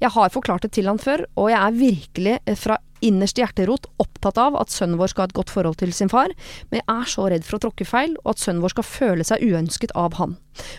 Jeg 0.02 0.12
har 0.14 0.32
forklart 0.34 0.66
det 0.66 0.74
til 0.76 0.90
han 0.90 1.00
før, 1.02 1.26
og 1.36 1.50
jeg 1.52 1.60
er 1.60 1.80
virkelig 1.80 2.38
eh, 2.44 2.58
fra 2.58 2.78
innerst 3.00 3.38
i 3.38 3.44
hjerterot 3.44 3.88
opptatt 4.02 4.38
av 4.40 4.58
at 4.60 4.72
sønnen 4.72 5.00
vår 5.00 5.12
skal 5.12 5.24
ha 5.24 5.30
et 5.30 5.36
godt 5.36 5.52
forhold 5.52 5.78
til 5.80 5.92
sin 5.96 6.12
far, 6.12 6.32
men 6.70 6.82
jeg 6.82 6.88
er 6.92 7.12
så 7.12 7.28
redd 7.32 7.46
for 7.48 7.58
å 7.58 7.64
tråkke 7.66 7.88
feil, 7.88 8.16
og 8.24 8.34
at 8.34 8.42
sønnen 8.42 8.64
vår 8.64 8.76
skal 8.76 8.88
føle 8.88 9.26
seg 9.26 9.44
uønsket 9.44 9.94
av 9.98 10.18
han. 10.20 10.36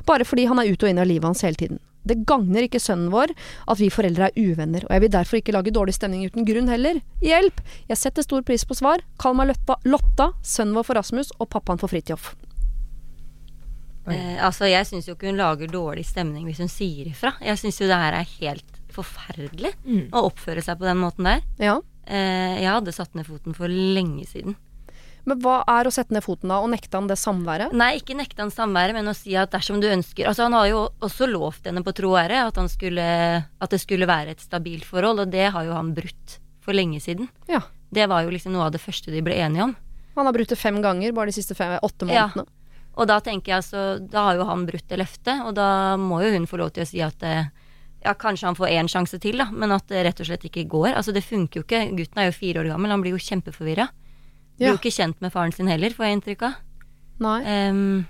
Bare 0.10 0.28
fordi 0.28 0.45
han 0.52 0.62
er 0.62 0.70
ut 0.70 0.84
og 0.84 0.91
inn 0.91 1.02
av 1.02 1.10
livet 1.10 1.32
hans 1.32 1.45
hele 1.45 1.58
tiden. 1.58 1.82
Det 2.08 2.26
gagner 2.26 2.66
ikke 2.66 2.80
sønnen 2.82 3.12
vår 3.14 3.30
at 3.70 3.78
vi 3.78 3.89
foreldre 3.93 4.30
er 4.32 4.38
uvenner, 4.41 4.84
og 4.88 4.91
jeg 4.95 5.02
vil 5.02 5.12
derfor 5.14 5.38
ikke 5.38 5.54
lage 5.54 5.74
dårlig 5.76 5.93
stemning 5.93 6.26
uten 6.26 6.45
grunn 6.47 6.68
heller. 6.72 6.97
Hjelp! 7.22 7.62
Jeg 7.89 7.97
setter 7.97 8.26
stor 8.26 8.41
pris 8.47 8.66
på 8.66 8.74
svar. 8.78 9.04
Kall 9.22 9.36
meg 9.38 9.52
Lotta, 9.52 9.78
Lotta 9.86 10.32
sønnen 10.41 10.74
vår 10.80 10.88
for 10.89 10.97
Rasmus 10.97 11.30
og 11.39 11.49
pappaen 11.54 11.78
for 11.82 11.88
Fridtjof. 11.91 12.32
Eh, 14.10 14.39
altså, 14.43 14.66
jeg 14.66 14.88
syns 14.89 15.06
jo 15.08 15.14
ikke 15.14 15.30
hun 15.30 15.38
lager 15.38 15.70
dårlig 15.70 16.04
stemning 16.10 16.47
hvis 16.49 16.62
hun 16.64 16.72
sier 16.72 17.12
ifra. 17.12 17.36
Jeg 17.45 17.60
syns 17.62 17.78
jo 17.84 17.89
det 17.91 17.99
her 18.02 18.18
er 18.18 18.32
helt 18.39 18.80
forferdelig 18.91 19.76
Mm. 19.86 20.10
å 20.12 20.26
oppføre 20.28 20.64
seg 20.66 20.80
på 20.82 20.88
den 20.89 20.97
måten 20.99 21.24
der. 21.30 21.41
Ja. 21.62 21.78
Eh, 22.08 22.58
jeg 22.64 22.68
hadde 22.74 22.91
satt 22.91 23.14
ned 23.16 23.28
foten 23.30 23.54
for 23.56 23.68
lenge 23.70 24.26
siden. 24.28 24.56
Men 25.30 25.41
hva 25.43 25.59
er 25.69 25.88
å 25.88 25.93
sette 25.93 26.15
ned 26.15 26.24
foten 26.26 26.49
da, 26.49 26.59
og 26.63 26.72
nekte 26.74 26.97
han 26.97 27.09
det 27.09 27.17
samværet? 27.22 27.76
Nei, 27.78 27.93
ikke 27.99 28.17
nekte 28.17 28.41
han 28.41 28.53
samværet, 28.53 28.95
men 28.97 29.11
å 29.11 29.15
si 29.17 29.36
at 29.38 29.53
dersom 29.53 29.82
du 29.82 29.89
ønsker 29.91 30.30
Altså, 30.30 30.47
han 30.47 30.55
har 30.57 30.69
jo 30.72 30.80
også 31.05 31.28
lovt 31.30 31.69
henne 31.69 31.84
på 31.86 31.93
tro 31.97 32.15
og 32.15 32.22
ære 32.24 32.41
at, 32.47 32.57
skulle, 32.74 33.05
at 33.45 33.76
det 33.76 33.82
skulle 33.84 34.09
være 34.09 34.34
et 34.34 34.41
stabilt 34.41 34.88
forhold, 34.88 35.26
og 35.26 35.34
det 35.34 35.51
har 35.53 35.67
jo 35.67 35.78
han 35.78 35.93
brutt 35.97 36.39
for 36.61 36.78
lenge 36.78 37.01
siden. 37.03 37.30
Ja. 37.49 37.61
Det 37.91 38.07
var 38.09 38.26
jo 38.26 38.34
liksom 38.34 38.55
noe 38.55 38.69
av 38.69 38.76
det 38.76 38.82
første 38.82 39.13
de 39.13 39.22
ble 39.26 39.38
enige 39.43 39.69
om. 39.69 39.76
Han 40.15 40.28
har 40.28 40.36
brutt 40.36 40.51
det 40.51 40.59
fem 40.59 40.82
ganger 40.84 41.13
bare 41.15 41.32
de 41.32 41.38
siste 41.38 41.55
fem, 41.57 41.78
åtte 41.82 42.09
Ja. 42.11 42.30
Og 42.99 43.07
da 43.07 43.22
tenker 43.24 43.53
jeg 43.53 43.61
altså 43.61 43.82
Da 44.03 44.26
har 44.26 44.36
jo 44.36 44.43
han 44.49 44.65
brutt 44.67 44.89
det 44.91 44.99
løftet, 44.99 45.45
og 45.47 45.55
da 45.55 45.95
må 45.97 46.19
jo 46.26 46.34
hun 46.34 46.47
få 46.49 46.59
lov 46.59 46.74
til 46.76 46.84
å 46.84 46.89
si 46.89 46.99
at 46.99 47.24
eh, 47.24 47.47
ja, 48.03 48.13
kanskje 48.17 48.49
han 48.49 48.57
får 48.57 48.74
én 48.74 48.89
sjanse 48.91 49.19
til, 49.22 49.38
da, 49.39 49.47
men 49.53 49.72
at 49.72 49.88
det 49.88 50.03
rett 50.07 50.19
og 50.19 50.28
slett 50.28 50.43
ikke 50.49 50.65
går. 50.69 50.91
Altså, 50.97 51.13
det 51.15 51.24
funker 51.24 51.61
jo 51.61 51.65
ikke. 51.67 51.84
Gutten 51.95 52.22
er 52.22 52.30
jo 52.30 52.36
fire 52.36 52.63
år 52.63 52.72
gammel, 52.74 52.91
han 52.91 53.03
blir 53.03 53.13
jo 53.15 53.22
kjempeforvirra. 53.22 53.88
Blir 54.62 54.70
Ja. 54.70 54.74
jo 54.76 54.80
ikke 54.80 54.93
kjent 54.93 55.18
med 55.26 55.34
faren 55.34 55.51
sin 55.57 55.68
heller, 55.68 55.89
får 55.97 56.05
jeg 56.05 56.20
inntrykk 56.22 56.43
av. 56.51 56.59
Nei. 57.22 57.38
Um, 57.70 58.05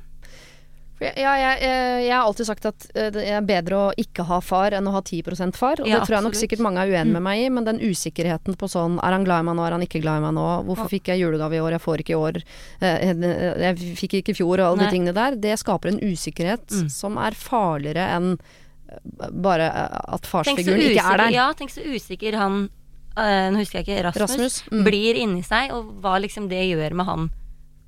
ja, 1.02 1.32
jeg, 1.34 1.62
jeg, 1.66 2.02
jeg 2.06 2.12
har 2.14 2.28
alltid 2.30 2.46
sagt 2.46 2.66
at 2.70 2.84
eh, 2.94 3.08
det 3.10 3.24
er 3.34 3.42
bedre 3.42 3.78
å 3.88 3.94
ikke 3.98 4.22
ha 4.30 4.38
far 4.46 4.76
enn 4.78 4.86
å 4.86 4.92
ha 4.94 5.00
10% 5.02 5.56
far. 5.58 5.80
Og 5.82 5.88
Ja, 5.90 5.98
det 5.98 6.06
tror 6.06 6.18
jeg 6.20 6.26
nok 6.28 6.36
absolutt. 6.36 6.42
sikkert 6.44 6.62
mange 6.62 6.84
er 6.84 6.92
uenig 6.94 7.16
med 7.16 7.24
meg 7.26 7.42
i, 7.42 7.48
men 7.50 7.66
den 7.66 7.80
usikkerheten 7.82 8.54
på 8.60 8.70
sånn 8.70 9.00
Er 9.02 9.16
han 9.16 9.26
glad 9.26 9.42
i 9.42 9.48
meg 9.48 9.58
nå, 9.58 9.66
er 9.66 9.74
han 9.74 9.82
ikke 9.88 10.02
glad 10.04 10.20
i 10.22 10.26
meg 10.28 10.36
nå? 10.38 10.44
Hvorfor 10.68 10.92
fikk 10.94 11.10
jeg 11.10 11.24
julegave 11.24 11.58
i 11.58 11.64
år, 11.66 11.72
jeg 11.74 11.82
får 11.88 12.04
ikke 12.04 12.14
i 12.14 12.20
år. 12.22 12.38
eh, 12.86 13.14
Jeg 13.66 13.98
fikk 13.98 14.14
ikke 14.22 14.36
i 14.36 14.38
fjor, 14.38 14.60
og 14.62 14.68
alle 14.68 14.78
Nei. 14.84 14.90
de 14.92 14.96
tingene 15.00 15.16
der. 15.18 15.36
Det 15.48 15.58
skaper 15.64 15.90
en 15.96 16.00
usikkerhet 16.06 16.68
Mm. 16.70 16.90
som 16.94 17.18
er 17.18 17.32
farligere 17.34 18.06
enn 18.20 18.38
eh, 18.92 19.32
bare 19.32 19.72
eh, 19.74 19.98
at 20.14 20.22
farsfiguren 20.30 20.86
ikke 20.86 21.02
er 21.14 21.18
der. 21.18 21.32
ja, 21.34 21.50
tenk 21.58 21.72
så 21.74 21.82
usikker 21.82 22.38
han 22.38 22.70
eh, 23.18 23.48
Nå 23.52 23.62
husker 23.62 23.82
jeg 23.82 23.88
ikke, 23.88 24.02
Rasmus, 24.08 24.24
Rasmus, 24.24 24.58
mm. 24.72 24.84
blir 24.88 25.20
inni 25.20 25.44
seg, 25.46 25.74
og 25.76 25.92
hva 26.04 26.18
liksom 26.24 26.50
det 26.52 26.64
gjør 26.70 26.98
med 26.98 27.10
han 27.10 27.30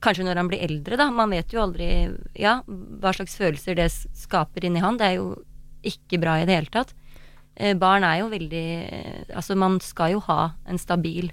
Kanskje 0.04 0.26
når 0.28 0.36
han 0.42 0.50
blir 0.52 0.60
eldre, 0.66 0.98
da. 1.00 1.06
Man 1.16 1.32
vet 1.32 1.54
jo 1.56 1.62
aldri 1.64 1.86
ja, 2.36 2.58
hva 2.68 3.14
slags 3.16 3.38
følelser 3.40 3.78
det 3.80 3.86
skaper 4.20 4.66
inni 4.68 4.82
han. 4.84 4.98
Det 5.00 5.06
er 5.08 5.14
jo 5.16 5.30
ikke 5.88 6.20
bra 6.20 6.34
i 6.42 6.48
det 6.50 6.58
hele 6.58 6.74
tatt. 6.74 6.92
Eh, 7.56 7.72
barn 7.80 8.04
er 8.04 8.18
jo 8.24 8.28
veldig 8.32 8.66
eh, 8.82 9.22
Altså, 9.32 9.56
man 9.56 9.78
skal 9.80 10.16
jo 10.16 10.24
ha 10.26 10.58
en 10.68 10.82
stabil 10.82 11.30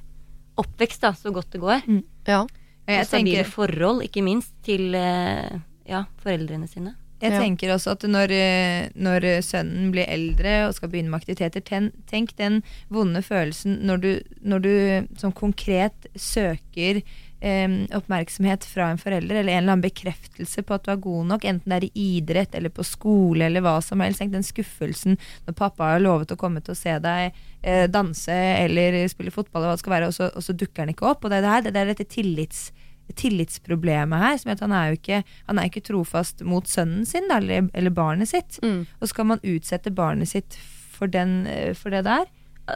oppvekst, 0.61 1.03
da, 1.03 1.15
så 1.17 1.33
godt 1.35 1.51
det 1.55 1.63
går. 1.63 1.83
Ja. 2.29 2.45
Jeg 2.91 3.03
og 3.03 3.09
stabile 3.09 3.41
tenker, 3.41 3.51
forhold, 3.51 4.03
ikke 4.05 4.23
minst, 4.23 4.53
til 4.67 4.95
eh, 4.99 5.59
ja, 5.89 6.05
foreldrene 6.23 6.69
sine. 6.69 6.95
Jeg 7.21 7.33
Ja. 7.33 7.39
tenker 7.41 7.75
også 7.75 7.93
at 7.93 8.03
når, 8.09 8.31
eh, 8.33 8.89
når 8.97 9.21
sønnen 9.45 9.91
blir 9.93 10.09
eldre 10.09 10.67
og 10.69 10.75
skal 10.75 10.89
begynne 10.89 11.11
med 11.11 11.21
aktiviteter, 11.21 11.61
ten, 11.65 11.93
tenk 12.11 12.37
den 12.37 12.63
vonde 12.89 13.23
følelsen 13.23 13.81
når 13.85 14.01
du, 14.01 14.13
når 14.43 14.63
du 14.63 14.73
sånn 15.21 15.35
konkret 15.37 16.07
søker 16.17 17.03
eh, 17.43 17.69
oppmerksomhet 17.97 18.65
fra 18.69 18.91
en 18.91 18.99
forelder, 19.01 19.41
eller 19.41 19.53
en 19.53 19.63
eller 19.65 19.73
annen 19.73 19.85
bekreftelse 19.85 20.63
på 20.67 20.75
at 20.75 20.85
du 20.85 20.91
er 20.93 20.97
god 21.01 21.27
nok, 21.31 21.45
enten 21.49 21.73
det 21.73 21.79
er 21.79 21.87
i 21.89 22.19
idrett 22.19 22.55
eller 22.55 22.69
på 22.69 22.85
skole 22.85 23.47
eller 23.47 23.65
hva 23.65 23.79
som 23.83 24.01
helst. 24.05 24.21
Tenk 24.21 24.33
den 24.33 24.45
skuffelsen 24.45 25.17
når 25.47 25.57
pappa 25.57 25.93
har 25.95 26.01
lovet 26.05 26.33
å 26.33 26.37
komme 26.41 26.61
til 26.65 26.73
å 26.73 26.81
se 26.81 26.99
deg 27.01 27.33
eh, 27.63 27.87
danse 27.89 28.33
eller 28.33 29.07
spille 29.09 29.33
fotball, 29.33 29.71
og, 29.71 29.81
hva 29.81 29.97
være, 29.97 30.11
og 30.13 30.17
så, 30.17 30.29
og 30.35 30.45
så 30.45 30.53
dukker 30.57 30.85
han 30.85 30.93
ikke 30.93 31.09
opp. 31.09 31.25
Og 31.25 31.31
det 31.33 31.41
er, 31.41 31.43
det 31.47 31.51
her, 31.55 31.63
det 31.71 31.81
er 31.81 31.93
dette 31.95 32.09
tillits 32.13 32.71
tillitsproblemet 33.17 34.21
her. 34.23 34.37
Som 34.41 34.51
er 34.51 34.59
at 34.59 34.65
han 34.67 34.75
er 34.77 34.91
jo 34.91 34.99
ikke, 34.99 35.23
han 35.49 35.59
er 35.59 35.71
ikke 35.71 35.85
trofast 35.87 36.45
mot 36.47 36.69
sønnen 36.71 37.07
sin 37.09 37.29
da, 37.31 37.39
eller, 37.41 37.71
eller 37.75 37.95
barnet 37.95 38.31
sitt. 38.31 38.61
Mm. 38.63 38.85
Og 39.01 39.11
skal 39.11 39.29
man 39.33 39.43
utsette 39.43 39.91
barnet 39.95 40.29
sitt 40.33 40.59
for, 40.95 41.11
den, 41.11 41.47
eh, 41.47 41.73
for 41.75 41.91
det 41.95 42.05
der? 42.09 42.29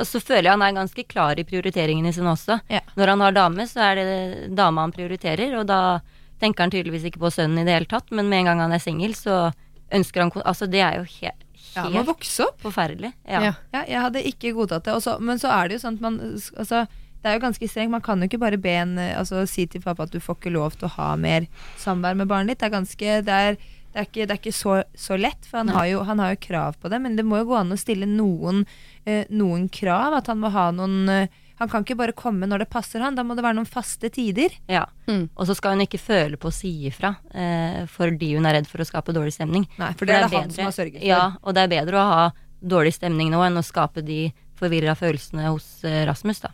Så 0.02 0.18
føler 0.18 0.48
jeg 0.48 0.56
han 0.56 0.64
er 0.66 0.74
ganske 0.80 1.04
klar 1.06 1.38
i 1.38 1.44
prioriteringene 1.46 2.10
sine 2.14 2.32
også. 2.32 2.58
Ja. 2.72 2.80
Når 2.98 3.12
han 3.14 3.20
har 3.22 3.36
dame, 3.36 3.66
så 3.70 3.84
er 3.92 4.00
det 4.00 4.56
dama 4.58 4.82
han 4.86 4.94
prioriterer, 4.96 5.54
og 5.60 5.68
da 5.70 6.00
tenker 6.42 6.64
han 6.64 6.72
tydeligvis 6.74 7.04
ikke 7.10 7.22
på 7.22 7.30
sønnen 7.30 7.60
i 7.62 7.66
det 7.68 7.76
hele 7.76 7.86
tatt, 7.90 8.10
men 8.10 8.26
med 8.28 8.42
en 8.42 8.50
gang 8.50 8.64
han 8.64 8.74
er 8.74 8.82
singel, 8.82 9.14
så 9.14 9.52
ønsker 9.94 10.24
han 10.24 10.32
Altså, 10.42 10.66
det 10.66 10.80
er 10.82 10.96
jo 10.98 11.04
he 11.06 11.30
Ja, 11.76 11.84
man 11.84 11.92
helt 12.00 12.08
vokse 12.08 12.46
opp. 12.48 12.58
forferdelig. 12.62 13.12
Ja. 13.28 13.40
Ja. 13.42 13.52
Ja, 13.74 13.84
jeg 13.88 14.00
hadde 14.00 14.22
ikke 14.26 14.52
godtatt 14.56 14.84
det. 14.86 14.94
Også, 14.94 15.18
men 15.20 15.38
så 15.38 15.50
er 15.50 15.68
det 15.68 15.76
jo 15.78 15.84
sånn 15.84 15.96
at 15.98 16.04
man 16.04 16.18
altså, 16.58 16.84
Det 17.24 17.30
er 17.32 17.38
jo 17.38 17.44
ganske 17.46 17.68
strengt. 17.72 17.90
Man 17.94 18.02
kan 18.04 18.20
jo 18.20 18.28
ikke 18.28 18.42
bare 18.42 18.58
be 18.60 18.74
en 18.82 18.98
altså, 19.00 19.46
si 19.48 19.64
til 19.72 19.80
pappa 19.80 20.04
at 20.04 20.12
du 20.12 20.20
får 20.20 20.36
ikke 20.36 20.52
lov 20.52 20.74
til 20.76 20.90
å 20.90 20.94
ha 20.98 21.14
mer 21.16 21.46
samvær 21.80 22.18
med 22.20 22.28
barnet 22.28 22.52
ditt. 22.52 22.60
Det 22.60 22.68
er 22.68 22.74
ganske 22.74 23.14
Det 23.24 23.38
er, 23.48 23.56
det 23.94 24.02
er 24.02 24.08
ikke, 24.10 24.26
det 24.26 24.34
er 24.34 24.40
ikke 24.42 24.52
så, 24.52 24.74
så 24.98 25.16
lett, 25.16 25.46
for 25.48 25.62
han 25.62 25.70
har, 25.72 25.86
jo, 25.88 26.02
han 26.04 26.18
har 26.20 26.34
jo 26.34 26.42
krav 26.44 26.76
på 26.82 26.90
det. 26.92 26.98
Men 27.00 27.16
det 27.16 27.24
må 27.24 27.38
jo 27.40 27.46
gå 27.52 27.56
an 27.62 27.72
å 27.72 27.78
stille 27.80 28.04
noen, 28.10 28.64
eh, 29.06 29.24
noen 29.30 29.68
krav. 29.72 30.18
At 30.20 30.28
han 30.28 30.42
må 30.42 30.50
ha 30.52 30.68
noen 30.74 31.08
eh, 31.08 31.40
Han 31.62 31.68
kan 31.70 31.84
ikke 31.84 31.94
bare 31.96 32.12
komme 32.18 32.48
når 32.50 32.64
det 32.64 32.68
passer 32.72 32.98
han, 33.00 33.14
da 33.14 33.22
må 33.22 33.36
det 33.38 33.44
være 33.46 33.54
noen 33.54 33.68
faste 33.70 34.08
tider. 34.10 34.50
Ja. 34.66 34.84
Mm. 35.06 35.28
Og 35.38 35.46
så 35.46 35.54
skal 35.54 35.76
hun 35.76 35.84
ikke 35.86 36.00
føle 36.02 36.36
på 36.36 36.50
å 36.50 36.52
si 36.52 36.72
ifra 36.90 37.12
eh, 37.30 37.84
fordi 37.86 38.32
hun 38.34 38.44
er 38.50 38.56
redd 38.58 38.66
for 38.66 38.82
å 38.82 38.86
skape 38.88 39.14
dårlig 39.14 39.36
stemning. 39.36 39.62
Nei, 39.78 39.92
for 39.94 40.04
det 40.10 40.16
er 40.16 40.26
det 40.26 40.32
han 40.34 40.48
bedre- 40.50 40.56
som 40.58 40.66
har 40.66 40.74
sørget 40.74 40.98
for. 40.98 41.06
Ja, 41.06 41.22
og 41.46 41.54
det 41.54 41.62
er 41.62 41.70
bedre 41.76 42.00
å 42.02 42.08
ha 42.10 42.24
dårlig 42.60 42.96
stemning 42.98 43.30
nå 43.30 43.44
enn 43.46 43.56
å 43.56 43.62
skape 43.62 44.02
de 44.02 44.32
forvirra 44.58 44.96
følelsene 44.98 45.46
hos 45.46 45.70
eh, 45.86 46.02
Rasmus, 46.10 46.42
da. 46.42 46.50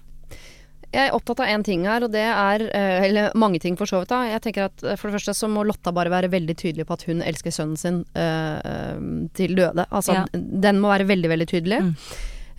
Jeg 0.91 1.07
er 1.07 1.15
opptatt 1.15 1.39
av 1.45 1.47
én 1.47 1.63
ting 1.63 1.85
her, 1.87 2.03
og 2.03 2.11
det 2.11 2.25
er 2.27 2.65
eh, 2.75 3.05
Eller 3.07 3.31
mange 3.39 3.61
ting, 3.63 3.77
for 3.79 3.87
så 3.87 4.01
vidt. 4.03 4.09
da 4.11 4.25
Jeg 4.27 4.41
tenker 4.43 4.65
at 4.67 4.83
eh, 4.83 4.97
For 4.99 5.07
det 5.11 5.21
første 5.21 5.35
så 5.39 5.47
må 5.51 5.63
Lotta 5.69 5.93
bare 5.95 6.11
være 6.11 6.31
veldig 6.33 6.57
tydelig 6.59 6.87
på 6.89 6.97
at 6.97 7.05
hun 7.07 7.23
elsker 7.23 7.55
sønnen 7.55 7.79
sin 7.79 8.01
eh, 8.19 9.31
til 9.39 9.55
døde. 9.55 9.87
Altså, 9.91 10.17
Ja. 10.19 10.25
den 10.35 10.81
må 10.83 10.91
være 10.91 11.07
veldig, 11.07 11.31
veldig 11.31 11.49
tydelig. 11.53 11.81
Mm. 11.87 11.95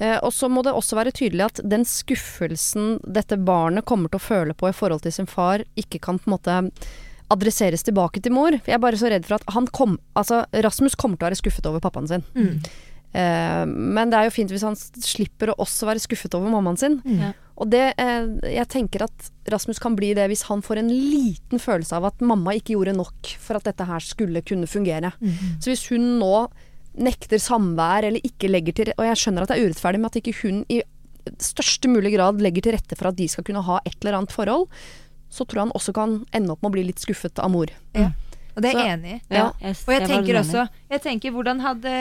Eh, 0.01 0.17
og 0.23 0.32
så 0.34 0.47
må 0.49 0.63
det 0.63 0.71
også 0.73 0.95
være 0.97 1.11
tydelig 1.13 1.43
at 1.49 1.59
den 1.69 1.84
skuffelsen 1.86 2.99
dette 3.05 3.38
barnet 3.38 3.86
kommer 3.86 4.09
til 4.09 4.17
å 4.17 4.23
føle 4.23 4.55
på 4.57 4.69
i 4.71 4.73
forhold 4.73 5.03
til 5.03 5.11
sin 5.13 5.27
far, 5.29 5.61
ikke 5.77 5.99
kan 6.01 6.17
på 6.17 6.32
en 6.32 6.38
måte 6.38 6.55
adresseres 7.32 7.84
tilbake 7.88 8.21
til 8.23 8.34
mor. 8.36 8.55
For 8.63 8.71
jeg 8.71 8.79
er 8.79 8.84
bare 8.84 8.99
så 8.99 9.11
redd 9.11 9.27
for 9.27 9.38
at 9.39 9.45
han 9.55 9.67
kom 9.71 9.99
Altså, 10.19 10.41
Rasmus 10.51 10.95
kommer 10.99 11.19
til 11.19 11.27
å 11.27 11.29
være 11.29 11.39
skuffet 11.43 11.67
over 11.69 11.84
pappaen 11.84 12.07
sin. 12.09 12.23
Eh, 12.36 12.71
men 13.68 14.12
det 14.12 14.18
er 14.18 14.28
jo 14.28 14.34
fint 14.36 14.51
hvis 14.53 14.64
han 14.64 14.78
slipper 14.78 15.51
å 15.51 15.57
også 15.66 15.89
være 15.89 16.03
skuffet 16.03 16.36
over 16.38 16.51
mammaen 16.53 16.80
sin. 16.80 16.99
Mm. 17.03 17.34
Og 17.62 17.70
det, 17.70 17.84
eh, 18.01 18.30
jeg 18.55 18.70
tenker 18.72 19.05
at 19.05 19.30
Rasmus 19.51 19.82
kan 19.84 19.95
bli 19.97 20.14
det 20.18 20.26
hvis 20.32 20.47
han 20.47 20.64
får 20.66 20.82
en 20.82 20.89
liten 20.89 21.62
følelse 21.62 21.97
av 21.97 22.07
at 22.09 22.24
mamma 22.26 22.55
ikke 22.57 22.74
gjorde 22.74 22.95
nok 22.97 23.34
for 23.41 23.59
at 23.59 23.68
dette 23.68 23.86
her 23.86 24.01
skulle 24.05 24.41
kunne 24.47 24.70
fungere. 24.70 25.14
Så 25.62 25.74
hvis 25.74 25.86
hun 25.91 26.18
nå 26.22 26.47
nekter 27.01 27.39
samvær 27.39 28.03
eller 28.03 28.20
ikke 28.28 28.49
legger 28.49 28.76
til 28.76 28.89
Og 28.97 29.05
jeg 29.07 29.20
skjønner 29.22 29.45
at 29.45 29.51
det 29.53 29.62
er 29.62 29.70
urettferdig, 29.70 29.99
men 30.01 30.09
at 30.09 30.18
ikke 30.20 30.34
hun 30.41 30.66
i 30.68 30.82
største 31.39 31.88
mulig 31.88 32.16
grad 32.18 32.41
legger 32.41 32.66
til 32.66 32.76
rette 32.76 32.97
for 32.97 33.12
at 33.12 33.16
de 33.20 33.28
skal 33.32 33.45
kunne 33.47 33.64
ha 33.64 33.78
et 33.86 33.95
eller 34.01 34.18
annet 34.18 34.34
forhold, 34.34 34.68
så 35.32 35.45
tror 35.45 35.62
jeg 35.62 35.68
han 35.70 35.78
også 35.78 35.93
kan 35.95 36.18
ende 36.36 36.51
opp 36.51 36.64
med 36.64 36.72
å 36.72 36.76
bli 36.76 36.88
litt 36.89 36.99
skuffet 36.99 37.39
av 37.39 37.53
mor. 37.53 37.72
Og 38.55 38.63
det 38.63 38.71
er 38.71 38.79
jeg 38.79 38.93
enig 38.97 39.13
i. 39.15 39.19
Ja. 39.31 39.43
jeg 39.61 39.75
Og 39.87 39.93
jeg 39.95 40.07
tenker 40.09 40.39
også 40.41 40.65
Jeg 40.91 41.01
tenker 41.05 41.31
hvordan 41.35 41.61
hadde 41.63 41.91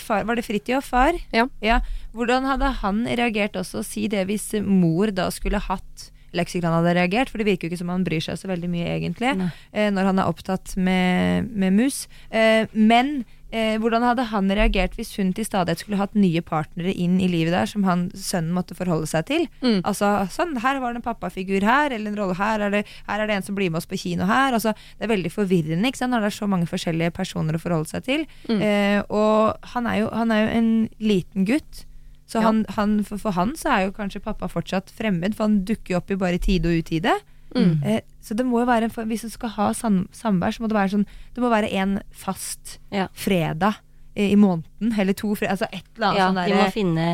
far 0.00 0.24
Var 0.28 0.38
det 0.38 0.44
Fridtjof 0.46 0.88
far? 0.92 1.18
Ja. 1.34 1.80
Hvordan 2.16 2.48
hadde 2.48 2.70
han 2.82 3.02
reagert 3.06 3.58
også? 3.60 3.82
Si 3.86 4.06
det 4.08 4.24
hvis 4.30 4.52
mor 4.64 5.12
da 5.14 5.28
skulle 5.34 5.60
hatt 5.60 6.08
han 6.32 6.76
hadde 6.76 6.94
reagert, 6.98 7.30
for 7.30 7.38
det 7.38 7.48
virker 7.48 7.66
jo 7.66 7.72
ikke 7.72 7.82
som 7.82 7.92
han 7.92 8.04
bryr 8.04 8.20
seg 8.24 8.38
så 8.38 8.50
veldig 8.50 8.70
mye, 8.70 8.86
egentlig, 8.98 9.34
eh, 9.72 9.90
når 9.90 10.12
han 10.12 10.18
er 10.18 10.28
opptatt 10.28 10.76
med, 10.76 11.48
med 11.52 11.72
mus. 11.72 12.06
Eh, 12.30 12.66
men 12.72 13.24
eh, 13.50 13.78
hvordan 13.80 14.04
hadde 14.04 14.26
han 14.30 14.50
reagert 14.52 14.96
hvis 14.98 15.14
hun 15.18 15.32
til 15.36 15.46
stadighet 15.46 15.82
skulle 15.82 16.00
hatt 16.00 16.16
nye 16.18 16.42
partnere 16.44 16.92
inn 16.92 17.18
i 17.22 17.30
livet 17.30 17.54
der, 17.54 17.68
som 17.70 17.86
han, 17.88 18.08
sønnen 18.16 18.54
måtte 18.56 18.76
forholde 18.78 19.08
seg 19.10 19.26
til? 19.30 19.48
Mm. 19.62 19.80
Altså, 19.88 20.10
sånn, 20.34 20.56
her 20.62 20.80
var 20.82 20.92
det 20.92 21.02
en 21.02 21.08
pappafigur 21.08 21.66
her, 21.66 21.94
eller 21.94 22.12
en 22.12 22.20
rolle 22.20 22.38
her, 22.38 22.66
er 22.66 22.78
det, 22.78 22.84
her 23.08 23.24
er 23.24 23.30
det 23.30 23.38
en 23.38 23.48
som 23.48 23.58
blir 23.58 23.72
med 23.72 23.82
oss 23.82 23.88
på 23.90 24.00
kino 24.00 24.28
her. 24.28 24.56
Altså, 24.56 24.74
det 24.98 25.08
er 25.08 25.14
veldig 25.14 25.34
forvirrende 25.34 25.92
ikke 25.92 26.02
sant, 26.02 26.14
når 26.14 26.26
det 26.26 26.32
er 26.32 26.40
så 26.40 26.50
mange 26.50 26.70
forskjellige 26.70 27.16
personer 27.16 27.56
å 27.56 27.62
forholde 27.62 27.92
seg 27.92 28.06
til. 28.08 28.26
Mm. 28.50 28.62
Eh, 28.62 29.00
og 29.08 29.70
han 29.74 29.90
er, 29.90 30.02
jo, 30.02 30.10
han 30.14 30.34
er 30.34 30.44
jo 30.44 30.50
en 30.60 30.72
liten 31.02 31.48
gutt. 31.48 31.84
Så 32.28 32.38
Ja. 32.42 32.44
han, 32.44 32.64
han, 32.76 32.98
for, 33.08 33.16
for 33.16 33.32
han 33.32 33.54
så 33.56 33.70
er 33.72 33.86
jo 33.86 33.92
kanskje 33.96 34.20
pappa 34.20 34.48
fortsatt 34.52 34.90
fremmed, 34.92 35.34
for 35.34 35.46
han 35.48 35.62
dukker 35.64 35.94
jo 35.94 36.00
opp 36.02 36.10
i 36.12 36.16
bare 36.20 36.38
tide 36.38 36.68
og 36.68 36.82
utide. 36.84 37.14
Mm. 37.56 37.78
Eh, 37.82 38.00
så 38.20 38.36
det 38.36 38.44
må 38.44 38.60
jo 38.60 38.66
være 38.68 38.90
en 38.90 39.08
Hvis 39.08 39.22
du 39.24 39.30
skal 39.32 39.48
ha 39.54 39.70
sam 39.72 40.02
samvær, 40.12 40.52
så 40.52 40.60
må 40.60 40.68
det 40.68 40.76
være 40.76 40.90
sånn 40.98 41.06
Det 41.32 41.40
må 41.40 41.48
være 41.48 41.70
en 41.80 41.94
fast 42.12 42.74
Ja. 42.92 43.06
fredag 43.16 43.78
eh, 44.14 44.32
i 44.32 44.36
måneden, 44.36 44.92
eller 45.00 45.14
to 45.16 45.30
fredag, 45.34 45.54
altså 45.56 45.68
et 45.72 45.86
eller 45.96 46.08
annet 46.10 46.18
Ja, 46.18 46.26
sånn 46.28 46.50
de 46.50 46.58
må 46.58 46.66
finne 46.74 47.06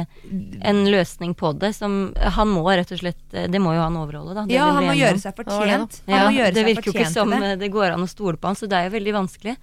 en 0.67 0.81
løsning 0.91 1.37
på 1.39 1.53
det 1.57 1.71
som 1.77 2.13
Han 2.19 2.49
må 2.51 2.65
rett 2.67 2.91
og 2.91 2.99
slett 2.99 3.23
Det 3.31 3.61
må 3.63 3.77
jo 3.77 3.85
han 3.87 3.95
overholde, 3.95 4.35
da. 4.35 4.45
Det 4.49 4.57
Ja, 4.59 4.73
han 4.75 4.89
må 4.91 4.97
gjøre 4.99 5.23
seg 5.23 5.39
Ja, 5.39 5.79
det 5.79 6.03
det. 6.03 6.15
Han 6.19 6.27
må 6.27 6.35
gjøre 6.41 6.55
det 6.59 6.67
virker 6.67 6.91
jo 6.91 6.97
ikke 6.99 7.13
som 7.13 7.31
det. 7.31 7.59
det 7.61 7.71
går 7.71 7.95
an 7.95 8.03
å 8.03 8.11
stole 8.11 8.37
på 8.37 8.51
han, 8.51 8.57
så 8.59 8.67
det 8.67 8.81
er 8.81 8.91
jo 8.91 8.97
veldig 8.99 9.15
vanskelig. 9.15 9.57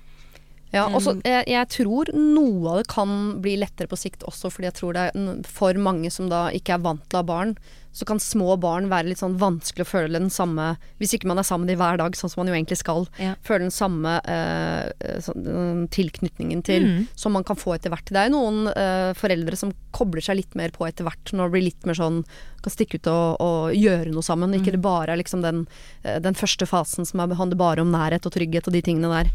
Ja, 0.73 0.85
og 0.87 1.01
så 1.03 1.13
Mm. 1.17 1.21
jeg, 1.25 1.43
jeg 1.51 1.67
tror 1.69 2.13
noe 2.15 2.69
av 2.71 2.77
det 2.79 2.87
kan 2.87 3.41
bli 3.41 3.57
lettere 3.59 3.87
på 3.91 3.97
sikt 3.99 4.23
også, 4.23 4.47
fordi 4.51 4.69
jeg 4.69 4.77
tror 4.79 4.93
det 4.93 5.11
er 5.11 5.43
for 5.43 5.73
mange 5.73 6.09
som 6.11 6.29
da 6.31 6.45
ikke 6.49 6.75
er 6.75 6.79
vant 6.85 7.03
til 7.09 7.17
å 7.19 7.21
ha 7.21 7.27
barn, 7.27 7.57
så 7.91 8.05
kan 8.07 8.21
små 8.23 8.55
barn 8.57 8.87
være 8.87 9.09
litt 9.09 9.19
sånn 9.19 9.35
vanskelig 9.37 9.83
å 9.83 9.89
føle 9.89 10.15
den 10.15 10.29
samme 10.31 10.77
Hvis 10.97 11.11
ikke 11.17 11.27
man 11.27 11.37
er 11.39 11.43
sammen 11.43 11.67
dem 11.67 11.75
hver 11.77 11.97
dag, 11.99 12.13
sånn 12.15 12.29
som 12.31 12.39
man 12.39 12.47
jo 12.47 12.55
egentlig 12.55 12.77
skal, 12.79 13.05
Ja. 13.19 13.35
føle 13.43 13.65
den 13.67 13.75
samme 13.75 14.21
eh, 14.23 15.19
sånn, 15.19 15.89
tilknytningen 15.91 16.63
til 16.63 16.83
Mm. 16.87 17.07
som 17.15 17.33
man 17.33 17.43
kan 17.43 17.57
få 17.57 17.75
etter 17.75 17.89
hvert. 17.91 18.05
Det 18.05 18.15
er 18.15 18.29
jo 18.29 18.37
noen 18.39 18.67
eh, 18.71 19.11
foreldre 19.13 19.57
som 19.57 19.73
kobler 19.91 20.21
seg 20.23 20.37
litt 20.37 20.55
mer 20.55 20.69
på 20.71 20.87
etter 20.87 21.03
hvert, 21.03 21.33
når 21.33 21.49
det 21.49 21.51
blir 21.51 21.63
litt 21.67 21.85
mer 21.85 21.95
sånn 21.99 22.23
kan 22.63 22.71
stikke 22.71 22.95
ut 22.95 23.07
og, 23.11 23.41
og 23.41 23.73
gjøre 23.75 24.13
noe 24.13 24.23
sammen. 24.23 24.53
Ikke 24.55 24.71
det 24.71 24.81
bare 24.81 25.09
er 25.11 25.17
liksom 25.17 25.41
den, 25.41 25.67
eh, 26.05 26.19
den 26.19 26.33
første 26.33 26.65
fasen 26.65 27.05
som 27.05 27.19
er, 27.19 27.35
handler 27.35 27.57
bare 27.57 27.81
om 27.81 27.91
nærhet 27.91 28.25
og 28.25 28.31
trygghet 28.31 28.67
og 28.67 28.73
de 28.73 28.81
tingene 28.81 29.11
der. 29.11 29.31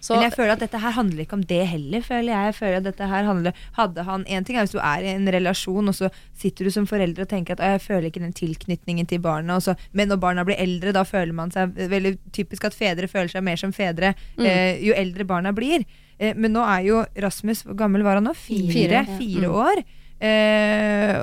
Så, 0.00 0.14
Men 0.14 0.26
jeg 0.30 0.32
føler 0.32 0.54
at 0.54 0.62
dette 0.64 0.80
her 0.80 0.94
handler 0.96 1.24
ikke 1.26 1.36
om 1.36 1.42
det 1.44 1.60
heller, 1.68 2.00
føler 2.04 2.32
jeg. 2.32 2.50
jeg 2.50 2.56
føler 2.56 2.76
at 2.78 2.86
dette 2.88 3.08
her 3.10 3.26
handler 3.28 3.64
Hadde 3.76 4.04
han 4.06 4.24
En 4.32 4.46
ting 4.48 4.56
er 4.56 4.64
hvis 4.64 4.72
du 4.72 4.80
er 4.80 5.04
i 5.04 5.12
en 5.12 5.28
relasjon, 5.28 5.92
og 5.92 5.96
så 5.96 6.08
sitter 6.40 6.64
du 6.64 6.72
som 6.72 6.88
forelder 6.88 7.26
og 7.26 7.28
tenker 7.28 7.58
at 7.58 7.64
jeg 7.66 7.82
føler 7.84 8.08
ikke 8.08 8.22
den 8.24 8.32
tilknytningen 8.36 9.08
til 9.10 9.20
barna. 9.20 9.58
og 9.58 9.62
så, 9.62 9.74
men 9.92 10.08
når 10.08 10.22
barna 10.22 10.44
blir 10.48 10.60
eldre, 10.60 10.94
da 10.96 11.04
føler 11.04 11.36
man 11.36 11.52
seg 11.52 11.76
Veldig 11.76 12.16
typisk 12.32 12.64
at 12.64 12.76
fedre 12.76 13.08
føler 13.08 13.28
seg 13.32 13.44
mer 13.44 13.60
som 13.60 13.72
fedre 13.76 14.14
eh, 14.40 14.80
jo 14.80 14.96
eldre 14.96 15.24
barna 15.28 15.52
blir. 15.52 15.84
Eh, 16.18 16.36
men 16.36 16.54
nå 16.54 16.64
er 16.64 16.84
jo 16.86 17.00
Rasmus 17.20 17.64
Hvor 17.66 17.76
gammel 17.78 18.04
var 18.06 18.20
han 18.20 18.28
nå? 18.28 18.34
Fire? 18.36 18.72
Fire, 18.72 19.04
Fire, 19.18 19.42
ja. 19.44 19.50
Mm. 19.50 19.58
år. 19.64 19.82
Eh, 20.20 21.20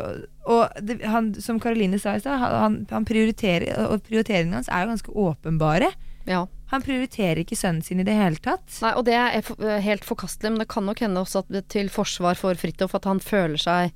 og 0.49 0.80
det, 0.82 0.99
han, 1.05 1.32
som 1.41 1.59
Karoline 1.61 1.99
sa 2.01 2.15
i 2.17 2.21
stad, 2.21 2.39
han, 2.41 2.80
han 2.89 3.05
prioriterer 3.05 3.91
Og 3.91 4.01
prioriteringene 4.05 4.57
hans 4.57 4.71
er 4.73 4.86
jo 4.86 4.93
ganske 4.93 5.17
åpenbare. 5.28 5.91
ja. 6.30 6.45
Han 6.74 6.84
prioriterer 6.84 7.43
ikke 7.43 7.55
sønnen 7.55 7.84
sin 7.86 8.01
i 8.03 8.05
det 8.07 8.15
hele 8.18 8.39
tatt. 8.43 8.65
Nei, 8.84 8.93
og 8.99 9.05
det 9.07 9.15
er 9.15 9.38
eh, 9.39 9.78
helt 9.86 10.03
forkastelig, 10.07 10.51
men 10.53 10.59
det 10.63 10.70
kan 10.72 10.84
nok 10.88 10.99
hende 11.05 11.22
også 11.24 11.45
at 11.45 11.70
til 11.72 11.88
forsvar 11.93 12.36
for 12.39 12.57
Fridtjof 12.59 12.95
at 12.99 13.05
han 13.07 13.22
føler 13.24 13.61
seg 13.61 13.93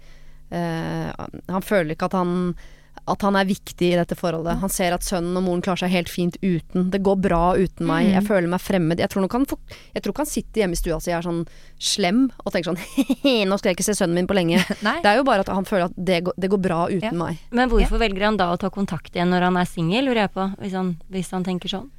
eh, 0.52 1.10
Han 1.52 1.66
føler 1.66 1.96
ikke 1.98 2.12
at 2.12 2.20
han 2.22 2.54
at 3.10 3.24
han 3.26 3.34
er 3.40 3.48
viktig 3.48 3.88
i 3.88 3.96
dette 3.98 4.14
forholdet. 4.20 4.60
Han 4.62 4.70
ser 4.70 4.94
at 4.94 5.04
sønnen 5.04 5.34
og 5.40 5.44
moren 5.46 5.62
klarer 5.64 5.80
seg 5.86 5.94
helt 5.94 6.10
fint 6.12 6.36
uten. 6.44 6.90
Det 6.94 7.00
går 7.02 7.16
bra 7.24 7.56
uten 7.58 7.88
meg. 7.88 8.10
Jeg 8.12 8.22
føler 8.28 8.52
meg 8.52 8.62
fremmed. 8.62 9.00
Jeg 9.02 9.10
tror 9.10 9.24
nok 9.26 9.36
han, 9.40 9.46
jeg 9.96 10.04
tror 10.04 10.14
ikke 10.14 10.22
han 10.26 10.30
sitter 10.30 10.62
hjemme 10.62 10.78
i 10.78 10.80
stua 10.80 11.00
si 11.02 11.10
og 11.14 11.18
er 11.18 11.26
sånn 11.26 11.40
slem 11.82 12.20
og 12.44 12.52
tenker 12.54 12.74
sånn 12.74 12.82
Nå 13.50 13.58
skal 13.58 13.72
jeg 13.72 13.80
ikke 13.80 13.88
se 13.88 13.96
sønnen 13.98 14.20
min 14.20 14.28
på 14.30 14.36
lenge. 14.38 14.60
Nei. 14.88 14.98
Det 15.02 15.10
er 15.14 15.18
jo 15.22 15.26
bare 15.28 15.48
at 15.48 15.50
han 15.56 15.66
føler 15.66 15.88
at 15.88 15.98
det 15.98 16.20
går, 16.28 16.38
det 16.38 16.52
går 16.54 16.62
bra 16.68 16.82
uten 16.92 17.08
Ja. 17.10 17.16
meg. 17.24 17.42
Men 17.56 17.72
hvorfor 17.74 18.04
velger 18.04 18.28
han 18.28 18.38
da 18.44 18.52
å 18.54 18.60
ta 18.62 18.70
kontakt 18.76 19.16
igjen 19.16 19.34
når 19.34 19.48
han 19.50 19.58
er 19.64 19.72
singel, 19.72 20.06
lurer 20.12 20.26
jeg 20.28 20.36
på, 20.36 20.50
hvis 20.62 20.78
han, 20.78 20.94
hvis 21.16 21.32
han 21.34 21.48
tenker 21.48 21.72
sånn? 21.74 21.90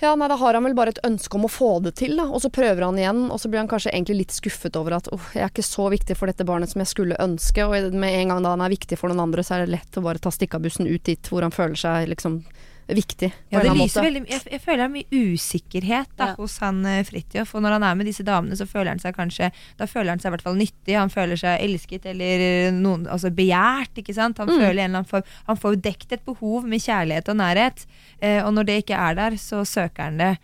Ja, 0.00 0.10
nei, 0.16 0.28
da 0.28 0.36
har 0.36 0.54
han 0.54 0.66
vel 0.66 0.74
bare 0.76 0.92
et 0.92 1.00
ønske 1.08 1.38
om 1.38 1.46
å 1.48 1.50
få 1.50 1.70
det 1.80 1.94
til, 1.96 2.18
da. 2.20 2.26
Og 2.28 2.42
så 2.44 2.50
prøver 2.52 2.84
han 2.84 2.98
igjen, 3.00 3.22
og 3.32 3.40
så 3.40 3.48
blir 3.48 3.62
han 3.62 3.70
kanskje 3.70 3.94
egentlig 3.94 4.18
litt 4.18 4.34
skuffet 4.36 4.76
over 4.76 4.98
at 4.98 5.08
uff, 5.14 5.30
jeg 5.32 5.46
er 5.46 5.52
ikke 5.52 5.64
så 5.64 5.86
viktig 5.92 6.18
for 6.18 6.28
dette 6.28 6.44
barnet 6.44 6.72
som 6.72 6.82
jeg 6.84 6.90
skulle 6.92 7.20
ønske. 7.22 7.64
Og 7.64 7.96
med 7.96 8.18
en 8.20 8.34
gang 8.34 8.44
da 8.44 8.52
han 8.52 8.64
er 8.66 8.74
viktig 8.74 8.98
for 9.00 9.08
noen 9.08 9.24
andre, 9.24 9.44
så 9.46 9.56
er 9.56 9.64
det 9.64 9.78
lett 9.78 9.96
å 9.96 10.04
bare 10.04 10.20
ta 10.20 10.32
stikkabussen 10.34 10.90
ut 10.90 11.06
dit 11.08 11.32
hvor 11.32 11.46
han 11.46 11.54
føler 11.54 11.80
seg 11.80 12.10
liksom 12.12 12.42
viktig. 12.86 13.28
Ja, 13.50 13.60
det 13.64 13.72
lyser 13.74 14.04
veldig, 14.04 14.20
jeg, 14.30 14.40
jeg 14.52 14.60
føler 14.62 14.78
det 14.78 14.84
er 14.86 14.92
mye 14.94 15.20
usikkerhet 15.34 16.10
da, 16.16 16.26
Ja. 16.28 16.34
hos 16.38 16.58
han 16.62 16.84
eh, 16.86 17.00
Fridtjof. 17.08 17.54
Og 17.58 17.62
når 17.64 17.74
han 17.76 17.82
er 17.88 17.94
med 17.98 18.06
disse 18.06 18.22
damene, 18.22 18.54
så 18.54 18.66
føler 18.70 18.92
han 18.92 19.00
seg 19.02 19.16
kanskje 19.16 19.48
Da 19.78 19.86
føler 19.90 20.10
han 20.14 20.20
seg 20.22 20.30
i 20.30 20.34
hvert 20.36 20.44
fall 20.46 20.58
nyttig. 20.60 20.94
Han 20.94 21.10
føler 21.10 21.36
seg 21.40 21.64
elsket 21.66 22.06
eller 22.12 22.44
eh, 22.46 22.70
noen, 22.76 23.06
altså 23.10 23.32
begjært. 23.34 23.98
ikke 23.98 24.14
sant? 24.14 24.38
Han 24.38 24.46
Mm. 24.48 24.58
føler 24.60 24.70
en 24.70 24.90
eller 24.90 25.00
annen 25.00 25.10
form 25.10 25.22
Han 25.46 25.56
får 25.56 25.74
jo 25.74 25.80
dekt 25.88 26.12
et 26.12 26.24
behov 26.24 26.64
med 26.64 26.78
kjærlighet 26.80 27.28
og 27.28 27.36
nærhet. 27.42 27.86
Eh, 28.22 28.38
og 28.46 28.52
når 28.54 28.64
det 28.70 28.76
ikke 28.84 28.94
er 29.08 29.14
der, 29.18 29.30
så 29.36 29.64
søker 29.66 30.02
han 30.04 30.18
det. 30.18 30.38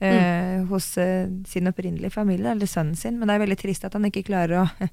eh, 0.00 0.64
Hos 0.68 0.96
eh, 0.98 1.26
sin 1.46 1.66
opprinnelige 1.66 2.10
familie, 2.12 2.50
eller 2.52 2.66
sønnen 2.66 2.94
sin. 2.96 3.18
Men 3.18 3.28
det 3.28 3.34
er 3.34 3.46
veldig 3.46 3.58
trist 3.58 3.84
at 3.88 3.92
han 3.96 4.04
ikke 4.04 4.22
klarer 4.28 4.60
å 4.62 4.68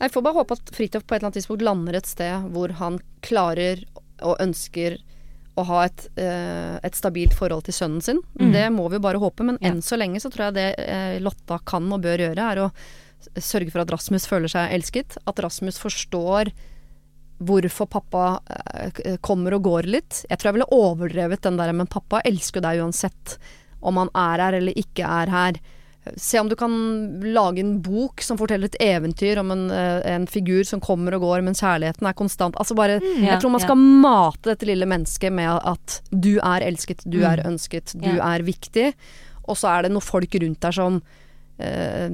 Jeg 0.00 0.10
får 0.12 0.22
bare 0.26 0.34
håpe 0.36 0.52
at 0.58 0.72
Fridtjof 0.76 1.04
på 1.06 1.14
et 1.14 1.20
eller 1.20 1.28
annet 1.30 1.38
tidspunkt 1.38 1.62
lander 1.64 1.96
et 1.96 2.06
sted 2.08 2.50
hvor 2.52 2.72
han 2.80 2.98
klarer 3.24 3.84
og 4.20 4.36
ønsker 4.40 4.98
å 5.56 5.64
ha 5.64 5.84
et, 5.86 6.08
eh, 6.20 6.76
et 6.84 6.94
stabilt 6.98 7.32
forhold 7.36 7.64
til 7.64 7.74
sønnen 7.74 8.02
sin. 8.04 8.20
Mm. 8.38 8.52
Det 8.52 8.64
må 8.74 8.88
vi 8.90 8.98
jo 8.98 9.04
bare 9.06 9.20
håpe, 9.22 9.44
men 9.44 9.58
Ja. 9.60 9.70
enn 9.70 9.80
så 9.82 9.96
lenge 9.98 10.20
så 10.20 10.30
tror 10.30 10.46
jeg 10.50 10.54
det 10.54 10.68
eh, 10.86 11.18
Lotta 11.20 11.58
kan 11.64 11.90
og 11.92 12.02
bør 12.02 12.18
gjøre, 12.26 12.50
er 12.52 12.56
å 12.66 12.70
sørge 13.40 13.72
for 13.72 13.80
at 13.80 13.90
Rasmus 13.90 14.26
føler 14.28 14.48
seg 14.52 14.70
elsket. 14.76 15.16
At 15.26 15.40
Rasmus 15.40 15.78
forstår 15.80 16.52
hvorfor 17.42 17.88
pappa 17.88 18.40
eh, 19.04 19.16
kommer 19.24 19.54
og 19.56 19.64
går 19.66 19.88
litt. 19.90 20.24
Jeg 20.28 20.38
tror 20.38 20.50
jeg 20.52 20.58
ville 20.60 20.72
overdrevet 20.72 21.42
den 21.44 21.56
der, 21.60 21.72
men 21.76 21.86
pappa 21.90 22.20
elsker 22.24 22.60
deg 22.64 22.80
uansett 22.80 23.38
om 23.82 23.96
han 24.00 24.08
er 24.14 24.40
her 24.46 24.56
eller 24.60 24.72
ikke 24.76 25.04
er 25.04 25.32
her. 25.32 25.58
Se 26.16 26.38
om 26.40 26.48
du 26.48 26.54
kan 26.56 26.72
lage 27.34 27.60
en 27.60 27.80
bok 27.82 28.22
som 28.22 28.38
forteller 28.38 28.70
et 28.70 28.78
eventyr 28.80 29.38
om 29.42 29.50
en, 29.50 29.64
eh, 29.70 30.00
en 30.14 30.26
figur 30.26 30.64
som 30.64 30.80
kommer 30.80 31.14
og 31.16 31.20
går, 31.26 31.42
men 31.42 31.54
kjærligheten 31.54 32.06
er 32.06 32.12
konstant. 32.14 32.56
Altså 32.56 32.76
bare, 32.78 33.00
ja, 33.02 33.32
jeg 33.32 33.40
tror 33.42 33.50
man 33.50 33.60
ja. 33.60 33.66
skal 33.66 33.76
mate 33.76 34.50
dette 34.52 34.66
lille 34.68 34.86
mennesket 34.86 35.32
med 35.32 35.60
at 35.64 36.00
du 36.12 36.36
er 36.38 36.60
elsket, 36.66 37.02
du 37.04 37.22
er 37.26 37.42
ønsket, 37.46 37.94
du 37.98 38.08
Ja. 38.16 38.34
er 38.36 38.42
viktig. 38.46 38.92
Og 39.48 39.56
så 39.56 39.68
er 39.78 39.82
det 39.82 39.92
noen 39.92 40.02
folk 40.02 40.34
rundt 40.42 40.60
der 40.60 40.72
som 40.72 41.02
eh, 41.58 42.10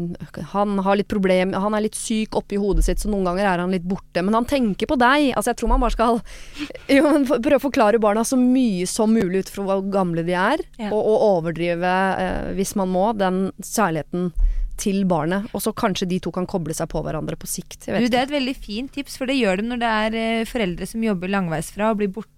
Han 0.52 0.78
har 0.84 0.98
litt 0.98 1.10
problem 1.10 1.52
Han 1.54 1.74
er 1.74 1.84
litt 1.86 1.98
syk 1.98 2.36
oppi 2.38 2.60
hodet 2.60 2.86
sitt, 2.86 3.02
så 3.02 3.10
noen 3.10 3.26
ganger 3.30 3.48
er 3.48 3.62
han 3.64 3.74
litt 3.74 3.86
borte. 3.88 4.22
Men 4.22 4.36
han 4.38 4.48
tenker 4.48 4.90
på 4.90 4.98
deg. 5.00 5.32
Altså, 5.34 5.52
jeg 5.52 5.60
tror 5.62 5.72
man 5.74 5.82
bare 5.82 5.96
skal 5.96 6.20
jo, 6.96 7.12
prøve 7.32 7.60
å 7.60 7.66
forklare 7.66 8.02
barna 8.02 8.24
så 8.26 8.38
mye 8.40 8.86
som 8.90 9.12
mulig 9.14 9.44
ut 9.44 9.52
fra 9.52 9.66
hvor 9.68 9.84
gamle 9.92 10.24
de 10.26 10.36
er, 10.38 10.62
Ja. 10.78 10.90
og, 10.90 11.00
og 11.00 11.28
overdrive, 11.28 11.92
uh, 12.18 12.50
hvis 12.56 12.74
man 12.78 12.90
må, 12.92 13.10
den 13.18 13.44
særligheten 13.62 14.32
til 14.80 15.04
barnet. 15.08 15.48
Og 15.52 15.62
så 15.64 15.72
kanskje 15.76 16.08
de 16.10 16.20
to 16.22 16.32
kan 16.34 16.48
koble 16.48 16.74
seg 16.76 16.90
på 16.92 17.02
hverandre 17.04 17.38
på 17.38 17.48
sikt. 17.50 17.86
Du, 17.86 17.92
det 17.94 18.18
er 18.18 18.26
et 18.26 18.34
veldig 18.34 18.54
fint 18.58 18.92
tips, 18.94 19.18
for 19.20 19.30
det 19.30 19.38
gjør 19.38 19.60
de 19.60 19.68
når 19.70 19.82
det 19.82 19.90
er 20.04 20.20
eh, 20.22 20.44
foreldre 20.48 20.88
som 20.88 21.04
jobber 21.04 21.32
langveisfra 21.32 21.92
og 21.92 22.00
blir 22.02 22.12
borte. 22.14 22.30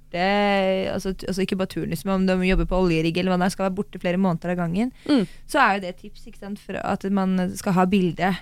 Altså, 0.94 1.14
altså 1.26 1.44
ikke 1.44 1.58
bare 1.60 1.72
turnus, 1.74 2.04
men 2.06 2.14
om 2.14 2.26
de 2.28 2.48
jobber 2.48 2.68
på 2.70 2.80
oljerigg 2.86 3.18
eller 3.18 3.34
hva 3.34 3.38
det 3.42 3.50
er, 3.50 3.54
skal 3.56 3.68
være 3.68 3.76
borte 3.80 4.00
flere 4.02 4.20
måneder 4.20 4.54
av 4.54 4.60
gangen. 4.62 4.90
Mm. 5.08 5.24
Så 5.50 5.60
er 5.60 5.76
jo 5.76 5.84
det 5.84 5.94
et 5.94 6.02
tips 6.06 6.26
ikke 6.30 6.42
sant, 6.42 6.60
for 6.62 6.78
at 6.80 7.06
man 7.14 7.38
skal 7.58 7.78
ha 7.78 7.86
bilde. 7.90 8.34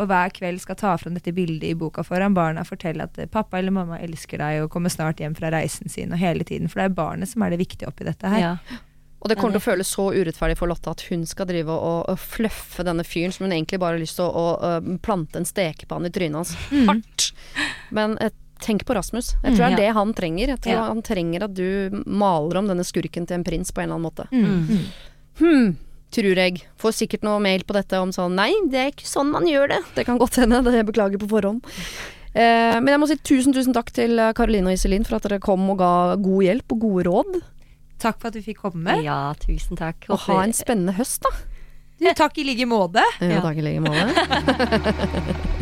Og 0.00 0.08
hver 0.08 0.32
kveld 0.32 0.62
skal 0.62 0.78
ta 0.80 0.94
fram 0.96 1.18
dette 1.18 1.34
bildet 1.36 1.68
i 1.68 1.76
boka 1.78 2.04
foran 2.06 2.34
barna 2.34 2.64
og 2.64 2.70
fortelle 2.70 3.04
at 3.04 3.18
pappa 3.32 3.60
eller 3.60 3.74
mamma 3.76 3.98
elsker 4.00 4.40
deg 4.40 4.62
og 4.62 4.70
kommer 4.72 4.92
snart 4.92 5.20
hjem 5.20 5.36
fra 5.36 5.52
reisen 5.52 5.92
sin. 5.92 6.14
Og 6.14 6.22
hele 6.22 6.46
tiden, 6.48 6.70
For 6.72 6.80
det 6.80 6.88
er 6.88 6.96
barnet 6.96 7.28
som 7.28 7.44
er 7.44 7.52
det 7.52 7.60
viktige 7.60 7.90
oppi 7.90 8.08
dette 8.08 8.32
her. 8.32 8.40
Ja. 8.40 8.80
Og 9.22 9.30
det 9.30 9.36
kommer 9.38 9.54
til 9.54 9.62
å 9.62 9.68
føles 9.68 9.90
så 9.92 10.08
urettferdig 10.10 10.56
for 10.58 10.66
Lotte 10.66 10.90
at 10.90 11.04
hun 11.06 11.22
skal 11.30 11.46
drive 11.46 11.70
og, 11.70 12.08
og 12.10 12.18
fluffe 12.18 12.82
denne 12.82 13.04
fyren 13.06 13.30
som 13.34 13.46
hun 13.46 13.54
egentlig 13.54 13.78
bare 13.78 13.94
har 13.94 14.02
lyst 14.02 14.18
til 14.18 14.26
å, 14.26 14.32
å, 14.34 14.70
å 14.82 14.96
plante 15.04 15.38
en 15.38 15.46
stekepanne 15.46 16.10
i 16.10 16.14
trynet 16.14 16.40
hans. 16.40 16.56
Hardt. 16.88 17.28
Men 17.94 18.16
eh, 18.18 18.34
tenk 18.62 18.84
på 18.88 18.94
Rasmus. 18.96 19.34
Jeg 19.42 19.56
tror 19.56 19.58
det 19.58 19.66
er 19.66 19.70
Mm, 19.72 19.78
ja. 19.78 19.80
det 19.82 19.94
han 19.98 20.14
trenger. 20.14 20.46
Jeg 20.54 20.60
tror 20.64 20.72
Ja. 20.78 20.86
han 20.88 21.02
trenger 21.02 21.42
at 21.44 21.54
du 21.54 22.02
maler 22.06 22.58
om 22.62 22.68
denne 22.70 22.84
skurken 22.86 23.26
til 23.26 23.34
en 23.40 23.44
prins 23.44 23.70
på 23.74 23.82
en 23.82 23.90
eller 23.90 23.98
annen 23.98 24.08
måte. 24.08 24.26
Mm. 24.30 24.68
Mm. 24.68 24.84
Hm, 25.42 25.76
tror 26.12 26.36
jeg. 26.36 26.62
Får 26.78 26.92
sikkert 26.96 27.22
noe 27.26 27.38
mail 27.40 27.62
på 27.64 27.72
dette 27.74 27.98
om 28.00 28.10
sånn 28.12 28.34
Nei, 28.36 28.52
det 28.70 28.78
er 28.78 28.90
ikke 28.92 29.06
sånn 29.08 29.30
man 29.32 29.44
gjør 29.48 29.68
det. 29.74 29.80
Det 29.94 30.06
kan 30.06 30.18
godt 30.18 30.36
hende. 30.36 30.62
Det 30.64 30.74
jeg 30.74 30.86
beklager 30.86 31.18
på 31.18 31.28
forhånd. 31.28 31.64
Eh, 32.34 32.78
men 32.80 32.86
jeg 32.88 33.00
må 33.00 33.06
si 33.08 33.16
tusen, 33.16 33.52
tusen 33.52 33.74
takk 33.74 33.90
til 33.92 34.18
eh, 34.18 34.32
Karoline 34.32 34.66
og 34.70 34.72
Iselin 34.78 35.04
for 35.04 35.16
at 35.16 35.22
dere 35.28 35.38
kom 35.40 35.68
og 35.70 35.78
ga 35.82 36.16
god 36.16 36.42
hjelp 36.46 36.72
og 36.72 36.80
gode 36.80 37.04
råd. 37.10 37.40
Takk 38.00 38.18
for 38.20 38.28
at 38.28 38.34
du 38.34 38.42
fikk 38.42 38.62
komme. 38.64 39.02
ja, 39.04 39.32
tusen 39.38 39.76
takk. 39.76 40.06
Og 40.08 40.18
ha 40.26 40.42
en 40.42 40.52
spennende 40.56 40.94
høst, 40.96 41.20
da. 41.22 41.30
Du, 42.02 42.08
takk 42.18 42.38
i 42.38 42.44
like 42.48 42.66
måte. 42.66 43.04
Ja, 43.20 43.36
Ja. 43.36 43.40
takk 43.44 43.58
i 43.58 43.62
like 43.62 43.80
måte. 43.84 45.52